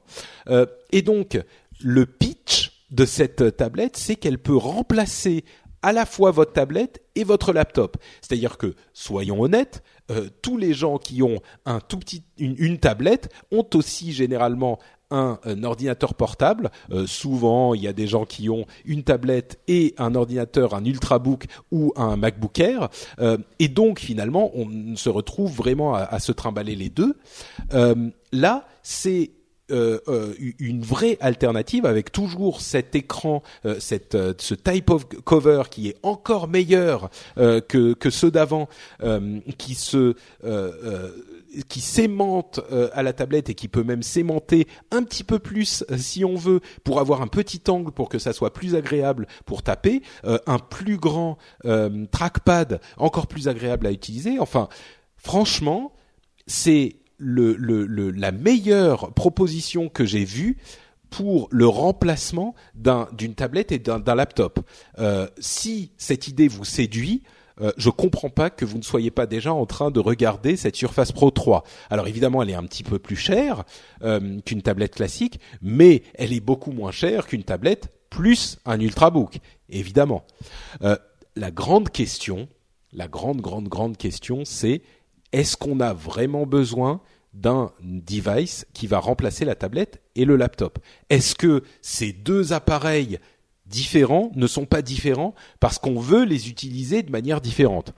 et 0.91 1.03
donc 1.03 1.39
le 1.81 2.07
pitch 2.07 2.87
de 2.91 3.05
cette 3.05 3.57
tablette, 3.57 3.97
c'est 3.97 4.17
qu'elle 4.17 4.39
peut 4.39 4.57
remplacer 4.57 5.45
à 5.83 5.93
la 5.93 6.07
fois 6.07 6.31
votre 6.31 6.53
tablette 6.53 7.03
et 7.15 7.25
votre 7.25 7.53
laptop. 7.53 7.97
C'est-à-dire 8.21 8.57
que, 8.57 8.75
soyons 8.93 9.41
honnêtes, 9.41 9.83
tous 10.43 10.57
les 10.57 10.75
gens 10.75 10.99
qui 10.99 11.23
ont 11.23 11.41
un 11.65 11.81
tout 11.81 11.99
petit, 11.99 12.23
une, 12.39 12.79
tablette 12.79 13.33
ont 13.51 13.67
aussi 13.75 14.13
généralement 14.13 14.79
un, 15.13 15.65
ordinateur 15.65 16.15
portable. 16.15 16.71
Euh, 16.91 17.07
souvent, 17.07 17.75
il 17.75 17.83
y 17.83 17.89
a 17.89 17.93
des 17.93 18.07
gens 18.07 18.25
qui 18.25 18.49
ont 18.49 18.67
une 18.85 19.03
tablette 19.03 19.61
et 19.69 19.95
un 19.99 20.15
ordinateur, 20.15 20.75
un 20.75 20.85
ultrabook 20.85 21.47
ou 21.71 21.93
un 21.97 22.17
MacBook 22.17 22.59
Air. 22.59 22.89
Euh, 23.21 23.39
et 23.59 23.69
donc, 23.69 24.01
finalement, 24.01 24.51
on 24.55 24.97
se 24.97 25.09
retrouve 25.09 25.55
vraiment 25.55 25.95
à, 25.95 26.19
se 26.19 26.33
trimballer 26.33 26.77
les 26.77 26.89
deux. 26.89 27.17
Euh, 27.75 28.11
là, 28.33 28.67
c'est 28.83 29.33
une 30.59 30.83
vraie 30.83 31.17
alternative 31.21 31.87
avec 31.87 32.13
toujours 32.13 32.61
cet 32.61 32.95
écran, 32.95 33.43
ce 33.65 34.55
type 34.55 34.91
of 34.91 35.07
cover 35.25 35.63
qui 35.71 35.89
est 35.89 35.97
encore 36.03 36.47
meilleur 36.47 37.09
que 37.37 38.11
ceux 38.11 38.31
d'avant, 38.31 38.69
qui 39.57 39.75
se 39.75 40.15
qui 41.69 41.81
s'aimante 41.81 42.61
à 42.93 43.03
la 43.03 43.13
tablette 43.13 43.51
et 43.51 43.55
qui 43.55 43.69
peut 43.69 43.83
même 43.83 44.03
s'aimanter 44.03 44.67
un 44.91 45.03
petit 45.03 45.25
peu 45.25 45.39
plus 45.39 45.85
si 45.97 46.25
on 46.25 46.37
veut 46.37 46.61
pour 46.85 47.01
avoir 47.01 47.23
un 47.23 47.27
petit 47.27 47.63
angle 47.69 47.93
pour 47.93 48.09
que 48.09 48.19
ça 48.19 48.33
soit 48.33 48.53
plus 48.53 48.75
agréable 48.75 49.27
pour 49.45 49.63
taper, 49.63 50.03
un 50.25 50.59
plus 50.59 50.97
grand 50.97 51.39
trackpad 52.11 52.81
encore 52.97 53.27
plus 53.27 53.49
agréable 53.49 53.87
à 53.87 53.93
utiliser. 53.93 54.39
Enfin, 54.39 54.69
franchement, 55.17 55.93
c'est 56.47 56.97
le, 57.19 58.11
la 58.11 58.33
meilleure 58.33 59.13
proposition 59.15 59.89
que 59.89 60.05
j'ai 60.05 60.25
vue 60.25 60.59
pour 61.11 61.49
le 61.51 61.67
remplacement 61.67 62.55
d'une 62.75 63.35
tablette 63.35 63.71
et 63.71 63.79
d'un 63.79 64.15
laptop. 64.15 64.61
Euh, 64.99 65.29
si 65.39 65.93
cette 65.99 66.27
idée 66.27 66.49
vous 66.49 66.65
séduit, 66.65 67.23
euh, 67.63 67.73
je 67.77 67.91
comprends 67.91 68.31
pas 68.31 68.51
que 68.51 68.65
vous 68.65 68.79
ne 68.79 68.83
soyez 68.83 69.11
pas 69.11 69.27
déjà 69.27 69.53
en 69.53 69.67
train 69.67 69.91
de 69.91 70.01
regarder 70.01 70.57
cette 70.57 70.77
Surface 70.77 71.13
Pro 71.13 71.31
3. 71.31 71.65
Alors 71.91 72.09
évidemment, 72.09 72.43
elle 72.43 72.51
est 72.51 72.55
un 72.55 72.65
petit 72.65 72.83
peu 72.83 72.99
plus 72.99 73.17
chère 73.17 73.65
euh, 74.03 74.41
qu'une 74.45 74.63
tablette 74.63 74.97
classique, 74.97 75.41
mais 75.61 76.03
elle 76.15 76.33
est 76.33 76.41
beaucoup 76.41 76.73
moins 76.73 76.91
chère 76.91 77.27
qu'une 77.27 77.45
tablette 77.45 77.93
plus 78.11 78.59
un 78.67 78.79
ultrabook, 78.81 79.39
évidemment. 79.69 80.25
Euh, 80.83 80.97
la 81.37 81.51
grande 81.51 81.89
question, 81.89 82.49
la 82.93 83.09
grande, 83.09 83.41
grande, 83.41 83.69
grande 83.69 83.97
question, 83.97 84.45
c'est 84.45 84.83
est-ce 85.33 85.57
qu'on 85.57 85.81
a 85.81 85.95
vraiment 85.95 86.45
besoin 86.45 87.01
d'un 87.33 87.73
device 87.81 88.67
qui 88.75 88.87
va 88.87 88.99
remplacer 88.99 89.47
la 89.47 89.55
tablette 89.55 90.03
et 90.15 90.27
le 90.27 90.37
laptop? 90.37 90.79
Est-ce 91.09 91.35
que 91.35 91.63
ces 91.81 92.13
deux 92.13 92.53
appareils 92.53 93.19
différents 93.73 94.31
ne 94.37 94.47
sont 94.47 94.67
pas 94.67 94.83
différents 94.83 95.35
parce 95.59 95.79
qu'on 95.79 95.99
veut 95.99 96.25
les 96.25 96.49
utiliser 96.49 97.03
de 97.03 97.11
manière 97.11 97.41
différente. 97.41 97.95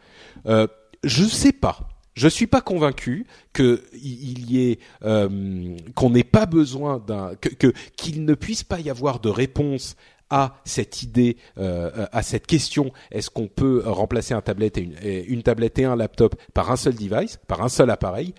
Euh, 0.46 0.66
Je 1.02 1.24
ne 1.24 1.28
sais 1.28 1.52
pas. 1.52 1.88
Je 2.14 2.28
suis 2.28 2.46
pas 2.46 2.60
convaincu 2.60 3.26
que 3.52 3.82
y 3.92 4.70
ait 4.70 4.78
euh, 5.04 5.76
qu'on 5.96 6.10
n'ait 6.10 6.22
pas 6.22 6.46
besoin 6.46 7.04
qu'il 7.96 8.24
ne 8.24 8.34
puisse 8.34 8.62
pas 8.62 8.78
y 8.78 8.88
avoir 8.88 9.18
de 9.18 9.28
réponse 9.28 9.96
à 10.30 10.56
cette 10.64 11.02
idée, 11.02 11.36
euh, 11.58 12.06
à 12.12 12.22
cette 12.22 12.46
question, 12.46 12.92
est-ce 13.10 13.30
qu'on 13.30 13.48
peut 13.48 13.82
remplacer 13.84 14.32
une, 14.32 14.94
une, 15.02 15.42
tablette 15.42 15.78
et 15.78 15.84
un 15.84 15.96
laptop 15.96 16.36
par 16.54 16.70
un 16.70 16.76
seul 16.76 16.94
device, 16.94 17.38
par 17.48 17.62
un 17.62 17.68
seul 17.68 17.90
appareil? 17.90 18.32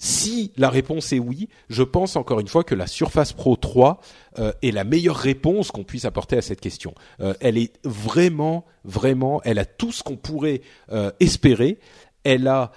Si 0.00 0.52
la 0.56 0.70
réponse 0.70 1.12
est 1.12 1.18
oui, 1.18 1.48
je 1.68 1.82
pense 1.82 2.14
encore 2.14 2.38
une 2.38 2.46
fois 2.46 2.62
que 2.62 2.76
la 2.76 2.86
Surface 2.86 3.32
Pro 3.32 3.56
3 3.56 4.00
euh, 4.38 4.52
est 4.62 4.70
la 4.70 4.84
meilleure 4.84 5.16
réponse 5.16 5.72
qu'on 5.72 5.82
puisse 5.82 6.04
apporter 6.04 6.36
à 6.36 6.42
cette 6.42 6.60
question. 6.60 6.94
Euh, 7.20 7.34
elle 7.40 7.58
est 7.58 7.72
vraiment, 7.82 8.64
vraiment, 8.84 9.42
elle 9.42 9.58
a 9.58 9.64
tout 9.64 9.90
ce 9.90 10.04
qu'on 10.04 10.16
pourrait 10.16 10.62
euh, 10.92 11.10
espérer. 11.18 11.80
Elle 12.22 12.46
a 12.46 12.72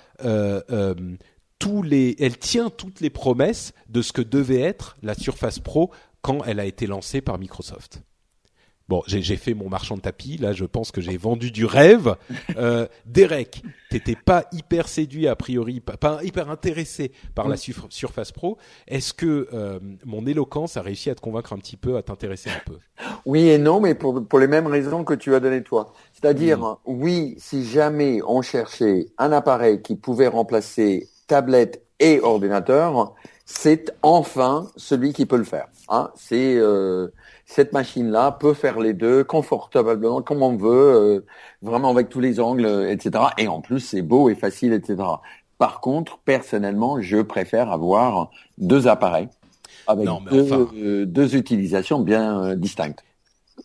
tous 1.59 1.83
les, 1.83 2.15
elle 2.19 2.37
tient 2.37 2.69
toutes 2.69 3.01
les 3.01 3.09
promesses 3.09 3.73
de 3.89 4.01
ce 4.01 4.13
que 4.13 4.21
devait 4.21 4.61
être 4.61 4.97
la 5.03 5.13
Surface 5.13 5.59
Pro 5.59 5.91
quand 6.21 6.43
elle 6.45 6.59
a 6.59 6.65
été 6.65 6.87
lancée 6.87 7.21
par 7.21 7.37
Microsoft. 7.37 8.01
Bon, 8.91 9.03
j'ai 9.07 9.37
fait 9.37 9.53
mon 9.53 9.69
marchand 9.69 9.95
de 9.95 10.01
tapis. 10.01 10.35
Là, 10.35 10.51
je 10.51 10.65
pense 10.65 10.91
que 10.91 10.99
j'ai 10.99 11.15
vendu 11.15 11.49
du 11.49 11.65
rêve. 11.65 12.15
Euh, 12.57 12.85
Derek, 13.05 13.63
t'étais 13.89 14.15
pas 14.15 14.43
hyper 14.51 14.89
séduit 14.89 15.27
a 15.27 15.35
priori, 15.35 15.79
pas, 15.79 16.19
hyper 16.21 16.49
intéressé 16.49 17.13
par 17.33 17.47
la 17.47 17.55
Surface 17.55 18.31
Pro. 18.33 18.57
Est-ce 18.87 19.13
que 19.13 19.47
euh, 19.53 19.79
mon 20.05 20.25
éloquence 20.25 20.75
a 20.75 20.81
réussi 20.81 21.09
à 21.09 21.15
te 21.15 21.21
convaincre 21.21 21.53
un 21.53 21.57
petit 21.57 21.77
peu, 21.77 21.95
à 21.95 22.03
t'intéresser 22.03 22.49
un 22.49 22.61
peu? 22.65 22.77
Oui 23.25 23.47
et 23.47 23.57
non, 23.57 23.79
mais 23.79 23.95
pour, 23.95 24.27
pour 24.27 24.39
les 24.39 24.47
mêmes 24.47 24.67
raisons 24.67 25.05
que 25.05 25.13
tu 25.13 25.33
as 25.33 25.39
donné 25.39 25.63
toi. 25.63 25.93
C'est-à-dire, 26.13 26.59
mm. 26.59 26.77
oui, 26.85 27.35
si 27.37 27.65
jamais 27.65 28.19
on 28.27 28.41
cherchait 28.41 29.05
un 29.17 29.31
appareil 29.31 29.81
qui 29.81 29.95
pouvait 29.95 30.27
remplacer 30.27 31.07
tablette 31.27 31.85
et 31.99 32.19
ordinateur, 32.19 33.15
c'est 33.45 33.93
enfin 34.01 34.67
celui 34.75 35.13
qui 35.13 35.25
peut 35.25 35.37
le 35.37 35.45
faire. 35.45 35.67
Hein. 35.87 36.11
C'est 36.15 36.57
euh, 36.57 37.07
cette 37.53 37.73
machine-là 37.73 38.31
peut 38.31 38.53
faire 38.53 38.79
les 38.79 38.93
deux 38.93 39.25
confortablement, 39.25 40.21
comme 40.21 40.41
on 40.41 40.55
veut, 40.55 40.69
euh, 40.69 41.25
vraiment 41.61 41.89
avec 41.89 42.07
tous 42.07 42.21
les 42.21 42.39
angles, 42.39 42.65
etc. 42.89 43.25
Et 43.37 43.49
en 43.49 43.59
plus, 43.59 43.81
c'est 43.81 44.01
beau 44.01 44.29
et 44.29 44.35
facile, 44.35 44.71
etc. 44.71 44.95
Par 45.57 45.81
contre, 45.81 46.19
personnellement, 46.19 47.01
je 47.01 47.17
préfère 47.17 47.69
avoir 47.69 48.31
deux 48.57 48.87
appareils 48.87 49.27
avec 49.85 50.07
euh, 50.07 51.05
deux, 51.05 51.35
utilisations 51.35 51.99
bien 51.99 52.41
euh, 52.41 52.55
distinctes. 52.55 53.03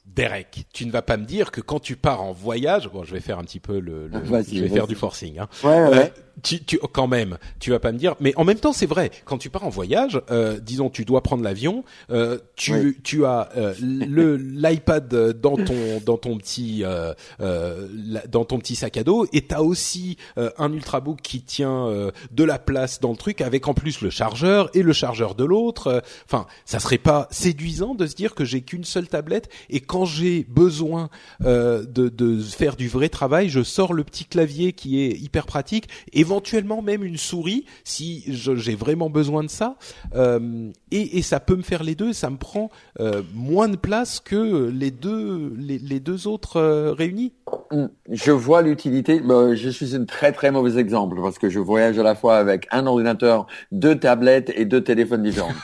Derek, 0.04 0.66
tu 0.72 0.84
ne 0.86 0.90
vas 0.90 1.02
pas 1.02 1.16
me 1.16 1.24
dire 1.24 1.52
que 1.52 1.60
quand 1.60 1.78
tu 1.78 1.94
pars 1.94 2.22
en 2.22 2.32
voyage, 2.32 2.90
bon, 2.90 3.04
je 3.04 3.12
vais 3.12 3.20
faire 3.20 3.38
un 3.38 3.44
petit 3.44 3.60
peu 3.60 3.78
le, 3.78 4.10
je 4.12 4.60
vais 4.62 4.68
faire 4.68 4.88
du 4.88 4.96
forcing. 4.96 5.38
Hein. 5.38 5.48
Ouais, 5.62 5.88
ouais 5.88 6.12
tu, 6.42 6.62
tu, 6.62 6.78
quand 6.92 7.06
même, 7.06 7.38
tu 7.60 7.70
vas 7.70 7.78
pas 7.78 7.92
me 7.92 7.98
dire, 7.98 8.14
mais 8.20 8.34
en 8.36 8.44
même 8.44 8.58
temps, 8.58 8.72
c'est 8.72 8.86
vrai. 8.86 9.10
Quand 9.24 9.38
tu 9.38 9.48
pars 9.50 9.64
en 9.64 9.70
voyage, 9.70 10.20
euh, 10.30 10.58
disons, 10.60 10.90
tu 10.90 11.04
dois 11.04 11.22
prendre 11.22 11.42
l'avion, 11.42 11.84
euh, 12.10 12.38
tu, 12.56 13.00
tu 13.02 13.24
as 13.24 13.48
euh, 13.56 13.74
le 13.80 14.36
l'iPad 14.36 15.08
dans 15.40 15.56
ton 15.56 16.00
dans 16.04 16.18
ton 16.18 16.36
petit 16.36 16.84
euh, 16.84 17.14
euh 17.40 17.88
dans 18.28 18.44
ton 18.44 18.58
petit 18.58 18.76
sac 18.76 18.96
à 18.96 19.04
dos, 19.04 19.26
et 19.32 19.42
t'as 19.42 19.60
aussi 19.60 20.18
euh, 20.36 20.50
un 20.58 20.72
ultrabook 20.72 21.20
qui 21.22 21.42
tient 21.42 22.10
de 22.30 22.44
la 22.44 22.58
place 22.58 23.00
dans 23.00 23.10
le 23.10 23.16
truc, 23.16 23.40
avec 23.40 23.66
en 23.68 23.74
plus 23.74 24.00
le 24.00 24.10
chargeur 24.10 24.70
et 24.74 24.82
le 24.82 24.92
chargeur 24.92 25.34
de 25.34 25.44
l'autre. 25.44 26.02
Enfin, 26.26 26.46
ça 26.64 26.80
serait 26.80 26.98
pas 26.98 27.28
séduisant 27.30 27.94
de 27.94 28.06
se 28.06 28.14
dire 28.14 28.34
que 28.34 28.44
j'ai 28.44 28.62
qu'une 28.62 28.84
seule 28.84 29.08
tablette 29.08 29.48
et 29.70 29.80
quand 29.80 30.04
j'ai 30.04 30.44
besoin 30.44 31.08
de 31.40 31.84
de 31.86 32.40
faire 32.40 32.76
du 32.76 32.88
vrai 32.88 33.08
travail, 33.08 33.48
je 33.48 33.62
sors 33.62 33.92
le 33.92 34.04
petit 34.04 34.24
clavier 34.24 34.72
qui 34.72 35.00
est 35.00 35.12
hyper 35.18 35.46
pratique 35.46 35.88
et 36.12 36.24
éventuellement 36.26 36.82
même 36.82 37.04
une 37.04 37.16
souris 37.16 37.66
si 37.84 38.24
j'ai 38.26 38.74
vraiment 38.74 39.10
besoin 39.10 39.44
de 39.44 39.48
ça. 39.48 39.76
Euh, 40.16 40.70
et, 40.90 41.18
et, 41.18 41.22
ça 41.22 41.38
peut 41.38 41.54
me 41.54 41.62
faire 41.62 41.84
les 41.84 41.94
deux. 41.94 42.12
Ça 42.12 42.30
me 42.30 42.36
prend 42.36 42.70
euh, 42.98 43.22
moins 43.32 43.68
de 43.68 43.76
place 43.76 44.18
que 44.18 44.68
les 44.68 44.90
deux 44.90 45.54
les, 45.56 45.78
les 45.78 46.00
deux 46.00 46.26
autres 46.26 46.56
euh, 46.56 46.92
réunis. 46.92 47.32
Mm. 47.70 47.86
Je 48.10 48.32
vois 48.32 48.62
l'utilité. 48.62 49.22
Je 49.54 49.68
suis 49.68 49.94
un 49.94 50.04
très 50.04 50.32
très 50.32 50.50
mauvais 50.50 50.78
exemple 50.78 51.16
parce 51.22 51.38
que 51.38 51.48
je 51.48 51.60
voyage 51.60 51.98
à 51.98 52.02
la 52.02 52.16
fois 52.16 52.38
avec 52.38 52.66
un 52.72 52.86
ordinateur, 52.86 53.46
deux 53.70 53.96
tablettes 53.96 54.52
et 54.56 54.64
deux 54.64 54.82
téléphones 54.82 55.22
différents. 55.22 55.54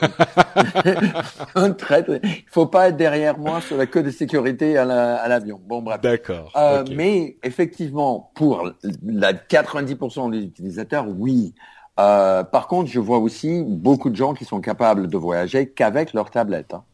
très, 1.79 2.03
très... 2.03 2.21
Il 2.23 2.45
faut 2.51 2.67
pas 2.67 2.89
être 2.89 2.97
derrière 2.97 3.39
moi 3.39 3.61
sur 3.61 3.77
la 3.77 3.87
queue 3.87 4.03
de 4.03 4.11
sécurité 4.11 4.77
à 4.77 4.85
l'avion. 5.29 5.61
bon 5.67 5.83
bref. 5.83 6.01
D'accord. 6.01 6.53
Euh, 6.57 6.85
Mais 6.95 7.37
effectivement, 7.43 8.31
pour 8.35 8.71
la 9.05 9.33
90% 9.33 10.31
des 10.31 10.52
utilisateurs, 10.53 11.07
oui. 11.09 11.55
Euh, 12.01 12.45
par 12.45 12.69
contre, 12.69 12.91
je 12.91 13.01
vois 13.01 13.19
aussi 13.19 13.65
beaucoup 13.67 14.11
de 14.11 14.17
gens 14.17 14.35
qui 14.35 14.45
sont 14.45 14.61
capables 14.61 15.09
de 15.09 15.17
voyager 15.17 15.69
qu'avec 15.69 16.13
leur 16.15 16.31
tablette. 16.31 16.75
Hein. 16.75 16.85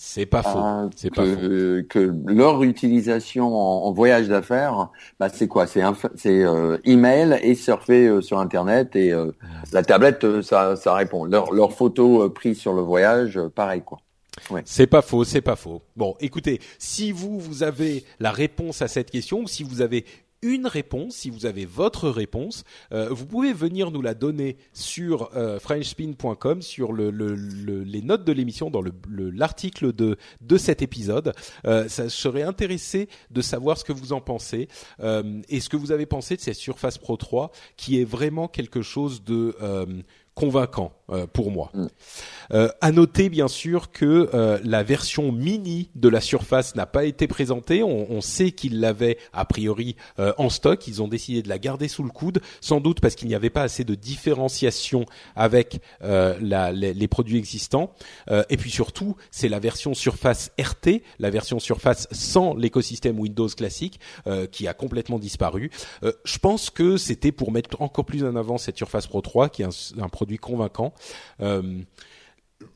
C'est 0.00 0.26
pas 0.26 0.44
faux. 0.44 0.58
Euh, 0.60 0.88
c'est 0.94 1.12
pas 1.12 1.24
faux. 1.24 1.40
Que 1.88 2.14
leur 2.26 2.62
utilisation 2.62 3.52
en, 3.52 3.92
voyage 3.92 4.28
d'affaires, 4.28 4.90
bah 5.18 5.28
c'est 5.28 5.48
quoi? 5.48 5.66
C'est 5.66 5.82
c'est 6.14 6.44
euh, 6.44 6.78
email 6.84 7.36
et 7.42 7.56
surfer 7.56 8.06
euh, 8.06 8.20
sur 8.20 8.38
internet 8.38 8.94
et 8.94 9.12
euh, 9.12 9.32
la 9.72 9.82
tablette 9.82 10.40
ça 10.42 10.76
ça 10.76 10.94
répond. 10.94 11.24
Leurs 11.24 11.52
leur 11.52 11.72
photos 11.72 12.32
prises 12.32 12.60
sur 12.60 12.74
le 12.74 12.82
voyage, 12.82 13.40
pareil 13.56 13.82
quoi. 13.82 13.98
Ouais. 14.50 14.62
C'est 14.64 14.86
pas 14.86 15.02
faux, 15.02 15.24
c'est 15.24 15.40
pas 15.40 15.56
faux. 15.56 15.82
Bon, 15.96 16.14
écoutez, 16.20 16.60
si 16.78 17.10
vous 17.10 17.40
vous 17.40 17.64
avez 17.64 18.04
la 18.20 18.30
réponse 18.30 18.82
à 18.82 18.86
cette 18.86 19.10
question 19.10 19.40
ou 19.40 19.48
si 19.48 19.64
vous 19.64 19.80
avez 19.80 20.04
une 20.42 20.66
réponse, 20.66 21.16
si 21.16 21.30
vous 21.30 21.46
avez 21.46 21.64
votre 21.64 22.08
réponse, 22.08 22.64
euh, 22.92 23.08
vous 23.10 23.26
pouvez 23.26 23.52
venir 23.52 23.90
nous 23.90 24.02
la 24.02 24.14
donner 24.14 24.56
sur 24.72 25.30
euh, 25.36 25.58
frenchspin.com, 25.58 26.62
sur 26.62 26.92
le, 26.92 27.10
le, 27.10 27.34
les 27.34 28.02
notes 28.02 28.24
de 28.24 28.32
l'émission, 28.32 28.70
dans 28.70 28.82
l'article 29.08 29.92
de, 29.92 30.16
de 30.40 30.56
cet 30.56 30.82
épisode. 30.82 31.32
Euh, 31.64 31.88
ça 31.88 32.08
serait 32.08 32.42
intéressé 32.42 33.08
de 33.30 33.40
savoir 33.40 33.78
ce 33.78 33.84
que 33.84 33.92
vous 33.92 34.12
en 34.12 34.20
pensez 34.20 34.68
euh, 35.00 35.40
et 35.48 35.60
ce 35.60 35.68
que 35.68 35.76
vous 35.76 35.92
avez 35.92 36.06
pensé 36.06 36.36
de 36.36 36.40
cette 36.40 36.56
Surface 36.56 36.98
Pro 36.98 37.16
3, 37.16 37.50
qui 37.76 38.00
est 38.00 38.04
vraiment 38.04 38.48
quelque 38.48 38.82
chose 38.82 39.24
de 39.24 39.56
convaincant 40.34 40.97
euh, 41.10 41.26
pour 41.26 41.50
moi. 41.50 41.70
Mm. 41.74 41.86
Euh, 42.52 42.68
à 42.80 42.92
noter 42.92 43.28
bien 43.28 43.48
sûr 43.48 43.90
que 43.90 44.30
euh, 44.32 44.58
la 44.64 44.82
version 44.82 45.32
mini 45.32 45.90
de 45.94 46.08
la 46.08 46.20
Surface 46.20 46.74
n'a 46.74 46.86
pas 46.86 47.04
été 47.04 47.26
présentée. 47.26 47.82
On, 47.82 48.10
on 48.10 48.20
sait 48.20 48.52
qu'ils 48.52 48.80
l'avaient 48.80 49.18
a 49.32 49.44
priori 49.44 49.96
euh, 50.18 50.32
en 50.38 50.48
stock. 50.48 50.86
Ils 50.86 51.02
ont 51.02 51.08
décidé 51.08 51.42
de 51.42 51.48
la 51.48 51.58
garder 51.58 51.88
sous 51.88 52.02
le 52.02 52.10
coude, 52.10 52.40
sans 52.60 52.80
doute 52.80 53.00
parce 53.00 53.14
qu'il 53.14 53.28
n'y 53.28 53.34
avait 53.34 53.50
pas 53.50 53.62
assez 53.62 53.84
de 53.84 53.94
différenciation 53.94 55.04
avec 55.36 55.80
la, 56.00 56.72
les, 56.72 56.94
les, 56.94 57.08
produits 57.08 57.38
existants. 57.38 57.92
et 58.48 58.56
puis 58.56 58.70
surtout, 58.70 59.16
c'est 59.30 59.48
la 59.48 59.58
version 59.58 59.94
Surface 59.94 60.50
RT, 60.58 61.02
la 61.18 61.30
version 61.30 61.58
Surface 61.58 62.06
sans 62.12 62.54
l'écosystème 62.54 63.18
Windows 63.18 63.48
classique, 63.48 64.00
qui 64.52 64.68
a 64.68 64.74
complètement 64.74 65.18
disparu. 65.18 65.70
je 66.02 66.38
pense 66.38 66.70
que 66.70 66.96
c'était 66.96 67.32
pour 67.32 67.52
mettre 67.52 67.80
encore 67.80 68.04
plus 68.04 68.24
en 68.24 68.36
avant 68.36 68.58
cette 68.58 68.76
Surface 68.76 69.06
Pro 69.06 69.20
3, 69.20 69.48
qui 69.48 69.62
est 69.62 69.66
un, 69.66 70.02
un 70.02 70.08
produit 70.08 70.38
convaincant. 70.38 70.92
Euh, 71.40 71.62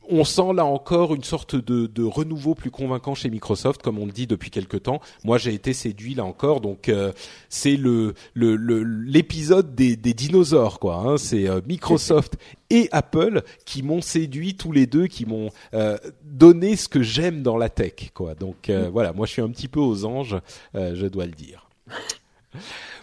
on 0.09 0.23
sent 0.23 0.53
là 0.53 0.65
encore 0.65 1.13
une 1.13 1.23
sorte 1.23 1.55
de, 1.55 2.03
renouveau 2.03 2.55
plus 2.55 2.71
convaincant 2.71 3.15
chez 3.15 3.29
Microsoft, 3.29 3.81
comme 3.81 3.99
on 3.99 4.05
le 4.05 4.11
dit 4.11 4.27
depuis 4.27 4.49
quelque 4.49 4.77
temps. 4.77 5.01
Moi, 5.23 5.37
j'ai 5.37 5.53
été 5.53 5.73
séduit 5.73 6.13
là 6.13 6.23
encore, 6.23 6.61
donc 6.61 6.87
euh, 6.87 7.11
c'est 7.49 7.75
le 7.75 8.13
l'épisode 8.33 9.75
des, 9.75 9.95
dinosaures, 9.95 10.79
quoi. 10.79 10.95
Hein. 10.95 11.17
C'est 11.17 11.49
euh, 11.49 11.59
Microsoft 11.67 12.37
et 12.69 12.87
Apple 12.91 13.43
qui 13.65 13.83
m'ont 13.83 14.01
séduit 14.01 14.55
tous 14.55 14.71
les 14.71 14.87
deux, 14.87 15.07
qui 15.07 15.25
m'ont 15.25 15.49
donné 16.23 16.75
ce 16.75 16.87
que 16.87 17.01
j'aime 17.01 17.43
dans 17.43 17.57
la 17.57 17.69
tech, 17.69 18.11
quoi. 18.13 18.35
Donc 18.35 18.71
voilà, 18.91 19.11
moi, 19.13 19.25
je 19.25 19.33
suis 19.33 19.41
un 19.41 19.49
petit 19.49 19.67
peu 19.67 19.79
aux 19.79 20.05
anges, 20.05 20.37
je 20.73 21.07
dois 21.07 21.25
le 21.25 21.33
dire. 21.33 21.69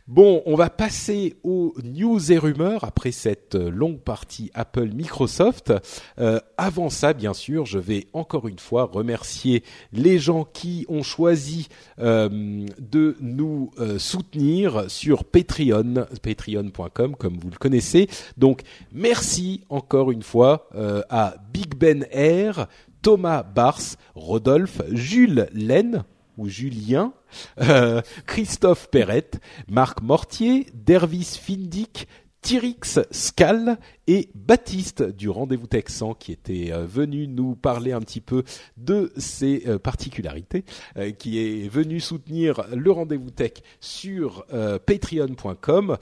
Bon, 0.08 0.42
on 0.46 0.56
va 0.56 0.70
passer 0.70 1.36
aux 1.44 1.74
news 1.84 2.32
et 2.32 2.38
rumeurs 2.38 2.84
après 2.84 3.12
cette 3.12 3.54
euh, 3.54 3.70
longue 3.70 4.00
partie 4.00 4.50
Apple-Microsoft. 4.54 5.72
Euh, 6.18 6.40
avant 6.56 6.90
ça, 6.90 7.12
bien 7.12 7.34
sûr, 7.34 7.66
je 7.66 7.78
vais 7.78 8.06
encore 8.12 8.48
une 8.48 8.58
fois 8.58 8.90
remercier 8.92 9.62
les 9.92 10.18
gens 10.18 10.44
qui 10.44 10.86
ont 10.88 11.02
choisi 11.02 11.68
euh, 11.98 12.66
de 12.78 13.16
nous 13.20 13.70
soutenir 13.98 14.90
sur 14.90 15.24
Patreon, 15.24 16.06
patreon.com 16.22 17.16
comme 17.16 17.38
vous 17.38 17.50
le 17.50 17.56
connaissez. 17.56 18.08
Donc, 18.36 18.62
merci 18.92 19.62
encore 19.68 20.10
une 20.10 20.22
fois 20.22 20.68
à 21.08 21.34
Big 21.52 21.74
Ben 21.74 22.06
Air, 22.10 22.66
Thomas 23.02 23.42
Bars, 23.42 23.80
Rodolphe, 24.14 24.82
Jules 24.92 25.48
Laine, 25.52 26.04
ou 26.40 26.48
Julien, 26.48 27.12
euh, 27.60 28.00
Christophe 28.26 28.88
Perrette, 28.88 29.40
Marc 29.68 30.00
Mortier, 30.00 30.66
Dervis 30.72 31.38
Findic, 31.38 32.08
Tyrix 32.40 32.98
Scal 33.10 33.78
et 34.10 34.28
Baptiste 34.34 35.04
du 35.04 35.30
Rendez-vous 35.30 35.68
Texan 35.68 36.14
qui 36.14 36.32
était 36.32 36.72
euh, 36.72 36.84
venu 36.84 37.28
nous 37.28 37.54
parler 37.54 37.92
un 37.92 38.00
petit 38.00 38.20
peu 38.20 38.42
de 38.76 39.12
ses 39.16 39.62
euh, 39.68 39.78
particularités, 39.78 40.64
euh, 40.96 41.12
qui 41.12 41.38
est 41.38 41.68
venu 41.68 42.00
soutenir 42.00 42.66
le 42.74 42.90
Rendez-vous 42.90 43.30
Tech 43.30 43.52
sur 43.78 44.44
patreon.com. 44.84 45.96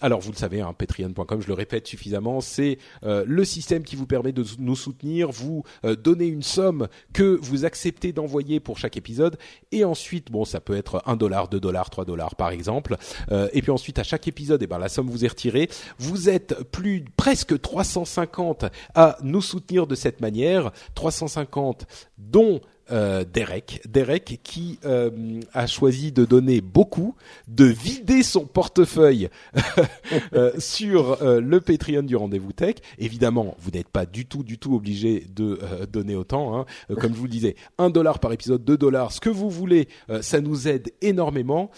alors 0.00 0.20
vous 0.20 0.30
le 0.30 0.36
savez, 0.36 0.60
hein, 0.60 0.72
patreon.com, 0.72 1.40
je 1.40 1.48
le 1.48 1.54
répète 1.54 1.86
suffisamment, 1.86 2.40
c'est 2.40 2.78
le 3.02 3.44
système 3.44 3.82
qui 3.82 3.96
vous 3.96 4.06
permet 4.06 4.32
de 4.32 4.44
nous 4.58 4.76
soutenir, 4.76 5.30
vous 5.30 5.64
donner 5.82 6.26
une 6.26 6.42
somme 6.42 6.88
que 7.12 7.38
vous 7.42 7.64
acceptez 7.64 8.12
d'envoyer 8.12 8.60
pour 8.60 8.78
chaque 8.78 8.96
épisode 8.96 9.36
et 9.72 9.84
ensuite, 9.84 10.30
bon, 10.30 10.44
ça 10.44 10.60
peut 10.60 10.76
être 10.76 11.02
1 11.06 11.16
dollar, 11.16 11.48
2 11.48 11.60
dollars, 11.60 11.90
3 11.90 12.04
dollars 12.04 12.36
par 12.36 12.50
exemple, 12.50 12.96
et 13.30 13.62
puis 13.62 13.70
ensuite 13.70 13.98
à 13.98 14.04
chaque 14.04 14.28
épisode, 14.28 14.62
eh 14.62 14.66
ben 14.66 14.78
la 14.78 14.88
somme 14.88 15.08
vous 15.08 15.24
est 15.24 15.28
retirée. 15.28 15.68
Vous 15.98 16.28
êtes 16.28 16.62
plus 16.70 17.04
presque 17.32 17.58
350 17.62 18.66
à 18.94 19.16
nous 19.22 19.40
soutenir 19.40 19.86
de 19.86 19.94
cette 19.94 20.20
manière, 20.20 20.70
350 20.94 21.86
dont 22.18 22.60
euh, 22.92 23.24
Derek, 23.24 23.80
Derek 23.88 24.40
qui 24.42 24.78
euh, 24.84 25.40
a 25.54 25.66
choisi 25.66 26.12
de 26.12 26.24
donner 26.24 26.60
beaucoup, 26.60 27.14
de 27.48 27.64
vider 27.64 28.22
son 28.22 28.46
portefeuille 28.46 29.28
euh, 30.34 30.52
sur 30.58 31.18
le 31.22 31.60
Patreon 31.60 32.02
du 32.02 32.16
Rendez-vous 32.16 32.52
Tech. 32.52 32.76
Évidemment, 32.98 33.56
vous 33.58 33.70
n'êtes 33.70 33.88
pas 33.88 34.06
du 34.06 34.26
tout, 34.26 34.42
du 34.42 34.58
tout 34.58 34.74
obligé 34.74 35.26
de 35.34 35.58
donner 35.90 36.16
autant. 36.16 36.58
Hein. 36.58 36.66
Comme 37.00 37.14
je 37.14 37.18
vous 37.18 37.24
le 37.24 37.30
disais, 37.30 37.56
un 37.78 37.90
dollar 37.90 38.18
par 38.18 38.32
épisode, 38.32 38.64
deux 38.64 38.76
dollars, 38.76 39.12
ce 39.12 39.20
que 39.20 39.30
vous 39.30 39.50
voulez, 39.50 39.88
ça 40.20 40.40
nous 40.40 40.68
aide 40.68 40.92
énormément. 41.00 41.70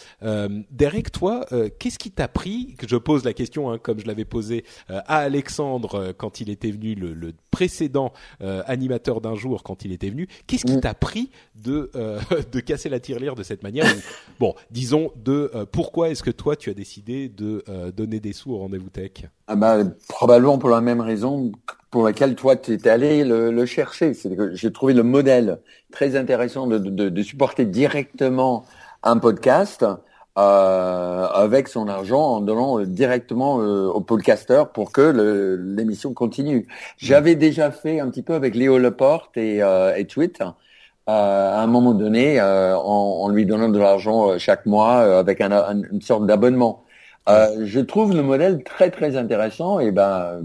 Derek, 0.70 1.12
toi, 1.12 1.46
qu'est-ce 1.78 1.98
qui 1.98 2.10
t'a 2.10 2.28
pris? 2.28 2.76
Je 2.86 2.96
pose 2.96 3.24
la 3.24 3.32
question, 3.32 3.70
hein, 3.70 3.78
comme 3.78 4.00
je 4.00 4.06
l'avais 4.06 4.24
posé 4.24 4.64
à 4.88 5.18
Alexandre 5.18 6.12
quand 6.16 6.40
il 6.40 6.50
était 6.50 6.70
venu, 6.70 6.94
le 6.94 7.32
précédent 7.54 8.12
animateur 8.40 9.20
d'un 9.20 9.34
jour 9.34 9.62
quand 9.62 9.84
il 9.84 9.92
était 9.92 10.10
venu. 10.10 10.26
Qu'est-ce 10.46 10.64
qui 10.64 10.76
mm. 10.76 10.80
t'a 10.80 10.94
pris 10.94 11.30
de 11.54 11.90
euh, 11.94 12.18
de 12.52 12.60
casser 12.60 12.88
la 12.88 13.00
tirelire 13.00 13.34
de 13.34 13.42
cette 13.42 13.62
manière. 13.62 13.86
bon, 14.40 14.54
disons 14.70 15.12
de 15.16 15.50
euh, 15.54 15.64
pourquoi 15.70 16.10
est-ce 16.10 16.22
que 16.22 16.30
toi 16.30 16.56
tu 16.56 16.70
as 16.70 16.74
décidé 16.74 17.28
de 17.28 17.64
euh, 17.68 17.90
donner 17.92 18.20
des 18.20 18.32
sous 18.32 18.52
au 18.52 18.58
rendez-vous 18.58 18.90
tech? 18.90 19.26
Ah 19.46 19.56
bah, 19.56 19.78
probablement 20.08 20.58
pour 20.58 20.70
la 20.70 20.80
même 20.80 21.00
raison 21.00 21.52
pour 21.90 22.04
laquelle 22.04 22.34
toi 22.34 22.56
tu 22.56 22.72
étais 22.72 22.90
allé 22.90 23.24
le, 23.24 23.66
chercher. 23.66 24.14
C'est 24.14 24.34
que 24.34 24.54
j'ai 24.54 24.72
trouvé 24.72 24.94
le 24.94 25.02
modèle 25.02 25.60
très 25.92 26.16
intéressant 26.16 26.66
de, 26.66 26.78
de, 26.78 27.08
de 27.08 27.22
supporter 27.22 27.64
directement 27.64 28.64
un 29.02 29.18
podcast. 29.18 29.84
Euh, 30.36 31.28
avec 31.28 31.68
son 31.68 31.86
argent 31.86 32.20
en 32.20 32.40
donnant 32.40 32.80
directement 32.80 33.54
au 33.54 34.00
podcaster 34.00 34.64
pour 34.74 34.90
que 34.90 35.60
l'émission 35.76 36.12
continue. 36.12 36.66
J'avais 36.98 37.36
déjà 37.36 37.70
fait 37.70 38.00
un 38.00 38.10
petit 38.10 38.22
peu 38.22 38.34
avec 38.34 38.56
Léo 38.56 38.78
Leporte 38.78 39.36
et, 39.36 39.60
et 39.96 40.04
Tweet 40.06 40.42
à 41.06 41.60
un 41.62 41.66
moment 41.66 41.92
donné 41.92 42.40
euh, 42.40 42.76
en, 42.76 43.28
lui 43.28 43.46
donnant 43.46 43.68
de 43.68 43.78
l'argent 43.78 44.30
euh, 44.30 44.38
chaque 44.38 44.66
mois 44.66 45.00
euh, 45.00 45.20
avec 45.20 45.40
un, 45.40 45.82
une 45.92 46.00
sorte 46.00 46.26
d'abonnement. 46.26 46.84
je 47.26 47.80
trouve 47.80 48.14
le 48.14 48.22
modèle 48.22 48.62
très 48.64 48.90
très 48.90 49.16
intéressant 49.16 49.80
et 49.80 49.90
ben 49.90 50.42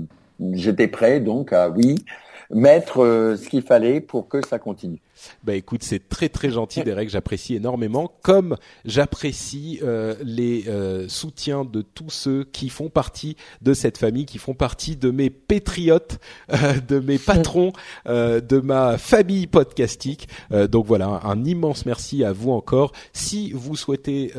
j'étais 0.54 0.88
prêt 0.88 1.20
donc 1.20 1.54
à 1.54 1.70
oui 1.70 2.04
mettre 2.50 3.36
ce 3.40 3.50
qu'il 3.50 3.62
fallait 3.62 4.02
pour 4.02 4.28
que 4.28 4.46
ça 4.46 4.60
continue. 4.60 5.00
Bah 5.44 5.56
écoute, 5.56 5.84
c'est 5.84 6.10
très 6.10 6.30
très 6.30 6.50
gentil, 6.50 6.84
Derek, 6.84 7.10
j'apprécie 7.10 7.56
énormément, 7.56 8.12
comme 8.22 8.56
j'apprécie 8.86 9.80
euh, 9.84 10.16
les 10.24 10.68
euh, 10.68 11.08
soutiens 11.08 11.66
de 11.66 11.82
tous 11.82 12.10
ceux 12.10 12.44
qui 12.44 12.70
font 12.70 12.90
partie 12.90 13.36
de 13.62 13.74
cette 13.74 13.98
famille, 13.98 14.26
qui 14.26 14.38
font 14.38 14.54
partie 14.54 14.96
de 14.96 15.12
mes 15.12 15.30
patriotes, 15.30 16.20
euh, 16.54 16.80
de 16.88 17.00
mes 17.00 17.18
patrons, 17.18 17.74
de 18.06 18.60
ma 18.60 18.98
famille 18.98 19.48
podcastique. 19.48 20.28
donc 20.70 20.86
voilà, 20.86 21.22
un 21.24 21.44
immense 21.44 21.86
merci 21.86 22.24
à 22.24 22.32
vous 22.32 22.52
encore. 22.52 22.92
Si 23.14 23.52
vous 23.52 23.76
souhaitez 23.76 24.34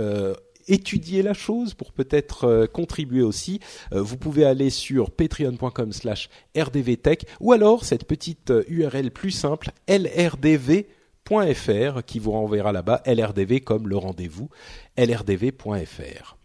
étudier 0.71 1.23
la 1.23 1.35
chose, 1.35 1.75
pour 1.75 1.93
peut-être 1.93 2.45
euh, 2.45 2.67
contribuer 2.67 3.23
aussi, 3.23 3.61
euh, 3.93 4.01
vous 4.01 4.17
pouvez 4.17 4.45
aller 4.45 4.71
sur 4.71 5.11
patreon.com 5.11 5.93
slash 5.93 6.31
rdvtech 6.57 7.27
ou 7.41 7.53
alors 7.53 7.85
cette 7.85 8.05
petite 8.05 8.53
URL 8.69 9.07
euh, 9.07 9.11
plus 9.11 9.33
simple, 9.33 9.71
lrdv.fr 9.89 10.85
qui 12.07 12.19
vous 12.19 12.33
renverra 12.33 12.73
là-bas, 12.73 13.03
lrdv 13.07 13.61
comme 13.61 13.89
le 13.89 13.97
rendez-vous, 13.97 14.49
lrdv.fr. 14.97 16.40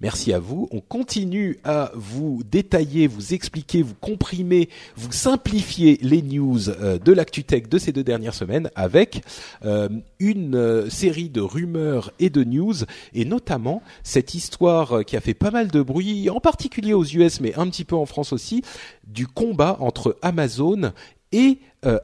Merci 0.00 0.32
à 0.32 0.38
vous. 0.38 0.68
On 0.70 0.80
continue 0.80 1.58
à 1.64 1.90
vous 1.94 2.42
détailler, 2.44 3.06
vous 3.06 3.34
expliquer, 3.34 3.82
vous 3.82 3.94
comprimer, 3.94 4.68
vous 4.96 5.12
simplifier 5.12 5.98
les 6.02 6.22
news 6.22 6.68
euh, 6.68 6.98
de 6.98 7.12
l'ActuTech 7.12 7.68
de 7.68 7.78
ces 7.78 7.92
deux 7.92 8.04
dernières 8.04 8.34
semaines 8.34 8.70
avec 8.74 9.22
euh, 9.64 9.88
une 10.18 10.54
euh, 10.54 10.88
série 10.88 11.28
de 11.30 11.40
rumeurs 11.40 12.12
et 12.20 12.30
de 12.30 12.44
news 12.44 12.74
et 13.12 13.24
notamment 13.24 13.82
cette 14.02 14.34
histoire 14.34 15.04
qui 15.04 15.16
a 15.16 15.20
fait 15.20 15.34
pas 15.34 15.50
mal 15.50 15.68
de 15.68 15.82
bruit, 15.82 16.30
en 16.30 16.40
particulier 16.40 16.94
aux 16.94 17.04
US 17.04 17.40
mais 17.40 17.54
un 17.56 17.68
petit 17.68 17.84
peu 17.84 17.96
en 17.96 18.06
France 18.06 18.32
aussi, 18.32 18.62
du 19.06 19.26
combat 19.26 19.76
entre 19.80 20.16
Amazon 20.22 20.92
et 21.32 21.58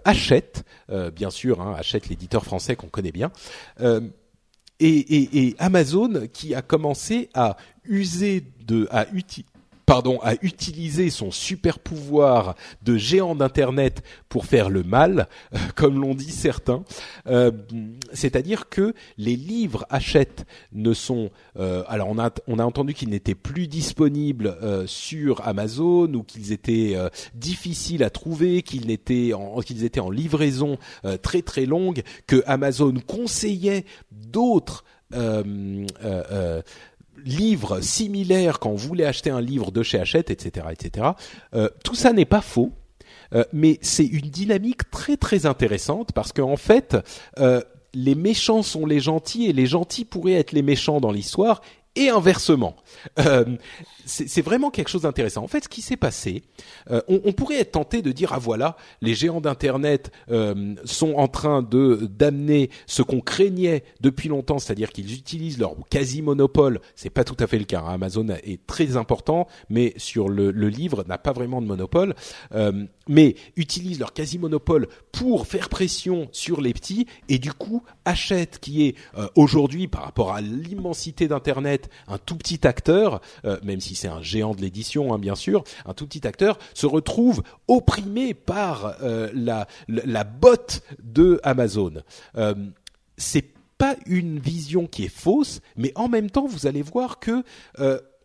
Hachette, 0.04 0.64
bien 1.16 1.30
sûr, 1.30 1.60
hein, 1.60 1.74
Hachette 1.76 2.08
l'éditeur 2.08 2.44
français 2.44 2.76
qu'on 2.76 2.88
connaît 2.88 3.10
bien 3.10 3.32
et, 4.84 5.56
Amazon 5.58 6.28
qui 6.32 6.54
a 6.54 6.62
commencé 6.62 7.28
à 7.34 7.56
user 7.84 8.44
de 8.66 8.88
à 8.90 9.06
utiliser 9.12 9.53
pardon, 9.94 10.18
à 10.24 10.34
utiliser 10.42 11.08
son 11.08 11.30
super 11.30 11.78
pouvoir 11.78 12.56
de 12.82 12.96
géant 12.96 13.36
d'internet 13.36 14.02
pour 14.28 14.44
faire 14.44 14.68
le 14.68 14.82
mal, 14.82 15.28
euh, 15.54 15.58
comme 15.76 16.00
l'ont 16.00 16.16
dit 16.16 16.32
certains. 16.32 16.82
Euh, 17.28 17.52
c'est-à-dire 18.12 18.68
que 18.68 18.92
les 19.18 19.36
livres 19.36 19.86
achètent 19.90 20.46
ne 20.72 20.94
sont, 20.94 21.30
euh, 21.60 21.84
alors 21.86 22.08
on 22.08 22.18
a 22.18 22.32
on 22.48 22.58
a 22.58 22.64
entendu 22.64 22.92
qu'ils 22.92 23.10
n'étaient 23.10 23.36
plus 23.36 23.68
disponibles 23.68 24.56
sur 24.86 25.46
Amazon 25.46 26.12
ou 26.12 26.24
qu'ils 26.24 26.50
étaient 26.50 26.96
difficiles 27.36 28.02
à 28.02 28.10
trouver, 28.10 28.62
qu'ils 28.62 28.90
étaient 28.90 29.32
en 29.32 29.60
qu'ils 29.60 29.84
étaient 29.84 30.00
en 30.00 30.10
livraison 30.10 30.76
très 31.22 31.42
très 31.42 31.66
longue, 31.66 32.02
que 32.26 32.42
Amazon 32.46 32.94
conseillait 33.06 33.84
d'autres 34.10 34.82
livres 37.24 37.80
similaires 37.80 38.58
quand 38.58 38.70
on 38.70 38.76
voulait 38.76 39.04
acheter 39.04 39.30
un 39.30 39.40
livre 39.40 39.70
de 39.70 39.82
chez 39.82 40.00
Hachette, 40.00 40.30
etc., 40.30 40.66
etc. 40.72 41.08
Euh, 41.54 41.68
tout 41.84 41.94
ça 41.94 42.12
n'est 42.12 42.24
pas 42.24 42.40
faux. 42.40 42.72
Euh, 43.34 43.44
mais 43.52 43.78
c'est 43.80 44.06
une 44.06 44.28
dynamique 44.28 44.90
très 44.90 45.16
très 45.16 45.46
intéressante 45.46 46.12
parce 46.12 46.32
qu'en 46.32 46.56
fait, 46.56 46.96
euh, 47.38 47.60
les 47.94 48.14
méchants 48.14 48.62
sont 48.62 48.86
les 48.86 49.00
gentils 49.00 49.46
et 49.46 49.52
les 49.52 49.66
gentils 49.66 50.04
pourraient 50.04 50.34
être 50.34 50.52
les 50.52 50.62
méchants 50.62 51.00
dans 51.00 51.12
l'histoire 51.12 51.62
et 51.96 52.08
inversement. 52.08 52.76
Euh, 53.18 53.56
c'est 54.06 54.42
vraiment 54.42 54.70
quelque 54.70 54.88
chose 54.88 55.02
d'intéressant. 55.02 55.42
En 55.42 55.48
fait, 55.48 55.64
ce 55.64 55.68
qui 55.68 55.80
s'est 55.80 55.96
passé, 55.96 56.42
euh, 56.90 57.00
on, 57.08 57.20
on, 57.24 57.32
pourrait 57.32 57.60
être 57.60 57.72
tenté 57.72 58.02
de 58.02 58.12
dire 58.12 58.32
ah 58.32 58.38
voilà, 58.38 58.76
les 59.00 59.14
géants 59.14 59.40
d'internet 59.40 60.10
euh, 60.30 60.74
sont 60.84 61.14
en 61.14 61.28
train 61.28 61.62
de 61.62 62.08
d'amener 62.10 62.70
ce 62.86 63.02
qu'on 63.02 63.20
craignait 63.20 63.82
depuis 64.00 64.28
longtemps, 64.28 64.58
c'est-à-dire 64.58 64.92
qu'ils 64.92 65.14
utilisent 65.14 65.58
leur 65.58 65.74
quasi 65.88 66.22
monopole. 66.22 66.80
C'est 66.96 67.10
pas 67.10 67.24
tout 67.24 67.36
à 67.38 67.46
fait 67.46 67.58
le 67.58 67.64
cas. 67.64 67.80
Hein. 67.80 67.94
Amazon 67.94 68.28
est 68.28 68.66
très 68.66 68.96
important, 68.96 69.46
mais 69.70 69.94
sur 69.96 70.28
le, 70.28 70.50
le 70.50 70.68
livre 70.68 71.04
n'a 71.08 71.18
pas 71.18 71.32
vraiment 71.32 71.62
de 71.62 71.66
monopole. 71.66 72.14
Euh, 72.54 72.84
mais 73.08 73.34
utilisent 73.56 73.98
leur 73.98 74.12
quasi 74.12 74.38
monopole 74.38 74.88
pour 75.12 75.46
faire 75.46 75.68
pression 75.68 76.28
sur 76.32 76.60
les 76.60 76.72
petits 76.72 77.06
et 77.28 77.38
du 77.38 77.52
coup 77.52 77.82
achètent 78.04 78.58
qui 78.58 78.86
est 78.86 78.96
euh, 79.18 79.28
aujourd'hui 79.34 79.88
par 79.88 80.04
rapport 80.04 80.32
à 80.32 80.40
l'immensité 80.40 81.28
d'internet 81.28 81.83
un 82.08 82.18
tout 82.18 82.36
petit 82.36 82.66
acteur, 82.66 83.20
euh, 83.44 83.58
même 83.62 83.80
si 83.80 83.94
c'est 83.94 84.08
un 84.08 84.22
géant 84.22 84.54
de 84.54 84.60
l'édition, 84.60 85.12
hein, 85.12 85.18
bien 85.18 85.34
sûr, 85.34 85.64
un 85.86 85.94
tout 85.94 86.06
petit 86.06 86.26
acteur 86.26 86.58
se 86.74 86.86
retrouve 86.86 87.42
opprimé 87.68 88.34
par 88.34 88.96
euh, 89.02 89.30
la, 89.34 90.24
botte 90.24 90.82
de 91.02 91.40
Amazon. 91.42 92.02
Euh, 92.36 92.54
c'est 93.16 93.52
pas 93.78 93.96
une 94.06 94.38
vision 94.38 94.86
qui 94.86 95.04
est 95.04 95.14
fausse, 95.14 95.60
mais 95.76 95.92
en 95.94 96.08
même 96.08 96.30
temps, 96.30 96.46
vous 96.46 96.66
allez 96.66 96.82
voir 96.82 97.18
que 97.18 97.42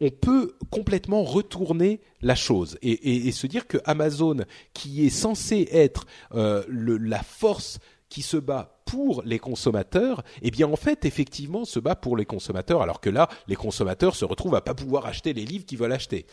on 0.01 0.09
peut 0.09 0.55
complètement 0.69 1.23
retourner 1.23 1.99
la 2.21 2.35
chose 2.35 2.77
et, 2.81 3.31
se 3.31 3.47
dire 3.47 3.67
que 3.67 3.77
Amazon, 3.83 4.37
qui 4.73 5.05
est 5.05 5.09
censé 5.09 5.67
être 5.71 6.05
la 6.31 7.23
force 7.23 7.79
qui 8.09 8.21
se 8.21 8.37
bat 8.37 8.81
pour 8.85 9.21
les 9.23 9.39
consommateurs, 9.39 10.23
eh 10.41 10.51
bien 10.51 10.67
en 10.67 10.75
fait 10.75 11.05
effectivement 11.05 11.63
se 11.63 11.79
bat 11.79 11.95
pour 11.95 12.17
les 12.17 12.25
consommateurs, 12.25 12.81
alors 12.81 13.01
que 13.01 13.09
là 13.09 13.29
les 13.47 13.55
consommateurs 13.55 14.15
se 14.15 14.25
retrouvent 14.25 14.55
à 14.55 14.61
pas 14.61 14.73
pouvoir 14.73 15.05
acheter 15.05 15.33
les 15.33 15.45
livres 15.45 15.65
qu'ils 15.65 15.77
veulent 15.77 15.93
acheter. 15.93 16.25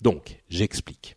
Donc 0.00 0.42
j'explique. 0.48 1.16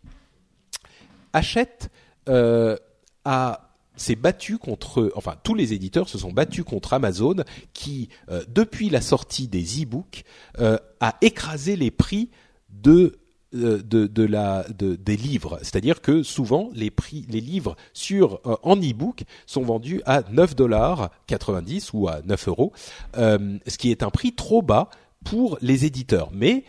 Hachette 1.32 1.90
euh, 2.28 2.76
a 3.24 3.70
s'est 3.96 4.16
battu 4.16 4.56
contre, 4.56 5.12
enfin 5.14 5.36
tous 5.42 5.54
les 5.54 5.74
éditeurs 5.74 6.08
se 6.08 6.16
sont 6.16 6.32
battus 6.32 6.64
contre 6.64 6.94
Amazon 6.94 7.36
qui, 7.74 8.08
euh, 8.30 8.42
depuis 8.48 8.88
la 8.88 9.02
sortie 9.02 9.46
des 9.46 9.82
e-books, 9.82 10.24
euh, 10.58 10.78
a 11.00 11.16
écrasé 11.20 11.76
les 11.76 11.90
prix 11.90 12.30
de 12.70 13.19
de, 13.52 14.06
de 14.06 14.22
la 14.24 14.64
de, 14.68 14.94
des 14.94 15.16
livres, 15.16 15.58
c'est-à-dire 15.62 16.00
que 16.00 16.22
souvent 16.22 16.70
les 16.72 16.90
prix 16.90 17.26
les 17.28 17.40
livres 17.40 17.76
sur 17.92 18.40
euh, 18.46 18.56
en 18.62 18.76
e-book 18.76 19.24
sont 19.46 19.62
vendus 19.62 20.02
à 20.06 20.22
9 20.30 20.54
dollars 20.54 21.10
90 21.26 21.92
ou 21.92 22.08
à 22.08 22.22
9 22.22 22.48
euros, 22.48 22.72
euh, 23.16 23.58
ce 23.66 23.76
qui 23.76 23.90
est 23.90 24.02
un 24.02 24.10
prix 24.10 24.34
trop 24.34 24.62
bas 24.62 24.88
pour 25.24 25.58
les 25.60 25.84
éditeurs. 25.84 26.30
Mais 26.32 26.64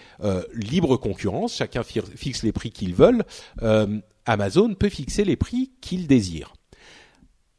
libre 0.53 0.97
concurrence, 0.97 1.55
chacun 1.55 1.83
fixe 1.83 2.43
les 2.43 2.51
prix 2.51 2.69
qu'ils 2.69 2.93
veulent. 2.93 3.23
Amazon 4.25 4.73
peut 4.73 4.89
fixer 4.89 5.23
les 5.23 5.37
prix 5.37 5.71
qu'il 5.79 6.05
désire. 6.05 6.51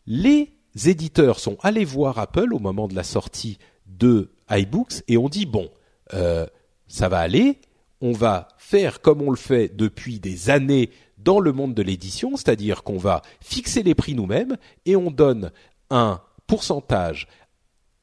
Les 0.06 0.52
éditeurs 0.84 1.38
sont 1.38 1.56
allés 1.62 1.86
voir 1.86 2.18
Apple 2.18 2.52
au 2.52 2.58
moment 2.58 2.88
de 2.88 2.94
la 2.94 3.04
sortie 3.04 3.56
de 3.86 4.32
iBooks 4.50 5.02
et 5.08 5.16
ont 5.16 5.30
dit 5.30 5.46
bon, 5.46 5.70
ça 6.10 7.08
va 7.08 7.20
aller, 7.20 7.58
on 8.02 8.12
va 8.12 8.48
faire 8.58 9.00
comme 9.00 9.22
on 9.22 9.30
le 9.30 9.36
fait 9.36 9.74
depuis 9.74 10.20
des 10.20 10.50
années 10.50 10.90
dans 11.18 11.40
le 11.40 11.52
monde 11.52 11.72
de 11.72 11.82
l'édition, 11.82 12.36
c'est-à-dire 12.36 12.82
qu'on 12.82 12.98
va 12.98 13.22
fixer 13.40 13.82
les 13.82 13.94
prix 13.94 14.14
nous-mêmes 14.14 14.56
et 14.84 14.96
on 14.96 15.10
donne 15.10 15.52
un 15.88 16.20
pourcentage 16.48 17.28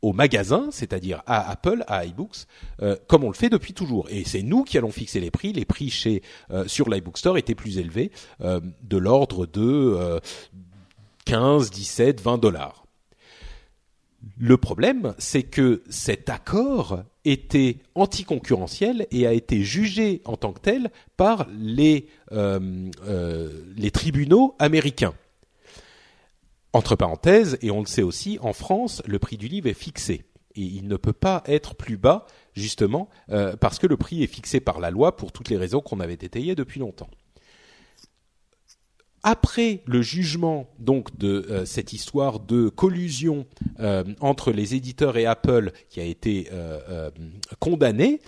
au 0.02 0.14
magasin, 0.14 0.70
c'est-à-dire 0.72 1.22
à 1.26 1.52
Apple, 1.52 1.84
à 1.88 2.06
iBooks, 2.06 2.46
euh, 2.82 2.96
comme 3.08 3.26
on 3.26 3.28
le 3.28 3.36
fait 3.36 3.50
depuis 3.50 3.74
toujours. 3.74 4.08
Et 4.10 4.24
c'est 4.24 4.42
nous 4.42 4.64
qui 4.64 4.78
allons 4.78 4.92
fixer 4.92 5.20
les 5.20 5.32
prix. 5.32 5.52
Les 5.52 5.66
prix 5.66 5.90
chez 5.90 6.24
euh, 6.52 6.66
sur 6.68 6.90
l'iBook 6.90 7.18
Store 7.18 7.38
étaient 7.38 7.56
plus 7.56 7.78
élevés, 7.78 8.12
euh, 8.40 8.62
de 8.82 8.98
l'ordre 8.98 9.46
de 9.46 10.20
15, 11.26 11.70
17, 11.72 12.22
20 12.22 12.38
dollars. 12.38 12.86
Le 14.38 14.58
problème, 14.58 15.14
c'est 15.18 15.44
que 15.44 15.82
cet 15.90 16.30
accord 16.30 17.04
était 17.24 17.78
anticoncurrentiel 17.96 19.08
et 19.12 19.26
a 19.28 19.34
été 19.34 19.64
jugé 19.64 20.22
en 20.26 20.36
tant 20.36 20.52
que 20.52 20.60
tel 20.60 20.92
par 21.16 21.48
les, 21.58 22.08
euh, 22.32 22.90
euh, 23.06 23.64
les 23.78 23.92
tribunaux 23.92 24.56
américains. 24.60 25.14
Entre 26.74 26.96
parenthèses, 26.96 27.58
et 27.62 27.72
on 27.72 27.80
le 27.80 27.86
sait 27.86 28.04
aussi, 28.04 28.38
en 28.42 28.54
France, 28.54 29.02
le 29.06 29.20
prix 29.20 29.38
du 29.38 29.48
livre 29.48 29.68
est 29.68 29.74
fixé. 29.74 30.26
Et 30.56 30.62
il 30.62 30.88
ne 30.88 30.98
peut 30.98 31.14
pas 31.14 31.44
être 31.46 31.76
plus 31.76 31.98
bas, 31.98 32.26
justement, 32.54 33.10
euh, 33.30 33.56
parce 33.56 33.80
que 33.80 33.88
le 33.88 33.98
prix 33.98 34.24
est 34.24 34.28
fixé 34.28 34.60
par 34.60 34.80
la 34.80 34.92
loi 34.92 35.16
pour 35.16 35.32
toutes 35.32 35.50
les 35.50 35.58
raisons 35.58 35.82
qu'on 35.82 36.00
avait 36.00 36.18
détaillées 36.18 36.56
depuis 36.56 36.80
longtemps 36.80 37.10
après 39.24 39.82
le 39.86 40.02
jugement 40.02 40.70
donc 40.80 41.18
de 41.18 41.46
euh, 41.50 41.66
cette 41.66 41.94
histoire 41.94 42.40
de 42.40 42.70
collusion 42.70 43.46
euh, 43.80 44.04
entre 44.22 44.52
les 44.52 44.76
éditeurs 44.76 45.18
et 45.18 45.26
Apple 45.26 45.72
qui 45.90 46.00
a 46.00 46.04
été 46.04 46.48
euh, 46.52 47.10
condamné, 47.60 48.22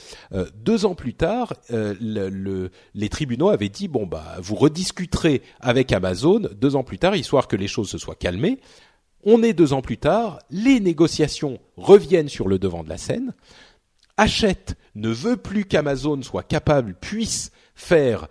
deux 0.55 0.85
ans 0.85 0.95
plus 0.95 1.13
tard, 1.13 1.53
les 1.69 3.09
tribunaux 3.09 3.49
avaient 3.49 3.69
dit 3.69 3.87
bon 3.87 4.05
bah 4.05 4.37
vous 4.41 4.55
rediscuterez 4.55 5.41
avec 5.59 5.91
Amazon 5.91 6.41
deux 6.59 6.75
ans 6.75 6.83
plus 6.83 6.99
tard 6.99 7.15
histoire 7.15 7.47
que 7.47 7.55
les 7.55 7.67
choses 7.67 7.89
se 7.89 7.97
soient 7.97 8.15
calmées. 8.15 8.59
On 9.23 9.43
est 9.43 9.53
deux 9.53 9.73
ans 9.73 9.81
plus 9.81 9.97
tard, 9.97 10.39
les 10.49 10.79
négociations 10.79 11.59
reviennent 11.77 12.29
sur 12.29 12.47
le 12.47 12.57
devant 12.57 12.83
de 12.83 12.89
la 12.89 12.97
scène. 12.97 13.33
Hachette 14.17 14.75
ne 14.95 15.09
veut 15.09 15.37
plus 15.37 15.65
qu'Amazon 15.65 16.21
soit 16.21 16.43
capable, 16.43 16.95
puisse 16.95 17.51
faire 17.75 18.27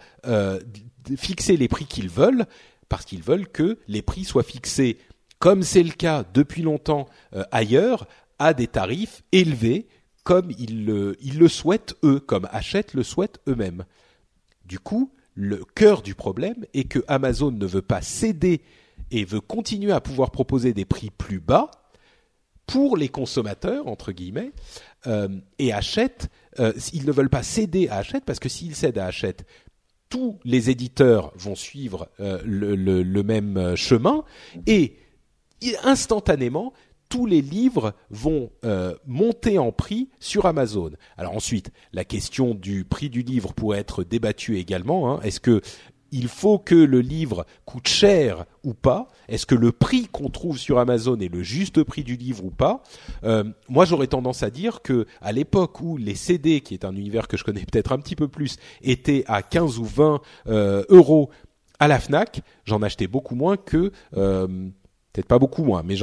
fixer 1.16 1.56
les 1.56 1.68
prix 1.68 1.86
qu'ils 1.86 2.08
veulent 2.08 2.46
parce 2.88 3.04
qu'ils 3.04 3.22
veulent 3.22 3.48
que 3.48 3.78
les 3.88 4.02
prix 4.02 4.24
soient 4.24 4.42
fixés 4.42 4.98
comme 5.38 5.62
c'est 5.62 5.82
le 5.82 5.92
cas 5.92 6.24
depuis 6.34 6.62
longtemps 6.62 7.06
euh, 7.34 7.44
ailleurs 7.50 8.06
à 8.38 8.54
des 8.54 8.66
tarifs 8.66 9.22
élevés 9.32 9.88
comme 10.22 10.50
ils 10.58 10.84
le, 10.84 11.48
souhaitent 11.48 11.94
eux, 12.04 12.20
comme 12.20 12.46
Hachette 12.52 12.94
le 12.94 13.02
souhaitent 13.02 13.40
eux-mêmes. 13.48 13.84
Du 14.64 14.78
coup, 14.78 15.12
le 15.34 15.64
cœur 15.74 16.02
du 16.02 16.14
problème 16.14 16.66
est 16.74 16.84
que 16.84 17.00
Amazon 17.08 17.50
ne 17.50 17.66
veut 17.66 17.82
pas 17.82 18.02
céder 18.02 18.60
et 19.10 19.24
veut 19.24 19.40
continuer 19.40 19.92
à 19.92 20.00
pouvoir 20.00 20.30
proposer 20.30 20.72
des 20.72 20.84
prix 20.84 21.10
plus 21.10 21.40
bas 21.40 21.70
pour 22.66 22.96
les 22.96 23.08
consommateurs 23.08 23.88
entre 23.88 24.12
guillemets 24.12 24.52
euh, 25.06 25.28
et 25.58 25.72
Hachette, 25.72 26.28
euh, 26.60 26.72
ils 26.92 27.06
ne 27.06 27.12
veulent 27.12 27.30
pas 27.30 27.42
céder 27.42 27.88
à 27.88 27.96
Hachette 27.96 28.24
parce 28.24 28.38
que 28.38 28.48
s'ils 28.48 28.76
cèdent 28.76 28.98
à 28.98 29.06
Hachette, 29.06 29.44
tous 30.10 30.38
les 30.44 30.68
éditeurs 30.68 31.32
vont 31.36 31.54
suivre 31.54 32.08
euh, 32.20 32.42
le, 32.44 33.22
même 33.22 33.56
euh, 33.56 33.76
chemin 33.76 34.24
et 34.66 34.96
instantanément 35.84 36.74
tous 37.10 37.26
les 37.26 37.42
livres 37.42 37.92
vont 38.08 38.50
euh, 38.64 38.94
monter 39.04 39.58
en 39.58 39.72
prix 39.72 40.08
sur 40.20 40.46
Amazon. 40.46 40.92
Alors 41.18 41.34
ensuite, 41.34 41.70
la 41.92 42.04
question 42.04 42.54
du 42.54 42.84
prix 42.84 43.10
du 43.10 43.22
livre 43.22 43.52
pourrait 43.52 43.80
être 43.80 44.04
débattue 44.04 44.56
également. 44.56 45.12
Hein. 45.12 45.20
Est-ce 45.22 45.40
que 45.40 45.60
il 46.12 46.28
faut 46.28 46.58
que 46.58 46.74
le 46.74 47.00
livre 47.00 47.46
coûte 47.64 47.88
cher 47.88 48.44
ou 48.64 48.74
pas 48.74 49.08
Est-ce 49.28 49.46
que 49.46 49.54
le 49.54 49.72
prix 49.72 50.08
qu'on 50.10 50.28
trouve 50.28 50.58
sur 50.58 50.78
Amazon 50.78 51.18
est 51.18 51.32
le 51.32 51.42
juste 51.42 51.82
prix 51.82 52.04
du 52.04 52.16
livre 52.16 52.44
ou 52.44 52.50
pas 52.50 52.82
euh, 53.24 53.44
Moi, 53.68 53.84
j'aurais 53.84 54.06
tendance 54.06 54.42
à 54.42 54.50
dire 54.50 54.82
que 54.82 55.06
à 55.20 55.32
l'époque 55.32 55.80
où 55.80 55.96
les 55.96 56.14
CD, 56.14 56.60
qui 56.60 56.74
est 56.74 56.84
un 56.84 56.94
univers 56.94 57.28
que 57.28 57.36
je 57.36 57.44
connais 57.44 57.64
peut-être 57.64 57.92
un 57.92 57.98
petit 57.98 58.16
peu 58.16 58.28
plus, 58.28 58.56
étaient 58.82 59.24
à 59.26 59.42
15 59.42 59.78
ou 59.78 59.84
20 59.84 60.20
euh, 60.48 60.84
euros 60.88 61.30
à 61.78 61.88
la 61.88 61.98
Fnac, 61.98 62.42
j'en 62.64 62.82
achetais 62.82 63.06
beaucoup 63.06 63.34
moins 63.34 63.56
que 63.56 63.92
euh, 64.16 64.46
peut-être 65.12 65.26
pas 65.26 65.38
beaucoup 65.38 65.64
moins, 65.64 65.82
mais 65.82 65.96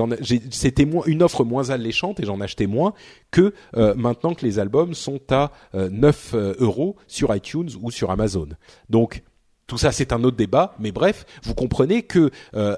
c'était 0.52 0.86
une 1.06 1.24
offre 1.24 1.46
moins 1.46 1.70
alléchante 1.70 2.20
et 2.20 2.26
j'en 2.26 2.42
achetais 2.42 2.68
moins 2.68 2.94
que 3.32 3.54
maintenant 3.74 4.34
que 4.34 4.46
les 4.46 4.60
albums 4.60 4.94
sont 4.94 5.22
à 5.30 5.54
9 5.74 6.36
euros 6.60 6.98
sur 7.08 7.34
iTunes 7.34 7.70
ou 7.82 7.90
sur 7.90 8.12
Amazon. 8.12 8.50
Donc 8.90 9.24
tout 9.68 9.78
ça, 9.78 9.92
c'est 9.92 10.14
un 10.14 10.24
autre 10.24 10.38
débat, 10.38 10.74
mais 10.80 10.94
bref, 10.94 11.26
vous 11.44 11.54
comprenez 11.54 12.04
que 12.04 12.32
euh, 12.56 12.78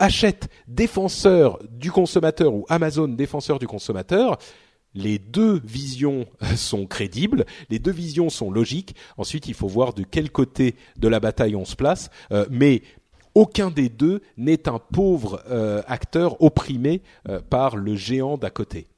achète 0.00 0.48
défenseur 0.66 1.60
du 1.70 1.92
consommateur 1.92 2.52
ou 2.52 2.66
Amazon 2.68 3.06
défenseur 3.06 3.60
du 3.60 3.68
consommateur, 3.68 4.36
les 4.92 5.20
deux 5.20 5.60
visions 5.64 6.26
sont 6.56 6.86
crédibles, 6.86 7.46
les 7.70 7.78
deux 7.78 7.92
visions 7.92 8.28
sont 8.28 8.50
logiques. 8.50 8.96
Ensuite, 9.16 9.46
il 9.46 9.54
faut 9.54 9.68
voir 9.68 9.94
de 9.94 10.02
quel 10.02 10.32
côté 10.32 10.74
de 10.96 11.06
la 11.06 11.20
bataille 11.20 11.54
on 11.54 11.64
se 11.64 11.76
place, 11.76 12.10
euh, 12.32 12.44
mais 12.50 12.82
aucun 13.34 13.70
des 13.70 13.88
deux 13.88 14.20
n'est 14.36 14.68
un 14.68 14.80
pauvre 14.80 15.44
euh, 15.48 15.82
acteur 15.86 16.42
opprimé 16.42 17.02
par 17.50 17.76
le 17.76 17.94
géant 17.94 18.36
d'à 18.36 18.50
côté. 18.50 18.88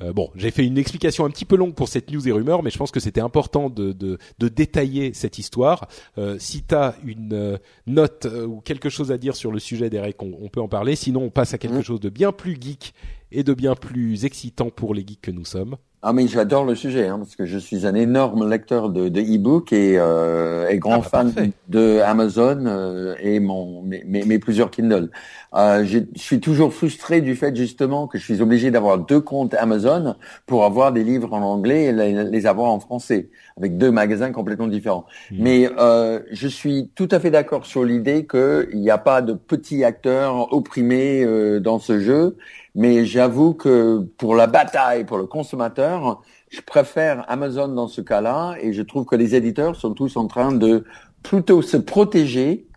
Euh, 0.00 0.12
bon, 0.12 0.30
j'ai 0.34 0.50
fait 0.50 0.64
une 0.64 0.78
explication 0.78 1.24
un 1.24 1.30
petit 1.30 1.44
peu 1.44 1.56
longue 1.56 1.74
pour 1.74 1.88
cette 1.88 2.10
news 2.10 2.26
et 2.28 2.32
rumeur, 2.32 2.62
mais 2.62 2.70
je 2.70 2.78
pense 2.78 2.90
que 2.90 3.00
c'était 3.00 3.20
important 3.20 3.70
de, 3.70 3.92
de, 3.92 4.18
de, 4.38 4.48
détailler 4.48 5.12
cette 5.14 5.38
histoire. 5.38 5.88
Euh, 6.18 6.36
si 6.38 6.62
tu 6.62 6.74
as 6.74 6.94
une 7.04 7.32
euh, 7.32 7.58
note 7.86 8.26
euh, 8.26 8.46
ou 8.46 8.60
quelque 8.60 8.88
chose 8.88 9.10
à 9.10 9.18
dire 9.18 9.36
sur 9.36 9.50
le 9.50 9.58
sujet, 9.58 9.90
Derek, 9.90 10.22
on, 10.22 10.36
on 10.40 10.48
peut 10.48 10.60
en 10.60 10.68
parler. 10.68 10.96
Sinon, 10.96 11.22
on 11.22 11.30
passe 11.30 11.54
à 11.54 11.58
quelque 11.58 11.78
mmh. 11.78 11.84
chose 11.84 12.00
de 12.00 12.10
bien 12.10 12.32
plus 12.32 12.56
geek 12.60 12.94
et 13.32 13.42
de 13.42 13.54
bien 13.54 13.74
plus 13.74 14.24
excitant 14.24 14.70
pour 14.70 14.94
les 14.94 15.04
geeks 15.06 15.20
que 15.20 15.30
nous 15.30 15.44
sommes. 15.44 15.76
Ah 16.00 16.12
mais 16.12 16.28
j'adore 16.28 16.64
le 16.64 16.76
sujet 16.76 17.08
hein, 17.08 17.18
parce 17.18 17.34
que 17.34 17.44
je 17.44 17.58
suis 17.58 17.84
un 17.84 17.94
énorme 17.94 18.48
lecteur 18.48 18.88
de, 18.88 19.08
de 19.08 19.20
e-book 19.20 19.72
et, 19.72 19.98
euh, 19.98 20.68
et 20.68 20.78
grand 20.78 21.02
ah, 21.04 21.08
bah, 21.12 21.24
fan 21.34 21.50
de 21.68 22.00
Amazon 22.04 22.66
euh, 22.66 23.16
et 23.20 23.40
mon 23.40 23.82
mes, 23.82 24.04
mes, 24.04 24.38
plusieurs 24.38 24.70
Kindle. 24.70 25.10
Euh, 25.54 25.84
je 25.84 26.00
suis 26.14 26.40
toujours 26.40 26.72
frustré 26.72 27.20
du 27.20 27.34
fait 27.34 27.56
justement 27.56 28.06
que 28.06 28.18
je 28.18 28.24
suis 28.24 28.42
obligé 28.42 28.70
d'avoir 28.70 28.98
deux 28.98 29.20
comptes 29.20 29.54
Amazon 29.54 30.14
pour 30.46 30.64
avoir 30.64 30.92
des 30.92 31.02
livres 31.02 31.32
en 31.32 31.42
anglais 31.42 31.86
et 31.86 31.92
les, 31.92 32.46
avoir 32.46 32.70
en 32.70 32.80
français 32.80 33.30
avec 33.56 33.78
deux 33.78 33.90
magasins 33.90 34.30
complètement 34.30 34.68
différents. 34.68 35.06
Hmm. 35.30 35.36
Mais 35.40 35.70
euh, 35.78 36.20
je 36.30 36.48
suis 36.48 36.90
tout 36.94 37.08
à 37.10 37.18
fait 37.18 37.30
d'accord 37.30 37.66
sur 37.66 37.82
l'idée 37.82 38.26
qu'il 38.26 38.78
n'y 38.78 38.90
a 38.90 38.98
pas 38.98 39.22
de 39.22 39.32
petits 39.32 39.84
acteurs 39.84 40.52
opprimés 40.52 41.24
euh, 41.24 41.60
dans 41.60 41.78
ce 41.78 41.98
jeu 41.98 42.36
mais 42.78 43.04
j'avoue 43.04 43.54
que 43.54 44.06
pour 44.18 44.36
la 44.36 44.46
bataille, 44.46 45.04
pour 45.04 45.18
le 45.18 45.26
consommateur, 45.26 46.22
je 46.48 46.60
préfère 46.60 47.24
Amazon 47.28 47.66
dans 47.66 47.88
ce 47.88 48.00
cas-là 48.00 48.54
et 48.60 48.72
je 48.72 48.82
trouve 48.82 49.04
que 49.04 49.16
les 49.16 49.34
éditeurs 49.34 49.74
sont 49.74 49.94
tous 49.94 50.16
en 50.16 50.28
train 50.28 50.52
de 50.52 50.84
plutôt 51.24 51.60
se 51.60 51.76
protéger 51.76 52.68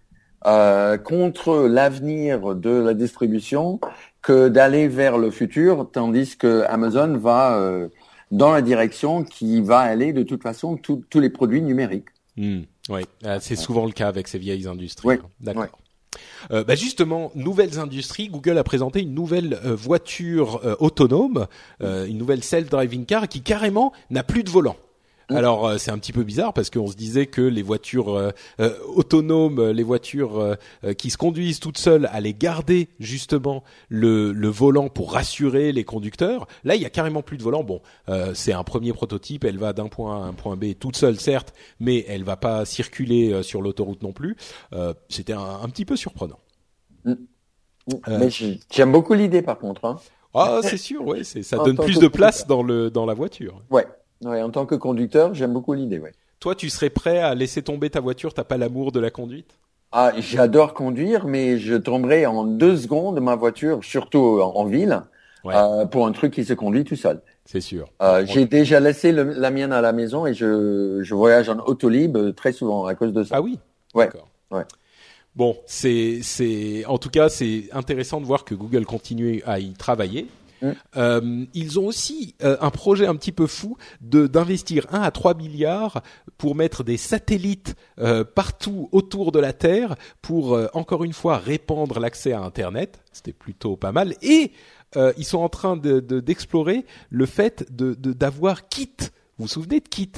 euh, 0.48 0.98
contre 0.98 1.68
l'avenir 1.68 2.56
de 2.56 2.72
la 2.72 2.96
distribution 2.96 3.80
que 4.24 4.50
d'aller 4.50 4.88
vers 4.88 5.20
le 5.20 5.30
futur, 5.30 5.88
tandis 5.94 6.36
que 6.36 6.64
Amazon 6.68 7.16
va 7.20 7.60
euh, 7.60 7.88
dans 8.32 8.52
la 8.52 8.64
direction 8.64 9.24
qui 9.24 9.62
va 9.62 9.82
aller 9.82 10.14
de 10.14 10.24
toute 10.24 10.42
façon 10.42 10.78
tous 10.78 11.20
les 11.20 11.30
produits 11.30 11.62
numériques. 11.62 12.10
Hmm, 12.38 12.62
oui, 12.90 13.02
euh, 13.26 13.38
c'est 13.40 13.56
souvent 13.56 13.86
le 13.86 13.92
cas 13.92 14.08
avec 14.08 14.28
ces 14.28 14.40
vieilles 14.40 14.66
industries. 14.66 15.08
Oui, 15.08 15.16
D'accord. 15.40 15.78
Euh, 16.52 16.64
bah 16.64 16.76
justement, 16.76 17.32
nouvelles 17.36 17.80
industries. 17.80 18.28
Google 18.30 18.58
a 18.58 18.64
présenté 18.64 19.02
une 19.02 19.14
nouvelle 19.14 19.60
euh, 19.66 19.76
voiture 19.76 20.62
euh, 20.66 20.76
autonome, 20.80 21.48
une 21.82 22.18
nouvelle 22.18 22.44
self-driving 22.44 23.06
car 23.06 23.28
qui 23.28 23.42
carrément 23.42 23.94
n'a 24.10 24.24
plus 24.24 24.44
de 24.44 24.50
volant. 24.50 24.76
Alors 25.36 25.68
euh, 25.68 25.78
c'est 25.78 25.92
un 25.92 25.98
petit 25.98 26.14
peu 26.14 26.24
bizarre 26.24 26.54
parce 26.54 26.70
qu'on 26.70 26.88
se 26.88 26.96
disait 26.96 27.26
que 27.26 27.42
les 27.42 27.62
voitures 27.62 28.16
euh, 28.16 28.32
euh, 28.60 28.78
autonomes, 28.94 29.70
les 29.70 29.84
voitures 29.84 30.58
qui 30.98 31.10
se 31.10 31.18
conduisent 31.18 31.60
toutes 31.60 31.78
seules, 31.78 32.10
allaient 32.12 32.34
garder 32.34 32.90
justement 33.00 33.64
le, 33.90 34.32
le, 34.32 34.48
volant 34.48 34.90
pour 34.90 35.14
rassurer 35.14 35.72
les 35.72 35.84
conducteurs. 35.84 36.48
Là, 36.64 36.76
il 36.76 36.82
y 36.82 36.86
a 36.86 36.90
carrément 36.90 37.22
plus 37.22 37.38
de 37.38 37.44
volant. 37.44 37.64
Bon, 37.64 37.82
c'est 38.34 38.54
un 38.54 38.64
premier 38.64 38.94
prototype. 38.94 39.44
Elle 39.44 39.58
va 39.58 39.74
d'un 39.74 39.88
point 39.88 40.24
à 40.24 40.28
un 40.28 40.34
point 40.34 40.56
B 40.56 40.74
toute 40.80 40.96
seule, 40.96 41.20
certes, 41.20 41.54
mais 41.80 42.06
elle 42.08 42.24
va 42.24 42.38
pas 42.38 42.66
circuler 42.66 43.44
sur 43.44 43.62
l'autoroute 43.62 44.04
non 44.04 44.14
plus. 44.14 44.36
C'était 45.10 45.34
un, 45.34 45.60
un, 45.64 45.70
petit 45.70 45.86
peu 45.86 45.96
surprenant. 45.96 46.40
Mm. 47.06 47.14
mais 48.08 48.30
j'aime 48.70 48.92
beaucoup 48.92 49.14
l'idée 49.14 49.42
par 49.42 49.58
contre. 49.58 49.86
Hein. 49.86 50.00
Ah, 50.34 50.60
c'est 50.64 50.78
sûr, 50.78 51.06
ouais, 51.06 51.24
ça 51.24 51.58
donne 51.64 51.78
plus 51.78 52.00
de 52.00 52.08
place 52.08 52.48
dans 52.48 52.64
le 52.64 52.90
dans 52.90 53.06
la 53.06 53.14
voiture. 53.14 53.62
Ouais, 53.70 53.86
Ouais, 54.24 54.42
en 54.42 54.50
tant 54.50 54.66
que 54.66 54.76
conducteur, 54.76 55.34
j'aime 55.34 55.54
beaucoup 55.54 55.74
l'idée. 55.74 56.00
Ouais. 56.00 56.14
Toi, 56.40 56.56
tu 56.56 56.70
serais 56.70 56.90
prêt 56.90 57.20
à 57.20 57.36
laisser 57.36 57.62
tomber 57.62 57.90
ta 57.90 58.00
voiture 58.00 58.34
T'as 58.34 58.44
pas 58.44 58.58
l'amour 58.58 58.92
de 58.92 59.00
la 59.00 59.12
conduite? 59.12 59.58
Ah, 59.92 60.14
j'adore 60.18 60.74
conduire, 60.74 61.28
mais 61.28 61.58
je 61.58 61.76
tomberai 61.76 62.26
en 62.26 62.46
deux 62.46 62.78
secondes 62.78 63.20
ma 63.20 63.36
voiture, 63.36 63.84
surtout 63.84 64.40
en, 64.42 64.64
ville, 64.64 65.02
euh, 65.46 65.86
pour 65.86 66.08
un 66.08 66.14
truc 66.14 66.34
qui 66.34 66.46
se 66.46 66.54
conduit 66.54 66.86
tout 66.86 66.96
seul. 66.96 67.22
C'est 67.46 67.60
sûr. 67.60 67.90
Euh, 68.02 68.26
J'ai 68.26 68.46
déjà 68.46 68.80
laissé 68.80 69.12
la 69.12 69.52
mienne 69.52 69.74
à 69.74 69.82
la 69.82 69.92
maison 69.92 70.26
et 70.26 70.34
je, 70.34 71.02
je 71.04 71.14
voyage 71.14 71.50
en 71.50 71.60
auto 71.66 71.90
libre 71.90 72.32
très 72.32 72.54
souvent 72.54 72.86
à 72.86 72.96
cause 72.96 73.12
de 73.12 73.24
ça. 73.24 73.36
Ah 73.36 73.42
oui? 73.42 73.60
Ouais. 73.94 74.10
Ouais. 74.50 74.64
Bon, 75.36 75.58
c'est 75.66 76.20
c'est 76.24 76.86
en 76.86 76.98
tout 76.98 77.10
cas 77.10 77.30
c'est 77.30 77.70
intéressant 77.72 78.20
de 78.20 78.26
voir 78.26 78.44
que 78.44 78.54
Google 78.54 78.86
continue 78.86 79.42
à 79.46 79.60
y 79.60 79.74
travailler 79.74 80.28
Mm. 80.62 80.72
Euh, 80.98 81.46
ils 81.54 81.80
ont 81.80 81.86
aussi 81.86 82.36
euh, 82.44 82.58
un 82.62 82.70
projet 82.70 83.08
un 83.08 83.16
petit 83.16 83.32
peu 83.32 83.48
fou 83.48 83.78
de 84.02 84.28
d'investir 84.28 84.86
1 84.92 85.02
à 85.02 85.12
3 85.12 85.34
milliards 85.36 86.02
pour 86.38 86.56
mettre 86.56 86.84
des 86.84 86.98
satellites 86.98 87.76
euh, 88.00 88.24
partout 88.24 88.90
autour 88.92 89.32
de 89.32 89.40
la 89.40 89.54
Terre 89.54 89.96
pour 90.22 90.60
encore 90.74 91.04
une 91.04 91.14
fois 91.14 91.38
répandre 91.38 92.00
l'accès 92.00 92.34
à 92.34 92.42
Internet. 92.42 93.00
C'était 93.12 93.34
plutôt 93.34 93.76
pas 93.76 93.92
mal. 93.92 94.16
Et 94.22 94.52
ils 95.18 95.26
sont 95.26 95.40
en 95.40 95.50
train 95.50 95.78
de 95.78 96.00
d'explorer 96.00 96.86
le 97.10 97.26
fait 97.26 97.66
de 97.72 97.94
d'avoir 97.94 98.68
Kit. 98.68 98.96
Vous 99.38 99.46
vous 99.46 99.48
souvenez 99.48 99.80
de 99.80 99.88
Kit? 99.88 100.12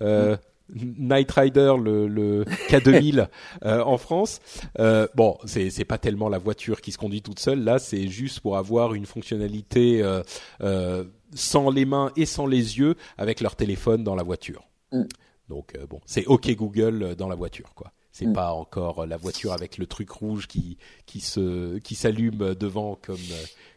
Mm. 0.00 0.34
Night 0.72 1.30
Rider, 1.30 1.74
le, 1.82 2.08
le 2.08 2.44
K2000 2.68 3.28
euh, 3.64 3.82
en 3.82 3.98
France. 3.98 4.40
Euh, 4.78 5.06
bon, 5.14 5.36
c'est 5.44 5.70
c'est 5.70 5.84
pas 5.84 5.98
tellement 5.98 6.28
la 6.28 6.38
voiture 6.38 6.80
qui 6.80 6.92
se 6.92 6.98
conduit 6.98 7.22
toute 7.22 7.38
seule. 7.38 7.62
Là, 7.62 7.78
c'est 7.78 8.08
juste 8.08 8.40
pour 8.40 8.56
avoir 8.56 8.94
une 8.94 9.06
fonctionnalité 9.06 10.02
euh, 10.02 10.22
euh 10.60 11.04
sans 11.36 11.68
les 11.68 11.84
mains 11.84 12.12
et 12.14 12.26
sans 12.26 12.46
les 12.46 12.78
yeux 12.78 12.94
avec 13.18 13.40
leur 13.40 13.56
téléphone 13.56 14.04
dans 14.04 14.14
la 14.14 14.22
voiture. 14.22 14.68
Mm. 14.92 15.02
Donc 15.48 15.76
bon, 15.90 16.00
c'est 16.06 16.24
OK 16.26 16.48
Google 16.54 17.16
dans 17.16 17.28
la 17.28 17.34
voiture, 17.34 17.74
quoi. 17.74 17.90
C'est 18.12 18.26
mm. 18.26 18.34
pas 18.34 18.52
encore 18.52 19.04
la 19.04 19.16
voiture 19.16 19.52
avec 19.52 19.76
le 19.76 19.86
truc 19.86 20.10
rouge 20.10 20.46
qui 20.46 20.78
qui 21.06 21.18
se 21.18 21.78
qui 21.78 21.96
s'allume 21.96 22.54
devant 22.54 22.96
comme 23.02 23.18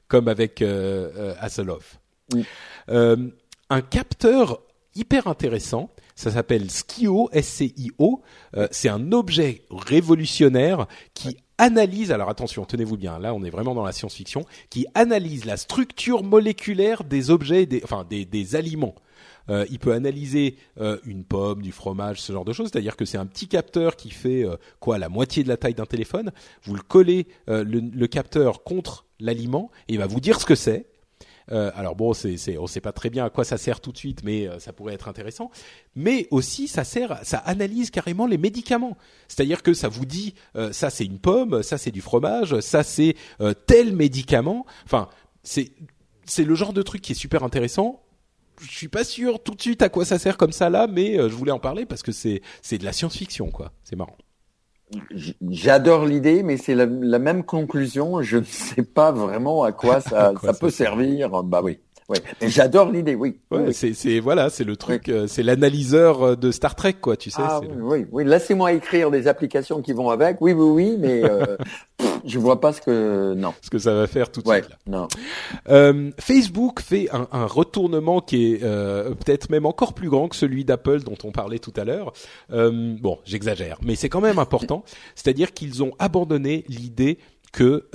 comme 0.07 0.27
avec 0.27 0.61
Hasselhoff. 0.61 1.99
Mm. 2.31 3.30
un 3.69 3.81
capteur 3.81 4.61
hyper 4.93 5.26
intéressant 5.26 5.89
ça 6.18 6.31
s'appelle 6.31 6.69
Skio, 6.69 7.30
S-C-I-O. 7.31 8.22
Euh, 8.57 8.68
c'est 8.72 8.89
un 8.89 9.11
objet 9.11 9.61
révolutionnaire 9.69 10.88
qui 11.14 11.38
analyse, 11.60 12.11
alors 12.11 12.30
attention, 12.30 12.65
tenez-vous 12.65 12.98
bien, 12.98 13.19
là 13.19 13.34
on 13.34 13.44
est 13.44 13.49
vraiment 13.49 13.76
dans 13.76 13.84
la 13.84 13.91
science-fiction, 13.91 14.45
qui 14.69 14.88
analyse 14.95 15.45
la 15.45 15.57
structure 15.57 16.23
moléculaire 16.23 17.03
des 17.03 17.30
objets, 17.30 17.68
des, 17.68 18.56
aliments. 18.56 18.95
Euh, 19.49 19.65
il 19.69 19.80
peut 19.80 19.94
analyser 19.94 20.57
euh, 20.81 20.98
une 21.06 21.23
pomme, 21.23 21.61
du 21.61 21.72
fromage, 21.72 22.19
ce 22.19 22.34
genre 22.34 22.45
de 22.45 22.53
choses. 22.53 22.69
C'est-à-dire 22.72 22.98
que 22.98 23.06
c'est 23.06 23.18
un 23.18 23.27
petit 23.27 23.48
capteur 23.48 23.95
qui 23.95 24.10
fait 24.10 24.44
quoi 24.80 24.98
la 24.98 25.10
moitié 25.10 25.44
de 25.44 25.49
la 25.49 25.57
taille 25.57 25.76
d'un 25.76 25.85
téléphone. 25.85 26.31
Vous 26.64 26.73
le 26.73 26.81
collez 26.81 27.27
le, 27.48 27.64
le, 27.64 28.07
capteur 28.07 28.64
contre 28.64 29.06
l'aliment 29.19 29.72
et 29.88 29.94
il 29.94 29.99
va 29.99 30.07
vous 30.07 30.19
dire 30.19 30.41
ce 30.41 30.45
que 30.45 30.56
c'est. 30.56 30.88
Euh, 31.52 31.72
alors 31.76 31.95
bon, 31.95 32.14
c'est, 32.14 32.38
c'est, 32.38 32.57
on 32.57 32.68
sait 32.68 32.82
pas 32.82 32.91
très 32.91 33.10
bien 33.10 33.26
à 33.26 33.30
quoi 33.30 33.44
ça 33.44 33.57
sert 33.57 33.80
tout 33.80 33.91
de 33.91 33.98
suite, 33.98 34.24
mais 34.24 34.48
euh, 34.48 34.60
ça 34.60 34.74
pourrait 34.74 34.94
être 34.94 35.07
intéressant. 35.07 35.52
Mais 35.95 36.28
aussi, 36.32 36.68
ça 36.68 36.84
sert, 36.84 37.19
ça 37.24 37.38
analyse 37.40 37.90
carrément 37.90 38.28
les 38.28 38.38
médicaments. 38.38 38.98
C'est-à-dire 39.28 39.64
que 39.64 39.74
ça 39.74 39.88
vous 39.88 40.06
dit, 40.06 40.34
euh, 40.56 40.72
ça 40.72 40.90
c'est 40.90 41.06
une 41.06 41.19
pomme, 41.19 41.64
ça 41.64 41.78
c'est 41.78 41.91
du 41.91 42.02
fromage, 42.02 42.60
ça 42.60 42.84
c'est 42.84 43.15
tel 43.65 43.95
médicament. 43.95 44.65
Enfin, 44.86 45.10
c'est, 45.44 45.72
c'est 46.26 46.44
le 46.44 46.56
genre 46.56 46.74
de 46.74 46.82
truc 46.82 47.02
qui 47.02 47.14
est 47.14 47.15
super 47.15 47.44
intéressant 47.44 48.03
je 48.60 48.72
suis 48.72 48.88
pas 48.88 49.03
sûr 49.03 49.44
tout 49.44 49.53
de 49.53 49.61
suite 49.61 49.84
à 49.84 49.90
quoi 49.90 50.03
ça 50.03 50.18
sert 50.18 50.36
comme 50.36 50.52
ça 50.52 50.72
là, 50.72 50.88
mais 50.88 51.14
je 51.18 51.36
voulais 51.36 51.52
en 51.52 51.60
parler 51.60 51.86
parce 51.86 52.02
que 52.02 52.11
c'est 52.11 52.41
c'est 52.64 52.80
de 52.80 52.86
la 52.86 52.91
science-fiction 52.91 53.52
quoi. 53.52 53.72
C'est 53.84 53.95
marrant. 53.95 54.18
J'adore 55.49 56.05
l'idée, 56.05 56.43
mais 56.43 56.57
c'est 56.57 56.76
la, 56.76 56.85
même 56.85 57.43
conclusion. 57.43 58.22
Je 58.22 58.38
ne 58.38 58.43
sais 58.43 58.84
pas 58.84 59.11
vraiment 59.11 59.64
à 59.64 59.72
quoi 59.72 60.01
ça, 60.01 60.34
ça 60.41 60.53
peut 60.53 60.69
servir. 60.69 61.43
Bah 61.43 61.61
oui. 61.64 61.80
Ouais. 62.09 62.19
J'adore 62.41 62.91
l'idée, 62.91 63.15
oui. 63.15 63.38
Ouais, 63.51 63.73
c'est 63.73 63.93
c'est 63.93 64.19
voilà, 64.19 64.49
c'est 64.49 64.63
le 64.63 64.77
truc, 64.77 65.09
euh, 65.09 65.27
c'est 65.27 65.43
l'analyseur 65.43 66.23
euh, 66.23 66.35
de 66.35 66.51
Star 66.51 66.75
Trek, 66.75 66.93
quoi. 67.01 67.17
Tu 67.17 67.29
sais. 67.29 67.41
Ah, 67.43 67.59
oui, 67.81 68.05
oui. 68.11 68.23
Laissez-moi 68.23 68.71
écrire 68.71 69.11
des 69.11 69.27
applications 69.27 69.81
qui 69.81 69.91
vont 69.91 70.09
avec. 70.09 70.39
Oui, 70.39 70.53
oui, 70.53 70.69
oui, 70.69 70.97
mais 70.97 71.23
euh, 71.23 71.57
je 72.25 72.39
vois 72.39 72.59
pas 72.59 72.73
ce 72.73 72.81
que 72.81 73.34
non. 73.34 73.53
Ce 73.61 73.69
que 73.69 73.79
ça 73.79 73.93
va 73.93 74.07
faire 74.07 74.31
tout 74.31 74.41
de 74.41 74.47
ouais, 74.47 74.61
suite. 74.61 74.69
Là. 74.69 74.99
Non. 74.99 75.07
Euh, 75.69 76.11
Facebook 76.19 76.81
fait 76.81 77.09
un, 77.11 77.27
un 77.31 77.45
retournement 77.45 78.21
qui 78.21 78.53
est 78.53 78.63
euh, 78.63 79.13
peut-être 79.13 79.49
même 79.49 79.65
encore 79.65 79.93
plus 79.93 80.09
grand 80.09 80.27
que 80.27 80.35
celui 80.35 80.65
d'Apple 80.65 81.01
dont 81.03 81.17
on 81.23 81.31
parlait 81.31 81.59
tout 81.59 81.73
à 81.75 81.84
l'heure. 81.84 82.13
Euh, 82.51 82.95
bon, 82.99 83.19
j'exagère, 83.25 83.79
mais 83.84 83.95
c'est 83.95 84.09
quand 84.09 84.21
même 84.21 84.39
important. 84.39 84.84
C'est-à-dire 85.15 85.53
qu'ils 85.53 85.84
ont 85.84 85.91
abandonné 85.99 86.63
l'idée 86.67 87.17
que 87.53 87.85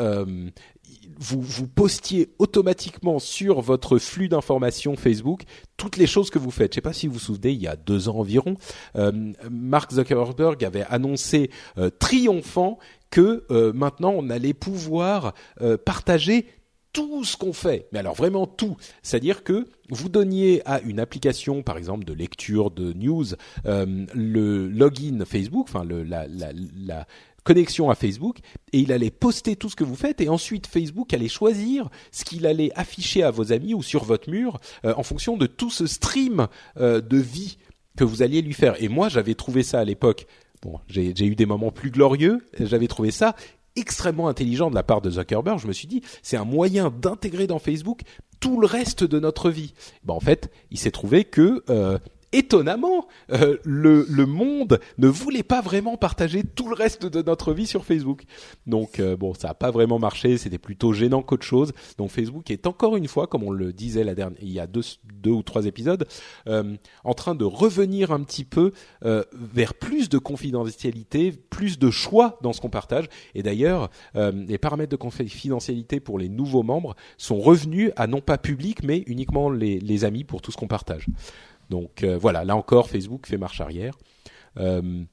vous, 1.22 1.40
vous 1.40 1.68
postiez 1.68 2.30
automatiquement 2.38 3.18
sur 3.18 3.60
votre 3.60 3.98
flux 3.98 4.28
d'informations 4.28 4.96
Facebook 4.96 5.42
toutes 5.76 5.96
les 5.96 6.06
choses 6.06 6.30
que 6.30 6.38
vous 6.38 6.50
faites. 6.50 6.72
Je 6.72 6.76
sais 6.76 6.80
pas 6.80 6.92
si 6.92 7.06
vous 7.06 7.14
vous 7.14 7.18
souvenez, 7.20 7.52
il 7.52 7.62
y 7.62 7.68
a 7.68 7.76
deux 7.76 8.08
ans 8.08 8.16
environ, 8.16 8.56
euh, 8.96 9.32
Mark 9.50 9.92
Zuckerberg 9.92 10.64
avait 10.64 10.84
annoncé 10.88 11.50
euh, 11.78 11.90
triomphant 11.90 12.78
que 13.10 13.44
euh, 13.50 13.72
maintenant 13.72 14.12
on 14.16 14.30
allait 14.30 14.54
pouvoir 14.54 15.34
partager 15.84 16.46
tout 16.92 17.24
ce 17.24 17.36
qu'on 17.36 17.52
fait, 17.52 17.88
mais 17.92 18.00
alors 18.00 18.14
vraiment 18.14 18.46
tout. 18.46 18.76
C'est-à-dire 19.02 19.44
que 19.44 19.66
vous 19.88 20.08
donniez 20.08 20.60
à 20.66 20.80
une 20.80 21.00
application, 21.00 21.62
par 21.62 21.78
exemple 21.78 22.04
de 22.04 22.12
lecture 22.12 22.70
de 22.70 22.92
news, 22.92 23.24
le 23.64 24.68
login 24.68 25.24
Facebook, 25.24 25.66
enfin 25.68 25.84
le, 25.84 26.02
la, 26.02 26.26
la, 26.26 26.52
la, 26.52 27.06
connexion 27.44 27.90
à 27.90 27.94
Facebook 27.94 28.38
et 28.72 28.78
il 28.78 28.92
allait 28.92 29.10
poster 29.10 29.56
tout 29.56 29.68
ce 29.68 29.76
que 29.76 29.84
vous 29.84 29.96
faites 29.96 30.20
et 30.20 30.28
ensuite 30.28 30.66
Facebook 30.66 31.12
allait 31.12 31.28
choisir 31.28 31.88
ce 32.10 32.24
qu'il 32.24 32.46
allait 32.46 32.70
afficher 32.76 33.22
à 33.22 33.30
vos 33.30 33.52
amis 33.52 33.74
ou 33.74 33.82
sur 33.82 34.04
votre 34.04 34.30
mur 34.30 34.60
euh, 34.84 34.94
en 34.96 35.02
fonction 35.02 35.36
de 35.36 35.46
tout 35.46 35.70
ce 35.70 35.86
stream 35.86 36.46
euh, 36.78 37.00
de 37.00 37.18
vie 37.18 37.58
que 37.96 38.04
vous 38.04 38.22
alliez 38.22 38.42
lui 38.42 38.54
faire. 38.54 38.82
Et 38.82 38.88
moi, 38.88 39.08
j'avais 39.08 39.34
trouvé 39.34 39.62
ça 39.62 39.80
à 39.80 39.84
l'époque. 39.84 40.26
Bon, 40.62 40.78
j'ai 40.86 41.26
eu 41.26 41.34
des 41.34 41.46
moments 41.46 41.72
plus 41.72 41.90
glorieux. 41.90 42.46
J'avais 42.58 42.86
trouvé 42.86 43.10
ça 43.10 43.34
extrêmement 43.76 44.28
intelligent 44.28 44.70
de 44.70 44.74
la 44.74 44.82
part 44.82 45.00
de 45.00 45.10
Zuckerberg. 45.10 45.58
Je 45.58 45.66
me 45.66 45.72
suis 45.72 45.88
dit, 45.88 46.02
c'est 46.22 46.36
un 46.36 46.44
moyen 46.44 46.90
d'intégrer 46.90 47.46
dans 47.46 47.58
Facebook 47.58 48.02
tout 48.40 48.60
le 48.60 48.66
reste 48.66 49.04
de 49.04 49.18
notre 49.18 49.50
vie. 49.50 49.72
Ben, 50.04 50.14
en 50.14 50.20
fait, 50.20 50.50
il 50.70 50.78
s'est 50.78 50.90
trouvé 50.90 51.24
que 51.24 51.62
euh, 51.70 51.98
étonnamment, 52.32 53.06
euh, 53.32 53.56
le, 53.64 54.06
le, 54.08 54.26
monde 54.26 54.80
ne 54.98 55.08
voulait 55.08 55.42
pas 55.42 55.60
vraiment 55.60 55.96
partager 55.96 56.42
tout 56.42 56.68
le 56.68 56.74
reste 56.74 57.06
de 57.06 57.22
notre 57.22 57.52
vie 57.52 57.66
sur 57.66 57.84
Facebook. 57.84 58.22
Donc 58.66 58.98
euh, 58.98 59.16
bon, 59.16 59.34
ça 59.34 59.48
n'a 59.48 59.54
pas 59.54 59.70
vraiment 59.70 59.98
marché, 59.98 60.38
c'était 60.38 60.58
plutôt 60.58 60.92
gênant 60.92 61.22
qu'autre 61.22 61.44
chose. 61.44 61.72
Donc 61.98 62.10
Facebook 62.10 62.50
est 62.50 62.66
encore 62.66 62.96
une 62.96 63.08
fois, 63.08 63.26
comme 63.26 63.42
on 63.44 63.50
le 63.50 63.72
disait 63.72 64.04
la 64.04 64.14
dernière, 64.14 64.38
il 64.42 64.50
y 64.50 64.60
a 64.60 64.66
deux, 64.66 64.82
deux 65.14 65.30
ou 65.30 65.42
trois 65.42 65.66
épisodes, 65.66 66.06
euh, 66.48 66.76
en 67.04 67.14
train 67.14 67.34
de 67.34 67.44
revenir 67.44 68.12
un 68.12 68.22
petit 68.22 68.44
peu 68.44 68.72
vers 69.02 69.74
plus 69.74 70.08
de 70.08 70.18
confidentialité, 70.18 71.32
plus 71.32 71.78
de 71.78 71.90
choix 71.90 72.38
dans 72.42 72.52
ce 72.52 72.60
qu'on 72.60 72.70
partage. 72.70 73.06
Et 73.34 73.42
d'ailleurs, 73.42 73.90
les 74.14 74.58
paramètres 74.58 74.90
de 74.90 74.96
confidentialité 74.96 76.00
pour 76.00 76.18
les 76.18 76.28
nouveaux 76.28 76.62
membres 76.62 76.94
sont 77.18 77.40
revenus 77.40 77.90
à 77.96 78.06
non 78.06 78.20
pas 78.20 78.38
public, 78.38 78.82
mais 78.82 79.02
uniquement 79.06 79.50
les, 79.50 79.80
les 79.80 80.04
amis 80.04 80.24
pour 80.24 80.40
tout 80.40 80.52
ce 80.52 80.56
qu'on 80.56 80.68
partage. 80.68 81.06
Donc 81.72 82.04
euh, 82.04 82.18
voilà, 82.18 82.44
là 82.44 82.54
encore, 82.54 82.90
Facebook 82.90 83.26
fait 83.26 83.38
marche 83.38 83.62
arrière. 83.62 83.94
Euh, 84.58 85.04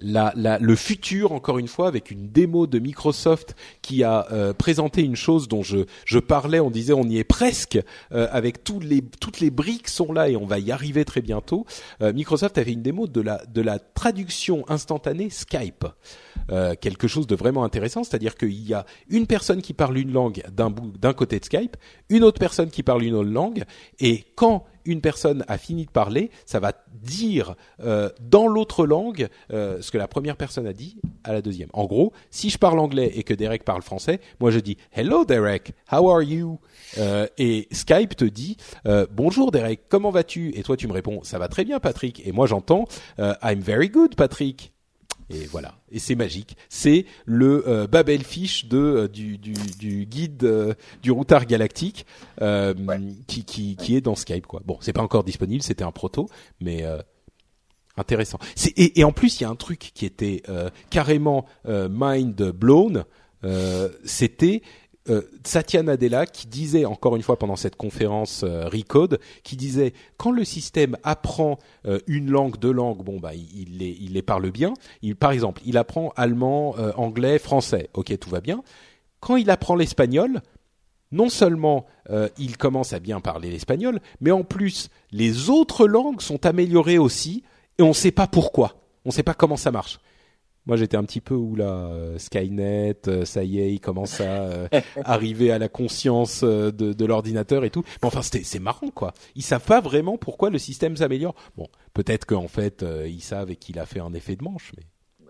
le 0.00 0.74
futur, 0.76 1.32
encore 1.32 1.58
une 1.58 1.66
fois, 1.66 1.88
avec 1.88 2.10
une 2.10 2.28
démo 2.28 2.66
de 2.66 2.78
Microsoft 2.78 3.56
qui 3.80 4.04
a 4.04 4.28
euh, 4.30 4.52
présenté 4.52 5.02
une 5.02 5.16
chose 5.16 5.48
dont 5.48 5.62
je, 5.62 6.18
parlais, 6.18 6.60
on 6.60 6.70
disait 6.70 6.92
on 6.92 7.02
y 7.04 7.18
est 7.18 7.24
presque, 7.24 7.80
avec 8.10 8.62
tous 8.62 8.78
les, 8.78 9.02
toutes 9.02 9.40
les 9.40 9.50
briques 9.50 9.88
sont 9.88 10.12
là 10.12 10.28
et 10.28 10.36
on 10.36 10.44
va 10.44 10.58
y 10.58 10.70
arriver 10.70 11.04
très 11.04 11.22
bientôt. 11.22 11.66
Microsoft 12.00 12.58
avait 12.58 12.72
une 12.72 12.82
démo 12.82 13.08
de 13.08 13.20
la, 13.20 13.44
de 13.46 13.60
la 13.60 13.80
traduction 13.80 14.64
instantanée 14.68 15.30
Skype. 15.30 15.86
quelque 16.80 17.08
chose 17.08 17.26
de 17.26 17.34
vraiment 17.34 17.64
intéressant, 17.64 18.04
c'est-à-dire 18.04 18.36
qu'il 18.36 18.68
y 18.68 18.74
a 18.74 18.86
une 19.08 19.26
personne 19.26 19.62
qui 19.62 19.72
parle 19.72 19.98
une 19.98 20.12
langue 20.12 20.44
d'un 20.52 20.72
d'un 21.00 21.14
côté 21.14 21.40
de 21.40 21.44
Skype, 21.44 21.76
une 22.08 22.22
autre 22.22 22.38
personne 22.38 22.70
qui 22.70 22.84
parle 22.84 23.02
une 23.02 23.14
autre 23.14 23.30
langue, 23.30 23.64
et 23.98 24.26
quand 24.36 24.64
une 24.88 25.00
personne 25.00 25.44
a 25.48 25.58
fini 25.58 25.84
de 25.84 25.90
parler, 25.90 26.30
ça 26.46 26.60
va 26.60 26.72
dire 26.94 27.54
euh, 27.80 28.08
dans 28.20 28.48
l'autre 28.48 28.86
langue 28.86 29.28
euh, 29.52 29.80
ce 29.80 29.90
que 29.90 29.98
la 29.98 30.08
première 30.08 30.36
personne 30.36 30.66
a 30.66 30.72
dit 30.72 30.96
à 31.24 31.32
la 31.32 31.42
deuxième. 31.42 31.68
En 31.74 31.84
gros, 31.84 32.12
si 32.30 32.48
je 32.48 32.58
parle 32.58 32.78
anglais 32.78 33.12
et 33.14 33.22
que 33.22 33.34
Derek 33.34 33.64
parle 33.64 33.82
français, 33.82 34.20
moi 34.40 34.50
je 34.50 34.58
dis 34.58 34.78
Hello 34.92 35.24
Derek, 35.24 35.72
how 35.92 36.10
are 36.10 36.22
you? 36.22 36.58
Euh, 36.96 37.26
Et 37.36 37.68
Skype 37.70 38.16
te 38.16 38.24
dit 38.24 38.56
Bonjour 39.12 39.50
Derek, 39.50 39.82
comment 39.88 40.10
vas-tu? 40.10 40.58
Et 40.58 40.62
toi 40.62 40.76
tu 40.76 40.88
me 40.88 40.92
réponds 40.92 41.22
Ça 41.22 41.38
va 41.38 41.48
très 41.48 41.64
bien 41.64 41.78
Patrick. 41.78 42.26
Et 42.26 42.32
moi 42.32 42.46
j'entends 42.46 42.86
I'm 43.18 43.60
very 43.60 43.90
good 43.90 44.16
Patrick. 44.16 44.72
Et 45.30 45.44
voilà, 45.46 45.74
et 45.92 45.98
c'est 45.98 46.14
magique. 46.14 46.56
C'est 46.70 47.04
le 47.26 47.68
euh, 47.68 47.86
Babelfish 47.86 48.66
de 48.66 48.78
euh, 48.78 49.08
du, 49.08 49.36
du, 49.36 49.52
du 49.78 50.06
guide 50.06 50.44
euh, 50.44 50.74
du 51.02 51.10
routard 51.10 51.44
galactique 51.44 52.06
euh, 52.40 52.72
qui, 53.26 53.44
qui 53.44 53.76
qui 53.76 53.94
est 53.96 54.00
dans 54.00 54.14
Skype 54.14 54.46
quoi. 54.46 54.62
Bon, 54.64 54.78
c'est 54.80 54.94
pas 54.94 55.02
encore 55.02 55.24
disponible, 55.24 55.62
c'était 55.62 55.84
un 55.84 55.92
proto, 55.92 56.30
mais 56.60 56.82
euh, 56.84 57.02
intéressant. 57.98 58.38
C'est 58.54 58.70
et, 58.78 59.00
et 59.00 59.04
en 59.04 59.12
plus 59.12 59.38
il 59.38 59.42
y 59.42 59.46
a 59.46 59.50
un 59.50 59.56
truc 59.56 59.90
qui 59.92 60.06
était 60.06 60.42
euh, 60.48 60.70
carrément 60.88 61.44
euh, 61.66 61.88
mind 61.90 62.50
blown. 62.52 63.04
Euh, 63.44 63.90
c'était 64.04 64.62
euh, 65.08 65.22
Satya 65.44 65.82
Nadella 65.82 66.26
qui 66.26 66.46
disait 66.46 66.84
encore 66.84 67.16
une 67.16 67.22
fois 67.22 67.38
pendant 67.38 67.56
cette 67.56 67.76
conférence 67.76 68.42
euh, 68.44 68.68
Recode, 68.68 69.20
qui 69.42 69.56
disait 69.56 69.92
quand 70.16 70.30
le 70.30 70.44
système 70.44 70.96
apprend 71.02 71.58
euh, 71.86 71.98
une 72.06 72.30
langue, 72.30 72.58
deux 72.58 72.72
langues, 72.72 73.02
bon 73.02 73.18
bah 73.18 73.32
il, 73.34 73.78
les, 73.78 74.22
parle 74.22 74.50
bien. 74.50 74.74
Par 75.18 75.32
exemple, 75.32 75.62
il 75.64 75.76
apprend 75.76 76.12
allemand, 76.16 76.74
euh, 76.78 76.92
anglais, 76.96 77.38
français. 77.38 77.88
Ok, 77.94 78.16
tout 78.18 78.30
va 78.30 78.40
bien. 78.40 78.62
Quand 79.20 79.36
il 79.36 79.50
apprend 79.50 79.74
l'espagnol, 79.74 80.42
non 81.10 81.28
seulement 81.28 81.86
il 82.38 82.56
commence 82.56 82.92
à 82.92 83.00
bien 83.00 83.20
parler 83.20 83.50
l'espagnol, 83.50 84.00
mais 84.20 84.30
en 84.30 84.44
plus 84.44 84.90
les 85.10 85.50
autres 85.50 85.86
langues 85.86 86.20
sont 86.20 86.46
améliorées 86.46 86.98
aussi, 86.98 87.42
et 87.78 87.82
on 87.82 87.88
ne 87.88 87.92
sait 87.92 88.12
pas 88.12 88.26
pourquoi. 88.26 88.74
On 89.04 89.08
ne 89.08 89.14
sait 89.14 89.22
pas 89.22 89.34
comment 89.34 89.56
ça 89.56 89.70
marche. 89.70 89.98
Moi, 90.68 90.76
j'étais 90.76 90.98
un 90.98 91.04
petit 91.04 91.22
peu 91.22 91.34
où 91.34 91.56
là, 91.56 91.86
euh, 91.86 92.18
Skynet, 92.18 93.08
euh, 93.08 93.24
ça 93.24 93.42
y 93.42 93.58
est, 93.58 93.72
il 93.72 93.80
commence 93.80 94.20
à 94.20 94.42
euh, 94.42 94.68
arriver 95.04 95.50
à 95.50 95.58
la 95.58 95.70
conscience 95.70 96.44
de, 96.44 96.70
de 96.70 97.04
l'ordinateur 97.06 97.64
et 97.64 97.70
tout. 97.70 97.82
Mais 98.02 98.06
enfin, 98.06 98.20
c'est 98.22 98.58
marrant, 98.58 98.90
quoi. 98.90 99.14
Ils 99.34 99.42
savent 99.42 99.64
pas 99.64 99.80
vraiment 99.80 100.18
pourquoi 100.18 100.50
le 100.50 100.58
système 100.58 100.94
s'améliore. 100.94 101.34
Bon, 101.56 101.68
peut-être 101.94 102.26
qu'en 102.26 102.48
fait, 102.48 102.84
ils 103.06 103.22
savent 103.22 103.50
et 103.50 103.56
qu'il 103.56 103.78
a 103.78 103.86
fait 103.86 104.00
un 104.00 104.12
effet 104.12 104.36
de 104.36 104.44
manche, 104.44 104.72
mais. 104.76 104.84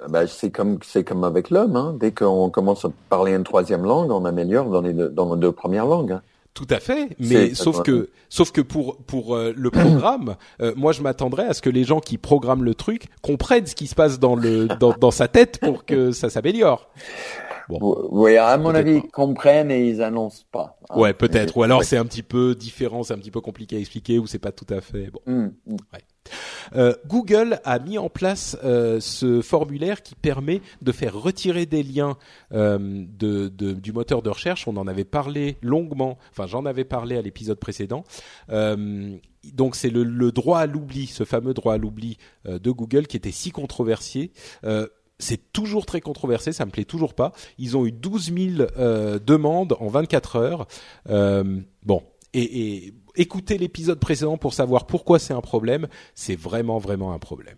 Ben, 0.08 0.26
c'est 0.28 0.50
comme 0.50 0.78
c'est 0.84 1.02
comme 1.02 1.24
avec 1.24 1.50
l'homme. 1.50 1.74
Hein. 1.74 1.96
Dès 1.98 2.12
qu'on 2.12 2.50
commence 2.50 2.84
à 2.84 2.90
parler 3.08 3.32
une 3.32 3.42
troisième 3.42 3.82
langue, 3.82 4.12
on 4.12 4.24
améliore 4.24 4.70
dans 4.70 4.80
les 4.80 4.92
deux, 4.92 5.08
dans 5.08 5.26
nos 5.26 5.36
deux 5.36 5.50
premières 5.50 5.86
langues. 5.86 6.20
Tout 6.58 6.66
à 6.70 6.80
fait, 6.80 7.10
mais 7.20 7.54
sauf 7.54 7.84
que 7.84 8.10
sauf 8.28 8.50
que 8.50 8.60
pour 8.60 8.96
pour 9.04 9.36
euh, 9.36 9.52
le 9.56 9.70
programme, 9.70 10.34
euh, 10.60 10.72
moi 10.74 10.90
je 10.90 11.02
m'attendrais 11.02 11.46
à 11.46 11.54
ce 11.54 11.62
que 11.62 11.70
les 11.70 11.84
gens 11.84 12.00
qui 12.00 12.18
programment 12.18 12.64
le 12.64 12.74
truc 12.74 13.04
comprennent 13.22 13.66
ce 13.66 13.76
qui 13.76 13.86
se 13.86 13.94
passe 13.94 14.18
dans 14.18 14.34
le 14.34 14.66
dans, 14.80 14.92
dans 14.98 15.12
sa 15.12 15.28
tête 15.28 15.60
pour 15.60 15.84
que 15.84 16.10
ça 16.10 16.30
s'améliore. 16.30 16.90
Bon. 17.68 17.78
Oui, 18.10 18.36
à 18.36 18.56
mon 18.56 18.74
avis, 18.74 18.96
ils 19.04 19.10
comprennent 19.10 19.70
et 19.70 19.86
ils 19.88 20.02
annoncent 20.02 20.42
pas. 20.50 20.78
hein. 20.90 20.98
Ouais, 20.98 21.12
peut-être. 21.12 21.56
Ou 21.56 21.62
alors 21.62 21.80
Ouais. 21.80 21.84
c'est 21.84 21.98
un 21.98 22.06
petit 22.06 22.22
peu 22.24 22.56
différent, 22.56 23.04
c'est 23.04 23.14
un 23.14 23.18
petit 23.18 23.30
peu 23.30 23.40
compliqué 23.42 23.76
à 23.76 23.78
expliquer 23.78 24.18
ou 24.18 24.26
c'est 24.26 24.38
pas 24.40 24.52
tout 24.52 24.66
à 24.74 24.80
fait. 24.80 25.10
Bon. 25.12 25.20
Hum, 25.26 25.52
hum. 25.68 25.76
Euh, 26.74 26.94
Google 27.06 27.60
a 27.64 27.78
mis 27.78 27.98
en 27.98 28.08
place 28.08 28.56
euh, 28.64 29.00
ce 29.00 29.40
formulaire 29.40 30.02
qui 30.02 30.14
permet 30.14 30.60
de 30.82 30.92
faire 30.92 31.14
retirer 31.14 31.66
des 31.66 31.82
liens 31.82 32.16
euh, 32.52 32.78
de, 32.78 33.48
du 33.48 33.92
moteur 33.92 34.22
de 34.22 34.30
recherche. 34.30 34.68
On 34.68 34.76
en 34.76 34.86
avait 34.86 35.04
parlé 35.04 35.56
longuement, 35.62 36.18
enfin 36.30 36.46
j'en 36.46 36.64
avais 36.66 36.84
parlé 36.84 37.16
à 37.16 37.22
l'épisode 37.22 37.58
précédent. 37.58 38.04
Donc 38.48 39.76
c'est 39.76 39.90
le, 39.90 40.32
droit 40.32 40.58
à 40.58 40.66
l'oubli, 40.66 41.06
ce 41.06 41.24
fameux 41.24 41.54
droit 41.54 41.74
à 41.74 41.78
l'oubli 41.78 42.18
de 42.44 42.70
Google 42.70 43.06
qui 43.06 43.16
était 43.16 43.32
si 43.32 43.50
controversé. 43.50 44.32
C'est 45.20 45.52
toujours 45.52 45.84
très 45.84 46.00
controversé, 46.00 46.52
ça 46.52 46.64
me 46.64 46.70
plaît 46.70 46.84
toujours 46.84 47.14
pas. 47.14 47.32
Ils 47.58 47.76
ont 47.76 47.86
eu 47.86 47.92
12 47.92 48.32
000 48.56 48.68
euh, 48.78 49.18
demandes 49.18 49.76
en 49.80 49.88
24 49.88 50.36
heures. 50.36 50.66
Bon, 51.84 52.02
et 52.34 52.94
écoutez 53.18 53.58
l'épisode 53.58 53.98
précédent 53.98 54.36
pour 54.38 54.54
savoir 54.54 54.86
pourquoi 54.86 55.18
c'est 55.18 55.34
un 55.34 55.40
problème. 55.42 55.86
C'est 56.14 56.36
vraiment, 56.36 56.78
vraiment 56.78 57.12
un 57.12 57.18
problème. 57.18 57.56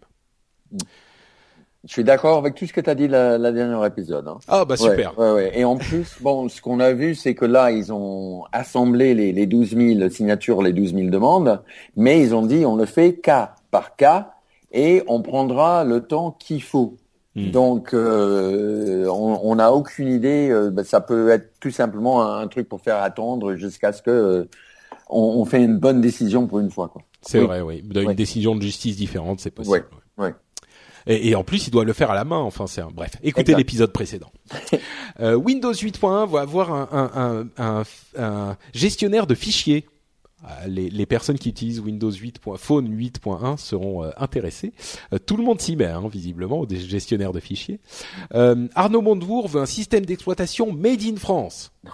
Je 1.87 1.93
suis 1.93 2.05
d'accord 2.05 2.37
avec 2.37 2.55
tout 2.57 2.66
ce 2.66 2.73
que 2.74 2.81
tu 2.82 2.91
as 2.91 2.95
dit 2.95 3.09
la, 3.09 3.39
la 3.39 3.53
dernière 3.53 3.82
épisode. 3.87 4.28
Hein. 4.28 4.39
Ah 4.49 4.66
bah 4.66 4.77
super. 4.77 5.19
Ouais, 5.19 5.27
ouais, 5.28 5.35
ouais. 5.35 5.59
Et 5.59 5.65
en 5.65 5.77
plus, 5.77 6.16
bon, 6.20 6.49
ce 6.51 6.61
qu'on 6.61 6.78
a 6.78 6.93
vu, 6.93 7.15
c'est 7.15 7.35
que 7.35 7.47
là, 7.47 7.70
ils 7.70 7.91
ont 7.91 8.45
assemblé 8.53 9.15
les, 9.15 9.32
les 9.32 9.47
12 9.47 9.77
000 9.99 10.11
signatures, 10.11 10.61
les 10.62 10.74
12 10.74 10.95
000 10.95 11.09
demandes, 11.09 11.62
mais 11.97 12.20
ils 12.20 12.35
ont 12.35 12.45
dit 12.45 12.66
on 12.66 12.77
le 12.77 12.85
fait 12.85 13.15
cas 13.15 13.55
par 13.70 13.97
cas 13.97 14.32
et 14.73 15.03
on 15.07 15.23
prendra 15.23 15.85
le 15.85 16.03
temps 16.03 16.32
qu'il 16.32 16.62
faut. 16.62 16.97
Hmm. 17.35 17.51
Donc, 17.51 17.95
euh, 17.95 19.07
on 19.07 19.55
n'a 19.55 19.73
aucune 19.73 20.09
idée. 20.09 20.51
euh, 20.51 20.70
ben, 20.70 20.85
ça 20.85 21.01
peut 21.01 21.31
être 21.31 21.53
tout 21.61 21.70
simplement 21.70 22.23
un, 22.23 22.41
un 22.43 22.49
truc 22.49 22.69
pour 22.69 22.82
faire 22.82 23.01
attendre 23.03 23.55
jusqu'à 23.55 23.93
ce 23.93 24.03
que 24.03 24.11
euh, 24.11 24.45
on, 25.11 25.41
on 25.41 25.45
fait 25.45 25.62
une 25.62 25.78
bonne 25.78 26.01
décision 26.01 26.47
pour 26.47 26.61
une 26.61 26.70
fois. 26.70 26.89
Quoi. 26.89 27.03
C'est 27.23 27.41
Oui. 27.41 27.47
vrai, 27.47 27.61
oui. 27.61 27.82
Une 27.95 28.15
décision 28.15 28.55
de 28.57 28.62
justice 28.62 28.97
différente, 28.97 29.41
c'est 29.41 29.51
possible. 29.51 29.87
Ouais, 30.16 30.24
ouais. 30.27 30.35
Et, 31.07 31.31
et 31.31 31.35
en 31.35 31.45
plus, 31.45 31.66
il 31.66 31.70
doit 31.70 31.85
le 31.85 31.93
faire 31.95 32.11
à 32.11 32.15
la 32.15 32.24
main. 32.24 32.39
Enfin, 32.39 32.66
c'est 32.66 32.82
un... 32.82 32.91
bref. 32.91 33.12
Écoutez 33.23 33.55
l'épisode 33.55 33.93
précédent. 33.93 34.31
Euh, 35.19 35.35
Windows 35.35 35.73
8.1 35.73 36.31
va 36.31 36.41
avoir 36.41 36.73
un, 36.73 36.89
un, 36.93 37.47
un, 37.59 37.82
un, 38.19 38.57
gestionnaire 38.73 39.27
de 39.27 39.35
fichiers. 39.35 39.85
Euh, 40.45 40.66
Les, 40.66 40.89
les 40.89 41.05
personnes 41.05 41.39
qui 41.39 41.51
utilisent 41.51 41.81
Windows 41.81 42.11
8. 42.12 42.39
Phone 42.57 42.89
8.1 42.89 43.59
seront 43.59 44.03
euh, 44.05 44.11
intéressées. 44.16 44.73
Euh, 45.12 45.19
tout 45.19 45.37
le 45.37 45.43
monde 45.43 45.61
s'y 45.61 45.77
met, 45.77 45.85
hein, 45.87 46.09
visiblement, 46.11 46.65
des 46.65 46.78
gestionnaires 46.81 47.32
de 47.32 47.41
fichiers. 47.41 47.81
Euh, 48.35 48.66
Arnaud 48.74 49.03
Montebourg 49.03 49.49
veut 49.49 49.61
un 49.61 49.66
système 49.66 50.07
d'exploitation 50.07 50.73
made 50.73 51.03
in 51.03 51.16
France. 51.16 51.73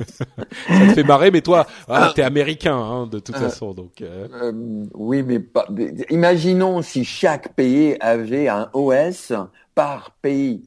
Ça 0.72 0.86
te 0.86 0.92
fait 0.94 1.04
marrer, 1.04 1.30
mais 1.30 1.40
toi, 1.42 1.66
ah, 1.88 2.12
t'es 2.14 2.22
américain, 2.22 2.76
hein, 2.76 3.06
de 3.06 3.18
toute 3.18 3.36
façon, 3.36 3.72
donc. 3.74 4.00
euh, 4.02 4.26
Euh, 4.32 4.52
oui, 4.94 5.22
mais 5.22 5.40
pas, 5.40 5.66
imaginons 6.10 6.82
si 6.82 7.04
chaque 7.04 7.54
pays 7.54 7.96
avait 8.00 8.48
un 8.48 8.70
OS 8.72 9.32
par 9.74 10.12
pays. 10.22 10.62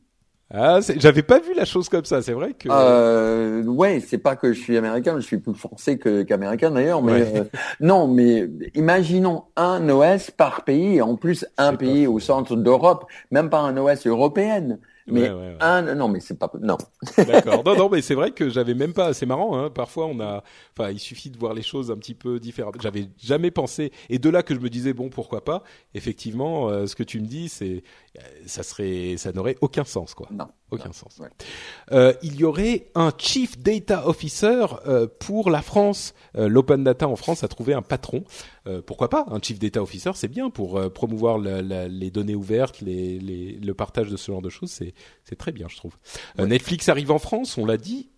Ah, 0.55 0.81
c'est- 0.81 0.99
j'avais 0.99 1.23
pas 1.23 1.39
vu 1.39 1.55
la 1.55 1.65
chose 1.65 1.89
comme 1.89 2.05
ça. 2.05 2.21
C'est 2.21 2.33
vrai 2.33 2.53
que. 2.53 2.69
Euh, 2.69 3.63
ouais, 3.63 3.99
c'est 3.99 4.19
pas 4.19 4.35
que 4.35 4.53
je 4.53 4.59
suis 4.59 4.77
américain, 4.77 5.15
je 5.19 5.25
suis 5.25 5.37
plus 5.39 5.55
français 5.55 5.97
qu'américain 5.97 6.69
d'ailleurs, 6.69 7.01
mais 7.01 7.13
Ouais. 7.13 7.39
euh, 7.39 7.43
non, 7.79 8.07
mais 8.07 8.47
imaginons 8.75 9.45
un 9.55 9.89
OS 9.89 10.29
par 10.29 10.63
pays, 10.63 11.01
en 11.01 11.15
plus 11.15 11.45
un 11.57 11.71
pas 11.71 11.77
pays 11.77 12.05
au 12.05 12.19
centre 12.19 12.55
d'Europe, 12.55 13.05
même 13.31 13.49
pas 13.49 13.61
un 13.61 13.75
OS 13.77 14.05
européen, 14.05 14.77
mais 15.07 15.21
Ouais, 15.23 15.29
ouais, 15.29 15.35
ouais. 15.35 15.57
un, 15.59 15.95
non, 15.95 16.07
mais 16.07 16.19
c'est 16.19 16.37
pas, 16.37 16.51
non. 16.61 16.77
D'accord. 17.17 17.63
Non, 17.65 17.75
non, 17.75 17.89
mais 17.91 18.01
c'est 18.01 18.15
vrai 18.15 18.31
que 18.31 18.49
j'avais 18.49 18.73
même 18.73 18.93
pas. 18.93 19.13
C'est 19.13 19.25
marrant. 19.25 19.57
Hein, 19.57 19.69
parfois, 19.69 20.05
on 20.07 20.19
a. 20.19 20.43
Enfin, 20.77 20.91
il 20.91 20.99
suffit 20.99 21.29
de 21.29 21.37
voir 21.37 21.53
les 21.53 21.61
choses 21.61 21.91
un 21.91 21.97
petit 21.97 22.13
peu 22.15 22.39
différemment. 22.39 22.73
J'avais 22.81 23.09
jamais 23.21 23.51
pensé. 23.51 23.91
Et 24.09 24.19
de 24.19 24.29
là 24.29 24.43
que 24.43 24.55
je 24.55 24.59
me 24.59 24.69
disais 24.69 24.93
bon, 24.93 25.09
pourquoi 25.09 25.43
pas. 25.43 25.63
Effectivement, 25.93 26.69
euh, 26.69 26.87
ce 26.87 26.95
que 26.95 27.03
tu 27.03 27.19
me 27.19 27.25
dis, 27.25 27.49
c'est 27.49 27.83
euh, 28.17 28.21
ça 28.45 28.63
serait, 28.63 29.15
ça 29.17 29.31
n'aurait 29.31 29.57
aucun 29.61 29.83
sens, 29.83 30.13
quoi. 30.13 30.27
Non. 30.31 30.47
Aucun 30.71 30.85
Non. 30.87 30.93
sens. 30.93 31.21
Euh, 31.91 32.13
il 32.23 32.35
y 32.35 32.43
aurait 32.43 32.87
un 32.95 33.11
chief 33.15 33.59
data 33.59 34.07
officer 34.07 34.65
euh, 34.87 35.05
pour 35.19 35.51
la 35.51 35.61
France. 35.61 36.13
L'open 36.35 36.83
data 36.83 37.07
en 37.07 37.15
France 37.15 37.43
a 37.43 37.47
trouvé 37.47 37.73
un 37.75 37.83
patron. 37.83 38.23
Euh, 38.65 38.81
pourquoi 38.81 39.09
pas? 39.09 39.25
Un 39.29 39.39
chief 39.41 39.59
data 39.59 39.81
officer, 39.81 40.11
c'est 40.15 40.29
bien 40.29 40.49
pour 40.49 40.77
euh, 40.77 40.89
promouvoir 40.89 41.37
la- 41.37 41.61
la- 41.61 41.87
les 41.89 42.09
données 42.11 42.35
ouvertes, 42.35 42.79
les, 42.81 43.19
les- 43.19 43.53
le 43.53 43.73
partage 43.73 44.09
de 44.09 44.15
ce 44.15 44.31
genre 44.31 44.41
de 44.41 44.49
choses. 44.49 44.71
C'est 44.71 44.93
c'est 45.25 45.35
très 45.35 45.51
bien, 45.51 45.67
je 45.69 45.75
trouve. 45.75 45.97
Euh, 46.39 46.45
Netflix 46.47 46.87
arrive 46.87 47.11
en 47.11 47.19
France, 47.19 47.57
on 47.57 47.65
l'a 47.65 47.77
dit. 47.77 48.09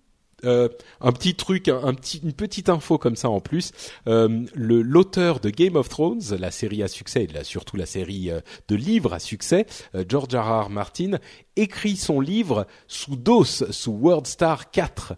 Euh, 0.44 0.68
un 1.02 1.12
petit 1.14 1.34
truc, 1.34 1.70
un, 1.70 1.82
un 1.84 1.94
petit, 1.94 2.18
une 2.24 2.34
petite 2.34 2.68
info 2.70 2.98
comme 2.98 3.16
ça 3.16 3.30
en 3.30 3.40
plus. 3.40 3.72
Euh, 4.08 4.44
le 4.54 4.82
l'auteur 4.82 5.40
de 5.40 5.50
Game 5.50 5.76
of 5.76 5.88
Thrones, 5.90 6.22
la 6.38 6.52
série 6.52 6.84
à 6.84 6.88
succès, 6.88 7.24
et 7.24 7.28
là, 7.28 7.44
surtout 7.44 7.78
la 7.78 7.86
série 7.86 8.30
euh, 8.30 8.42
de 8.68 8.76
livres 8.76 9.14
à 9.14 9.20
succès, 9.20 9.66
euh, 9.96 10.04
George 10.08 10.36
R. 10.36 10.66
R. 10.66 10.70
Martin, 10.70 11.20
écrit 11.56 11.96
son 11.96 12.20
livre 12.20 12.68
sous 12.88 13.16
DOS, 13.16 13.72
sous 13.72 13.94
WordStar 13.94 14.72
4, 14.72 15.14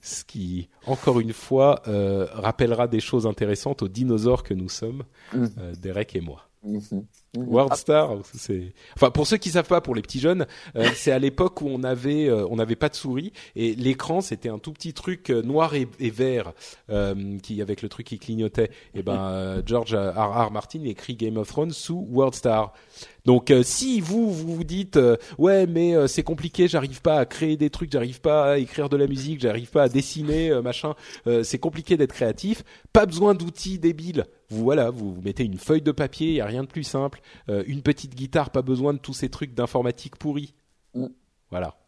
ce 0.00 0.24
qui, 0.24 0.68
encore 0.86 1.18
une 1.20 1.32
fois, 1.32 1.82
euh, 1.88 2.26
rappellera 2.32 2.86
des 2.86 3.00
choses 3.00 3.26
intéressantes 3.26 3.82
aux 3.82 3.88
dinosaures 3.88 4.44
que 4.44 4.54
nous 4.54 4.68
sommes, 4.68 5.02
Mm. 5.34 5.46
euh, 5.58 5.74
Derek 5.74 6.14
et 6.14 6.20
moi. 6.20 6.48
Mhm. 6.64 7.04
WordStar, 7.34 8.18
c'est 8.34 8.74
enfin 8.94 9.10
pour 9.10 9.26
ceux 9.26 9.38
qui 9.38 9.50
savent 9.50 9.66
pas, 9.66 9.80
pour 9.80 9.94
les 9.94 10.02
petits 10.02 10.20
jeunes, 10.20 10.46
euh, 10.76 10.86
c'est 10.94 11.12
à 11.12 11.18
l'époque 11.18 11.62
où 11.62 11.68
on 11.68 11.82
avait 11.82 12.28
euh, 12.28 12.46
on 12.50 12.56
n'avait 12.56 12.76
pas 12.76 12.90
de 12.90 12.94
souris 12.94 13.32
et 13.56 13.74
l'écran 13.74 14.20
c'était 14.20 14.50
un 14.50 14.58
tout 14.58 14.72
petit 14.72 14.92
truc 14.92 15.30
euh, 15.30 15.40
noir 15.40 15.74
et, 15.74 15.88
et 15.98 16.10
vert 16.10 16.52
euh, 16.90 17.38
qui 17.38 17.62
avec 17.62 17.80
le 17.80 17.88
truc 17.88 18.06
qui 18.06 18.18
clignotait. 18.18 18.70
Et 18.94 19.02
ben 19.02 19.18
euh, 19.32 19.62
George 19.64 19.94
R. 19.94 20.46
R. 20.46 20.50
Martin 20.50 20.84
écrit 20.84 21.14
Game 21.14 21.38
of 21.38 21.48
Thrones 21.48 21.72
sous 21.72 22.06
WordStar. 22.10 22.74
Donc 23.24 23.52
si 23.62 24.00
vous 24.00 24.32
vous 24.32 24.56
vous 24.56 24.64
dites 24.64 24.98
ouais 25.38 25.66
mais 25.66 26.08
c'est 26.08 26.22
compliqué, 26.22 26.68
j'arrive 26.68 27.02
pas 27.02 27.18
à 27.18 27.26
créer 27.26 27.56
des 27.56 27.70
trucs, 27.70 27.92
j'arrive 27.92 28.20
pas 28.20 28.52
à 28.52 28.58
écrire 28.58 28.88
de 28.88 28.96
la 28.96 29.06
musique, 29.06 29.40
j'arrive 29.40 29.70
pas 29.70 29.84
à 29.84 29.88
dessiner 29.88 30.60
machin, 30.62 30.94
c'est 31.42 31.58
compliqué 31.58 31.96
d'être 31.96 32.12
créatif, 32.12 32.64
pas 32.92 33.06
besoin 33.06 33.34
d'outils 33.34 33.78
débiles. 33.78 34.26
Vous 34.50 34.64
voilà, 34.64 34.90
vous, 34.90 35.16
mettez 35.24 35.44
une 35.44 35.58
feuille 35.58 35.82
de 35.82 35.92
papier, 35.92 36.28
il 36.28 36.34
y 36.34 36.40
a 36.40 36.46
rien 36.46 36.62
de 36.62 36.68
plus 36.68 36.84
simple, 36.84 37.20
une 37.48 37.82
petite 37.82 38.14
guitare, 38.14 38.50
pas 38.50 38.62
besoin 38.62 38.92
de 38.92 38.98
tous 38.98 39.14
ces 39.14 39.28
trucs 39.28 39.54
d'informatique 39.54 40.16
pourris. 40.16 40.54
Mm. 40.94 41.06
Voilà. 41.50 41.81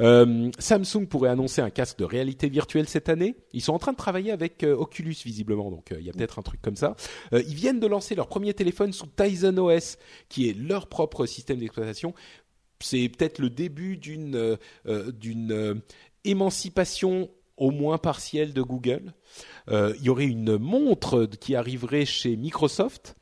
Euh, 0.00 0.50
Samsung 0.58 1.06
pourrait 1.06 1.30
annoncer 1.30 1.60
un 1.60 1.70
casque 1.70 1.98
de 1.98 2.04
réalité 2.04 2.48
virtuelle 2.48 2.88
cette 2.88 3.08
année. 3.08 3.36
Ils 3.52 3.60
sont 3.60 3.72
en 3.72 3.78
train 3.78 3.92
de 3.92 3.96
travailler 3.96 4.32
avec 4.32 4.62
euh, 4.64 4.74
Oculus 4.74 5.16
visiblement, 5.24 5.70
donc 5.70 5.92
euh, 5.92 5.96
il 6.00 6.06
y 6.06 6.10
a 6.10 6.12
peut-être 6.12 6.38
un 6.38 6.42
truc 6.42 6.60
comme 6.62 6.76
ça. 6.76 6.96
ils 7.32 7.54
viennent 7.54 7.80
de 7.80 7.86
lancer 7.86 8.14
leur 8.14 8.28
premier 8.28 8.54
téléphone 8.54 8.92
sous 8.92 9.06
Tizen 9.06 9.58
OS, 9.58 9.98
qui 10.28 10.48
est 10.48 10.56
leur 10.56 10.86
propre 10.86 11.26
système 11.26 11.58
d'exploitation. 11.58 12.14
C'est 12.80 13.08
peut-être 13.08 13.38
le 13.38 13.50
début 13.50 13.96
d'une 13.96 14.58
d'une 15.20 15.82
émancipation 16.24 17.30
au 17.56 17.70
moins 17.70 17.98
partielle 17.98 18.52
de 18.52 18.62
Google. 18.62 19.14
il 19.70 20.02
y 20.02 20.08
aurait 20.08 20.26
une 20.26 20.58
montre 20.58 21.26
qui 21.26 21.54
arriverait 21.54 22.06
chez 22.06 22.36
Microsoft. 22.36 23.14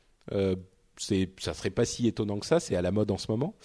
c'est 0.97 1.29
ça 1.37 1.53
serait 1.53 1.69
pas 1.69 1.85
si 1.85 2.07
étonnant 2.07 2.39
que 2.39 2.47
ça, 2.47 2.59
c'est 2.59 2.75
à 2.75 2.81
la 2.81 2.91
mode 2.91 3.11
en 3.11 3.17
ce 3.17 3.29
moment. 3.29 3.55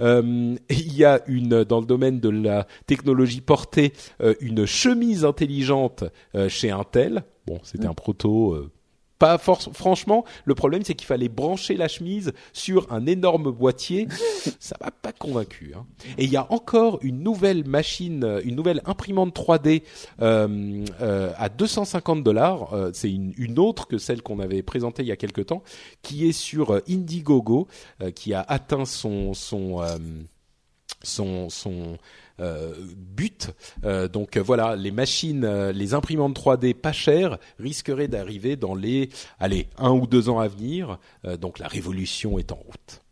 Euh, 0.00 0.56
il 0.70 0.96
y 0.96 1.04
a 1.04 1.20
une 1.26 1.64
dans 1.64 1.80
le 1.80 1.86
domaine 1.86 2.20
de 2.20 2.28
la 2.28 2.66
technologie 2.86 3.40
portée 3.40 3.92
euh, 4.20 4.34
une 4.40 4.66
chemise 4.66 5.24
intelligente 5.24 6.04
euh, 6.34 6.48
chez 6.48 6.70
Intel. 6.70 7.24
Bon, 7.46 7.58
c'était 7.62 7.86
mm. 7.86 7.90
un 7.90 7.94
proto 7.94 8.70
pas 9.18 9.38
franchement, 9.38 10.24
le 10.44 10.54
problème 10.54 10.82
c'est 10.84 10.94
qu'il 10.94 11.06
fallait 11.06 11.28
brancher 11.28 11.76
la 11.76 11.88
chemise 11.88 12.32
sur 12.52 12.92
un 12.92 13.06
énorme 13.06 13.50
boîtier. 13.50 14.08
Ça 14.60 14.76
m'a 14.80 14.90
pas 14.90 15.12
convaincu. 15.12 15.72
Hein. 15.76 15.86
Et 16.16 16.24
il 16.24 16.30
y 16.30 16.36
a 16.36 16.46
encore 16.52 16.98
une 17.02 17.22
nouvelle 17.22 17.66
machine, 17.66 18.40
une 18.44 18.54
nouvelle 18.54 18.80
imprimante 18.84 19.34
3D 19.34 19.82
euh, 20.22 20.84
euh, 21.00 21.32
à 21.36 21.48
250 21.48 22.22
dollars. 22.22 22.72
Euh, 22.72 22.90
c'est 22.92 23.10
une, 23.10 23.34
une, 23.36 23.58
autre 23.58 23.88
que 23.88 23.98
celle 23.98 24.22
qu'on 24.22 24.38
avait 24.38 24.62
présentée 24.62 25.02
il 25.02 25.08
y 25.08 25.12
a 25.12 25.16
quelque 25.16 25.40
temps, 25.40 25.62
qui 26.02 26.28
est 26.28 26.32
sur 26.32 26.80
Indiegogo, 26.88 27.66
qui 28.14 28.34
a 28.34 28.40
atteint 28.40 28.84
son 28.84 29.34
son 29.34 29.82
son, 31.02 31.48
son 31.48 31.98
but. 32.38 33.50
Euh, 33.84 34.08
donc 34.08 34.36
euh, 34.36 34.42
voilà, 34.42 34.76
les 34.76 34.90
machines, 34.90 35.46
les 35.70 35.94
imprimantes 35.94 36.38
3D 36.38 36.74
pas 36.74 36.92
chères 36.92 37.38
risqueraient 37.58 38.08
d'arriver 38.08 38.56
dans 38.56 38.74
les, 38.74 39.10
allez, 39.38 39.68
un 39.76 39.90
ou 39.90 40.06
deux 40.06 40.28
ans 40.28 40.38
à 40.38 40.48
venir. 40.48 40.98
donc 41.40 41.58
la 41.58 41.68
révolution 41.68 42.38
est 42.38 42.52
en 42.52 42.56
route. 42.56 43.02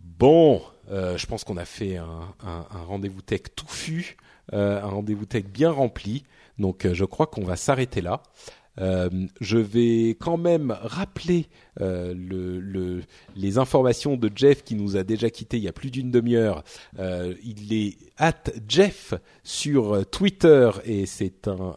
Bon, 0.00 0.62
je 0.90 1.26
pense 1.26 1.44
qu'on 1.44 1.58
a 1.58 1.66
fait 1.66 1.96
un, 1.96 2.34
rendez-vous 2.86 3.20
tech 3.20 3.42
touffu, 3.54 4.16
un 4.52 4.80
rendez-vous 4.80 5.26
tech 5.26 5.44
bien 5.44 5.70
rempli. 5.70 6.24
Donc 6.58 6.86
je 6.90 7.04
crois 7.04 7.26
qu'on 7.26 7.44
va 7.44 7.56
s'arrêter 7.56 8.00
là. 8.00 8.22
Euh, 8.80 9.08
je 9.40 9.58
vais 9.58 10.10
quand 10.10 10.36
même 10.36 10.76
rappeler 10.80 11.46
euh, 11.80 12.14
le, 12.14 12.60
le, 12.60 13.02
les 13.34 13.58
informations 13.58 14.16
de 14.16 14.30
Jeff 14.34 14.64
qui 14.64 14.74
nous 14.74 14.96
a 14.96 15.02
déjà 15.02 15.30
quitté 15.30 15.56
il 15.56 15.62
y 15.62 15.68
a 15.68 15.72
plus 15.72 15.90
d'une 15.90 16.10
demi-heure. 16.10 16.62
Euh, 16.98 17.34
il 17.42 17.72
est 17.72 17.96
at 18.18 18.44
Jeff 18.68 19.14
sur 19.44 20.06
Twitter 20.10 20.70
et 20.84 21.06
c'est 21.06 21.48
un 21.48 21.74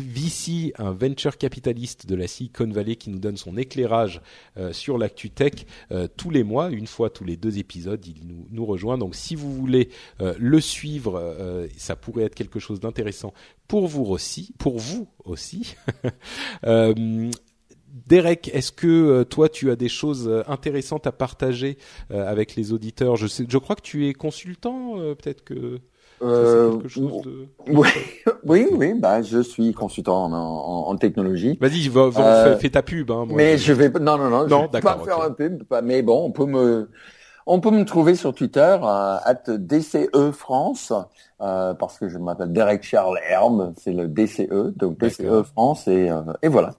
VC, 0.00 0.72
un 0.78 0.92
venture 0.92 1.36
capitaliste 1.36 2.06
de 2.06 2.14
la 2.14 2.26
Silicon 2.26 2.68
Valley 2.68 2.96
qui 2.96 3.10
nous 3.10 3.18
donne 3.18 3.36
son 3.36 3.56
éclairage 3.56 4.22
euh, 4.56 4.72
sur 4.72 4.98
l'actu 4.98 5.30
tech 5.30 5.66
euh, 5.90 6.08
tous 6.16 6.30
les 6.30 6.44
mois, 6.44 6.70
une 6.70 6.86
fois 6.86 7.10
tous 7.10 7.24
les 7.24 7.36
deux 7.36 7.58
épisodes, 7.58 8.04
il 8.06 8.22
nous, 8.50 8.64
rejoint. 8.64 8.96
Donc 8.96 9.14
si 9.14 9.34
vous 9.34 9.52
voulez 9.52 9.90
euh, 10.20 10.34
le 10.38 10.60
suivre, 10.60 11.68
ça 11.76 11.96
pourrait 11.96 12.24
être 12.24 12.34
quelque 12.34 12.60
chose 12.60 12.80
d'intéressant 12.80 13.34
pour 13.66 13.88
vous 13.88 14.04
aussi, 14.04 14.54
pour 14.58 14.78
vous 14.78 15.08
aussi. 15.24 15.74
Derek, 18.06 18.48
est-ce 18.54 18.72
que 18.72 19.22
toi 19.24 19.48
tu 19.48 19.70
as 19.70 19.76
des 19.76 19.88
choses 19.88 20.42
intéressantes 20.46 21.06
à 21.06 21.12
partager 21.12 21.76
avec 22.10 22.56
les 22.56 22.72
auditeurs? 22.72 23.16
Je 23.16 23.58
crois 23.58 23.76
que 23.76 23.82
tu 23.82 24.08
es 24.08 24.14
consultant, 24.14 24.96
peut-être 25.16 25.44
que. 25.44 25.80
Euh, 26.22 26.78
oui, 27.68 27.88
oui, 28.44 28.66
oui, 28.72 28.94
bah, 28.94 29.22
je 29.22 29.40
suis 29.40 29.72
consultant 29.72 30.24
en, 30.24 30.32
en, 30.32 30.88
en 30.88 30.96
technologie. 30.96 31.58
Vas-y, 31.60 31.88
va, 31.88 32.08
va, 32.08 32.46
euh, 32.46 32.56
fais, 32.56 32.70
ta 32.70 32.82
pub. 32.82 33.10
Hein, 33.10 33.26
mais 33.28 33.58
je... 33.58 33.72
vais, 33.72 33.88
non, 33.90 34.16
non, 34.18 34.30
non, 34.30 34.46
non 34.46 34.68
je 34.68 34.76
vais 34.76 34.80
pas 34.80 34.98
faire 35.04 35.22
un 35.22 35.30
pub, 35.30 35.62
mais 35.82 36.02
bon, 36.02 36.24
on 36.24 36.30
peut 36.30 36.46
me, 36.46 36.88
on 37.46 37.60
peut 37.60 37.70
me 37.70 37.84
trouver 37.84 38.14
sur 38.14 38.34
Twitter 38.34 38.76
euh, 38.82 39.18
DCE 39.58 40.30
France 40.32 40.92
euh, 41.40 41.74
parce 41.74 41.98
que 41.98 42.08
je 42.08 42.18
m'appelle 42.18 42.52
Derek 42.52 42.82
Charles 42.82 43.18
Herm, 43.28 43.74
c'est 43.76 43.92
le 43.92 44.06
DCE, 44.06 44.76
donc 44.76 44.98
DCE 44.98 45.42
France 45.42 45.88
et, 45.88 46.08
euh, 46.08 46.20
et 46.42 46.48
voilà. 46.48 46.74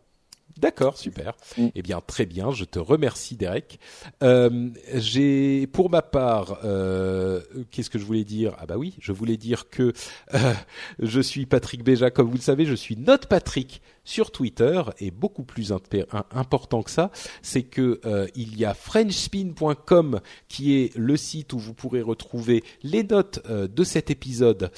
D'accord, 0.64 0.98
super. 0.98 1.36
Mm. 1.58 1.68
Eh 1.76 1.82
bien, 1.82 2.00
très 2.00 2.26
bien. 2.26 2.52
Je 2.52 2.64
te 2.64 2.80
remercie, 2.80 3.36
Derek. 3.36 3.82
Euh, 4.24 4.70
j'ai, 4.94 5.68
pour 5.68 5.90
ma 5.90 6.02
part, 6.02 6.60
euh, 6.64 7.42
qu'est-ce 7.70 7.90
que 7.90 8.00
je 8.00 8.06
voulais 8.06 8.24
dire? 8.24 8.56
Ah 8.60 8.66
bah 8.66 8.78
oui, 8.78 8.96
je 9.02 9.12
voulais 9.12 9.36
dire 9.36 9.68
que 9.70 9.92
euh, 10.34 10.54
je 11.00 11.20
suis 11.20 11.46
Patrick 11.46 11.84
Béja, 11.84 12.12
comme 12.12 12.30
vous 12.30 12.38
le 12.38 12.42
savez, 12.42 12.66
je 12.66 12.76
suis 12.76 12.96
Note 12.96 13.26
Patrick 13.26 13.82
sur 14.06 14.32
Twitter 14.32 14.82
et 15.00 15.12
beaucoup 15.12 15.44
plus 15.44 15.74
important 15.74 16.82
que 16.82 16.92
ça, 16.92 17.12
c'est 17.42 17.64
que 17.64 18.00
euh, 18.06 18.28
il 18.34 18.58
y 18.58 18.64
a 18.64 18.74
frenchspin.com 18.74 20.22
qui 20.48 20.76
est 20.78 20.96
le 20.96 21.18
site 21.18 21.52
où 21.52 21.60
vous 21.60 21.74
pourrez 21.74 22.02
retrouver 22.02 22.64
les 22.84 23.04
notes 23.04 23.46
de 23.50 23.84
cet 23.84 24.12
épisode 24.12 24.72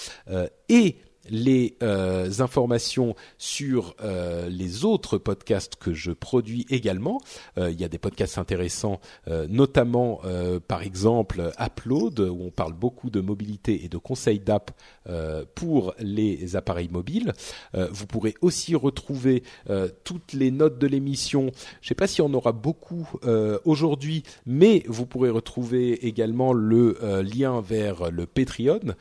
et 0.69 0.97
les 1.30 1.76
euh, 1.81 2.30
informations 2.39 3.15
sur 3.38 3.95
euh, 4.02 4.49
les 4.49 4.85
autres 4.85 5.18
podcasts 5.18 5.76
que 5.76 5.93
je 5.93 6.11
produis 6.11 6.65
également. 6.69 7.19
Euh, 7.57 7.72
il 7.72 7.80
y 7.80 7.84
a 7.84 7.88
des 7.88 7.97
podcasts 7.97 8.38
intéressants, 8.38 8.99
notamment 9.49 10.22
par 10.68 10.81
exemple 10.81 11.52
Upload, 11.60 12.19
où 12.19 12.41
on 12.41 12.52
parle 12.52 12.73
beaucoup 12.73 13.10
de 13.10 13.22
mobilité 13.22 13.85
et 13.85 13.89
de 13.89 13.97
conseils 13.97 14.39
d'app 14.39 14.72
pour 15.56 15.93
les 15.99 16.56
appareils 16.56 16.89
mobiles. 16.89 17.34
vous 17.73 18.06
pourrez 18.07 18.35
aussi 18.41 18.76
retrouver 18.76 19.43
toutes 20.03 20.34
les 20.34 20.52
notes 20.52 20.77
de 20.77 20.88
l'émission. 20.88 21.52
Je 21.81 21.85
ne 21.85 21.88
sais 21.88 21.95
pas 21.95 22.07
si 22.07 22.22
on 22.22 22.34
aura 22.34 22.52
beaucoup 22.52 23.07
aujourd'hui, 23.65 24.23
mais 24.45 24.84
vous 24.88 25.06
pourrez 25.06 25.30
retrouver 25.30 26.06
également 26.07 26.53
le 26.53 26.97
lien 27.22 27.61
vers 27.61 28.11
le 28.11 28.26
Patreon, 28.26 28.95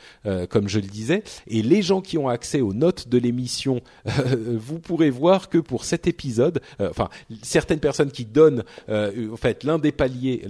comme 0.48 0.68
je 0.68 0.78
le 0.78 0.86
disais. 0.86 1.22
Et 1.46 1.62
les 1.62 1.82
gens 1.82 2.00
qui 2.00 2.13
ont 2.18 2.28
accès 2.28 2.60
aux 2.60 2.72
notes 2.72 3.08
de 3.08 3.18
l'émission, 3.18 3.80
euh, 4.06 4.56
vous 4.58 4.78
pourrez 4.78 5.10
voir 5.10 5.48
que 5.48 5.58
pour 5.58 5.84
cet 5.84 6.06
épisode, 6.06 6.60
euh, 6.80 6.90
enfin 6.90 7.08
certaines 7.42 7.80
personnes 7.80 8.10
qui 8.10 8.24
donnent, 8.24 8.64
euh, 8.88 9.32
en 9.32 9.36
fait, 9.36 9.64
l'un 9.64 9.78
des 9.78 9.92
paliers, 9.92 10.46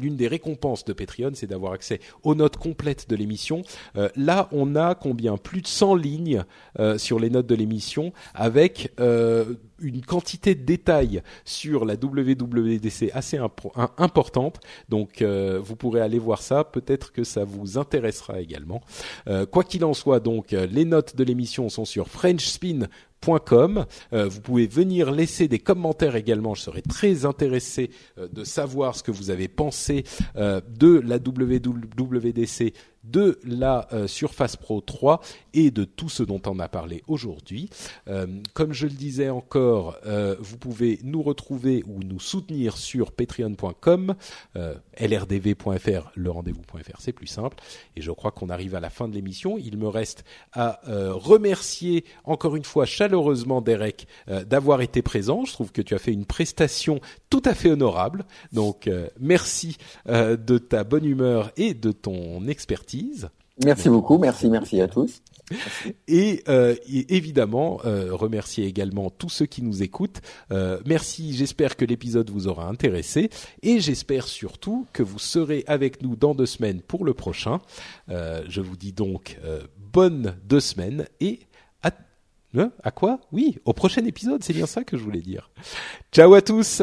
l'une 0.00 0.16
des 0.16 0.28
récompenses 0.28 0.84
de 0.84 0.92
Patreon, 0.92 1.32
c'est 1.34 1.46
d'avoir 1.46 1.72
accès 1.72 2.00
aux 2.22 2.34
notes 2.34 2.56
complètes 2.56 3.08
de 3.08 3.16
l'émission. 3.16 3.62
là, 4.16 4.48
on 4.52 4.76
a 4.76 4.94
combien? 4.94 5.36
Plus 5.36 5.62
de 5.62 5.66
100 5.66 5.94
lignes 5.96 6.44
sur 6.96 7.18
les 7.18 7.30
notes 7.30 7.46
de 7.46 7.54
l'émission, 7.54 8.12
avec 8.34 8.92
une 9.82 10.02
quantité 10.02 10.54
de 10.54 10.64
détails 10.64 11.22
sur 11.44 11.84
la 11.84 11.94
WWDC 11.94 13.10
assez 13.12 13.38
importante. 13.98 14.60
Donc 14.88 15.22
euh, 15.22 15.60
vous 15.62 15.76
pourrez 15.76 16.00
aller 16.00 16.18
voir 16.18 16.42
ça. 16.42 16.64
Peut-être 16.64 17.12
que 17.12 17.24
ça 17.24 17.44
vous 17.44 17.78
intéressera 17.78 18.40
également. 18.40 18.80
Euh, 19.28 19.46
quoi 19.46 19.64
qu'il 19.64 19.84
en 19.84 19.94
soit, 19.94 20.20
donc 20.20 20.52
euh, 20.52 20.66
les 20.66 20.84
notes 20.84 21.16
de 21.16 21.24
l'émission 21.24 21.68
sont 21.68 21.84
sur 21.84 22.08
FrenchSpin.com. 22.08 23.86
vous 24.12 24.40
pouvez 24.40 24.66
venir 24.66 25.12
laisser 25.12 25.46
des 25.46 25.60
commentaires 25.60 26.16
également. 26.16 26.54
Je 26.54 26.62
serais 26.62 26.82
très 26.82 27.24
intéressé 27.24 27.90
de 28.18 28.42
savoir 28.42 28.96
ce 28.96 29.04
que 29.04 29.12
vous 29.12 29.30
avez 29.30 29.46
pensé 29.46 30.02
de 30.34 31.00
la 31.04 31.16
WWDC 31.18 32.72
de 33.04 33.38
la 33.44 33.88
euh, 33.92 34.06
Surface 34.06 34.56
Pro 34.56 34.80
3 34.80 35.20
et 35.54 35.70
de 35.70 35.84
tout 35.84 36.08
ce 36.08 36.22
dont 36.22 36.40
on 36.46 36.58
a 36.58 36.68
parlé 36.68 37.02
aujourd'hui. 37.08 37.68
Euh, 38.08 38.26
comme 38.54 38.72
je 38.72 38.86
le 38.86 38.92
disais 38.92 39.28
encore, 39.28 39.96
euh, 40.06 40.36
vous 40.38 40.56
pouvez 40.56 41.00
nous 41.02 41.22
retrouver 41.22 41.82
ou 41.86 42.02
nous 42.02 42.20
soutenir 42.20 42.76
sur 42.76 43.12
patreon.com, 43.12 44.14
lrdv.fr, 44.54 46.10
le 46.14 46.30
rendez-vous.fr, 46.30 47.00
c'est 47.00 47.12
plus 47.12 47.26
simple. 47.26 47.56
Et 47.96 48.02
je 48.02 48.10
crois 48.10 48.30
qu'on 48.30 48.50
arrive 48.50 48.74
à 48.74 48.80
la 48.80 48.90
fin 48.90 49.08
de 49.08 49.14
l'émission. 49.14 49.58
Il 49.58 49.78
me 49.78 49.88
reste 49.88 50.24
à 50.52 50.80
remercier 50.86 52.04
encore 52.24 52.56
une 52.56 52.64
fois 52.64 52.86
chaleureusement 52.86 53.60
Derek 53.60 54.06
d'avoir 54.26 54.80
été 54.80 55.02
présent. 55.02 55.44
Je 55.44 55.52
trouve 55.52 55.72
que 55.72 55.82
tu 55.82 55.94
as 55.94 55.98
fait 55.98 56.12
une 56.12 56.26
prestation 56.26 57.00
tout 57.30 57.42
à 57.44 57.54
fait 57.54 57.70
honorable. 57.70 58.24
Donc 58.52 58.88
merci 59.18 59.76
de 60.06 60.58
ta 60.58 60.84
bonne 60.84 61.04
humeur 61.04 61.50
et 61.56 61.74
de 61.74 61.92
ton 61.92 62.46
expertise 62.46 62.91
Merci 63.64 63.88
beaucoup, 63.88 64.18
merci, 64.18 64.48
merci 64.48 64.80
à 64.80 64.88
tous. 64.88 65.22
Et, 66.08 66.42
euh, 66.48 66.74
et 66.88 67.16
évidemment, 67.16 67.80
euh, 67.84 68.14
remercier 68.14 68.64
également 68.66 69.10
tous 69.10 69.28
ceux 69.28 69.44
qui 69.44 69.62
nous 69.62 69.82
écoutent. 69.82 70.20
Euh, 70.50 70.80
merci, 70.86 71.34
j'espère 71.34 71.76
que 71.76 71.84
l'épisode 71.84 72.30
vous 72.30 72.48
aura 72.48 72.66
intéressé 72.68 73.28
et 73.62 73.80
j'espère 73.80 74.26
surtout 74.26 74.86
que 74.92 75.02
vous 75.02 75.18
serez 75.18 75.64
avec 75.66 76.02
nous 76.02 76.16
dans 76.16 76.34
deux 76.34 76.46
semaines 76.46 76.80
pour 76.80 77.04
le 77.04 77.12
prochain. 77.12 77.60
Je 78.08 78.60
vous 78.60 78.76
dis 78.76 78.92
donc 78.92 79.38
bonne 79.92 80.36
deux 80.44 80.60
semaines 80.60 81.06
et 81.20 81.40
à, 81.82 81.90
hein, 82.56 82.72
à 82.82 82.90
quoi? 82.90 83.20
Oui, 83.32 83.58
au 83.64 83.72
prochain 83.72 84.04
épisode, 84.06 84.42
c'est 84.42 84.54
bien 84.54 84.66
ça 84.66 84.84
que 84.84 84.96
je 84.96 85.02
voulais 85.02 85.20
dire. 85.20 85.50
Ciao 86.12 86.32
à 86.34 86.40
tous 86.40 86.82